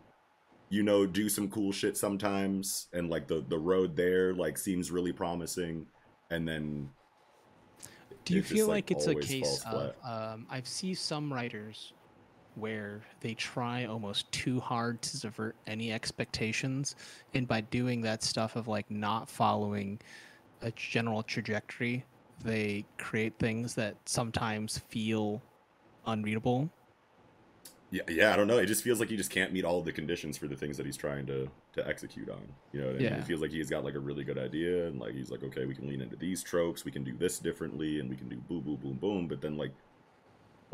[0.70, 4.90] you know, do some cool shit sometimes, and like the the road there like seems
[4.90, 5.84] really promising,
[6.30, 6.88] and then
[8.24, 11.92] Do you just, feel like, it's a case of um, I've seen some writers
[12.56, 16.96] where they try almost too hard to subvert any expectations,
[17.34, 20.00] and by doing that stuff of like not following
[20.62, 22.04] a general trajectory,
[22.42, 25.42] they create things that sometimes feel
[26.06, 26.70] unreadable.
[27.90, 28.58] Yeah, yeah, I don't know.
[28.58, 30.86] It just feels like he just can't meet all the conditions for the things that
[30.86, 32.40] he's trying to to execute on.
[32.72, 33.02] You know I mean?
[33.02, 33.18] Yeah.
[33.18, 35.64] It feels like he's got like a really good idea, and like he's like, okay,
[35.64, 38.36] we can lean into these tropes, we can do this differently, and we can do
[38.36, 39.28] boom, boom, boom, boom.
[39.28, 39.72] But then like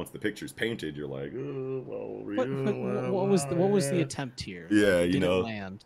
[0.01, 3.91] once the picture's painted, you're like, oh, well, What, what, what was the, what was
[3.91, 4.67] the attempt here?
[4.71, 5.41] Yeah, you did know.
[5.41, 5.85] it land?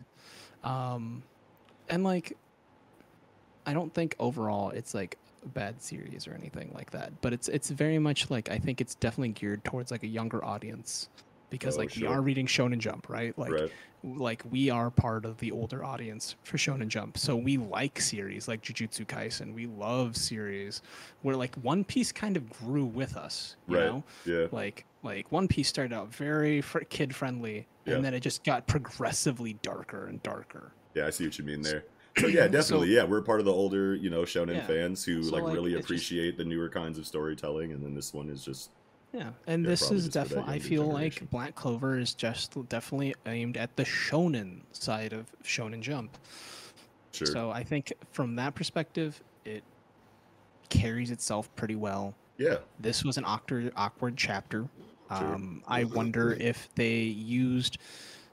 [0.63, 1.21] Um,
[1.89, 2.37] and like,
[3.65, 7.11] I don't think overall it's like a bad series or anything like that.
[7.21, 10.43] But it's it's very much like I think it's definitely geared towards like a younger
[10.45, 11.09] audience
[11.49, 13.37] because Oh, like we are reading Shonen Jump, right?
[13.37, 13.71] Like Right.
[14.05, 17.17] Like we are part of the older audience for Shonen Jump.
[17.17, 19.53] So we like series like Jujutsu Kaisen.
[19.53, 20.81] We love series
[21.23, 24.03] where like One Piece kind of grew with us, you Right, know?
[24.25, 24.47] yeah.
[24.51, 27.95] Like like One Piece started out very fr- kid friendly Yeah.
[27.95, 30.71] and then it just got progressively darker and darker.
[30.93, 31.83] Yeah, I see what you mean there.
[32.17, 32.89] So yeah, definitely.
[32.93, 34.67] yeah, we're part of the older, you know, shonen Yeah.
[34.67, 37.83] fans who So, like, like, really it's just- appreciate the newer kinds of storytelling, and
[37.83, 38.69] then this one is just
[39.15, 40.53] Yeah, and this is just for that definitely.
[40.53, 41.23] I feel generation.
[41.23, 46.17] like Black Clover is just definitely aimed at the shonen side of Shonen Jump.
[47.13, 47.27] Sure.
[47.27, 49.63] So I think from that perspective, it
[50.67, 52.13] carries itself pretty well.
[52.37, 52.57] Yeah.
[52.81, 54.67] This was an awkward, awkward chapter.
[55.09, 57.77] Um, I wonder if they used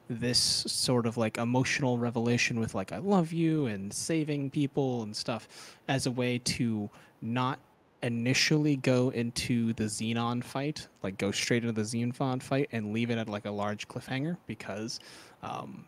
[0.09, 5.15] this sort of like emotional revelation with like "I love you" and saving people and
[5.15, 6.91] stuff as a way to
[7.21, 7.61] not
[8.03, 13.11] initially go into the Zenon fight, like go straight into the Zenon fight and leave
[13.11, 15.01] it at like a large cliffhanger because
[15.43, 15.87] um,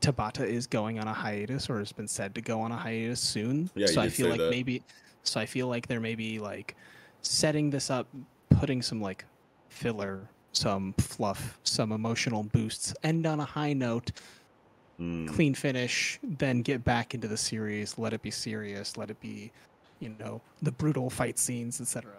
[0.00, 3.20] Tabata is going on a hiatus or has been said to go on a hiatus
[3.20, 3.70] soon.
[3.74, 4.50] Yeah, so I feel like that.
[4.50, 4.82] maybe
[5.22, 6.74] so I feel like there may be like
[7.22, 8.06] setting this up,
[8.48, 9.24] putting some like
[9.68, 14.10] filler, some fluff, some emotional boosts, end on a high note,
[14.98, 15.26] Hmm.
[15.28, 19.50] clean finish, then get back into the series, let it be serious, let it be,
[20.00, 22.12] you know, the brutal fight scenes, etc.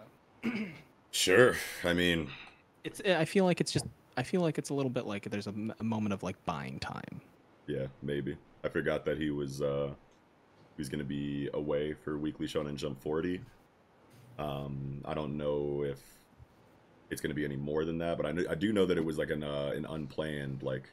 [1.10, 1.54] Sure.
[1.84, 2.30] I mean,
[2.84, 3.84] It's I feel like it's just
[4.16, 5.52] I feel like it's a little bit like there's a
[5.82, 7.20] moment of like buying time.
[7.66, 8.36] yeah, maybe.
[8.64, 9.90] I forgot that he was uh
[10.76, 13.40] he was gonna be away for Weekly Shonen Jump 40.
[14.38, 15.98] Um, I don't know if
[17.10, 19.04] it's gonna be any more than that, but I know, I do know that it
[19.04, 20.88] was like an uh, an unplanned like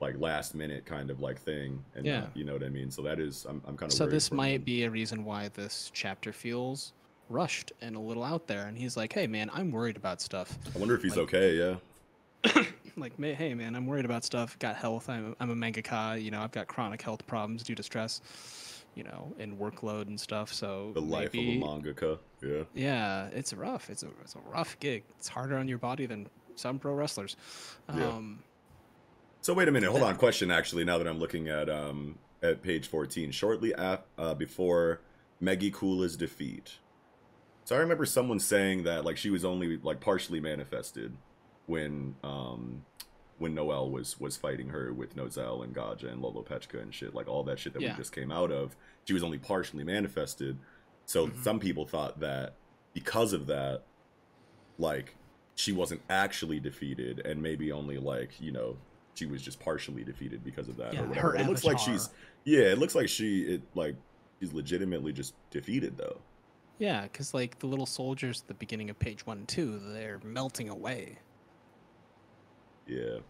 [0.00, 2.26] like last minute kind of like thing, and Yeah.
[2.34, 2.90] you know what I mean.
[2.90, 5.90] So that is I'm I'm kind of So this might be a reason why this
[5.94, 6.92] chapter feels
[7.28, 8.66] rushed and a little out there.
[8.66, 10.58] And he's like, "Hey, man, I'm worried about stuff.
[10.74, 11.56] I wonder if he's Like- okay.
[11.56, 12.62] Yeah.
[12.98, 14.58] Like, hey, man, I'm worried about stuff.
[14.58, 15.10] Got health.
[15.10, 16.22] I'm I'm a mangaka.
[16.22, 18.22] You know, I've got chronic health problems due to stress.
[18.94, 20.50] You know, and workload and stuff.
[20.54, 22.18] So The life maybe, of a mangaka.
[22.42, 22.62] Yeah.
[22.74, 23.90] Yeah, it's rough.
[23.90, 25.02] It's a it's a rough gig.
[25.18, 27.36] It's harder on your body than some pro wrestlers.
[27.94, 28.08] Yeah.
[28.08, 28.38] Um,
[29.46, 30.16] So wait a minute, hold on.
[30.16, 35.02] Question actually, now that I'm looking at um at page 14, shortly af- uh, before
[35.40, 36.78] Megicula's defeat.
[37.62, 41.16] So I remember someone saying that like she was only like partially manifested
[41.66, 42.82] when um
[43.38, 47.28] when Noel was was fighting her with Nozel and Gaja and Loropechika and shit, like
[47.28, 47.92] all that shit that Yeah.
[47.92, 48.74] we just came out of.
[49.04, 50.58] She was only partially manifested.
[51.04, 51.42] So Mm-hmm.
[51.44, 52.54] some people thought that
[52.94, 53.82] because of that,
[54.76, 55.14] like
[55.54, 58.76] she wasn't actually defeated and maybe only like you know
[59.16, 61.36] she was just partially defeated because of that Yeah, or whatever.
[61.36, 62.10] it looks like she's
[62.44, 63.96] yeah it looks like she it like
[64.40, 66.18] she's legitimately just defeated though
[66.78, 70.68] yeah, because like the little soldiers at the beginning of page one two, they're melting
[70.68, 71.16] away.
[72.86, 73.20] yeah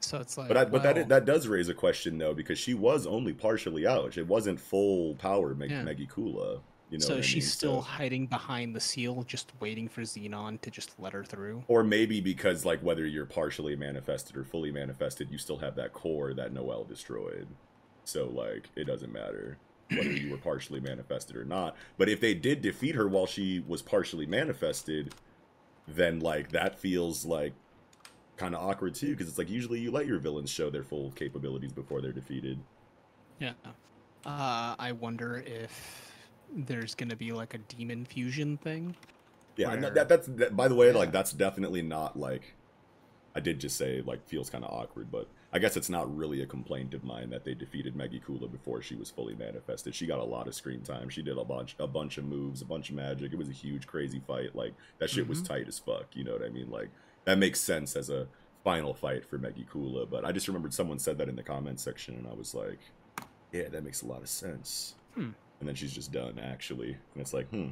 [0.00, 2.58] So it's like, but I, but well, that that does raise a question though because
[2.58, 5.82] she was only partially out it wasn't full power Meg, Yeah.
[5.82, 6.60] Megicula
[6.90, 7.50] you know so what I she's mean?
[7.50, 11.64] still So- hiding behind the seal, just waiting for Zenon to just let her through.
[11.68, 15.92] or maybe because like whether you're partially manifested or fully manifested you still have that
[15.92, 17.46] core that Noel destroyed
[18.04, 19.56] so like it doesn't matter
[19.90, 23.62] whether you were partially manifested or not but if they did defeat her while she
[23.66, 25.14] was partially manifested
[25.88, 27.52] then like that feels like
[28.36, 31.10] kind of awkward too because it's like usually you let your villains show their full
[31.12, 32.58] capabilities before they're defeated
[33.40, 33.52] Yeah.
[34.26, 36.12] Uh, I wonder if
[36.52, 38.96] there's gonna be like a demon fusion thing,
[39.56, 42.54] Yeah, where- that, that's that, by the way, like that's definitely not like
[43.36, 46.40] I did just say like feels kind of awkward, but I guess it's not really
[46.42, 49.94] a complaint of mine that they defeated Megicula before she was fully manifested.
[49.94, 51.08] She got a lot of screen time.
[51.08, 53.32] She did a bunch a bunch of moves, a bunch of magic.
[53.32, 54.54] It was a huge crazy fight.
[54.54, 55.46] Like that shit was Mhm.
[55.48, 56.70] tight as fuck, you know what I mean?
[56.70, 56.90] Like
[57.24, 58.28] that makes sense as a
[58.62, 62.14] final fight for Megicula, but I just remembered someone said that in the comment section
[62.14, 62.78] and I was like,
[63.52, 64.94] yeah, that makes a lot of sense.
[65.14, 65.30] Hmm.
[65.64, 66.88] And then she's just done actually.
[66.90, 67.68] And it's like, hmm.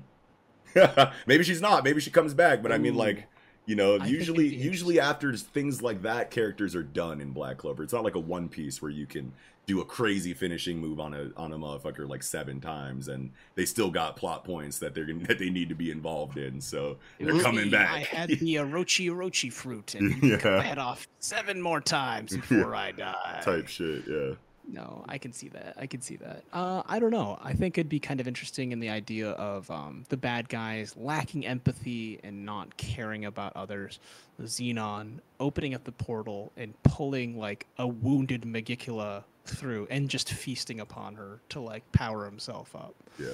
[1.26, 1.84] maybe she's not.
[1.84, 2.62] Maybe she comes back.
[2.62, 2.98] But I mean, Ooh.
[2.98, 3.26] like,
[3.66, 7.82] you know, I usually, usually after things like that, characters are done in Black Clover.
[7.82, 9.30] It's not like a One Piece where you can
[9.66, 13.66] do a crazy finishing move on a on a motherfucker like seven times, and they
[13.66, 16.62] still got plot points that they're gonna, that they need to be involved in.
[16.62, 17.90] So It they're coming back.
[17.90, 20.56] I had the Orochi Orochi fruit, and you cut Yeah.
[20.56, 23.42] my head off seven more times before I die.
[23.44, 24.04] type shit.
[24.08, 24.32] Yeah.
[24.66, 25.74] No, I can see that.
[25.78, 26.44] I can see that.
[26.52, 27.38] Uh, I don't know.
[27.42, 30.94] I think it'd be kind of interesting in the idea of um, the bad guys
[30.96, 33.98] lacking empathy and not caring about others.
[34.40, 40.80] Zenon opening up the portal and pulling like a wounded Megicula through and just feasting
[40.80, 42.94] upon her to like power himself up.
[43.18, 43.30] Yeah.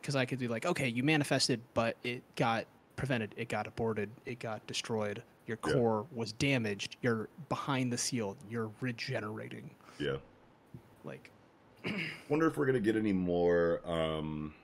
[0.00, 2.66] Because I could be like, okay, you manifested, but it got
[2.96, 3.34] prevented.
[3.36, 4.10] It got aborted.
[4.26, 5.22] It got destroyed.
[5.46, 5.72] Your Yeah.
[5.72, 6.96] core was damaged.
[7.00, 8.36] You're behind the seal.
[8.50, 9.70] You're regenerating.
[9.98, 10.16] Yeah.
[11.04, 11.30] Like,
[12.28, 14.54] Wonder if we're gonna get any more um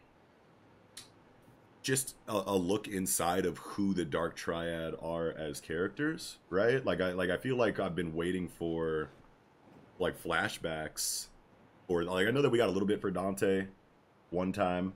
[1.83, 6.85] just a, a look inside of who the Dark Triad are as characters, right?
[6.85, 9.11] Like I like I feel like I've been waiting for
[9.99, 11.27] like flashbacks
[11.89, 13.67] or like I know that we got a little bit for Dante
[14.31, 14.95] one time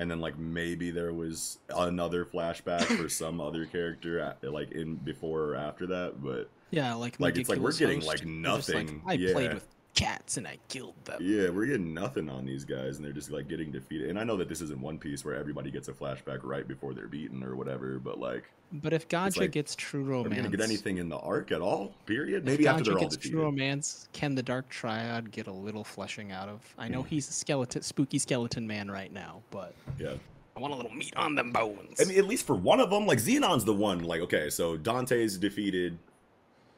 [0.00, 5.42] and then like maybe there was another flashback for some other character like in before
[5.42, 9.02] or after that, but Yeah, like like it's like we're getting like just like, nothing.
[9.06, 9.32] I yeah.
[9.32, 9.68] played with
[10.00, 11.18] cats and I killed them.
[11.22, 14.10] Yeah, we're getting nothing on these guys, and they're just like getting defeated.
[14.10, 16.94] And I know that this isn't One Piece where everybody gets a flashback right before
[16.94, 20.36] they're beaten or whatever, but like, But if Gaja like, gets true romance, are we
[20.36, 21.92] gonna get anything in the arc at all?
[22.06, 22.44] Period.
[22.44, 23.34] Maybe after they're all gets defeated.
[23.36, 26.62] true romance, can the Dark Triad get a little fleshing out of?
[26.78, 26.92] I Hmm.
[26.94, 30.14] know he's a skeleton, spooky skeleton man right now, but Yeah.
[30.56, 32.00] I want a little meat on them bones.
[32.00, 34.00] I mean, at least for one of them, like Zenon's the one.
[34.00, 35.98] Like, okay, so Dante's defeated,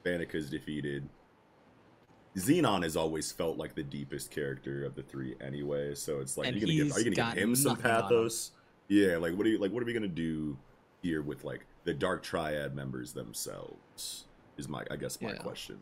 [0.04, 1.08] Vanica's defeated.
[2.36, 5.94] Zenon has always felt like the deepest character of the three, anyway.
[5.94, 7.76] So it's like, And are you gonna give, are you gonna give him some on
[7.76, 7.82] him.
[7.82, 8.50] pathos?
[8.88, 9.72] Yeah, like what are you like?
[9.72, 10.56] What are we gonna do
[11.02, 14.24] here with like the Dark Triad members themselves?
[14.56, 15.38] Is my, I guess, my Yeah.
[15.38, 15.78] question.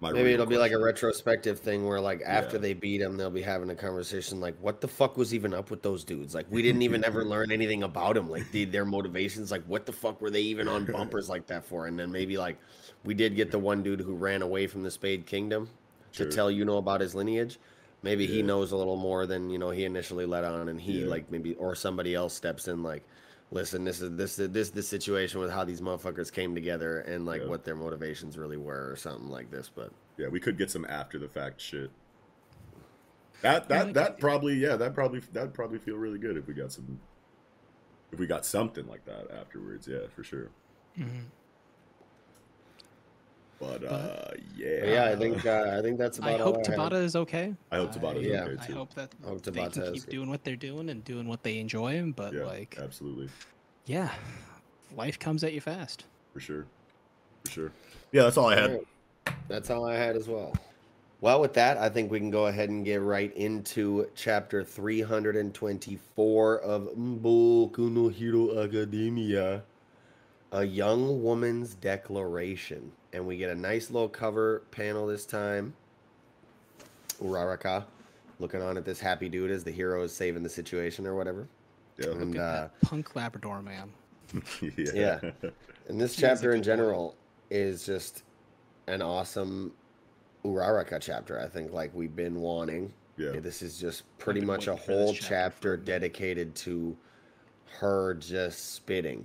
[0.00, 2.62] My Maybe it'll be like a retrospective thing where, like, after Yeah.
[2.62, 5.72] they beat him, they'll be having a conversation like, "What the fuck was even up
[5.72, 6.36] with those dudes?
[6.36, 8.30] Like, we didn't even ever learn anything about them.
[8.30, 9.50] Like, the, their motivations.
[9.50, 12.38] Like, what the fuck were they even on bumpers like that for?" And then maybe
[12.38, 12.58] like,
[13.04, 15.68] we did get the one dude who ran away from the Spade Kingdom
[16.12, 16.26] Sure.
[16.26, 17.58] to tell you know about his lineage.
[18.04, 21.00] Maybe he knows a little more than you know he initially let on, and he
[21.00, 21.06] Yeah.
[21.08, 23.02] like maybe or somebody else steps in like.
[23.50, 27.24] Listen, this is this is this the situation with how these motherfuckers came together and
[27.24, 27.48] like Yeah.
[27.48, 29.70] what their motivations really were or something like this.
[29.74, 31.90] But Yeah, we could get some after the fact shit.
[33.40, 36.54] That that like that probably yeah that probably that'd probably feel really good if we
[36.54, 37.00] got some
[38.12, 39.86] if we got something like that afterwards.
[39.88, 40.50] Yeah, for sure.
[40.98, 41.24] Mhm.
[43.60, 46.34] But uh, yeah, But yeah, I think uh, I think that's about it.
[46.34, 46.72] I all hope I.
[46.72, 47.54] Tabata is okay.
[47.72, 48.44] I hope Tabata is yeah.
[48.44, 50.10] okay I hope that I hope they Tabata can is keep good.
[50.12, 52.12] doing what they're doing and doing what they enjoy.
[52.14, 53.28] But yeah, like, absolutely,
[53.86, 54.10] yeah,
[54.96, 56.04] life comes at you fast.
[56.32, 56.66] for sure,
[57.44, 57.72] for sure.
[58.12, 58.70] Yeah, that's all I had.
[58.70, 58.86] Alright.
[59.48, 60.54] That's all I had as well.
[61.20, 66.60] Well, with that, I think we can go ahead and get right into chapter 324
[66.60, 69.64] of Boku no Hero Academia,
[70.52, 72.92] A Young Woman's Declaration.
[73.12, 75.74] And we get a nice little cover panel this time.
[77.22, 77.84] Uraraka
[78.38, 81.48] looking on at this happy dude as the hero is saving the situation or whatever.
[81.98, 83.90] Yeah, And, Look at uh, that punk Labrador man.
[84.76, 85.18] yeah.
[85.22, 85.50] Yeah.
[85.88, 86.64] And this He is a chapter in good boy.
[86.64, 87.16] general
[87.50, 88.22] is just
[88.86, 89.72] an awesome
[90.44, 91.40] Uraraka chapter.
[91.40, 92.92] I think like we've been wanting.
[93.16, 93.40] Yeah.
[93.40, 96.96] This is just pretty much a waiting for this whole chapter chapter dedicated to
[97.80, 99.24] her just spitting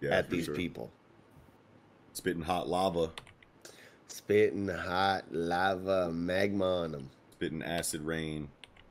[0.00, 0.54] Yeah, at these sure.
[0.54, 0.90] people.
[2.12, 3.10] Spitting hot lava,
[4.08, 7.10] Spitting hot lava magma on them.
[7.32, 8.48] spitting acid rain.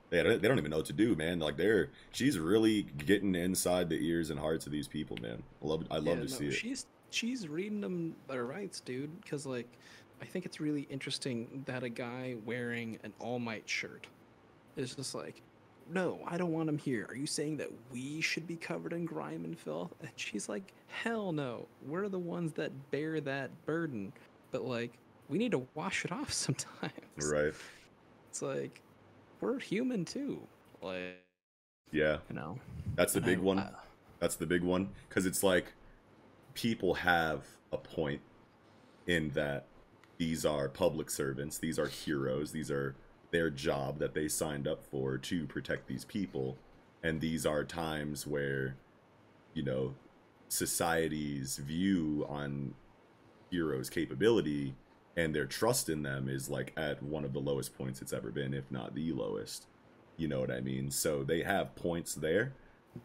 [0.10, 1.40] They don't, they don't even know what to do, man.
[1.40, 5.44] Like they're she's really getting inside the ears and hearts of these people, man.
[5.64, 6.53] I love I love Yeah, to no, see it.
[6.53, 9.22] She's she's reading them their rights, dude.
[9.22, 9.68] Because like,
[10.22, 14.07] I think it's really interesting that a guy wearing an All Might shirt
[14.77, 15.41] is just like,
[15.91, 17.07] no, I don't want him here.
[17.10, 19.94] Are you saying that we should be covered in grime and filth?
[20.02, 21.68] And she's like, hell no.
[21.88, 24.14] We're the ones that bear that burden.
[24.52, 24.94] But like,
[25.30, 26.94] we need to wash it off sometimes.
[27.24, 27.53] Right.
[28.30, 28.82] It's like,
[29.41, 30.40] we're human too.
[30.82, 31.24] Like,
[31.91, 32.18] Yeah.
[32.30, 32.57] you know.
[32.95, 33.60] That's the big I- one.
[33.60, 33.72] I-
[34.20, 35.74] That's the big one because it's like
[36.53, 38.22] people have a point
[39.07, 39.66] in that
[40.18, 42.95] these are public servants, these are heroes, these are
[43.31, 46.57] their job that they signed up for to protect these people,
[47.03, 48.76] and these are times where
[49.53, 49.93] you know
[50.47, 52.73] society's view on
[53.51, 54.76] heroes' capability
[55.19, 58.31] and their trust in them is like at one of the lowest points it's ever
[58.31, 59.65] been, if not the lowest.
[60.18, 60.91] You know what I mean?
[60.91, 62.53] So they have points there,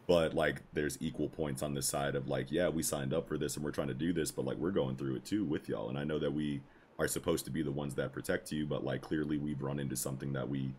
[0.07, 3.37] but like there's equal points on the side of like, yeah, we signed up for
[3.37, 5.67] this and we're trying to do this, but like we're going through it too with
[5.67, 5.89] y'all.
[5.89, 6.61] And I know that we
[6.99, 9.95] are supposed to be the ones that protect you, but like clearly we've run into
[9.95, 10.73] something that we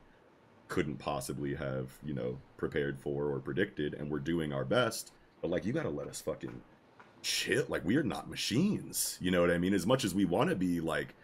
[0.69, 5.13] couldn't possibly have, you know, prepared for or predicted, and we're doing our best.
[5.43, 6.61] But like you gotta let us fucking
[7.23, 7.69] shit.
[7.69, 9.19] Like we are not machines.
[9.21, 9.75] You know what I mean?
[9.75, 11.15] As much as we want to be, like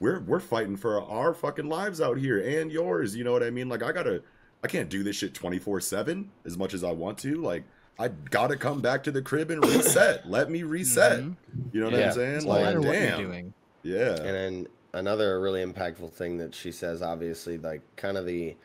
[0.00, 3.14] we're we're fighting for our fucking lives out here and yours.
[3.14, 3.68] You know what I mean?
[3.68, 4.22] Like I gotta,
[4.64, 7.36] I can't do this shit twenty four seven as much as I want to.
[7.40, 7.64] Like
[7.98, 10.28] I gotta come back to the crib and reset.
[10.28, 11.20] Let me reset.
[11.20, 11.68] Mm-hmm.
[11.72, 12.08] You know what Yeah.
[12.08, 12.36] I'm saying?
[12.36, 13.54] It's Like no matter what you're damn.
[13.82, 13.96] Doing.
[13.96, 14.14] Yeah.
[14.16, 18.56] And then another really impactful thing that she says, obviously, like kind of the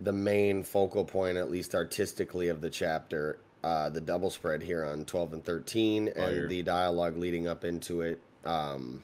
[0.00, 4.84] the main focal point, at least artistically, of the chapter, uh, the double spread here
[4.84, 6.42] on twelve and thirteen, Fire.
[6.42, 9.02] and the dialogue leading up into it um,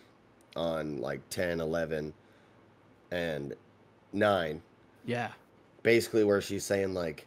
[0.56, 2.12] on like 10, 11,
[3.10, 3.54] and
[4.12, 4.62] nine.
[5.04, 5.30] Yeah.
[5.82, 7.26] Basically, where she's saying like,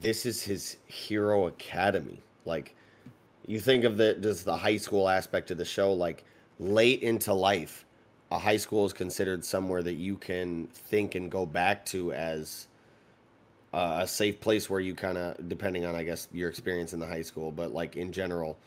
[0.00, 2.20] this is his hero academy.
[2.44, 2.74] Like,
[3.46, 6.24] you think of the just the high school aspect of the show, like
[6.58, 7.84] late into life,
[8.30, 12.66] a high school is considered somewhere that you can think and go back to as
[13.72, 17.06] a safe place where you kind of, depending on I guess your experience in the
[17.06, 18.58] high school, but like in general,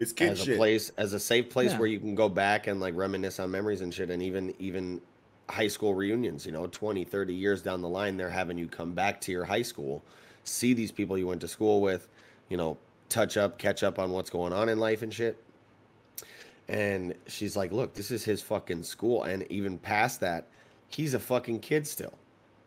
[0.00, 1.78] it's kid as a place as a safe place Yeah.
[1.78, 5.00] where you can go back and like reminisce on memories and shit and even even
[5.48, 8.92] high school reunions you know 20 30 years down the line they're having you come
[8.92, 10.02] back to your high school
[10.44, 12.08] see these people you went to school with
[12.50, 12.76] you know
[13.08, 15.42] touch up catch up on what's going on in life and shit
[16.68, 20.46] and she's like look this is his fucking school and even past that
[20.88, 22.14] he's a fucking kid still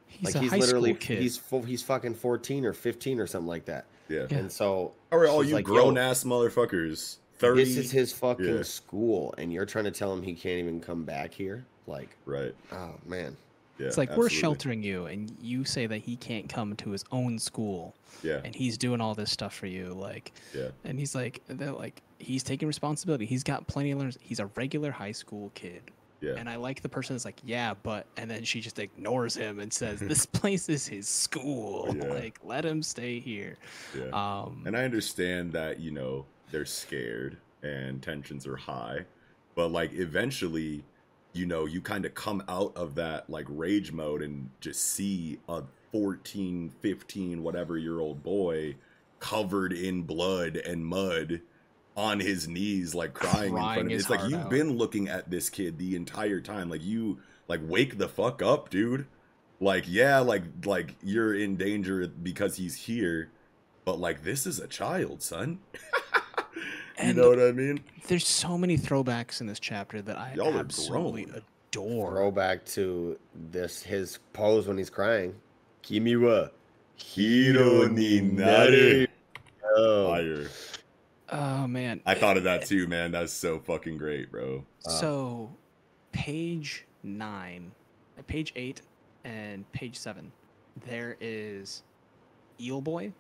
[0.08, 1.22] He's like a he's high literally school kid.
[1.22, 4.26] he's he's fucking 14 or 15 or something like that Yeah.
[4.32, 7.18] and so All right, all she's you like, grown ass motherfuckers.
[7.38, 7.64] Thirty.
[7.64, 8.64] this is his fucking Yeah.
[8.64, 11.66] school, and you're trying to tell him he can't even come back here?
[11.88, 12.54] Like, right?
[12.74, 13.38] Oh man,
[13.78, 17.06] Yeah, it's like we're sheltering you, and you say that he can't come to his
[17.14, 17.96] own school.
[18.24, 18.42] Yeah.
[18.44, 20.34] And he's doing all this stuff for you, like.
[20.54, 20.70] Yeah.
[20.84, 23.26] And he's like, they're like, he's taking responsibility.
[23.26, 24.18] He's got plenty of learners.
[24.22, 25.82] He's a regular high school kid.
[26.22, 26.34] Yeah.
[26.36, 29.60] And I like the person that's like, yeah, but, and then she just ignores him
[29.60, 31.80] and says, this place is his school.
[32.00, 32.14] Yeah.
[32.14, 33.58] Like, let him stay here.
[33.98, 34.10] Yeah.
[34.10, 39.06] Um, and I understand that, you know, they're scared and tensions are high,
[39.56, 40.84] but like eventually,
[41.34, 45.40] you know, you kind of come out of that like rage mode and just see
[45.50, 48.76] a 14, 15, whatever year old boy
[49.20, 51.41] covered in blood and mud
[52.00, 54.50] on his knees like crying, in front of his it's like you've out.
[54.50, 57.18] been looking at this kid the entire time like you
[57.50, 59.06] like wake the fuck up dude
[59.60, 63.30] like yeah like like you're in danger because he's here
[63.84, 65.60] but like this is a child son
[66.56, 66.62] you
[66.98, 70.58] And know what i mean there's so many throwbacks in this chapter that I Y'all
[70.58, 71.42] absolutely grown.
[71.72, 72.12] adore.
[72.12, 73.20] throwback to
[73.52, 75.36] this his pose when he's crying.
[75.84, 76.50] Kimiwa
[76.96, 79.06] hiro ni naru.
[79.78, 80.50] Oh, fire
[81.32, 82.02] Oh, man.
[82.06, 85.52] i thought of that too man that's so fucking great bro So,
[86.12, 87.72] page nine,
[88.18, 88.82] uh, page eight,
[89.24, 90.32] and page seven,
[90.88, 91.84] there is
[92.60, 93.14] Eel Boy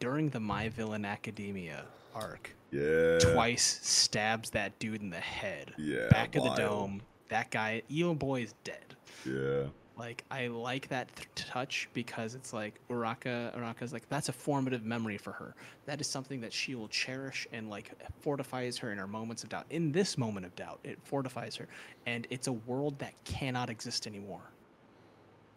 [0.00, 1.84] during the My Villain Academia
[2.14, 2.54] arc.
[2.70, 5.72] yeah Twice stabs that dude in the head.
[5.78, 7.02] Yeah, Back of the dome.
[7.28, 8.94] That guy, Eel Boy, is dead.
[9.26, 9.64] yeah
[9.98, 13.54] Like I like that th- touch because it's like Uraka.
[13.56, 15.54] Uraka's like that's a formative memory for her.
[15.86, 17.90] That is something that she will cherish and like
[18.20, 19.66] fortifies her in her moments of doubt.
[19.70, 21.68] In this moment of doubt, it fortifies her,
[22.06, 24.40] and it's a world that cannot exist anymore.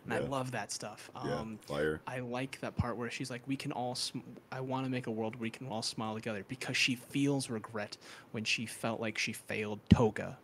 [0.04, 1.10] And I love that stuff.
[1.26, 2.00] Yeah, Um, fire.
[2.06, 3.96] I like that part where she's like, "We can all.
[3.96, 4.20] Sm-
[4.52, 7.50] I want to make a world where we can all smile together," because she feels
[7.50, 7.98] regret
[8.32, 10.38] when she felt like she failed Toga,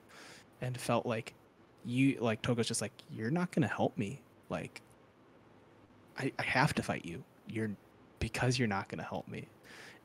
[0.61, 1.34] and felt like
[1.86, 4.22] you like Toga's just like, "You're not gonna help me.
[4.49, 4.82] Like,
[6.18, 7.24] I I have to fight you.
[7.48, 7.72] You're
[8.20, 9.48] because you're not gonna help me,"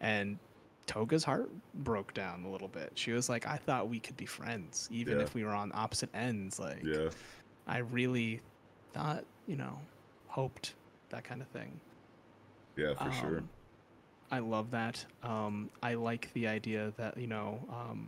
[0.01, 0.39] and.
[0.87, 2.93] Toga's heart broke down a little bit.
[2.95, 5.25] She was like, "I thought we could be friends, even Yeah.
[5.25, 7.11] if we were on opposite ends." Like, yeah
[7.67, 8.41] I really
[8.93, 9.81] thought, you know,
[10.29, 10.75] hoped
[11.09, 11.81] that kind of thing.
[12.77, 13.49] yeah for sure Um,
[14.31, 15.05] I love that.
[15.25, 18.07] Um, I like the idea that you know um,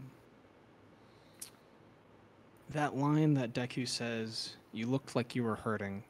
[2.71, 6.05] that line that Deku says, "You looked like you were hurting,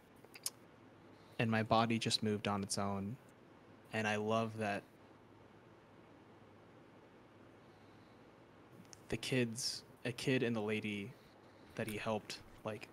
[1.38, 3.16] and my body just moved on its own."
[3.92, 4.82] and I love that
[9.08, 11.10] the kids, a kid and the lady
[11.76, 12.88] that he helped, like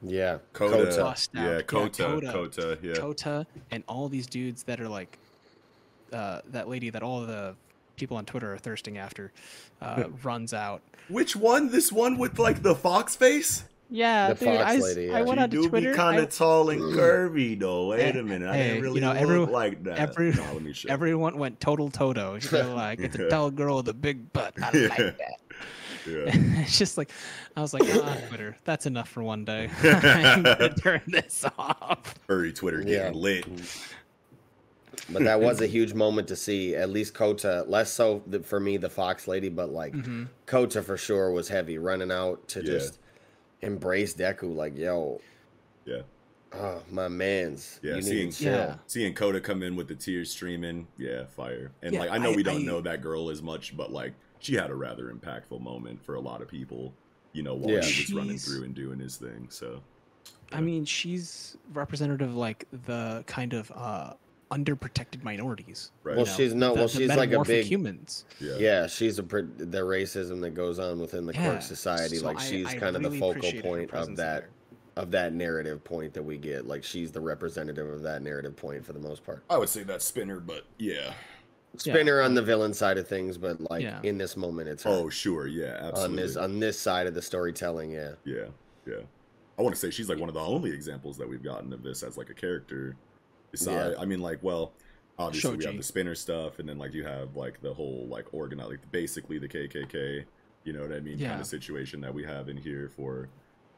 [0.00, 1.44] Yeah, Kota, bust out.
[1.44, 2.94] Yeah, Kota, Kota, yeah.
[2.94, 5.18] Kota, and all these dudes that are like
[6.12, 7.54] uh, that lady that all the
[8.02, 9.30] people on Twitter are thirsting after
[9.80, 10.82] uh, runs out.
[11.08, 11.70] Which one?
[11.70, 13.62] This one with like the fox face?
[13.94, 15.18] Yeah, The dude, Fox I, s- lady, yeah.
[15.18, 17.88] I went She on to do be kind I- of tall and curvy though.
[17.88, 19.98] Wait Hey, a minute, I hey, didn't really you know, look every- like that.
[19.98, 20.88] every- No, let me show.
[20.90, 22.38] Everyone went total Todo.
[22.38, 24.54] They're like, it's a tall girl with a big butt.
[24.60, 25.16] I like that.
[26.04, 26.24] Yeah.
[26.62, 27.10] it's just like,
[27.56, 29.70] I was like, ah, Twitter, that's enough for one day.
[29.84, 32.14] I'm gonna turn this off.
[32.28, 33.10] Hurry, Twitter Yeah.
[33.10, 33.46] getting lit.
[35.10, 36.74] But that was a huge moment to see.
[36.76, 40.28] At least Kota, less so for me, the Fox lady, but like Mhm.
[40.46, 42.64] Kota for sure was heavy, running out to Yeah.
[42.72, 42.98] just
[43.62, 44.54] embrace Deku.
[44.54, 45.20] Like, yo,
[45.84, 46.02] Yeah.
[46.52, 48.44] oh my man's, Yeah, you seeing need to.
[48.44, 48.76] Yeah.
[48.86, 51.70] seeing Kota come in with the tears streaming, yeah, fire.
[51.82, 53.92] And Yeah, like I know I- we don't I- know that girl as much, but
[53.92, 56.92] like she had a rather impactful moment for a lot of people,
[57.32, 57.82] you know, while Yeah.
[57.84, 59.46] he was running through and doing his thing.
[59.50, 59.82] So
[60.52, 64.12] I mean, she's representative of like the kind of uh,
[64.52, 65.90] underprotected minorities.
[66.04, 66.16] Right.
[66.16, 68.24] Well, you know, she's no, the- well, the she's like a metamorphic big humans.
[68.40, 68.56] yeah.
[68.58, 72.16] Yeah, she's a pr- the racism that goes on within the Yeah, quirk society.
[72.16, 74.48] so like she's I kind of the focal point of that there.
[74.96, 76.66] of that narrative point that we get.
[76.66, 79.42] Like she's the representative of that narrative point for the most part.
[79.48, 81.14] I would say that's Spinner, but yeah.
[81.78, 84.00] Spinner on the villain side of things, but like Yeah.
[84.02, 84.90] in this moment, it's her.
[84.90, 86.02] Oh, sure, yeah, absolutely.
[86.04, 87.92] on this on this side of the storytelling.
[87.92, 88.44] Yeah, Yeah,
[88.86, 88.96] yeah.
[89.58, 91.82] I want to say she's like one of the only examples that we've gotten of
[91.82, 92.96] this as like a character.
[93.52, 94.02] Besides, Yeah.
[94.02, 94.72] I mean, like, well,
[95.18, 98.32] obviously we have the spinner stuff, and then like you have like the whole like
[98.34, 100.24] organize, like basically the KKK.
[100.64, 101.14] You know what I mean?
[101.18, 101.40] Kind Yeah.
[101.40, 103.28] of situation that we have in here for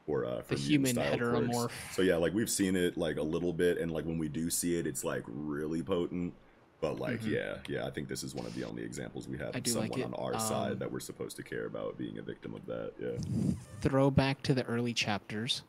[0.06, 1.48] for uh for The human style quirks.
[1.48, 1.70] heteromorph.
[1.92, 4.48] So yeah, like we've seen it like a little bit, and like when we do
[4.50, 6.34] see it, it's like really potent.
[6.80, 7.30] But like, Mhm.
[7.30, 9.72] yeah, yeah, I think this is one of the only examples we have of do
[9.78, 12.54] like someone on our Um, side that we're supposed to care about being a victim
[12.54, 12.92] of that.
[13.00, 13.54] Yeah.
[13.80, 15.62] Throwback to the early chapters.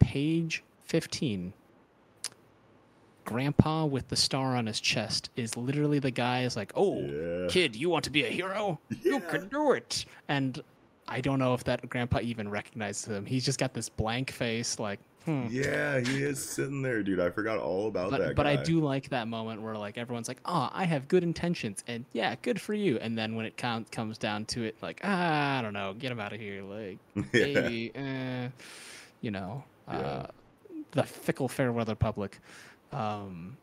[0.00, 1.52] Page 15.
[3.26, 7.48] Grandpa with the star on his chest is literally the guy is like, "Oh, Yeah.
[7.50, 8.80] kid, you want to be a hero?
[9.02, 10.62] You can do it." And
[11.08, 13.26] I don't know if that grandpa even recognizes him.
[13.26, 15.46] He's just got this blank face, like, hmm.
[15.50, 17.18] Yeah, he is sitting there, dude.
[17.20, 18.36] I forgot all about But, that.
[18.36, 21.82] but I do like that moment where like everyone's like, "Oh, I have good intentions,"
[21.88, 22.98] and yeah, good for you.
[22.98, 26.12] And then when it com- comes down to it, like, ah, I don't know, get
[26.12, 26.62] him out of here.
[26.62, 26.98] Like,
[27.32, 27.60] Yeah.
[27.60, 28.48] maybe, eh,
[29.20, 29.98] you know, Yeah.
[29.98, 30.26] uh,
[30.92, 32.38] the fickle fair weather public.
[32.92, 33.56] Um,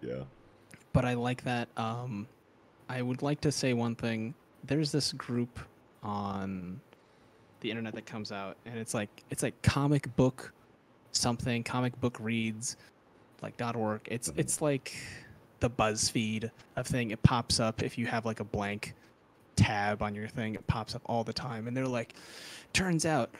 [0.00, 0.24] Yeah.
[0.92, 1.68] but I like that.
[1.76, 2.26] Um,
[2.88, 4.34] I would like to say one thing.
[4.64, 5.58] There's this group
[6.02, 6.80] on
[7.60, 10.52] the internet that comes out, and it's like it's like comic book
[11.12, 12.76] something, comic book reads,
[13.42, 14.00] like dot org.
[14.06, 14.94] It's it's like
[15.60, 17.10] the BuzzFeed of thing.
[17.10, 18.94] It pops up if you have like a blank
[19.56, 20.54] tab on your thing.
[20.54, 22.14] It pops up all the time, and they're like,
[22.72, 23.30] turns out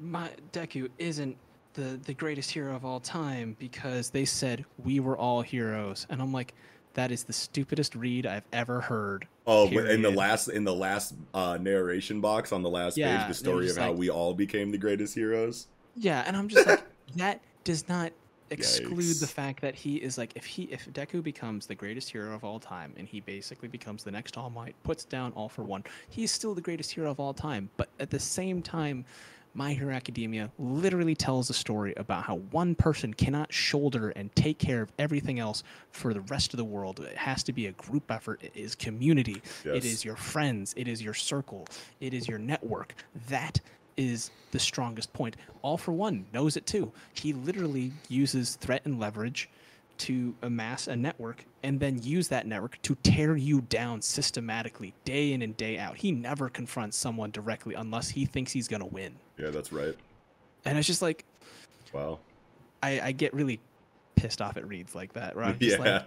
[0.00, 1.36] my Deku isn't
[1.78, 6.20] the the greatest hero of all time because they said we were all heroes, and
[6.20, 6.54] I'm like,
[6.94, 9.28] that is the stupidest read I've ever heard.
[9.46, 13.18] Oh, but in the last in the last uh, narration box on the last Yeah,
[13.18, 15.68] page, the story of just how we all became the greatest heroes.
[15.94, 16.82] Yeah, and I'm just like,
[17.16, 18.12] that does not
[18.50, 22.34] exclude the fact that he is like, if he if Deku becomes the greatest hero
[22.34, 25.62] of all time, and he basically becomes the next All Might, puts down All for
[25.62, 27.70] One, he's still the greatest hero of all time.
[27.76, 29.04] But at the same time,
[29.58, 34.60] My Hero Academia literally tells a story about how one person cannot shoulder and take
[34.60, 37.00] care of everything else for the rest of the world.
[37.00, 38.40] It has to be a group effort.
[38.40, 39.42] It is community.
[39.64, 39.84] It Yes.
[39.84, 40.74] is your friends.
[40.76, 41.66] It is your circle.
[41.98, 42.94] It is your network.
[43.26, 43.58] That
[43.96, 45.34] is the strongest point.
[45.62, 46.92] All for One knows it too.
[47.14, 49.50] He literally uses threat and leverage
[49.98, 55.32] to amass a network and then use that network to tear you down systematically day
[55.32, 55.96] in and day out.
[55.96, 59.14] He never confronts someone directly unless he thinks he's going to win.
[59.36, 59.94] Yeah, that's right.
[60.64, 61.24] And it's just like,
[61.92, 62.18] Wow.
[62.82, 63.60] I, I get really
[64.16, 66.02] pissed off at reads like that, where yeah, like,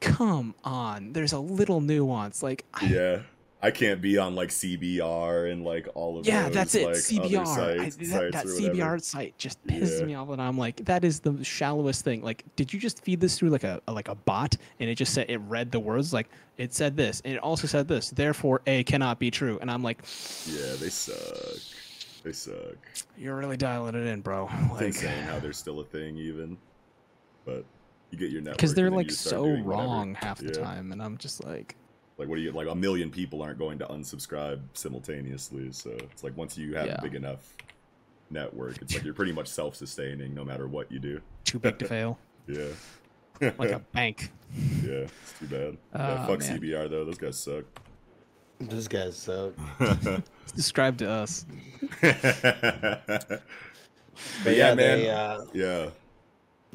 [0.00, 2.42] come on, there's a little nuance.
[2.42, 3.20] Like, yeah.
[3.20, 3.24] I
[3.70, 6.86] can't be on like CBR and like all of yeah, those, that's it.
[6.86, 7.46] like, CBR.
[7.46, 10.06] other I- that that CBR site just pisses Yeah.
[10.06, 12.22] me off, and I'm like, that is the shallowest thing.
[12.22, 14.94] Like, did you just feed this through like a, a- like a bot, and it
[14.94, 16.28] just said it read the words like
[16.58, 18.10] it said this, and it also said this.
[18.10, 19.98] Therefore, A cannot be true, and I'm like,
[20.46, 21.16] Yeah, they suck.
[22.22, 22.76] They suck.
[23.16, 24.48] you're really dialing it in, bro.
[24.52, 26.58] It's Like, insane how they're still a thing, even.
[27.44, 27.64] But
[28.10, 29.82] you get your network because they're like so doing whatever.
[29.88, 30.64] wrong half the Yeah.
[30.64, 31.76] time, and I'm just like,
[32.18, 32.66] Like, what do you like?
[32.68, 35.70] A million people aren't going to unsubscribe simultaneously.
[35.72, 36.96] So it's like once you have Yeah.
[36.98, 37.54] a big enough
[38.30, 41.20] network, it's like you're pretty much self-sustaining no matter what you do.
[41.44, 42.18] too big to fail.
[42.46, 42.68] Yeah.
[43.58, 44.30] like a bank.
[44.82, 45.76] Yeah, it's too bad.
[45.94, 46.58] Oh, yeah, fuck man.
[46.60, 47.04] CBR though.
[47.04, 47.64] Those guys suck.
[48.60, 49.52] Those guys suck.
[50.44, 51.44] It's described to us.
[52.00, 53.42] But
[54.44, 54.98] But yeah, yeah, man.
[55.00, 55.90] they, uh, yeah.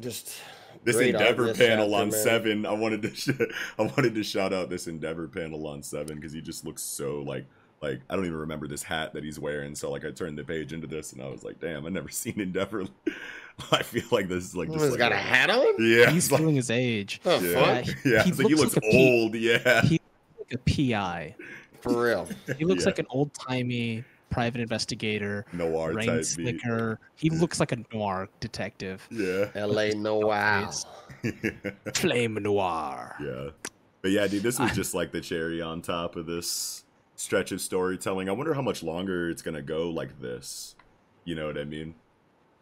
[0.00, 0.36] Just
[0.84, 2.20] This great Endeavor this panel chapter, on man.
[2.20, 3.28] seven, I wanted to, sh-
[3.78, 7.20] I wanted to shout out this Endeavor panel on seven because he just looks so
[7.22, 7.46] like,
[7.80, 9.74] like I don't even remember this hat that he's wearing.
[9.74, 12.08] So like I turned the page into this and I was like, damn, I've never
[12.10, 12.84] seen Endeavor.
[13.70, 15.74] I feel like this is like just he's like got a hat on?
[15.78, 17.20] Yeah, He's it's like- feeling his age.
[17.24, 17.86] Oh, yeah, fuck.
[18.04, 18.22] yeah.
[18.26, 19.34] it's like he looks like a P- old.
[19.34, 20.00] yeah, He
[20.38, 21.34] looks like a PI.
[21.80, 22.28] For real.
[22.58, 22.86] He looks Yeah.
[22.90, 25.44] like an old timey private investigator.
[25.52, 26.26] Noir rain type beat.
[26.26, 26.98] slicker.
[27.16, 27.40] He mm.
[27.40, 29.06] looks like a noir detective.
[29.10, 29.50] yeah.
[29.54, 29.94] L.A.
[29.94, 30.70] Noire.
[31.94, 33.14] Flame noir.
[33.20, 33.50] Yeah.
[34.00, 34.74] But yeah, dude, this was ah.
[34.74, 36.84] just like the cherry on top of this
[37.14, 38.28] stretch of storytelling.
[38.28, 40.74] I wonder how much longer it's going to go like this.
[41.24, 41.94] You know what I mean?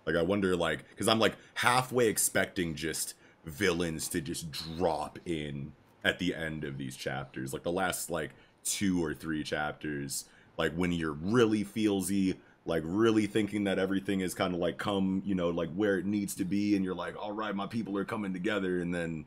[0.07, 3.15] Like, I wonder, like, because I'm like halfway expecting just
[3.45, 5.73] villains to just drop in
[6.05, 7.53] at the end of these chapters.
[7.53, 8.31] Like, the last, like,
[8.65, 10.27] two or three chapters,
[10.61, 15.23] like, when you're really feelsy, like, really thinking that everything is kind of like come,
[15.25, 17.97] you know, like where it needs to be, and you're like, all right, my people
[17.97, 19.25] are coming together, and then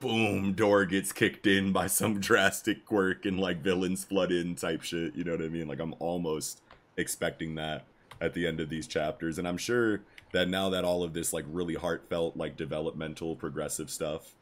[0.00, 4.82] boom, door gets kicked in by some drastic quirk and like villains flood in type
[4.82, 5.14] shit.
[5.14, 5.68] You know what I mean?
[5.68, 6.60] Like I'm almost
[6.96, 7.84] expecting that
[8.20, 9.38] at the end of these chapters.
[9.38, 10.00] And I'm sure
[10.32, 14.34] that now that all of this like really heartfelt, like developmental, progressive stuff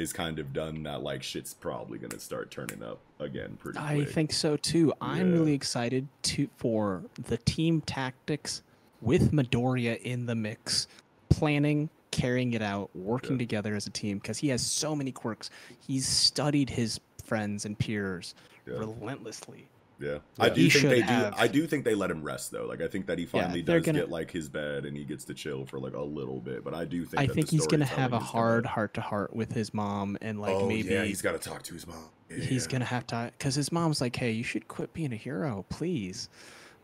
[0.00, 3.96] is kind of done, that like shit's probably gonna start turning up again pretty I
[3.96, 4.10] quick.
[4.10, 4.92] think so too.
[5.00, 5.38] I'm Yeah.
[5.38, 8.62] really excited to for the team tactics
[9.02, 10.86] with Midoriya in the mix,
[11.28, 15.50] planning, carrying it out, working together as a team because he has so many quirks.
[15.86, 18.34] He's studied his friends and peers
[18.66, 19.68] relentlessly.
[20.00, 21.30] Yeah, I do He think they should do.
[21.36, 22.64] I do think they let him rest though.
[22.66, 25.04] Like I think that he finally they're does gonna- get like his bed and he
[25.04, 26.64] gets to chill for like a little bit.
[26.64, 29.00] But I do think I that think the he's gonna have a hard heart to
[29.02, 31.86] heart with his mom and like oh maybe yeah, he's got to talk to his
[31.86, 31.96] mom.
[32.30, 35.64] he's gonna have to because his mom's like hey you should quit being a hero
[35.68, 36.28] please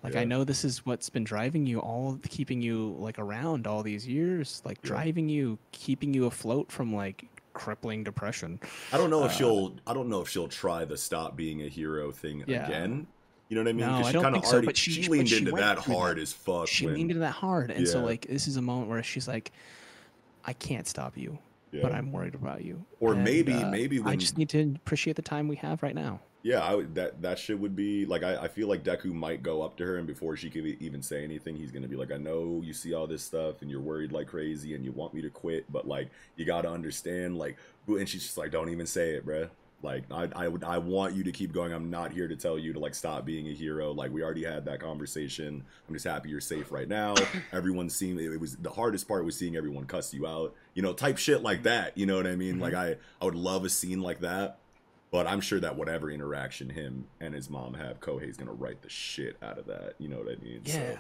[0.03, 3.83] like i know this is what's been driving you all keeping you like around all
[3.85, 4.89] these years like Yeah.
[4.89, 7.25] driving you keeping you afloat from like
[7.61, 8.61] crippling depression
[8.93, 9.75] I don't know if Uh, she'll.
[9.87, 12.67] I don't know if she'll try the stop being a hero thing Yeah.
[12.67, 13.07] again.
[13.49, 13.87] You know what I mean?
[13.87, 15.83] No, I she don't think so, already- but she- she but leaned she into that
[15.83, 15.99] through that.
[16.01, 16.67] hard as fuck.
[16.69, 19.27] she when- leaned into that hard and so like this is a moment where she's
[19.29, 19.53] like
[20.45, 21.39] i can't stop you
[21.83, 25.15] but i'm worried about you Or And, maybe- uh, maybe i just need to appreciate
[25.17, 28.23] the time we have right now Yeah, I would, that that shit would be like
[28.23, 30.77] I, I feel like Deku might go up to her and before she could e-
[30.79, 33.71] even say anything, he's gonna be like, I know you see all this stuff and
[33.71, 37.37] you're worried like crazy and you want me to quit, but like you gotta understand,
[37.37, 37.57] like,
[37.89, 39.51] and she's just like, don't even say it, bruh.
[39.83, 41.73] Like I I would I want you to keep going.
[41.73, 43.91] I'm not here to tell you to like stop being a hero.
[43.91, 45.65] Like we already had that conversation.
[45.89, 47.17] I'm just happy you're safe right now.
[47.53, 50.55] Everyone seemed it was the hardest part was seeing everyone cuss you out.
[50.75, 51.99] You know, type shit like that.
[51.99, 52.55] You know what I mean?
[52.55, 52.63] Mm-hmm.
[52.63, 54.61] Like I I would love a scene like that.
[55.11, 58.89] But I'm sure that whatever interaction him and his mom have, Kohei's gonna write the
[58.89, 59.95] shit out of that.
[59.99, 60.61] You know what I mean?
[60.65, 60.73] Yeah.
[60.75, 60.99] So,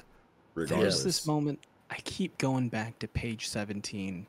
[0.54, 1.58] regardless, There's this moment.
[1.90, 4.26] I keep going back to page 17,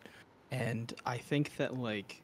[0.52, 2.22] and I think that like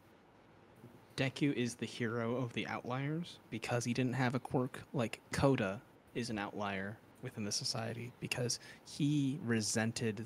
[1.16, 4.82] Deku is the hero of the outliers because he didn't have a quirk.
[4.94, 5.80] Like Kota
[6.16, 10.26] is an outlier within the society because he resented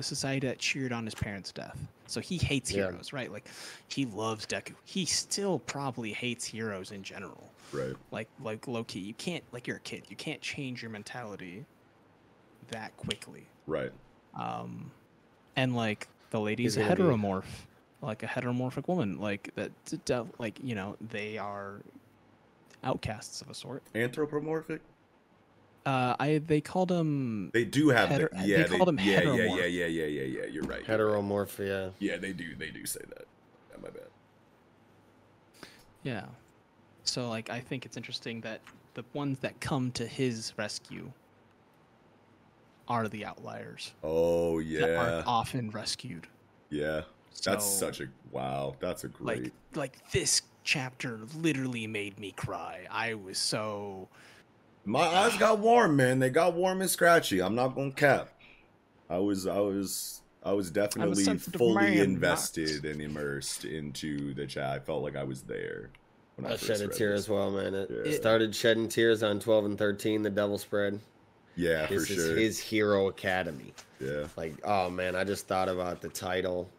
[0.00, 1.78] the society that cheered on his parents' death.
[2.06, 2.86] So he hates Yeah.
[2.90, 3.30] heroes, right?
[3.30, 3.46] Like
[3.88, 4.72] he loves Deku.
[4.84, 7.52] He still probably hates heroes in general.
[7.72, 7.94] right?
[8.10, 10.04] Like like low key, you can't like you're a kid.
[10.08, 11.64] You can't change your mentality
[12.68, 13.46] that quickly.
[13.66, 13.92] Right.
[14.34, 14.90] Um,
[15.54, 17.44] and like the lady's a be- heteromorph,
[18.02, 19.70] like a heteromorphic woman, like that.
[20.40, 21.74] Like you know, they are
[22.82, 23.82] outcasts of a sort.
[23.94, 24.80] Anthropomorphic.
[25.86, 27.50] Uh, I they called them.
[27.54, 29.56] They do have Heter- the, they yeah, called 'em yeah, yeah, heteromorph.
[29.58, 30.46] yeah, yeah, yeah, yeah, yeah.
[30.46, 30.86] You're right.
[30.86, 31.24] you're right.
[31.24, 31.92] Heteromorphia.
[31.98, 32.54] Yeah, they do.
[32.54, 33.24] They do say that.
[33.70, 34.08] Yeah, my bad.
[36.02, 36.26] Yeah.
[37.04, 38.60] So like I think it's interesting that
[38.94, 41.10] the ones that come to his rescue
[42.88, 46.26] are the outliers Oh that yeah, aren't often rescued.
[46.70, 47.02] yeah.
[47.44, 48.76] That's So- such a wow.
[48.80, 49.44] That's a great.
[49.44, 52.86] Like like this chapter literally made me cry.
[52.90, 54.08] I was so
[54.84, 56.18] My eyes got warm, man.
[56.18, 57.40] They got warm and scratchy.
[57.42, 58.28] I'm not gonna cap.
[59.08, 62.02] I was, I was, I was definitely sensitive fully man, Max.
[62.56, 64.70] invested and immersed into the chat.
[64.70, 65.90] I felt like I was there.
[66.36, 67.24] When I first shed a tear this.
[67.24, 67.74] as well, man.
[67.74, 68.12] It Yeah.
[68.16, 71.00] started shedding tears on 12 and 13, the Devil Spread.
[71.56, 72.36] Yeah, this for is sure.
[72.36, 73.74] his Hero Academy.
[74.00, 74.28] Yeah.
[74.36, 76.70] Like, oh man, I just thought about the title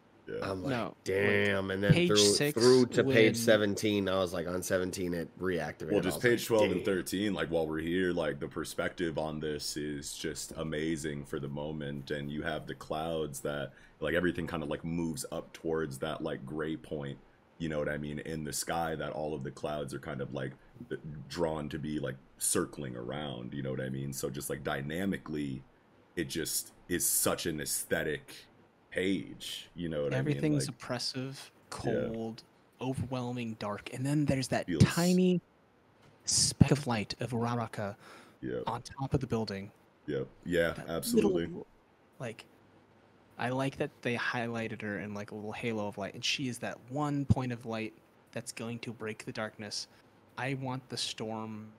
[0.41, 1.72] I'm like, No, damn.
[1.72, 5.14] And then page through six through to when- page 17, I was like, on 17,
[5.14, 5.91] it reactivated.
[5.91, 9.39] Well, just page like, 12 and 13, like while we're here, like the perspective on
[9.39, 12.11] this is just amazing for the moment.
[12.11, 16.23] And you have the clouds that, like, everything kind of like moves up towards that,
[16.23, 17.18] like, gray point,
[17.57, 20.19] you know what I mean, in the sky that all of the clouds are kind
[20.22, 20.52] of like
[21.30, 24.11] drawn to be like circling around, you know what I mean?
[24.14, 25.61] So just like dynamically,
[26.15, 28.48] it just is such an aesthetic
[28.91, 30.59] page, you know what Everything's I mean?
[30.59, 31.59] Like, oppressive, Yeah.
[31.69, 32.43] cold,
[32.80, 35.41] overwhelming, dark, and then there's that Feels- tiny
[36.26, 37.95] speck of light of Uraraka
[38.41, 39.72] yeah, on top of the building.
[40.07, 41.47] yeah, yeah, absolutely.
[41.47, 41.65] Little,
[42.19, 42.45] like,
[43.38, 46.47] I like that they highlighted her in like a little halo of light, and she
[46.47, 47.93] is that one point of light
[48.34, 49.88] that's going to break the darkness.
[50.38, 51.72] I want the storm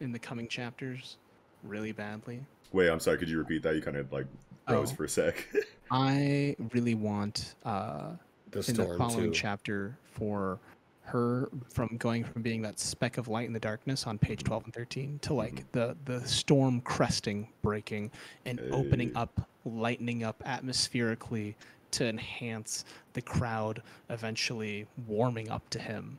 [0.00, 1.16] in the coming chapters
[1.62, 2.40] really badly.
[2.72, 3.18] Wait, I'm sorry.
[3.18, 3.74] Could you repeat that?
[3.74, 4.26] You kind of like
[4.66, 4.94] froze Oh.
[4.94, 5.46] for a sec.
[5.90, 8.12] I really want uh,
[8.50, 9.38] The in the following too.
[9.38, 10.58] chapter for
[11.04, 14.64] her from going from being that speck of light in the darkness on page 12
[14.66, 18.08] and 13 to like the the storm cresting breaking
[18.46, 21.56] and opening up lightening up atmospherically
[21.90, 22.84] to enhance
[23.14, 26.16] the crowd eventually warming up to him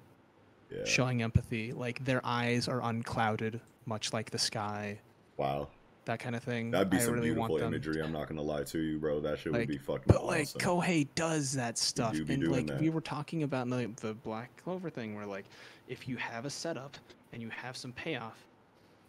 [0.69, 0.83] yeah.
[0.83, 4.99] showing empathy like their eyes are unclouded much like the sky
[5.37, 5.67] Wow.
[6.05, 8.01] that kind of thing That'd be I some really beautiful imagery.
[8.01, 9.19] I'm not gonna lie to you, bro.
[9.19, 10.61] That shit like, would be fucking but like awesome.
[10.61, 12.79] Kohei does that stuff, and like that.
[12.79, 15.45] we were talking about the, the Black Clover thing, where like
[15.87, 16.97] if you have a setup
[17.31, 18.45] and you have some payoff,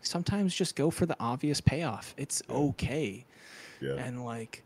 [0.02, 2.14] sometimes just go for the obvious payoff.
[2.16, 3.24] It's okay,
[3.80, 3.94] yeah.
[3.94, 4.62] and like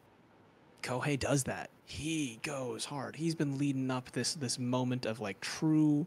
[0.83, 1.71] Kohei does that.
[1.87, 3.17] He goes hard.
[3.17, 6.07] He's been leading up this this moment of like true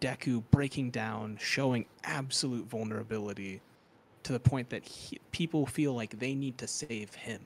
[0.00, 3.60] Deku breaking down, showing absolute vulnerability
[4.24, 7.40] to the point that he, people feel like they need to save him.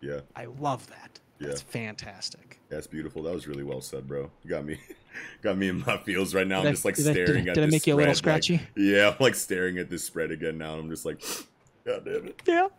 [0.00, 0.20] yeah.
[0.36, 1.18] I love that.
[1.38, 1.70] That's Yeah.
[1.72, 2.58] fantastic.
[2.68, 3.22] That's beautiful.
[3.22, 4.30] That was really well said, bro.
[4.44, 4.78] You got me,
[5.42, 6.56] got me in my feels right now.
[6.60, 7.54] Did I'm I- just like did I- did I- staring at.
[7.54, 8.68] did I this make you a little spread, like- scratchy?
[8.76, 10.74] yeah, I'm like staring at this spread again now.
[10.74, 11.20] I'm just like,
[11.84, 12.42] God damn it.
[12.46, 12.68] Yeah.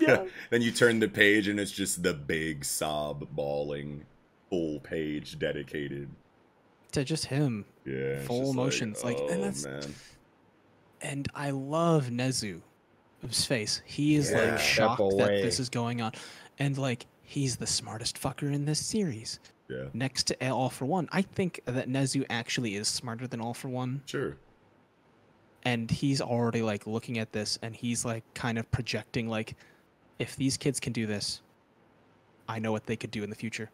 [0.00, 0.24] Yeah.
[0.48, 4.06] then you turn the page and it's just the big sob bawling,
[4.48, 6.08] full page dedicated.
[6.92, 7.66] To just him.
[7.84, 9.04] Yeah, Full just like, emotions.
[9.04, 9.94] Like, oh, and that's man.
[11.02, 13.82] And I love Nezu's face.
[13.84, 16.12] He is Yeah, like shocked that this is going on.
[16.58, 19.40] And like he's the smartest fucker in this series.
[19.68, 19.84] Yeah.
[19.94, 21.08] Next to All for One.
[21.12, 24.02] I think that Nezu actually is smarter than All for One.
[24.06, 24.36] Sure.
[25.64, 29.54] and he's already like looking at this and he's like kind of projecting like
[30.18, 31.40] if these kids can do this
[32.48, 33.70] i know what they could do in the future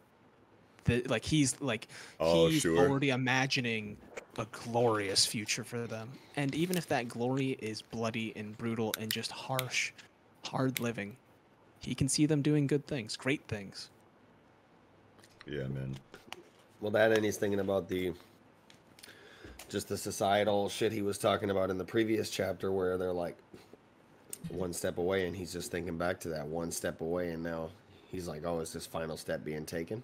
[0.85, 1.87] the, like he's like
[2.19, 2.75] Oh, he's sure.
[2.75, 3.97] already imagining
[4.37, 9.11] a glorious future for them and even if that glory is bloody and brutal and
[9.11, 9.91] just harsh
[10.45, 11.17] hard living
[11.81, 13.89] he can see them doing good things great things
[15.45, 15.97] Yeah, man.
[16.81, 18.13] Well, that and he's thinking about the
[19.69, 23.37] just the societal shit he was talking about in the previous chapter, where they're like
[24.49, 27.69] one step away, and he's just thinking back to that one step away, and now
[28.11, 30.03] he's like, "Oh, is this final step being taken?"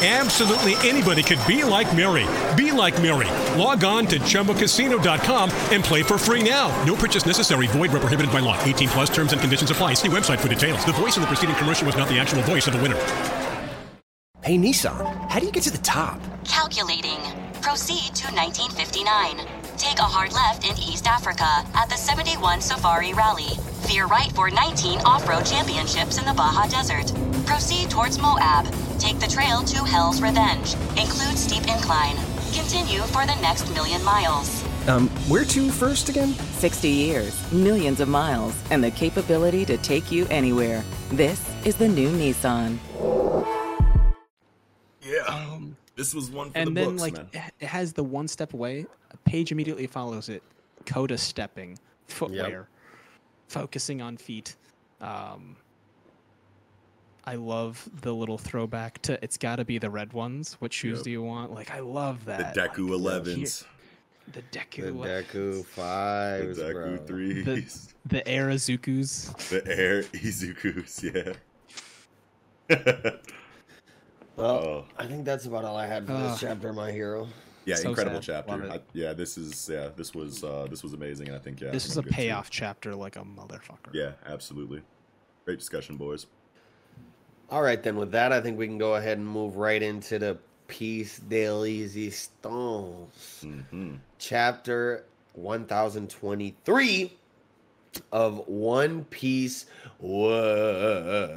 [0.00, 2.24] Absolutely anybody could be like Mary.
[2.54, 3.26] Be like Mary.
[3.58, 6.68] Log on to chumbacasino.com and play for free now.
[6.84, 7.66] No purchase necessary.
[7.66, 8.56] Void where prohibited by law.
[8.62, 9.94] 18 plus terms and conditions apply.
[9.94, 10.84] See website for details.
[10.84, 12.94] The voice in the preceding commercial was not the actual voice of the winner.
[14.40, 16.20] Hey Nissan, how do you get to the top?
[16.44, 17.18] Calculating.
[17.60, 19.44] Proceed to 1959.
[19.76, 23.58] Take a hard left in East Africa at the 71 Safari Rally.
[23.88, 27.12] Veer right for 19 off-road championships in the Baja Desert.
[27.46, 28.72] Proceed towards Moab.
[28.98, 30.74] Take the trail to Hell's Revenge.
[30.98, 32.16] Include steep incline.
[32.52, 34.64] Continue for the next million miles.
[34.88, 36.28] Um, where to first again?
[36.32, 40.82] 60 years, millions of miles, and the capability to take you anywhere.
[41.10, 42.78] This is the new Nissan.
[45.02, 45.22] Yeah.
[45.28, 47.28] Um, this was one for and the then books, like man.
[47.32, 50.42] it it has the one step away a page immediately follows it
[50.86, 51.76] Kota stepping
[52.06, 52.68] footwear
[53.48, 54.54] focusing on feet
[55.00, 55.56] um
[57.28, 60.98] i love the little throwback to it's got to be the red ones what shoes
[60.98, 61.04] Yep.
[61.04, 62.54] do you want like i love that.
[62.54, 63.64] The that Deku Like, 11s.
[64.32, 66.96] the The deku Deku fives, The Deku bro.
[67.06, 67.44] threes.
[68.06, 69.10] the, the arazukus
[69.50, 71.32] The air Izukus, yeah.
[74.36, 74.84] Well, Oh.
[74.96, 76.30] I think that's about all I had for Ugh.
[76.30, 77.26] this chapter, my hero.
[77.64, 78.44] Yeah, So incredible sad.
[78.46, 78.70] Chapter.
[78.70, 81.70] I, yeah, this is yeah, this was uh this was amazing, and I think yeah,
[81.70, 82.14] this I'm is a good too.
[82.14, 83.92] payoff chapter like a motherfucker.
[83.92, 84.80] Yeah, absolutely.
[85.44, 86.26] Great discussion, boys.
[87.50, 90.18] All right, then with that, I think we can go ahead and move right into
[90.18, 93.94] the Peace de resistance, Mm-hmm.
[94.18, 97.12] chapter 1023
[98.12, 99.64] of One Piece.
[101.08, 101.30] Whoa.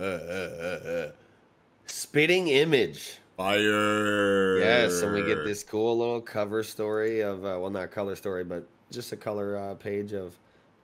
[1.86, 3.20] Spitting Image.
[3.38, 4.58] Fire.
[4.60, 8.44] Yes, and we get this cool little cover story of, uh, well, not color story,
[8.44, 10.38] but just a color uh, page of,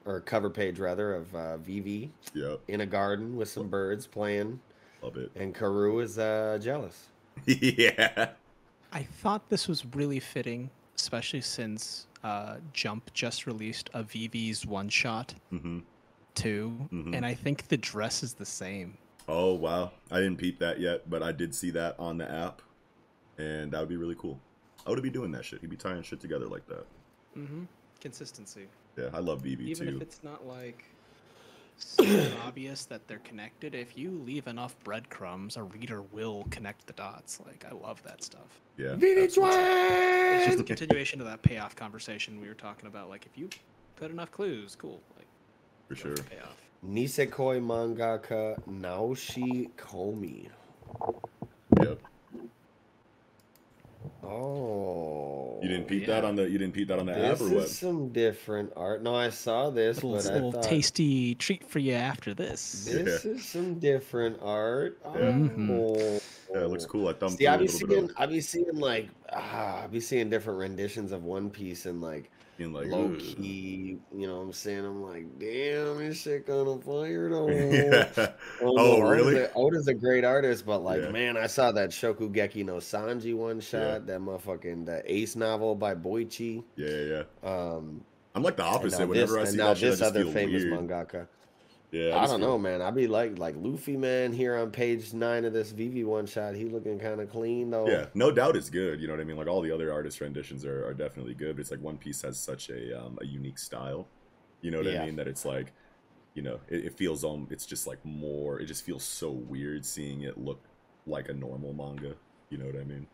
[0.06, 2.62] or cover page rather, of uh, Vivi Yep.
[2.70, 4.62] in a garden with some birds playing.
[5.02, 5.32] Love it.
[5.36, 7.08] And Karu is uh, jealous.
[7.46, 8.30] yeah.
[8.92, 14.90] I thought this was really fitting, especially since uh, Jump just released a Vivi's one
[14.90, 15.80] shot Mm-hmm.
[16.36, 17.16] too, Mhm.
[17.16, 18.98] and I think the dress is the same.
[19.28, 22.62] Oh wow, I didn't peep that yet, but I did see that on the app,
[23.38, 24.40] and that would be really cool.
[24.86, 25.60] I would be doing that shit.
[25.62, 26.86] He'd be tying shit together like that.
[27.38, 27.64] Mm-hmm.
[28.00, 28.68] Consistency.
[28.98, 29.84] Yeah, I love Vivi Even too.
[29.84, 30.86] Even if it's not like
[31.78, 36.94] super obvious that they're connected, if you leave enough breadcrumbs, a reader will connect the
[36.94, 37.40] dots.
[37.46, 38.62] Like I love that stuff.
[38.78, 38.96] Yeah.
[39.00, 39.36] It's
[40.46, 43.10] just a continuation of that payoff conversation we were talking about.
[43.10, 43.50] Like if you
[43.96, 45.02] put enough clues, cool.
[45.18, 45.28] Like
[45.88, 46.16] For sure.
[46.16, 46.58] payoff.
[46.88, 50.48] Nisekoi mangaka Naoshi Komi.
[51.82, 52.00] Yep.
[54.24, 55.60] Oh.
[55.62, 57.46] You didn't peep that on the you didn't peep that on the This app or
[57.46, 57.70] is what?
[57.70, 59.02] some different art.
[59.02, 62.86] No, I saw this, Little, but I little thought tasty treat for you after this.
[62.86, 65.02] this is some different art.
[65.04, 65.70] Mhm.
[65.72, 66.20] Oh.
[66.54, 67.08] Yeah, it looks cool.
[67.08, 69.10] I thumbed See, through I a be little bit seeing, of I be seeing like,
[69.34, 73.20] ah, I be seeing different renditions of One Piece and like, being like low "Ugh."
[73.20, 74.00] key.
[74.16, 74.86] You know what I'm saying?
[74.86, 77.48] I'm like, damn, this shit kind of fire though.
[77.50, 78.10] Yeah.
[78.62, 79.36] Oh, Oh, really?
[79.36, 81.12] Oda's a, Oda's a great artist, but like, Yeah.
[81.12, 84.00] man, I saw that Shokugeki no Sanji one shot, Yeah.
[84.00, 86.64] that motherfucking the Ace novel by Boichi.
[86.76, 87.50] Yeah, yeah.
[87.50, 88.04] Um,
[88.36, 89.08] I'm like the and opposite.
[89.08, 90.74] Whenever this, I and see now that shit, this just other famous weird.
[90.80, 91.28] mangaka.
[91.92, 92.82] Yeah, I, just don't know, man.
[92.82, 94.34] I'd be like, like Luffy, man.
[94.34, 97.88] Here on page nine of this Vivi one shot, he looking kind of clean though.
[97.88, 99.00] Yeah, no doubt it's good.
[99.00, 99.38] You know what I mean?
[99.38, 102.22] Like all the other artist renditions are, are definitely good, but it's like One Piece
[102.24, 104.08] has such a um, a unique style.
[104.62, 105.04] You know what Yeah.
[105.04, 105.16] I mean?
[105.16, 105.72] That it's like,
[106.34, 108.60] you know, it, it feels um, it's just like more.
[108.60, 110.62] It just feels so weird seeing it look
[111.06, 112.16] like a normal manga.
[112.50, 113.08] You know what I mean?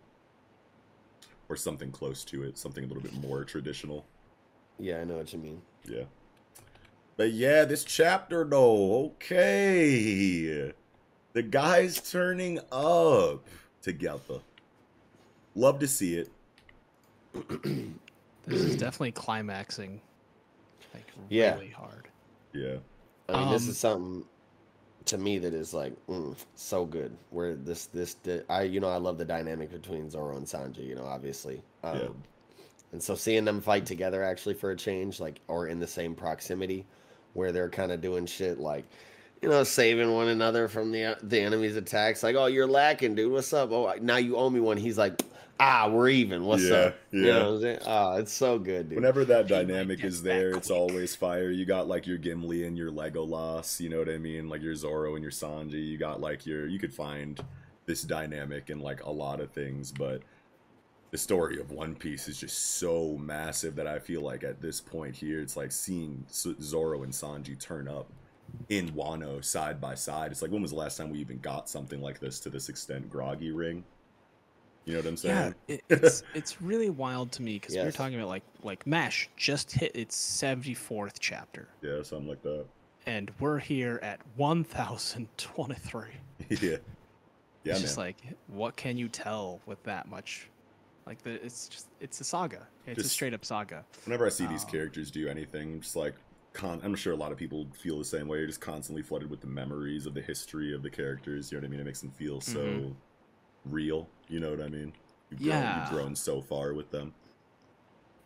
[1.48, 4.06] Or something close to it, something a little bit more traditional.
[4.80, 5.62] yeah, I know what you mean.
[5.86, 6.06] Yeah.
[7.18, 10.74] But yeah, this chapter though, okay.
[11.34, 13.48] The guys turning up
[13.82, 14.40] together.
[15.56, 16.30] Love to see it.
[18.46, 20.00] This is definitely climaxing.
[20.94, 21.56] Like Yeah.
[21.56, 22.08] really hard.
[22.54, 22.78] Yeah.
[23.30, 24.26] I mean, this Um, is something
[25.06, 27.16] to me that is like mm, so good.
[27.30, 30.86] Where this this the, I you know I love the dynamic between Zoro and Sanji.
[30.86, 31.62] You know, obviously.
[31.84, 32.08] Um, Yeah.
[32.92, 36.14] And so seeing them fight together actually for a change, like or in the same
[36.14, 36.86] proximity,
[37.34, 38.86] where they're kind of doing shit like,
[39.42, 42.24] you know, saving one another from the the enemy's attacks.
[42.24, 43.32] Like, oh, you're lacking, dude.
[43.32, 43.72] What's up?
[43.72, 44.78] Oh, now you owe me one.
[44.78, 45.22] He's like,
[45.60, 46.46] ah, we're even.
[46.46, 46.96] What's Yeah, up?
[47.12, 47.34] You yeah.
[47.34, 47.80] know what I'm saying?
[47.86, 48.96] Oh, it's so good, dude.
[48.96, 51.50] Whenever that dynamic is there, it's always fire.
[51.52, 54.50] You got like your Gimli and your Legolas, you know what I mean?
[54.50, 55.86] Like your Zoro and your Sanji.
[55.86, 57.40] You got like your you could find
[57.86, 60.22] this dynamic in like a lot of things, but
[61.14, 64.82] the story of One Piece is just so massive that I feel like at this
[64.82, 68.08] point here, it's like seeing Zoro and Sanji turn up
[68.70, 70.32] in Wano side by side.
[70.32, 72.68] It's like when was the last time we even got something like this to this
[72.68, 73.12] extent?
[73.12, 73.84] Groggy Ring.
[74.86, 75.54] You know what I'm saying?
[75.68, 78.88] Yeah, it, it's it's really wild to me because we are talking about like like
[78.88, 82.66] Mash just hit its seventy fourth chapter, yeah, something like that.
[83.06, 86.08] and we're here at one thousand twenty three.
[86.50, 86.78] yeah.
[87.66, 87.82] Yeah, it's man.
[87.82, 88.18] just like
[88.48, 90.50] what can you tell with that much?
[91.06, 92.68] Like the it's just it's a saga.
[92.88, 93.86] It's a straight up saga.
[94.06, 96.16] Whenever I see these Um, characters do anything, just like
[96.54, 98.38] con- I'm sure a lot of people feel the same way.
[98.38, 101.52] You're just constantly flooded with the memories of the history of the characters.
[101.52, 101.80] You know what I mean?
[101.82, 102.96] It makes them feel so Mhm.
[103.66, 104.08] real.
[104.30, 104.94] You know what I mean?
[105.30, 105.82] You've grown, Yeah.
[105.82, 107.14] you've grown so far with them.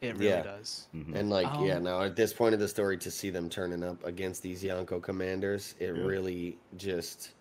[0.01, 0.43] It really Yeah.
[0.43, 0.87] does.
[0.93, 1.15] Mhm.
[1.15, 3.83] And like, yeah, Um, now at this point of the story, to see them turning
[3.83, 6.03] up against these Yonko commanders, it Yeah.
[6.03, 7.31] really just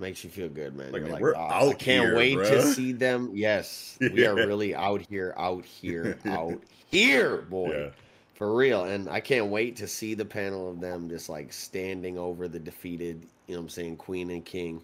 [0.00, 0.92] makes you feel good, man.
[0.92, 3.30] Like, like, we're "Ah, I can't here, wait to see them.
[3.34, 7.72] Yes, we are really out here, out here, out here, boy.
[7.72, 7.90] Yeah.
[8.34, 8.84] For real.
[8.84, 12.60] And I can't wait to see the panel of them just like standing over the
[12.60, 14.80] defeated, you know what I'm saying, Queen and King.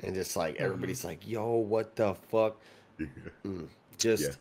[0.00, 2.56] And just like everybody's like, yo, what the fuck?
[3.44, 3.66] Mm,
[3.98, 4.34] just Yeah.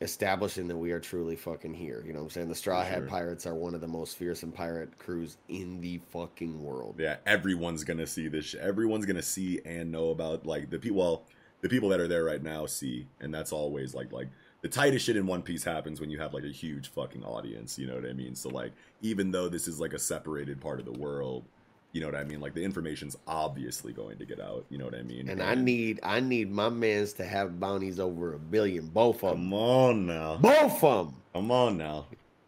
[0.00, 2.02] Establishing that we are truly fucking here.
[2.06, 2.48] You know what I'm saying?
[2.48, 3.06] The Straw Hat sure.
[3.06, 6.96] Pirates are one of the most fearsome pirate crews in the fucking world.
[6.98, 8.46] Yeah, everyone's gonna see this.
[8.46, 10.98] Sh- everyone's gonna see and know about like the people.
[10.98, 11.24] Well,
[11.60, 14.28] the people that are there right now see, and that's always like like
[14.62, 17.78] the tightest shit in One Piece happens when you have like a huge fucking audience.
[17.78, 18.34] You know what I mean?
[18.34, 21.44] So like, even though this is like a separated part of the world,
[21.92, 22.40] you know what I mean?
[22.40, 24.64] Like the information's obviously going to get out.
[24.70, 25.28] You know what I mean?
[25.28, 29.36] And I need I need my mans to have bounties over a billion, both of
[29.36, 29.50] them.
[29.50, 31.22] Come on now, both of them.
[31.34, 32.06] Come on now,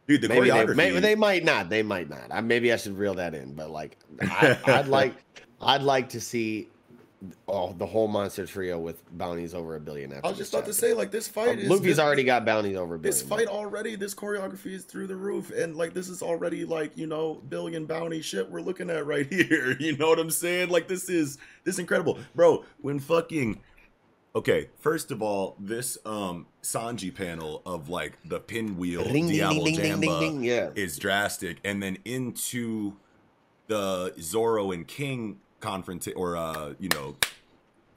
[0.08, 0.22] dude.
[0.22, 0.66] The maybe choreography.
[0.68, 1.68] They, maybe they might not.
[1.68, 2.26] They might not.
[2.30, 3.54] I, maybe I should reel that in.
[3.54, 5.14] But like, I, I'd like
[5.60, 6.68] I'd like to see
[7.48, 10.12] oh the whole monster trio with bounties over a billion.
[10.12, 12.94] I was just about to say, like, this fight is Luffy's already got bounties over
[12.94, 13.12] a billion.
[13.14, 16.96] This fight already, this choreography is through the roof, and like this is already like
[16.96, 19.76] you know billion bounty shit we're looking at right here.
[19.78, 20.70] You know what I'm saying?
[20.70, 22.64] Like this is this is incredible, bro.
[22.80, 23.60] When fucking
[24.36, 29.64] okay, first of all, this um Sanji panel of like the pinwheel Ding, ding, Diablo
[29.64, 30.70] ding, ding, ding, Jambe yeah.
[30.74, 32.96] is drastic, and then into
[33.66, 37.16] the Zoro and King confront or uh you know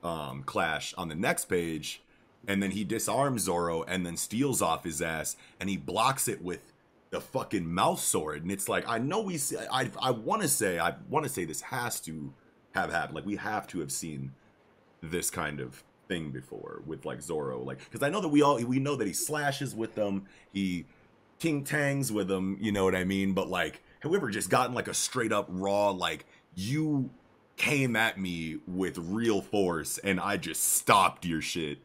[0.04, 2.02] um clash on the next page
[2.48, 6.42] and then he disarms Zoro and then steals off his ass and he blocks it
[6.42, 6.72] with
[7.10, 8.44] the fucking mouth sword.
[8.44, 11.30] And it's like I know we see, I I want to say I want to
[11.30, 12.34] say this has to
[12.74, 13.16] have happened.
[13.16, 14.32] Like we have to have seen
[15.02, 18.58] this kind of thing before with like Zoro like cuz I know that we all
[18.64, 20.86] we know that he slashes with them he
[21.38, 23.34] king tangs with them you know what I mean?
[23.34, 26.26] But like have we ever just gotten like a straight up raw like
[26.56, 27.10] you
[27.58, 31.80] came at me with real force and I just stopped your shit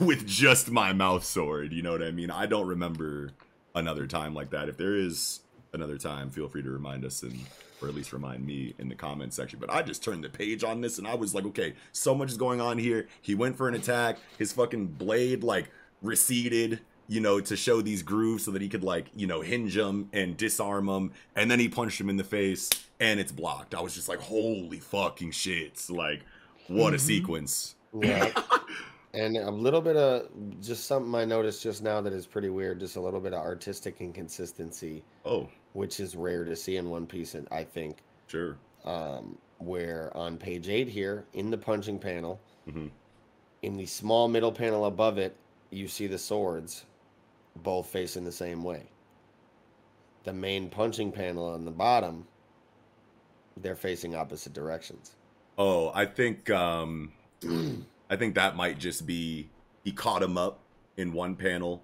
[0.00, 1.72] with just my mouth sword.
[1.72, 2.30] You know what I mean?
[2.30, 3.30] I don't remember
[3.74, 4.68] another time like that.
[4.68, 5.40] If there is
[5.72, 7.38] another time, feel free to remind us and
[7.82, 9.58] or at least remind me in the comment section.
[9.58, 12.30] But I just turned the page on this and I was like, okay, so much
[12.30, 13.06] is going on here.
[13.20, 14.18] He went for an attack.
[14.38, 15.70] His fucking blade like
[16.00, 19.76] receded, you know, to show these grooves so that he could like, you know, hinge
[19.76, 21.12] him and disarm him.
[21.34, 22.70] And then he punched him in the face
[23.00, 23.74] and it's blocked.
[23.74, 25.84] I was just like, holy fucking shit.
[25.88, 26.22] Like,
[26.68, 27.00] what a Mhm.
[27.00, 27.74] sequence.
[27.98, 28.32] Yeah.
[29.14, 30.28] and a little bit of
[30.60, 32.80] just something I noticed just now that is pretty weird.
[32.80, 35.02] Just a little bit of artistic inconsistency.
[35.24, 35.48] Oh.
[35.72, 37.98] Which is rare to see in One Piece, and I think.
[38.26, 38.56] Sure.
[38.84, 42.90] Um, where on page eight here, in the punching panel, Mhm.
[43.62, 45.34] in the small middle panel above it,
[45.70, 46.84] you see the swords
[47.56, 48.86] both facing the same way.
[50.24, 52.26] The main punching panel on the bottom,
[53.60, 55.12] they're facing opposite directions.
[55.58, 57.12] Oh, I think um
[58.10, 59.48] I think that might just be
[59.84, 60.60] he caught him up
[60.96, 61.82] in one panel,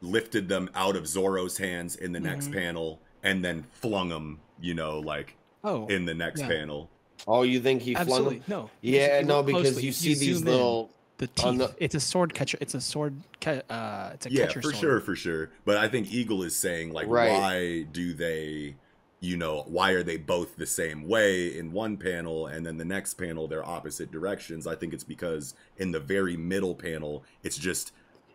[0.00, 2.54] lifted them out of Zoro's hands in the next Mhm.
[2.54, 6.48] panel, and then flung them, you know, like Oh, in the next yeah.
[6.48, 6.90] panel.
[7.26, 8.44] Oh, you think he flung them?
[8.46, 8.70] no.
[8.82, 11.68] Yeah, no, look because closely, you if see these zoom in, little the on teeth.
[11.76, 12.58] the- It's a sword catcher.
[12.60, 13.16] It's a sword.
[13.40, 14.76] Ca- uh, it's a yeah, catcher for sword.
[14.80, 15.50] sure, for sure.
[15.64, 17.30] But I think Eagle is saying like, Right.
[17.30, 18.76] why do they,
[19.20, 22.84] you know, why are they both the same way in one panel and then the
[22.84, 24.66] next panel they're opposite directions?
[24.66, 27.92] I think it's because in the very middle panel, it's just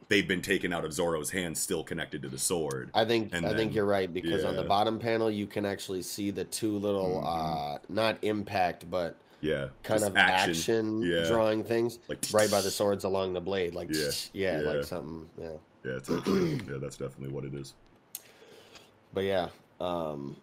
[0.10, 2.92] they've been taken out of Zoro's hands, still connected to the sword.
[2.94, 6.02] I think And I think you're right because on the bottom panel you can actually
[6.02, 10.54] see the two little uh not impact but Yeah, kind of action.
[10.56, 11.28] action, Yeah.
[11.28, 14.68] drawing things Like right by the swords along the blade like Yeah, yeah, yeah.
[14.68, 16.10] like something yeah Yeah, it's
[16.70, 17.74] yeah, that's definitely what it is.
[19.14, 19.48] but yeah
[19.80, 20.36] um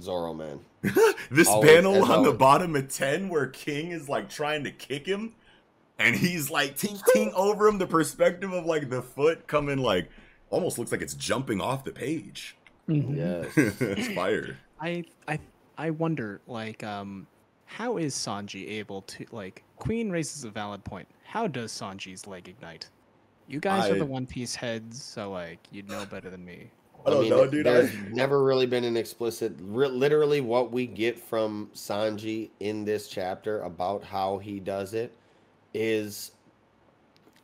[0.00, 0.60] Zoro man
[1.30, 4.70] This Always- panel as on the bottom of 10 where King is like trying to
[4.70, 5.34] kick him
[5.98, 10.08] and he's like ting ting over him, the perspective of like the foot coming like
[10.50, 12.56] almost looks like it's jumping off the page.
[12.86, 13.46] Yes.
[13.56, 14.58] it's fire.
[14.80, 15.38] I I
[15.78, 17.26] I wonder like um
[17.64, 21.08] how is Sanji able to like Queen raises a valid point.
[21.24, 22.88] How does Sanji's leg ignite?
[23.48, 26.70] You guys are the One Piece heads, so like you'd know better than me.
[27.06, 27.66] I don't know, dude.
[27.66, 29.54] There's never really been an explicit.
[29.60, 35.12] Re- literally, what we get from Sanji in this chapter about how he does it
[35.72, 36.32] is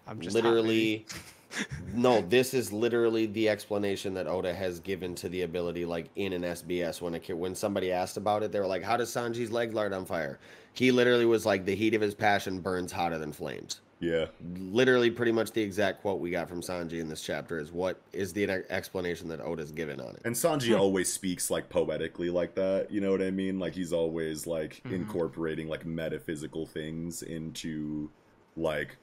[0.06, 1.06] I'm just literally.
[1.94, 6.32] no, this is literally the explanation that Oda has given to the ability, like in
[6.32, 7.00] an SBS.
[7.00, 9.74] When a kid, when somebody asked about it, they were like, "How does Sanji's leg
[9.74, 10.38] light on fire?"
[10.72, 14.26] He literally was like, "The heat of his passion burns hotter than flames." Yeah.
[14.58, 18.00] Literally, pretty much the exact quote we got from Sanji in this chapter is what
[18.12, 20.22] is the explanation that Oda's given on it.
[20.24, 23.60] And Sanji always speaks like poetically like that, you know what I mean?
[23.60, 24.92] Like he's always like Mhm.
[24.92, 28.10] incorporating like metaphysical things into
[28.56, 28.96] like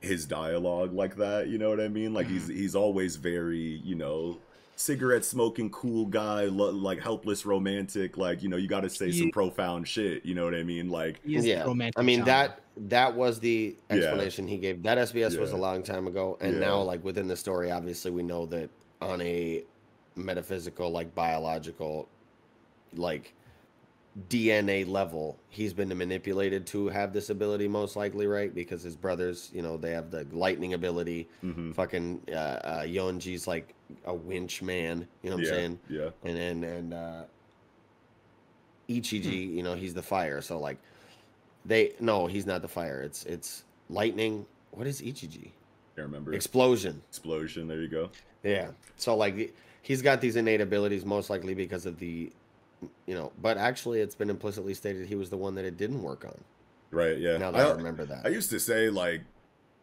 [0.00, 2.12] his dialogue like that, you know what I mean?
[2.12, 4.38] Like he's he's always very, you know,
[4.74, 9.12] cigarette smoking cool guy, lo- like helpless romantic, like, you know, you got to say
[9.12, 10.90] some Ye- profound shit, you know what I mean?
[10.90, 11.64] Like yeah,
[11.96, 13.96] I mean that that was the Yeah.
[13.96, 14.82] explanation he gave.
[14.82, 16.60] That SBS was a long time ago, and Yeah.
[16.60, 18.68] now like within the story, obviously we know that
[19.00, 19.62] on a
[20.14, 22.08] metaphysical, like biological,
[22.94, 23.32] like
[24.30, 28.54] DNA level, he's been manipulated to have this ability, most likely, right?
[28.54, 31.28] Because his brothers, you know, they have the lightning ability.
[31.44, 31.72] Mm-hmm.
[31.72, 33.74] Fucking uh, uh, Yonji's like
[34.06, 35.78] a winch man, you know what Yeah, I'm saying?
[35.90, 36.10] yeah.
[36.24, 37.22] And and and uh,
[38.88, 39.56] Ichiji, Hmm.
[39.56, 40.40] you know, he's the fire.
[40.40, 40.78] So like,
[41.66, 43.02] they no, he's not the fire.
[43.02, 44.46] It's it's lightning.
[44.70, 45.50] What is Ichiji?
[45.94, 46.32] Can't remember.
[46.34, 47.02] Explosion.
[47.08, 47.68] Explosion.
[47.68, 48.10] There you go.
[48.42, 48.68] Yeah.
[48.96, 52.30] So like he's got these innate abilities most likely because of the
[53.06, 56.02] you know, but actually it's been implicitly stated he was the one that it didn't
[56.02, 56.38] work on.
[56.90, 57.18] Right.
[57.18, 57.38] Yeah.
[57.38, 58.26] Now that I remember that.
[58.26, 59.22] I used to say like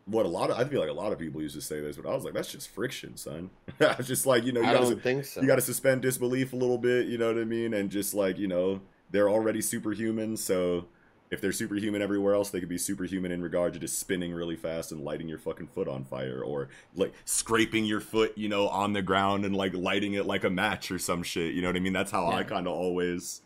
[0.06, 1.96] what a lot of I feel like a lot of people used to say this,
[1.98, 3.50] but I was like, that's just friction, son.
[3.80, 5.42] I was just like you know, you I gotta, don't think so.
[5.42, 7.08] You got to suspend disbelief a little bit.
[7.08, 7.74] You know what I mean?
[7.74, 8.82] And just like you know,
[9.12, 10.86] they're already superhuman, so
[11.34, 14.56] if they're superhuman everywhere else, they could be superhuman in regard to just spinning really
[14.56, 18.68] fast and lighting your fucking foot on fire, or like scraping your foot, you know,
[18.70, 21.54] on the ground and like lighting it like a match or some shit.
[21.54, 21.94] You know what I mean?
[21.94, 23.42] That's how I kind of always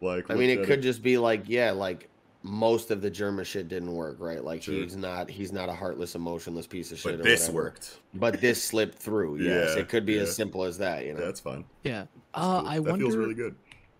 [0.00, 0.30] like.
[0.30, 2.08] I mean, it at could just be like, yeah, like
[2.42, 4.42] most of the Germa shit didn't work, right?
[4.42, 4.74] Like Sure.
[4.74, 7.12] he's not he's not a heartless, emotionless piece of shit.
[7.18, 7.54] But or this whatever.
[7.64, 7.98] worked.
[8.14, 9.36] But this slipped through.
[9.42, 11.04] Yes, Yeah, it could be as simple as that.
[11.04, 11.64] You know, That's fine.
[11.84, 12.06] Yeah.
[12.32, 13.04] Uh, I that wonder.
[13.04, 13.54] feels really good.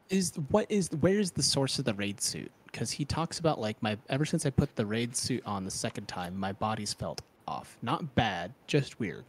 [0.09, 2.51] Is what is where is the source of the raid suit?
[2.71, 5.71] Because he talks about like my ever since I put the raid suit on the
[5.71, 7.77] second time, my body's felt off.
[7.83, 9.25] Not bad, just weird.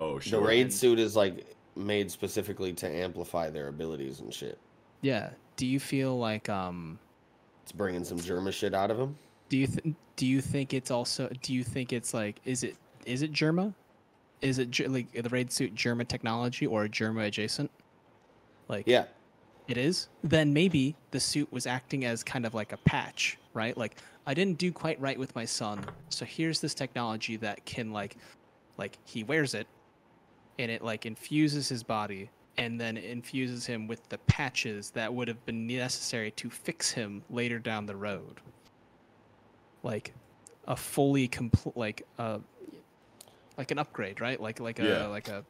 [0.00, 1.46] Oh, the raid suit is like
[1.76, 4.58] made specifically to amplify their abilities and shit.
[5.02, 5.30] Yeah.
[5.56, 6.98] Do you feel like um?
[7.62, 9.16] It's bringing some Germa shit out of him.
[9.48, 11.30] Do you th- do you think it's also?
[11.42, 12.40] Do you think it's like?
[12.44, 13.74] Is it is it Germa?
[14.42, 17.70] Is it like the raid suit Germa technology or Germa adjacent?
[18.68, 19.04] Like yeah,
[19.68, 20.08] it is.
[20.22, 23.76] Then maybe the suit was acting as kind of like a patch, right?
[23.76, 23.96] Like
[24.26, 28.16] I didn't do quite right with my son, so here's this technology that can like,
[28.76, 29.66] like he wears it,
[30.58, 35.28] and it like infuses his body, and then infuses him with the patches that would
[35.28, 38.40] have been necessary to fix him later down the road.
[39.82, 40.12] Like
[40.66, 42.38] a fully complete, like uh,
[43.56, 44.40] like an upgrade, right?
[44.40, 45.06] Like like a Yeah.
[45.06, 45.44] like a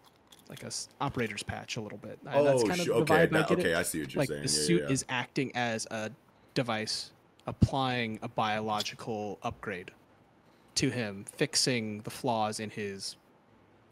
[0.48, 2.18] like a s- operator's patch a little bit.
[2.26, 3.76] I- that's Oh, kind of sh- the okay, vibe I get okay, it.
[3.76, 4.42] I see what you're like saying.
[4.42, 4.90] the Yeah, yeah, suit yeah.
[4.92, 6.10] is acting as a
[6.54, 7.10] device
[7.46, 9.90] applying a biological upgrade
[10.76, 13.16] to him, fixing the flaws in his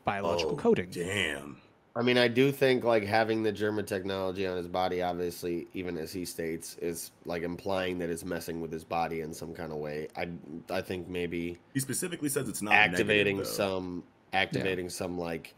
[0.05, 0.91] biological Oh, coding.
[0.91, 1.59] Damn.
[1.97, 5.97] I mean, I do think like having the Germa technology on his body, obviously, even
[5.97, 9.71] as he states, is like implying that it's messing with his body in some kind
[9.71, 10.09] of way.
[10.17, 10.29] I,
[10.71, 14.03] I think maybe He specifically says it's not activating negative, some,
[14.33, 15.55] activating some like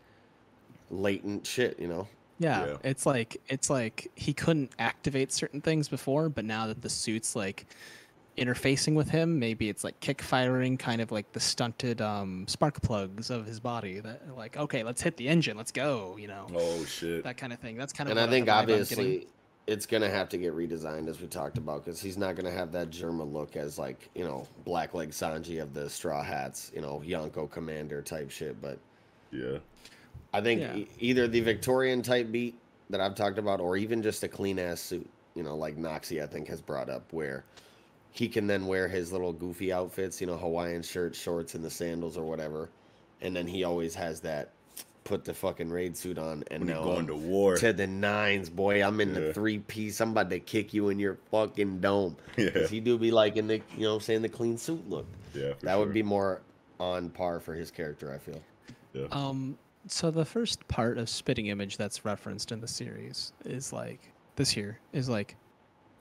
[0.90, 1.78] latent shit.
[1.78, 2.08] You know?
[2.38, 2.76] Yeah, Yeah.
[2.84, 7.34] it's like it's like he couldn't activate certain things before, but now that the suit's
[7.34, 7.66] like
[8.36, 12.82] interfacing with him, maybe it's like kick firing kind of like the stunted um, spark
[12.82, 16.46] plugs of his body that like, okay, let's hit the engine, let's go, you know.
[16.54, 17.24] Oh shit.
[17.24, 17.76] That kind of thing.
[17.78, 19.28] That's kind of and I what think I'm obviously
[19.66, 22.70] it's gonna have to get redesigned as we talked about because he's not gonna have
[22.72, 27.02] that Germa look as like you know Blackleg Sanji of the straw hats, you know
[27.04, 28.60] Yonko Commander type shit.
[28.60, 28.78] But
[29.32, 29.58] Yeah.
[30.36, 30.76] I think Yeah.
[30.76, 32.54] e- either the Victorian type beat
[32.90, 36.22] that I've talked about, or even just a clean ass suit, you know, like Noxie
[36.22, 37.44] I think has brought up, where
[38.12, 41.70] he can then wear his little goofy outfits, you know, Hawaiian shirt, shorts, and the
[41.70, 42.68] sandals or whatever,
[43.22, 44.50] and then he always has that
[45.04, 47.56] put the fucking raid suit on and When now going I'm to war.
[47.56, 48.84] to the nines, boy.
[48.84, 49.20] I'm in Yeah.
[49.20, 50.00] the three piece.
[50.00, 52.16] I'm about to kick you in your fucking dome.
[52.36, 52.50] Yeah.
[52.50, 55.06] Cause he do be like in the, you know, I'm saying the clean suit look.
[55.32, 55.78] Yeah, for that sure.
[55.84, 56.40] would be more
[56.80, 58.12] on par for his character.
[58.12, 58.42] I feel.
[58.94, 59.06] Yeah.
[59.12, 59.56] Um,
[59.88, 64.50] so the first part of spitting image that's referenced in the series is like this
[64.50, 65.36] here is like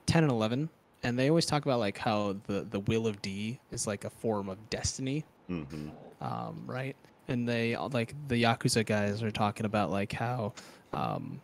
[0.06, 0.68] ten and eleven,
[1.02, 4.10] and they always talk about like how the the will of D is like a
[4.10, 5.88] form of destiny, Mm-hmm.
[6.20, 6.96] um, right?
[7.28, 10.52] And they like the yakuza guys are talking about like how
[10.92, 11.40] um,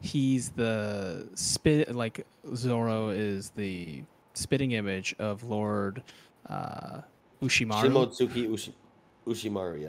[0.00, 4.02] he's the spit like Zoro is the
[4.34, 6.02] spitting image of Lord
[6.48, 7.00] uh,
[7.42, 7.82] Ushimaru.
[7.84, 8.72] Shimotsuki Ushi,
[9.26, 9.88] Ushimaru, yeah.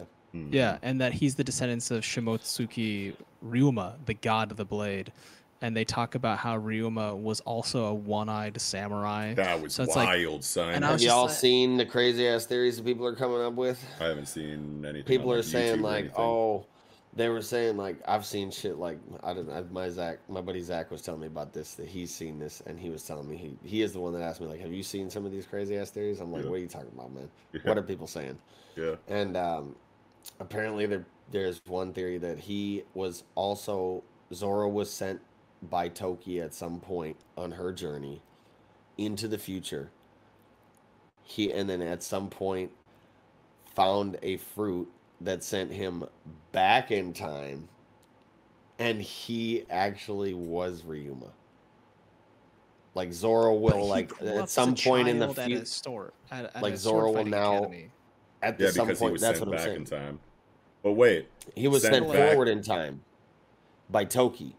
[0.52, 3.16] Yeah, and that he's the descendants of Shimotsuki
[3.46, 5.12] Ryuma, the god of the blade.
[5.62, 9.34] And they talk about how Ryuma was also a one-eyed samurai.
[9.36, 10.74] That was So it's like- wild, son.
[10.74, 13.16] and I Have was just y'all like- seen the crazy ass theories that people are
[13.16, 13.84] coming up with?
[14.00, 15.06] I haven't seen anything.
[15.06, 16.66] People on, are like, saying like, oh,
[17.16, 19.66] they were saying like, I've seen shit like I don't know.
[19.72, 22.78] My Zach, my buddy Zach was telling me about this that he's seen this, and
[22.78, 24.84] he was telling me he he is the one that asked me like, have you
[24.84, 26.20] seen some of these crazy ass theories?
[26.20, 26.50] I'm like, Yeah.
[26.50, 27.30] what are you talking about, man?
[27.54, 27.62] Yeah.
[27.64, 28.38] What are people saying?
[28.76, 28.96] Yeah.
[29.08, 29.76] And um,
[30.40, 35.22] apparently there there's one theory that he was also Zoro was sent
[35.64, 38.22] by Toki at some point on her journey
[38.98, 39.90] into the future.
[41.24, 42.72] He and then at some point
[43.76, 44.88] found a fruit
[45.22, 46.06] that sent him
[46.52, 47.68] back in time
[48.80, 51.32] and he actually was Ryuma.
[52.94, 56.78] Like Zoro will like at some point in the future, a store, at, at like
[56.78, 57.90] Zoro will now academy.
[58.46, 59.14] At Yeah, some because he point.
[59.14, 59.82] was That's sent what I'm back saying.
[59.82, 60.20] in time.
[60.84, 63.02] But wait, He was sent sent forward in time
[63.90, 64.56] by Toki.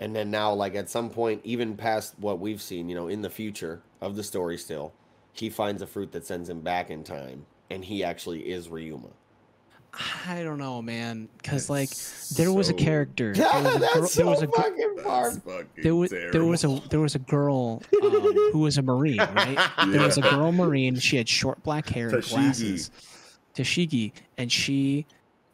[0.00, 3.22] And then now, like at some point, even past what we've seen, you know, in
[3.22, 4.92] the future of the story still,
[5.32, 7.46] he finds a fruit that sends him back in time.
[7.70, 9.10] And he actually is Ryuma.
[10.26, 11.88] I don't know, man, because like
[12.36, 13.32] there was a so- character.
[13.36, 15.32] There was a That's girl, there was so a gr- fucking far.
[15.82, 18.10] there was there was a there was a girl um,
[18.52, 19.58] who was a marine, right?
[19.88, 20.96] There was a girl marine.
[20.96, 22.90] She had short black hair and Tashigi.
[23.58, 23.76] Glasses.
[23.76, 25.06] Tashigi, and she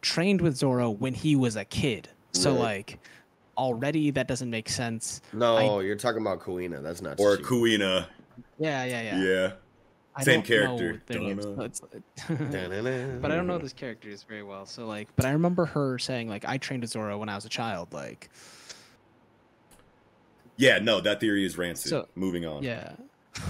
[0.03, 2.09] trained with Zoro when he was a kid.
[2.33, 2.61] So Right.
[2.61, 2.99] like
[3.57, 5.21] already that doesn't make sense.
[5.33, 6.83] No, you're talking about Kuina.
[6.83, 7.45] That's not or Tashigi.
[7.79, 8.07] Kuina.
[8.59, 9.23] Yeah, yeah, yeah.
[9.23, 9.53] Yeah.
[10.17, 10.93] I Same character.
[10.93, 11.57] know their names, Dunno.
[11.73, 14.65] so it's- but I don't know those characters very well.
[14.65, 17.45] So like, but I remember her saying like, I trained with Zoro when I was
[17.45, 17.93] a child.
[17.93, 18.31] Like,
[20.57, 21.91] Yeah, no, that theory is rancid.
[21.91, 22.63] So- Moving on.
[22.63, 22.93] yeah.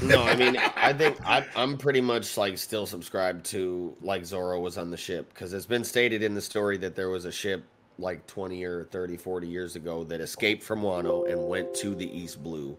[0.03, 4.61] No, I mean, I think I, I'm pretty much like still subscribed to like Zoro
[4.61, 7.33] was on the ship because it's been stated in the story that there was a
[7.33, 7.65] ship
[7.99, 12.17] like 20 or 30, 40 years ago that escaped from Wano and went to the
[12.17, 12.77] East Blue.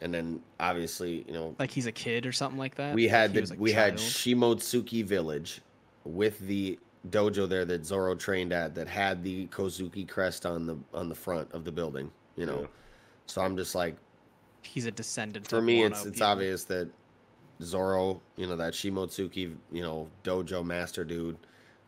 [0.00, 2.94] And then obviously, you know, like he's a kid or something like that.
[2.94, 3.94] we had he the, was a we had.
[3.94, 5.60] Shimotsuki Village
[6.04, 6.78] with the
[7.10, 11.14] dojo there that Zoro trained at that had the Kozuki crest on the on the
[11.14, 12.60] front of the building, you know.
[12.62, 12.66] Yeah.
[13.26, 13.96] So I'm just like
[14.62, 15.46] he's a descendant.
[15.48, 16.26] for of me Wano it's it's people.
[16.28, 16.88] obvious that
[17.62, 21.36] Zoro, you know, that Shimotsuki, you know, dojo master dude,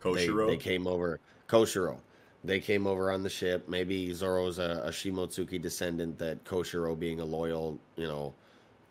[0.02, 0.46] they, Koshiro?
[0.46, 1.98] they came over Koshiro.
[2.44, 3.68] They came over on the ship.
[3.68, 8.34] Maybe Zoro's a, a Shimotsuki descendant that Koshiro, being a loyal, you know,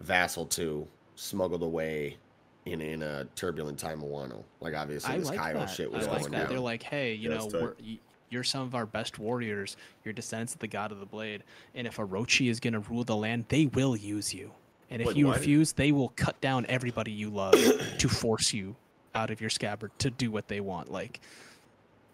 [0.01, 2.17] vassal to, smuggled away
[2.65, 4.43] in in a turbulent time of Wano.
[4.59, 5.69] Like obviously I this like Kaido that.
[5.69, 6.37] shit I was like going that.
[6.39, 6.49] down.
[6.49, 7.99] They're like, hey, you Yeah, know, we're, y-
[8.33, 9.77] you're some of our best warriors.
[10.03, 11.43] You're descendants of the god of the blade.
[11.75, 14.51] And if Orochi is gonna rule the land, they will use you.
[14.89, 17.53] And if Wait, you did- refuse, they will cut down everybody you love
[17.99, 18.75] to force you
[19.15, 20.91] out of your scabbard to do what they want.
[20.91, 21.21] Like,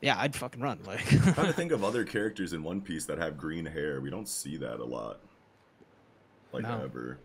[0.02, 0.80] yeah, I'd fucking run.
[0.86, 4.00] Like, I'm trying to think of other characters in One Piece that have green hair.
[4.02, 5.20] We don't see that a lot.
[6.52, 6.82] Like No.
[6.84, 7.18] ever.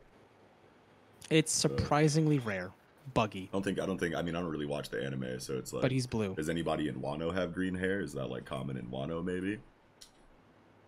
[1.31, 2.71] it's surprisingly rare.
[3.13, 3.49] Buggy.
[3.53, 5.55] I don't think I don't think I mean I don't really watch the anime, so
[5.59, 6.35] it's like But he's blue.
[6.35, 8.01] Does anybody in Wano have green hair?
[8.01, 9.59] Is that like common in Wano maybe?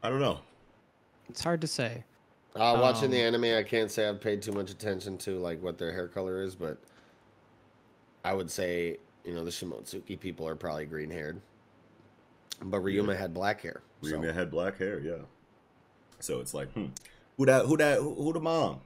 [0.02, 0.40] I don't know.
[1.28, 2.04] It's hard to say.
[2.54, 5.62] Uh, watching the Um, anime, I can't say I've paid too much attention to like
[5.62, 6.78] what their hair color is, but
[8.24, 11.40] I would say you know the Shimotsuki people are probably green haired,
[12.62, 13.82] but Ryuma had black hair.
[14.02, 15.16] so- Ryuma had black hair, yeah.
[16.20, 16.86] So it's like, hmm,
[17.36, 17.66] who that?
[17.66, 17.98] Who that?
[17.98, 18.80] Who, who the mom?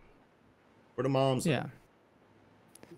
[0.96, 1.46] Where the moms?
[1.46, 1.70] at?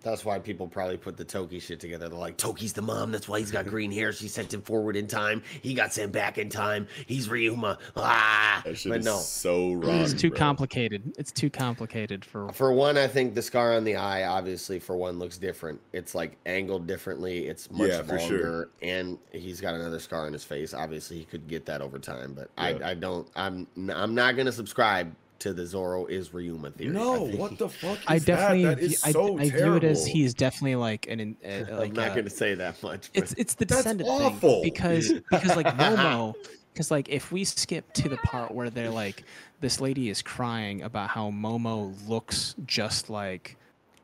[0.04, 0.10] Yeah.
[0.10, 2.08] That's why people probably put the Toki shit together.
[2.08, 3.12] They're like, Toki's the mom.
[3.12, 4.12] That's why he's got green hair.
[4.12, 5.42] She sent him forward in time.
[5.62, 6.86] He got sent back in time.
[7.06, 7.78] He's Ryuma.
[7.96, 9.18] Ah, That shit but is no.
[9.18, 10.00] so wrong.
[10.00, 10.38] It's too bro.
[10.38, 11.14] complicated.
[11.18, 12.50] It's too complicated for.
[12.52, 15.80] For one, I think the scar on the eye, obviously, for one, looks different.
[15.92, 17.46] It's like angled differently.
[17.46, 18.68] It's much Yeah, for longer, sure.
[18.82, 20.74] and he's got another scar on his face.
[20.74, 22.78] Obviously, he could get that over time, but Yeah.
[22.84, 23.28] I, I don't.
[23.36, 26.92] I'm, I'm not gonna subscribe to the Zoro is Ryuma theory.
[26.92, 28.68] No, what the fuck is I definitely, that?
[28.70, 30.12] That view- is I, so I view it as terrible.
[30.18, 33.10] he's definitely like an, uh, like I'm not uh, gonna say that much.
[33.12, 34.62] But it's it's the That's descendant awful.
[34.62, 36.34] thing because because like Momo
[36.72, 39.24] because like if we skip to the part where they're like
[39.60, 43.56] this lady is crying about how Momo looks just like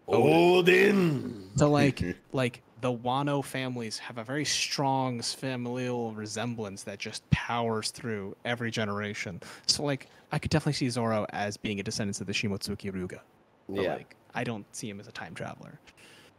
[0.08, 1.56] Oden.
[1.56, 2.02] so like
[2.32, 8.70] like the Wano families have a very strong familial resemblance that just powers through every
[8.70, 9.40] generation.
[9.66, 13.20] So like I could definitely see Zoro as being a descendant of the Shimotsuki Ryuga.
[13.68, 13.94] But Yeah.
[13.94, 15.78] like I don't see him as a time traveler.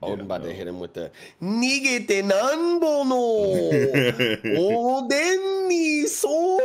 [0.01, 1.11] Oh, Oden Yeah, about to hit him with the
[1.41, 4.39] Nigete nanbo no
[5.01, 6.63] Oden ni Zoro.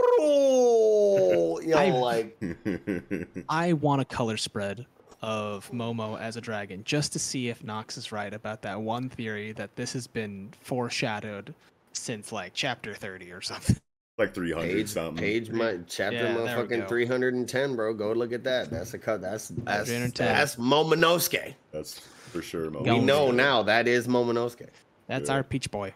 [1.61, 2.37] You know, I- like
[3.49, 4.87] I want a color spread
[5.23, 9.09] of Momo as a dragon just to see if Nox is right about that one
[9.09, 11.55] theory that this has been foreshadowed
[11.93, 13.77] since like chapter 30 or something.
[14.17, 15.17] Like 300 page something.
[15.17, 19.21] page my chapter Yeah, there motherfucking 310 bro go look at that that's a cut
[19.21, 20.27] that's that's 310.
[20.27, 22.71] that's Momonosuke That's for sure.
[22.71, 22.83] Mo.
[22.83, 24.69] we know now that is Momonosuke
[25.09, 25.35] That's Yeah.
[25.37, 25.95] our peach boy.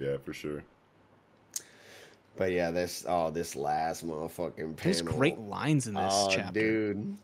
[0.00, 0.62] Yeah, for sure.
[2.36, 6.52] but yeah this oh this last motherfucking panel There's great lines in this oh, chapter.
[6.94, 7.16] dude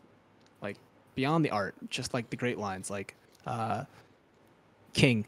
[0.61, 0.77] Like
[1.15, 3.15] beyond the art, just like the great lines like
[3.47, 3.85] uh
[4.93, 5.25] King,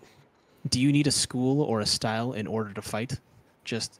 [0.70, 3.20] do you need a school or a style in order to fight?
[3.64, 4.00] Just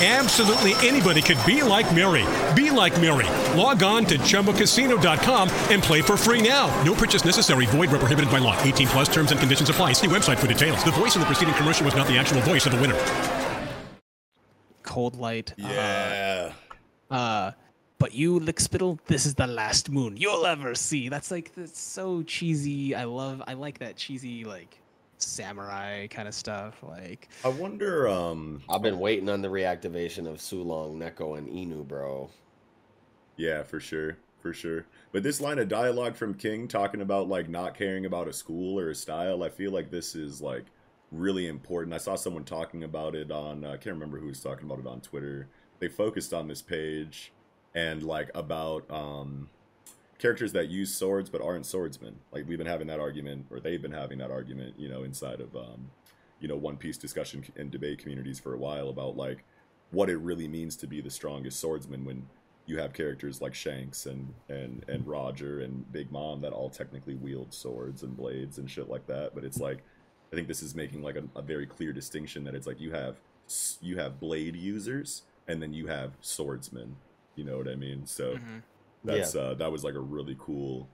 [0.00, 2.24] Absolutely anybody could be like Mary.
[2.54, 3.26] Be like Mary.
[3.58, 6.68] Log on to ChumbaCasino.com and play for free now.
[6.84, 7.66] No purchase necessary.
[7.66, 8.56] Void where prohibited by law.
[8.62, 9.94] 18 plus terms and conditions apply.
[9.94, 10.84] See website for details.
[10.84, 12.96] The voice in the preceding commercial was not the actual voice of the winner.
[14.84, 15.52] Cold light.
[15.56, 16.52] Yeah.
[17.10, 17.50] Uh, uh,
[17.98, 21.08] but you, Lickspittle, this is the last moon you'll ever see.
[21.08, 22.94] That's like that's so cheesy.
[22.94, 23.42] I love.
[23.48, 24.78] I like that cheesy like
[25.22, 26.82] samurai kind of stuff.
[26.82, 28.08] Like I wonder.
[28.08, 32.30] Um, I've been waiting on the reactivation of Sulong, Neko, and Inu, bro.
[33.36, 34.86] Yeah, for sure, for sure.
[35.12, 38.78] But this line of dialogue from King talking about like not caring about a school
[38.78, 40.66] or a style, I feel like this is like
[41.12, 41.94] really important.
[41.94, 44.80] I saw someone talking about it on uh, I can't remember who was talking about
[44.80, 45.48] it on Twitter.
[45.78, 47.32] They focused on this page
[47.74, 49.48] and like about um
[50.18, 52.16] characters that use swords but aren't swordsmen.
[52.32, 55.40] Like we've been having that argument or they've been having that argument, you know, inside
[55.40, 55.90] of um
[56.40, 59.44] you know, One Piece discussion and debate communities for a while about like
[59.90, 62.26] what it really means to be the strongest swordsman when
[62.66, 67.14] you have characters like Shanks and and and Roger and Big Mom that all technically
[67.14, 69.78] wield swords and blades and shit like that, but it's like
[70.32, 72.92] I think this is making like a, a very clear distinction that it's like you
[72.92, 73.16] have
[73.80, 76.96] you have blade users and then you have swordsmen.
[77.34, 78.04] You know what I mean?
[78.06, 78.62] So Mhm.
[79.04, 80.88] That's uh, that was like a really cool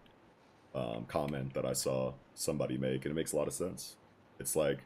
[0.74, 3.97] um, comment that I saw somebody make, and it makes a lot of sense.
[4.39, 4.78] It's like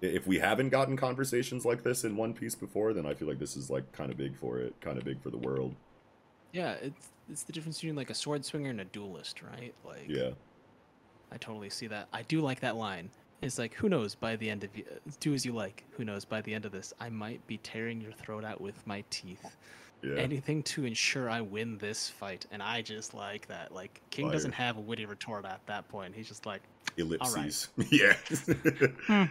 [0.00, 3.38] if we haven't gotten conversations like this in One Piece before, then I feel like
[3.38, 5.74] this is like kind of big for it, kind of big for the world.
[6.52, 9.72] yeah, it's it's the difference between like a sword swinger and a duelist, right?
[9.84, 10.30] Like Yeah.
[11.32, 12.06] I totally see that.
[12.12, 13.08] I do like that line.
[13.42, 14.14] It's like, who knows?
[14.14, 14.84] By the end of y-
[15.20, 15.84] do as you like.
[15.92, 16.24] Who knows?
[16.24, 19.56] By the end of this, I might be tearing your throat out with my teeth.
[20.04, 20.16] Yeah.
[20.16, 23.72] Anything to ensure I win this fight, and I just like that.
[23.72, 26.14] Like King doesn't have a witty retort at that point.
[26.14, 26.60] He's just like,
[26.98, 27.68] Ellipses.
[27.90, 28.12] yeah.
[29.06, 29.24] Hmm.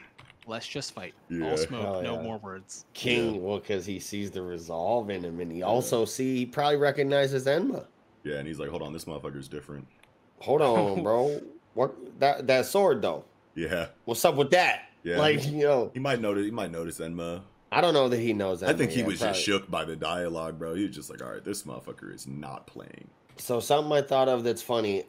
[0.47, 1.13] let's just fight.
[1.29, 1.51] Yeah.
[1.51, 2.23] All smoke, Hell no yeah.
[2.23, 2.85] more words.
[2.93, 6.77] King, well, because he sees the resolve in him, and he also see he probably
[6.77, 7.85] recognizes Enma.
[8.23, 9.87] Yeah, and he's like, hold on, this motherfucker's different.
[10.39, 11.39] Hold on, bro.
[11.75, 13.25] What that that sword though?
[13.55, 13.87] Yeah.
[14.05, 14.89] What's up with that?
[15.03, 15.17] Yeah.
[15.19, 16.45] Like you know, He might notice.
[16.45, 17.41] He might notice Enma.
[17.73, 18.69] I don't know that he knows that.
[18.69, 20.75] I think he was just shook by the dialogue, bro.
[20.75, 23.07] He was just like, all right, this motherfucker is not playing.
[23.37, 25.05] So something I thought of that's funny.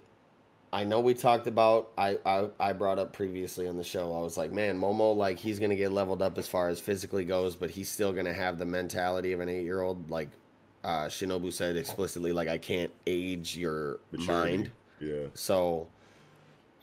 [0.72, 1.92] I know we talked about.
[1.96, 4.12] I, I I brought up previously on the show.
[4.16, 7.24] I was like, man, Momo, like he's gonna get leveled up as far as physically
[7.24, 10.10] goes, but he's still gonna have the mentality of an eight year old.
[10.10, 10.30] Like
[10.82, 14.56] uh, Shinobu said explicitly, like I can't age your Maturity.
[14.56, 14.70] mind.
[15.00, 15.26] Yeah.
[15.34, 15.86] So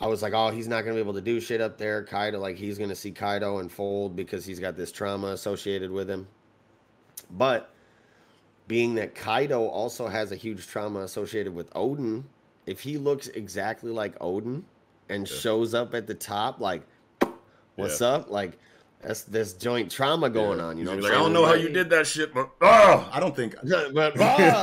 [0.01, 2.03] I was like, oh, he's not gonna be able to do shit up there.
[2.03, 6.27] Kaido, like he's gonna see Kaido unfold because he's got this trauma associated with him.
[7.29, 7.71] But
[8.67, 12.23] being that Kaido also has a huge trauma associated with Oden,
[12.65, 14.63] if he looks exactly like Oden
[15.09, 16.81] and shows up at the top, like,
[17.75, 18.07] what's Yeah.
[18.07, 18.31] up?
[18.31, 18.57] Like,
[19.01, 20.77] that's this joint trauma going on.
[20.77, 23.19] You know, what like, I don't know how you did that shit, but oh, I
[23.19, 23.55] don't think.
[23.93, 24.57] but ah!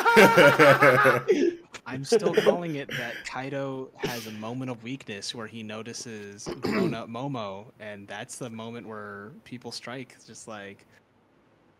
[1.86, 6.94] I'm still calling it that Kaido has a moment of weakness where he notices grown
[6.94, 10.12] up Momo, and that's the moment where people strike.
[10.16, 10.86] It's just like,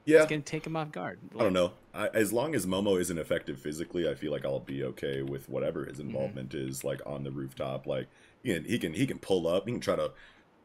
[0.04, 0.18] Yeah.
[0.22, 1.18] it's gonna take him off guard.
[1.38, 1.72] I don't know.
[1.94, 5.48] I, as long as Momo isn't effective physically, I feel like I'll be okay with
[5.48, 6.08] whatever his mm-hmm.
[6.08, 6.84] involvement is.
[6.84, 8.08] Like on the rooftop, like
[8.42, 9.66] he can he can he can pull up.
[9.66, 10.10] He can try to,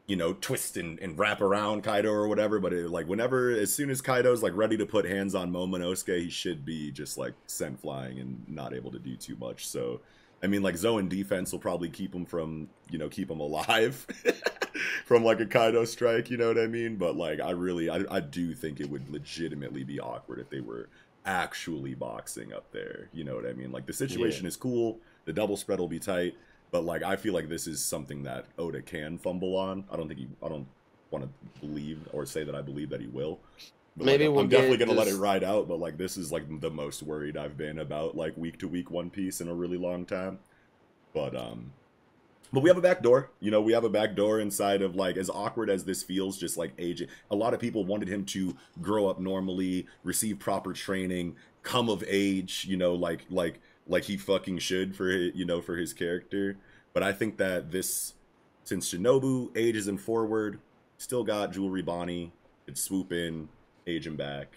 [0.09, 2.59] you know, twist and, and wrap around Kaido or whatever.
[2.59, 6.19] But it, like whenever, as soon as Kaido's like ready to put hands on Momonosuke,
[6.19, 9.67] he should be just like sent flying and not able to do too much.
[9.67, 10.01] So.
[10.41, 14.07] I mean, like Zoan defense will probably keep him from, you know, keep him alive
[15.05, 16.29] from like a Kaido strike.
[16.29, 16.95] You know what I mean?
[16.95, 20.61] But like, I really, I, I do think it would legitimately be awkward if they
[20.61, 20.87] were
[21.25, 23.09] actually boxing up there.
[23.11, 23.73] You know what I mean?
[23.73, 24.47] Like the situation Yeah.
[24.47, 24.99] is cool.
[25.25, 26.35] The double spread will be tight,
[26.71, 29.85] but like I feel like this is something that Oda can fumble on.
[29.91, 30.27] I don't think he.
[30.43, 30.67] I don't
[31.11, 33.39] want to believe or say that I believe that he will.
[33.97, 35.67] But Maybe like, we'll I'm definitely gonna let it ride out.
[35.67, 38.91] But like this is like the most worried I've been about like week to week
[38.91, 40.39] One Piece in a really long time.
[41.13, 41.73] But um,
[42.51, 43.31] but we have a back door.
[43.39, 46.37] You know, we have a back door inside of like as awkward as this feels,
[46.37, 47.07] just like aging.
[47.29, 52.03] A lot of people wanted him to grow up normally, receive proper training, come of
[52.07, 52.65] age.
[52.67, 53.59] You know, like like
[53.89, 56.55] like he fucking should for hi- you know for his character.
[56.93, 58.13] But I think that this,
[58.63, 60.59] since Shinobu ages him forward,
[60.97, 62.31] still got Jewelry Bonney.
[62.65, 63.49] Could swoop in,
[63.87, 64.53] age him back,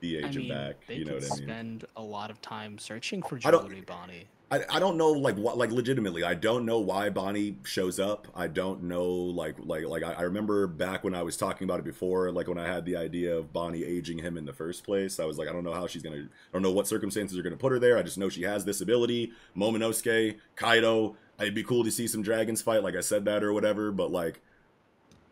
[0.00, 0.76] de-age I him back.
[0.86, 1.44] they You know could what I mean?
[1.48, 4.28] spend a lot of time searching for Jewelry Bonney.
[4.50, 8.28] I, I don't know like what like legitimately I don't know why Bonney shows up.
[8.34, 11.80] I don't know like like like I, I remember back when I was talking about
[11.80, 14.84] it before, like when I had the idea of Bonney aging him in the first
[14.84, 15.20] place.
[15.20, 17.42] I was like, I don't know how she's gonna I don't know what circumstances are
[17.42, 17.98] gonna put her there.
[17.98, 19.32] I just know she has this ability.
[19.56, 21.16] Momonosuke, Kaido.
[21.38, 24.10] It'd be cool to see some dragons fight, like I said that or whatever, but
[24.10, 24.40] like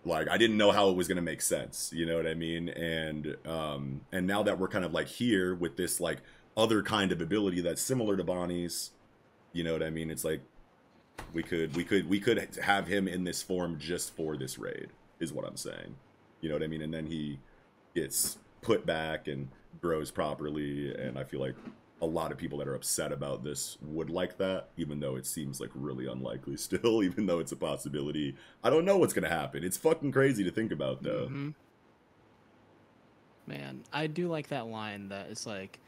[0.04, 1.90] like I didn't know how it was gonna make sense.
[1.94, 2.68] You know what I mean?
[2.68, 6.18] And um and now that we're kind of like here with this like
[6.54, 8.90] other kind of ability that's similar to Bonney's,
[9.56, 10.10] you know what I mean?
[10.10, 10.42] It's like
[11.32, 14.88] we could we could we could have him in this form just for this raid,
[15.18, 15.96] is what I'm saying.
[16.42, 16.82] You know what I mean?
[16.82, 17.38] And then he
[17.94, 19.48] gets put back and
[19.80, 21.54] grows properly, and I feel like
[22.02, 25.24] a lot of people that are upset about this would like that, even though it
[25.24, 28.36] seems like really unlikely still, even though it's a possibility.
[28.62, 29.64] I don't know what's gonna happen.
[29.64, 31.28] It's fucking crazy to think about though.
[31.28, 31.54] Mhm.
[33.46, 35.78] Man, I do like that line that it's like,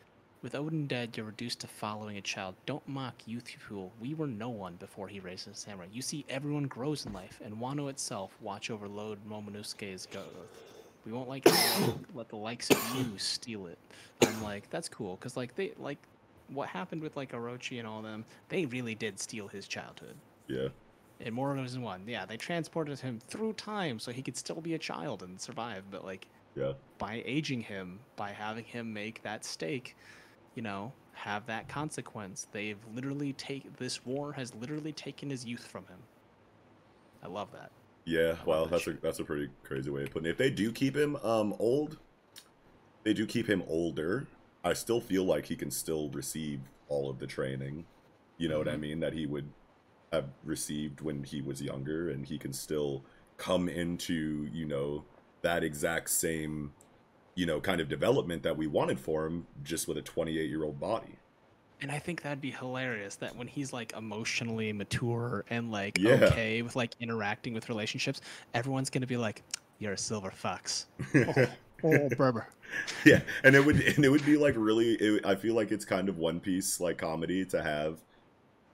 [0.42, 2.54] with Oden dead, you're reduced to following a child.
[2.66, 3.92] Don't mock youthful.
[4.00, 5.88] We were no one before he raised a samurai.
[5.92, 10.24] You see, everyone grows in life, and Wano itself watch over Lord Momonosuke's growth.
[11.04, 11.46] We won't like
[12.14, 13.78] let the likes of you steal it.
[14.22, 15.98] I'm like, that's cool, cause like they like
[16.48, 18.24] what happened with like Orochi and all them.
[18.48, 20.14] They really did steal his childhood.
[20.46, 20.68] Yeah.
[21.20, 24.74] In more than one, yeah, they transported him through time so he could still be
[24.74, 25.82] a child and survive.
[25.90, 26.72] But like, Yeah.
[26.98, 29.96] by aging him, by having him make that stake,
[30.58, 32.48] you know, have that consequence.
[32.50, 35.98] They've literally take this war has literally taken his youth from him.
[37.22, 37.70] I love that.
[38.04, 40.30] Yeah, well, that's a that's a pretty crazy way of putting it.
[40.30, 41.98] If they do keep him um old,
[43.04, 44.26] they do keep him older.
[44.64, 47.86] I still feel like he can still receive all of the training.
[48.36, 48.78] You know what I Mhm.
[48.78, 49.00] mean?
[49.00, 49.52] That he would
[50.12, 53.04] have received when he was younger, and he can still
[53.36, 55.04] come into you know
[55.42, 56.72] that exact same
[57.38, 60.64] you know kind of development that we wanted for him, just with a 28 year
[60.64, 61.16] old body.
[61.80, 66.14] And I think that'd be hilarious that when he's like emotionally mature and like Yeah.
[66.24, 68.20] okay with like interacting with relationships,
[68.54, 69.44] everyone's gonna be like,
[69.78, 71.46] "You're a silver fox." oh,
[71.84, 72.48] oh, brother.
[73.04, 75.86] yeah and it would and it would be like really it, i feel like it's
[75.86, 77.96] kind of one piece like comedy to have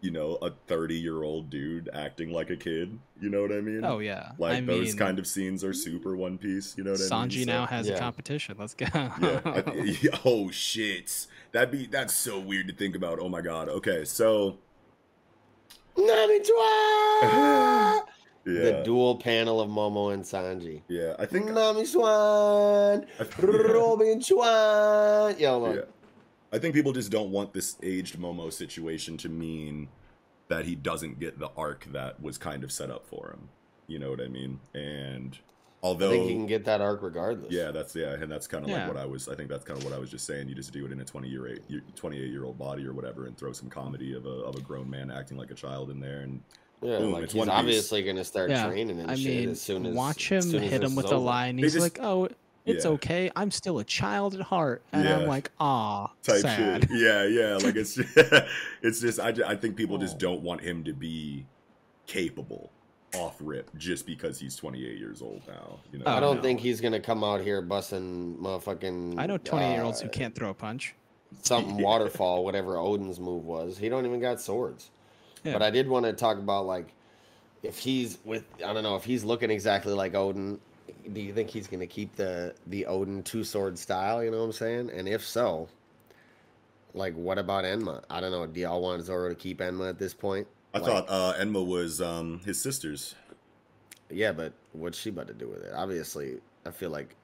[0.05, 3.61] you know a 30 year old dude acting like a kid you know what i
[3.61, 4.33] mean Oh, yeah.
[4.39, 7.03] like I those mean- kind of scenes are super one piece you know what i
[7.05, 8.57] mean Sanji So- now has a competition.
[8.59, 8.87] Let's go.
[8.93, 13.69] yeah, I- oh shit that'd be that's so weird to think about oh my god
[13.71, 14.59] okay so
[15.97, 18.01] Nami yeah
[18.45, 20.83] The dual panel of Momo and Sanji.
[20.89, 23.07] Yeah, I think Nami Swan,
[23.41, 25.39] Robin Swan.
[25.39, 25.77] Yo, look.
[25.77, 25.83] Yeah.
[26.55, 29.89] I think people just don't want this aged Momo situation to mean
[30.49, 33.49] that he doesn't get the arc that was kind of set up for him.
[33.89, 34.61] You know what I mean?
[34.73, 35.37] And
[35.83, 37.53] although I think he can get that arc regardless.
[37.53, 38.85] yeah, that's yeah, and that's kind of Yeah.
[38.87, 39.29] like what I was.
[39.29, 40.49] I think that's kind of what I was just saying.
[40.49, 41.63] You just do it in a twenty year eight,
[41.97, 44.61] twenty eight year old body or whatever, and throw some comedy of a of a
[44.61, 46.41] grown man acting like a child in there, and
[46.83, 49.61] Yeah, boom, like it's he's obviously gonna start Yeah, training and I shit mean, as
[49.61, 51.19] soon as watch him as hit him with a over.
[51.19, 51.59] line.
[51.59, 52.29] He's just- like, "Oh,
[52.67, 52.91] it's Yeah.
[52.93, 53.31] okay.
[53.37, 55.19] I'm still a child at heart," and Yeah.
[55.19, 56.91] I'm like, "Ah, type sad." shit.
[56.99, 57.57] Yeah, yeah.
[57.57, 57.99] Like it's
[58.83, 61.47] it's just I, ju- I think people just don't want him to be
[62.07, 62.71] capable
[63.15, 65.79] off rip just because he's 28 years old now.
[65.93, 69.19] You know, I don't think he's gonna come out here busting motherfucking.
[69.19, 70.95] I know 28 year olds uh, who can't throw a punch.
[71.43, 71.85] something Yeah.
[71.85, 73.79] waterfall, whatever Oden's move was.
[73.79, 74.91] He don't even got swords.
[75.45, 75.53] Yeah.
[75.53, 76.93] But I did want to talk about like
[77.63, 80.59] if he's with I don't know if he's looking exactly like Odin.
[81.13, 84.23] Do you think he's gonna keep the the Oden two sword style?
[84.23, 84.91] You know what I'm saying?
[84.91, 85.69] And if so,
[86.93, 88.03] like what about Enma?
[88.11, 88.47] I don't know.
[88.47, 90.47] Do y'all want Zoro to keep Enma at this point?
[90.73, 93.15] I Like, thought uh, Enma was um, his sister's.
[94.11, 95.73] Yeah, but what's she about to do with it?
[95.75, 97.15] Obviously, I feel like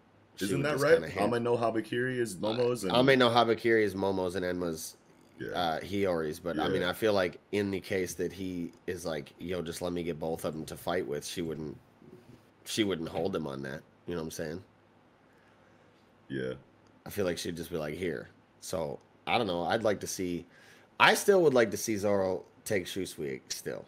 [0.41, 1.17] Isn't that right?
[1.17, 2.85] Ame no Habakiri is Momo's.
[2.85, 2.95] And...
[2.95, 4.97] Ame no Habakiri is Momo's and Enma's
[5.55, 9.33] uh, Hiyori's, but I mean, I feel like in the case that he is like,
[9.39, 11.77] yo, just let me get both of them to fight with, she wouldn't,
[12.71, 13.83] she wouldn't hold him on that.
[14.07, 14.63] You know what I'm saying?
[16.29, 16.53] Yeah.
[17.05, 18.29] I feel like she'd just be like, here.
[18.61, 19.65] So I don't know.
[19.65, 20.47] I'd like to see.
[20.99, 23.85] I still would like to see Zoro take Shusui still.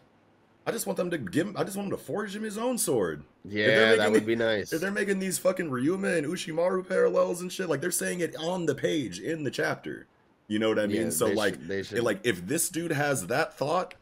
[0.67, 1.57] I just want them to give him.
[1.57, 3.25] I just want him to forge him his own sword.
[3.45, 4.73] Yeah, that would the- be nice.
[4.73, 8.37] If they're making these fucking Ryuma and Ushimaru parallels and shit, like they're saying it
[8.37, 10.07] on the page in the chapter.
[10.49, 11.03] You know what I mean?
[11.05, 13.95] Yeah, so like, should- it- should- like if this dude has that thought,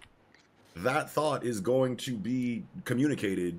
[0.77, 3.59] that thought is going to be communicated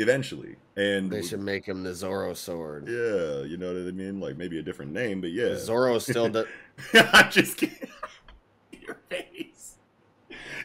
[0.00, 2.88] eventually, and They should make him the Zoro sword.
[2.88, 4.20] Yeah, you know what I mean?
[4.20, 5.56] Like maybe a different name, but yeah.
[5.56, 6.46] Zoro still does.
[6.94, 7.88] I'm just kidding.
[8.72, 9.76] Your face.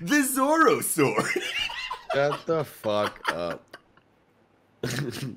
[0.02, 1.26] The Zoro sword.
[2.14, 3.78] Shut the fuck up.
[4.82, 5.36] the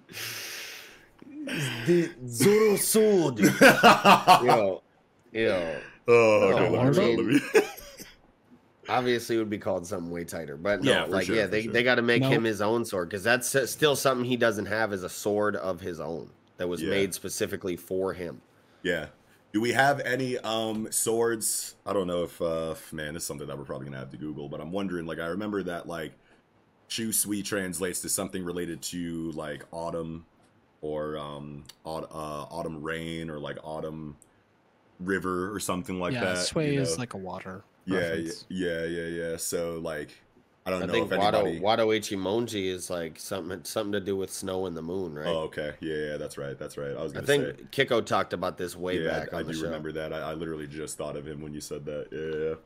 [2.26, 3.38] Zoro sword.
[3.40, 4.82] yo,
[5.32, 5.76] yo.
[6.10, 7.40] Oh, No, okay, let me- I let mean, me-
[8.88, 11.62] obviously it would be called something way tighter, but no, Yeah, like sure, yeah, they
[11.64, 11.72] sure.
[11.72, 12.28] they got to make No.
[12.28, 15.80] him his own sword because that's still something he doesn't have is a sword of
[15.80, 16.90] his own that was Yeah.
[16.90, 18.40] made specifically for him.
[18.82, 19.06] Yeah.
[19.52, 21.74] Do we have any um swords?
[21.86, 24.16] I don't know if uh man, this is something that we're probably gonna have to
[24.18, 26.12] Google, but I'm wondering, like I remember that like
[26.90, 30.24] Shusui translates to something related to like autumn
[30.80, 34.16] or um aut- uh, autumn rain or like autumn
[35.00, 36.38] river or something like yeah, that.
[36.38, 37.62] sway you is like a water.
[37.88, 38.44] Yeah, yeah, reference.
[38.48, 39.36] yeah, yeah, yeah.
[39.36, 40.10] So like
[40.66, 44.00] I don't I know think if Wado anybody Wado Ichimonji is like something something to
[44.00, 45.26] do with snow and the moon, right?
[45.26, 45.72] Oh, okay.
[45.80, 46.58] Yeah, yeah, that's right.
[46.58, 46.94] That's right.
[46.94, 49.54] I was I think say Kiko talked about this way yeah, back I, I do
[49.54, 49.64] show.
[49.64, 50.12] remember that.
[50.12, 52.08] I, I literally just thought of him when you said that.
[52.12, 52.56] Yeah.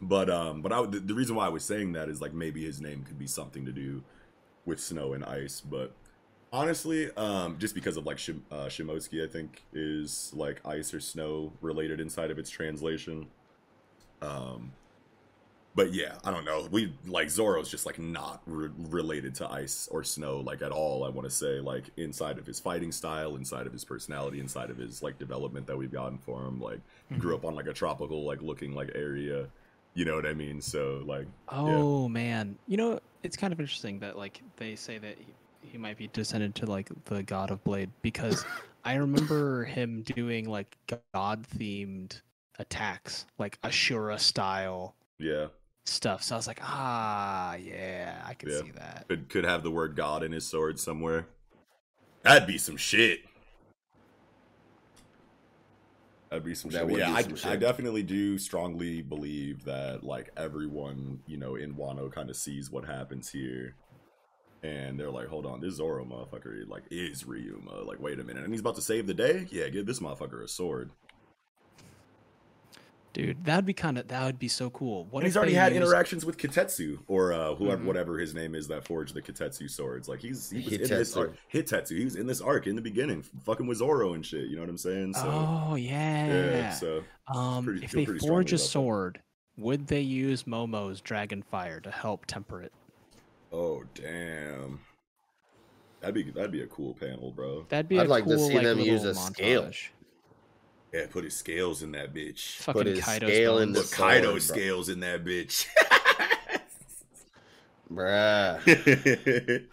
[0.00, 2.62] But um, but I, the, the reason why I was saying that is like maybe
[2.64, 4.02] his name could be something to do
[4.66, 5.62] with snow and ice.
[5.62, 5.92] But
[6.52, 11.00] honestly, um, just because of like Shim, uh, Shimotsuki, I think is like ice or
[11.00, 13.28] snow related inside of its translation.
[14.22, 14.72] Um,
[15.76, 16.66] but yeah, I don't know.
[16.70, 21.04] We like Zoro's just like not re- related to ice or snow like at all.
[21.04, 24.70] I want to say like inside of his fighting style, inside of his personality, inside
[24.70, 26.60] of his like development that we've gotten for him.
[26.60, 26.80] Like
[27.10, 29.48] he grew up on like a tropical like looking like area.
[29.92, 30.62] You know what I mean?
[30.62, 31.58] So like yeah.
[31.58, 35.76] Oh man, you know it's kind of interesting that like they say that he, he
[35.76, 38.46] might be descended to like the god of blade because
[38.84, 40.76] I remember him doing like
[41.12, 42.22] god themed
[42.58, 45.46] attacks, like Ashura style yeah,
[45.84, 46.22] stuff.
[46.22, 48.60] So I was like, ah, yeah, I can yeah.
[48.60, 49.06] see that.
[49.08, 51.26] Could could have the word God in his sword somewhere.
[52.22, 53.20] That'd be some shit.
[56.30, 56.98] That'd be some That shit.
[56.98, 61.74] Yeah, be I, some I definitely do strongly believe that like everyone, you know, in
[61.74, 63.74] Wano kind of sees what happens here.
[64.62, 67.86] And they're like, hold on, this Zoro motherfucker like is Ryuma.
[67.86, 68.42] Like, wait a minute.
[68.42, 69.46] And he's about to save the day?
[69.50, 70.90] Yeah, give this motherfucker a sword.
[73.16, 75.06] Dude, that would be kind of that would be so cool.
[75.06, 77.86] What and he's already had used- interactions with Kitetsu or uh, whoever, Mhm.
[77.86, 80.06] whatever his name is that forged the Kitetsu swords.
[80.06, 81.34] Like he's he was in this arc.
[81.50, 81.96] Hitetsu.
[81.96, 84.48] He was in this arc in the beginning, fucking with Zoro and shit.
[84.48, 85.14] You know what I'm saying?
[85.14, 86.26] So Oh yeah.
[86.26, 86.70] Yeah.
[86.72, 88.58] so Um, pretty- if they forge a about that.
[88.58, 89.20] sword,
[89.56, 92.72] would they use Momo's dragon fire to help temper it?
[93.50, 94.80] Oh damn.
[96.00, 97.64] That'd be that'd be a cool panel, bro.
[97.70, 99.70] That'd be I'd a like to cool, see like, them use little a scale.
[100.96, 101.00] Montage.
[101.00, 102.56] Yeah, put his scales in that bitch.
[102.58, 103.90] Fucking Put his Kaido's scale in bones.
[103.90, 104.38] the Put Kaido sword, bro.
[104.56, 105.66] scales in that bitch.
[107.92, 108.58] Bruh.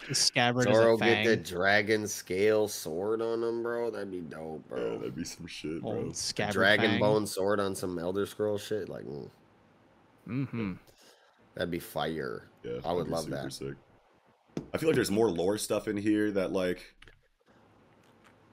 [0.14, 1.26] Scabbard Zoro is a get fang.
[1.26, 3.90] the dragon scale sword on him, bro.
[3.90, 4.98] That'd be dope, yeah, bro.
[4.98, 6.12] that'd be some shit, Old bro.
[6.12, 7.00] scabbard dragon fang.
[7.00, 8.88] bone sword on some Elder Scroll shit.
[8.88, 9.28] Like, mm,
[10.28, 10.72] Mm-hmm.
[11.54, 12.44] that'd be fire.
[12.62, 13.52] Yeah, I that'd love super that.
[13.52, 13.74] Sick.
[14.72, 16.93] I feel like there's more lore stuff in here that like that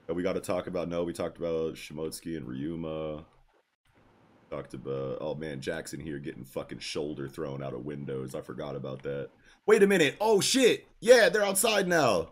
[0.07, 0.89] we got to talk about.
[0.89, 3.23] No, we talked about Shimotsuki and Ryuma.
[4.49, 8.35] Talked about oh man, Jackson here getting fucking shoulder thrown out of windows.
[8.35, 9.29] I forgot about that.
[9.65, 10.17] Wait a minute.
[10.19, 10.87] Oh shit.
[10.99, 12.31] Yeah, they're outside now.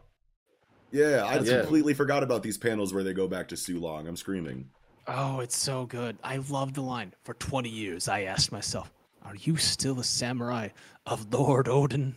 [0.91, 1.59] Yeah, I Yeah.
[1.61, 4.07] completely forgot about these panels where they go back to Sulong.
[4.07, 4.69] I'm screaming.
[5.07, 6.17] Oh, it's so good.
[6.23, 7.13] I love the line.
[7.23, 8.91] For 20 years, I asked myself,
[9.23, 10.69] are you still a samurai
[11.05, 12.13] of Lord Oden?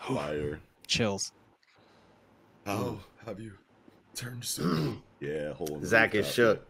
[0.00, 0.60] Fire.
[0.86, 1.32] Chills.
[2.64, 3.52] How have you
[4.18, 4.96] turned so?
[5.20, 6.66] yeah, hole in the Zach roof is shook.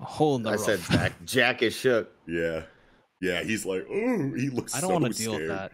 [0.00, 0.60] A hole in the I rough.
[0.60, 1.12] said Jack.
[1.24, 2.12] Jack is shook.
[2.26, 2.62] Yeah.
[3.20, 5.72] Yeah, he's like, ooh, he looks I don't so want to deal with that.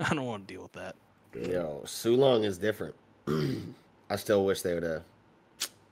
[0.10, 0.96] I don't want to deal with that.
[1.34, 2.94] Yo, Sulong is different.
[4.10, 5.02] I still wish they would have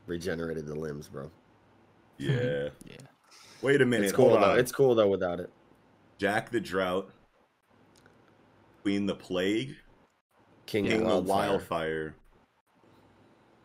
[0.07, 1.31] regenerated the limbs, bro.
[2.19, 2.69] Yeah.
[2.85, 2.97] Yeah.
[3.63, 4.05] Wait a minute.
[4.05, 4.51] It's cool hold though.
[4.53, 4.59] on.
[4.59, 5.51] It's cool though without it.
[6.19, 7.11] Jack the Drought,
[8.83, 9.75] Queen the Plague,
[10.67, 11.49] King, King the Wildfire.
[11.49, 12.15] Wildfire.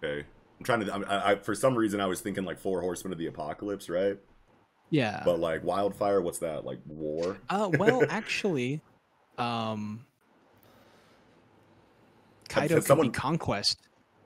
[0.04, 0.26] Okay.
[0.60, 0.94] I'm trying to.
[0.94, 4.18] I, I, for some reason, I was thinking like Four Horsemen of the Apocalypse, right?
[4.90, 5.22] Yeah.
[5.26, 6.66] But like Wildfire, what's that?
[6.66, 7.38] Like war?
[7.50, 8.82] Uh, well, actually,
[9.38, 10.06] um,
[12.50, 13.80] Kaido could someone- be conquest.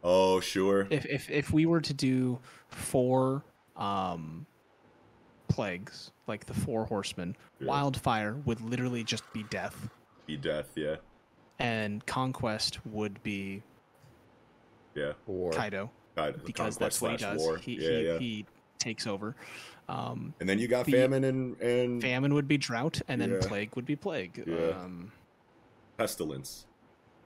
[0.03, 0.87] Oh, sure.
[0.89, 3.43] If if if we were to do four
[3.75, 4.45] um
[5.47, 7.67] plagues, like the four horsemen, Yeah.
[7.67, 9.89] wildfire would literally just be death,
[10.25, 10.71] Be death.
[10.75, 10.95] Yeah.
[11.59, 13.61] and conquest would be
[14.95, 15.13] Yeah.
[15.27, 15.51] War.
[15.51, 17.39] Kaido Kaido, because that's what he does.
[17.41, 17.57] war.
[17.57, 18.17] He yeah, he, yeah.
[18.19, 18.45] he
[18.79, 19.35] takes over.
[19.89, 23.31] Um, and then you got the- famine and and famine would be drought, and then
[23.31, 23.39] Yeah.
[23.47, 24.43] plague would be plague.
[24.47, 25.11] Um,
[25.97, 26.65] pestilence.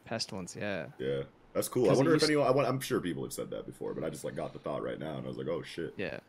[0.05, 0.87] pestilence, yeah.
[0.99, 1.23] Yeah,
[1.53, 1.89] that's cool.
[1.89, 2.47] I wonder if used- anyone.
[2.47, 4.59] I, want- I'm sure people have said that before, but I just like got the
[4.59, 5.93] thought right now, and I was like, oh shit.
[5.97, 6.19] Yeah.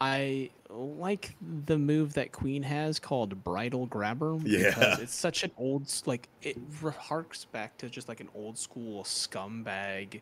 [0.00, 4.36] I like the move that Queen has called Bridal Grabber.
[4.44, 4.96] Yeah.
[5.00, 6.56] it's such an old like it
[6.98, 10.20] harks back to just like an old school scumbag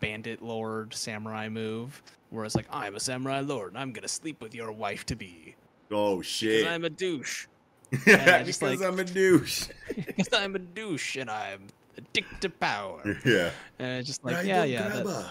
[0.00, 4.40] bandit lord samurai move, where it's like I'm a samurai lord and I'm gonna sleep
[4.42, 5.54] with your wife to be
[5.90, 6.66] Oh because shit!
[6.66, 7.46] I'm a douche.
[7.90, 9.68] Because like- I'm a douche.
[9.96, 13.02] Because I'm a douche and I'm addicted to power.
[13.24, 13.50] yeah.
[13.78, 14.88] And it's just like, yeah, yeah.
[14.88, 15.26] that-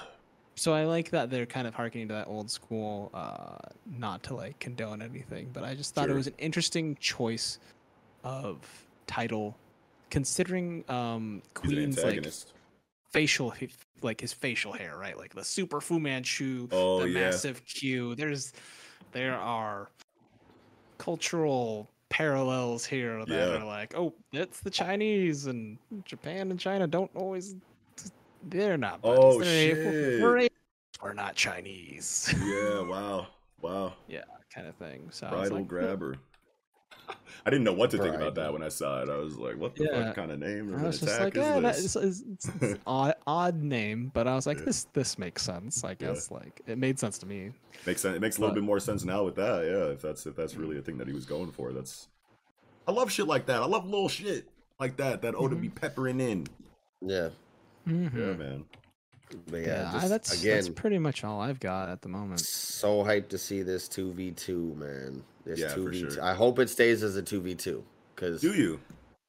[0.58, 4.36] so I like that they're kind of harkening to that old school, uh, not to
[4.36, 7.60] like condone anything, but I just thought it was an interesting choice
[8.24, 8.60] of
[9.06, 9.58] title,
[10.10, 12.26] considering um, Queen's like
[13.12, 13.54] facial,
[14.02, 15.18] like his facial hair, right?
[15.18, 17.20] Like the super Fu Manchu, Oh, the yeah.
[17.26, 18.16] massive Q.
[18.16, 18.54] There's,
[19.12, 19.90] there are
[20.98, 23.62] cultural parallels here that Yeah.
[23.62, 27.56] are like, oh, it's the Chinese and Japan and China don't always.
[28.48, 29.02] They're not.
[29.02, 29.20] buddies.
[29.24, 30.22] Oh, They're- shit.
[30.22, 30.48] We're,
[31.02, 32.34] we're not Chinese.
[32.44, 32.82] Yeah.
[32.82, 33.28] Wow.
[33.62, 33.94] Wow.
[34.08, 34.22] yeah,
[34.54, 35.08] kind of thing.
[35.10, 35.68] So Bridal like, hmm.
[35.68, 36.18] grabber.
[37.48, 39.10] I didn't know what to think about that when I saw it.
[39.10, 40.06] I was like, "What the Yeah.
[40.08, 42.04] fuck kind of name I of an was just like, yeah, that is is, this?"
[42.04, 45.84] is, it's, it's odd, odd name, but I was like, this this makes sense.
[45.84, 47.52] I guess like it made sense to me.
[47.86, 48.16] Makes sense.
[48.16, 49.64] It makes a little bit more sense now with that.
[49.66, 51.72] Yeah, if that's if that's really a thing that he was going for.
[51.72, 52.08] That's.
[52.88, 53.62] I love shit like that.
[53.62, 54.48] I love little shit
[54.80, 55.22] like that.
[55.22, 55.62] That ought Mm-hmm.
[55.62, 56.48] be peppering in.
[57.02, 57.30] Yeah.
[57.86, 58.38] Yeah, Mhm.
[58.40, 58.66] man.
[59.48, 62.40] But Yeah, yeah, just, that's again, that's pretty much all I've got at the moment.
[62.42, 65.24] so hyped to see this 2v2, man.
[65.46, 66.14] This Yeah, for 2v2.
[66.16, 66.24] sure.
[66.24, 67.84] I hope it stays as a 2v2
[68.16, 68.80] cuz Do you?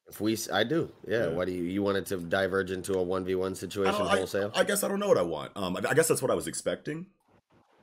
[0.09, 0.91] if we s- I do.
[1.07, 1.33] Yeah, Yeah.
[1.33, 4.51] what do you you want it to diverge into a 1v1 situation don't- I- wholesale?
[4.55, 5.53] I guess I don't know what I want.
[5.57, 7.07] Um, I, I guess that's what I was expecting.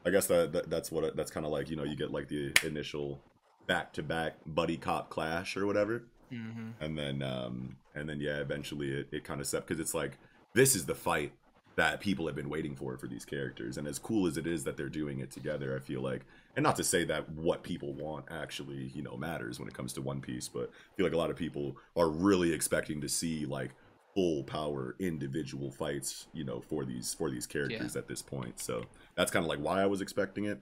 [0.05, 1.69] I guess that, that that's what it- that's kind of like.
[1.69, 3.19] You know, you get like the initial
[3.67, 6.03] back to back buddy cop clash or whatever.
[6.31, 6.69] Mm-hmm.
[6.83, 10.17] and then um and then yeah eventually it, it kind of set because it's like
[10.55, 11.31] this is the fight
[11.75, 14.63] that people have been waiting for for these characters and as cool as it is
[14.63, 17.93] that they're doing it together i feel like and not to say that what people
[17.93, 21.13] want actually you know matters when it comes to one piece but i feel like
[21.13, 23.71] a lot of people are really expecting to see like
[24.13, 28.83] full power individual fights you know for these for these characters at this point so
[29.15, 30.59] that's kind of like why i was expecting it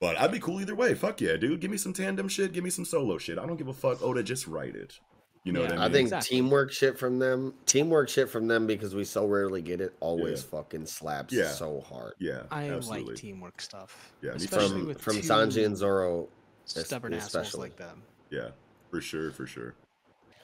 [0.00, 0.94] but I'd be cool either way.
[0.94, 1.60] Fuck yeah, dude.
[1.60, 2.52] Give me some tandem shit.
[2.52, 3.38] Give me some solo shit.
[3.38, 4.02] I don't give a fuck.
[4.02, 5.00] Oda, just write it.
[5.46, 5.80] You know what I mean?
[5.80, 6.36] I think Exactly.
[6.38, 10.42] teamwork shit from them, teamwork shit from them because we so rarely get it, always
[10.42, 10.48] Yeah.
[10.58, 11.52] fucking slaps Yeah.
[11.52, 12.14] so hard.
[12.18, 13.10] Yeah, I absolutely.
[13.12, 14.12] like teamwork stuff.
[14.22, 16.28] Yeah, especially From with from two Sanji and Zoro,
[16.66, 17.60] es- stubborn assholes especially.
[17.68, 18.02] like them.
[18.30, 18.48] Yeah,
[18.90, 19.74] for sure, for sure.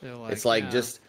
[0.03, 1.01] Like, it's like yeah, just,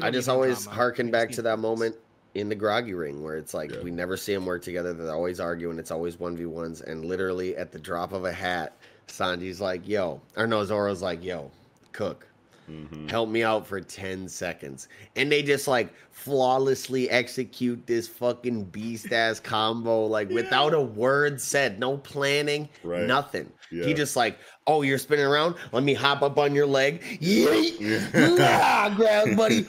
[0.00, 0.76] I just always drama.
[0.76, 1.96] harken back to that moment
[2.34, 3.82] in the groggy ring where it's like Yeah.
[3.82, 4.94] we never see them work together.
[4.94, 5.78] They're always arguing.
[5.78, 8.74] It's always one v ones, and literally at the drop of a hat,
[9.06, 11.50] Sanji's like, "Yo," or no, Zoro's like, "Yo,
[11.92, 12.26] cook."
[12.70, 13.08] Mm-hmm.
[13.08, 14.88] Help me out for 10 seconds.
[15.16, 21.40] And they just like flawlessly execute this fucking beast ass combo, like without a word
[21.40, 23.06] said, no planning, Right.
[23.06, 23.52] nothing.
[23.70, 23.84] Yeah.
[23.84, 25.56] He just like, oh, you're spinning around.
[25.72, 27.02] Let me hop up on your leg.
[27.20, 28.14] Yeet.
[28.38, 29.62] nah, grab buddy.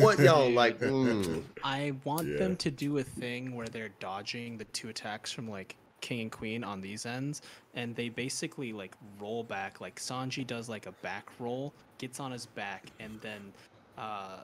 [0.00, 1.42] What yo, like, mm.
[1.62, 2.38] I want Yeah.
[2.38, 6.30] them to do a thing where they're dodging the two attacks from like king and
[6.30, 7.40] queen on these ends,
[7.74, 9.80] and they basically like roll back.
[9.80, 13.40] Like Sanji does like a back roll, gets on his back, and then
[13.96, 14.40] uh,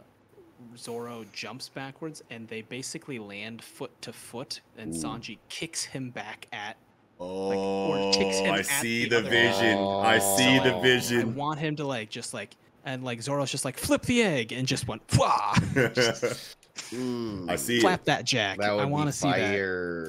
[0.77, 6.47] Zoro jumps backwards, and they basically land foot to foot, and Sanji kicks him back
[6.53, 6.77] at.
[7.21, 7.51] Oh,
[7.93, 9.77] or kicks him I see the the vision.
[9.79, 10.37] I Oh.
[10.37, 11.21] see the vision.
[11.21, 14.53] I want him to like just like and like Zoro's just like flip the egg
[14.53, 15.03] and just went!
[15.95, 16.57] Just
[16.91, 17.51] Mm.
[17.51, 18.05] I see flap it.
[18.07, 18.59] that jack.
[18.59, 19.55] That I want to see that.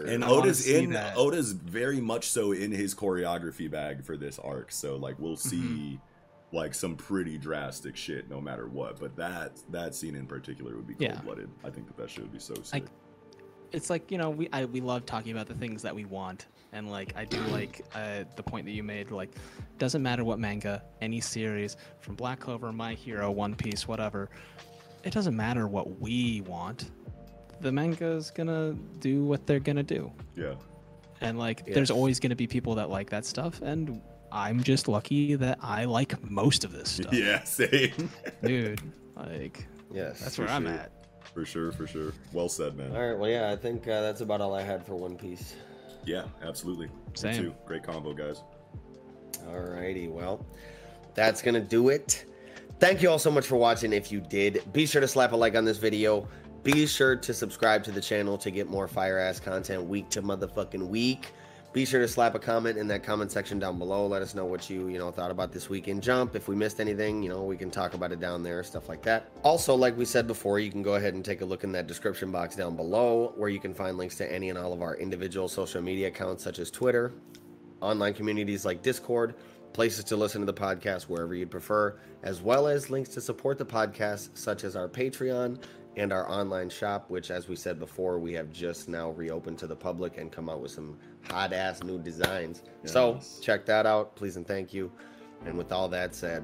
[0.08, 1.18] And I wanna Oda's in that.
[1.18, 4.72] Oda's very much so in his choreography bag for this arc.
[4.72, 6.56] So like we'll see Mm-hmm.
[6.56, 9.00] like some pretty drastic shit no matter what.
[9.00, 11.22] But that that scene in particular would be cold Yeah.
[11.22, 11.50] blooded.
[11.64, 12.84] I think that that shit would be so I- sick.
[13.72, 16.48] It's like you know we I, we love talking about the things that we want,
[16.74, 19.12] and like I do like uh, the point that you made.
[19.12, 19.30] Like,
[19.78, 24.32] doesn't matter what manga, any series from Black Clover, My Hero, One Piece, whatever.
[25.04, 26.92] It doesn't matter what we want.
[27.62, 30.12] The manga's gonna do what they're gonna do.
[30.36, 30.56] yeah.
[31.22, 34.88] And like, there's always going to be people that like that stuff, and I'm just
[34.88, 37.12] lucky that I like most of this stuff.
[37.14, 38.10] Yeah, same.
[38.42, 38.82] Dude,
[39.18, 40.22] like, Yes.
[40.22, 40.94] that's For where I'm at.
[41.34, 42.14] For sure, for sure.
[42.32, 42.96] Well said, man.
[42.96, 43.20] All right.
[43.20, 45.56] Well, yeah, I think uh, that's about all I had for One Piece.
[46.06, 46.86] Yeah, absolutely.
[46.88, 47.36] Me Same.
[47.36, 47.56] too.
[47.66, 48.42] Great combo, guys.
[49.50, 50.46] All righty, well,
[51.16, 52.24] that's gonna do it.
[52.80, 53.92] Thank you all so much for watching.
[53.92, 56.30] If you did, be sure to slap a like on this video.
[56.64, 60.22] Be sure to subscribe to the channel to get more fire ass content week to
[60.22, 61.34] motherfucking week.
[61.74, 64.08] Be sure to slap a comment in that comment section down below.
[64.08, 66.38] Let us know what you, you know, thought about this weekend jump.
[66.38, 69.02] If we missed anything, you know, we can talk about it down there, stuff like
[69.02, 69.30] that.
[69.44, 71.86] Also, like we said before, you can go ahead and take a look in that
[71.86, 74.96] description box down below where you can find links to any and all of our
[74.96, 77.12] individual social media accounts such as Twitter,
[77.82, 79.36] online communities like Discord,
[79.74, 83.58] places to listen to the podcast wherever you'd prefer, as well as links to support
[83.58, 85.62] the podcast such as our Patreon
[85.96, 89.68] and our online shop, which, as we said before, we have just now reopened to
[89.68, 90.98] the public and come out with some
[91.30, 92.64] hot ass new designs.
[92.86, 94.92] So check that out, please and thank you.
[95.46, 96.44] And with all that said,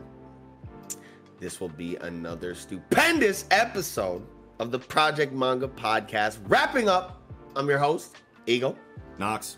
[1.40, 4.26] this will be another stupendous episode
[4.60, 6.40] of the Project Manga Podcast.
[6.48, 7.22] Wrapping up,
[7.56, 8.16] I'm your host,
[8.48, 8.78] Eagle.
[9.18, 9.58] Knox.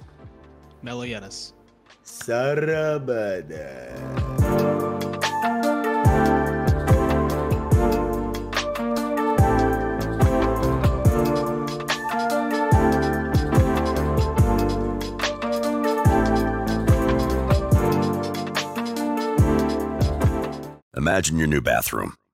[0.83, 1.53] Melianis.
[2.07, 3.97] Sarabada.
[20.95, 22.13] Imagine your new bathroom.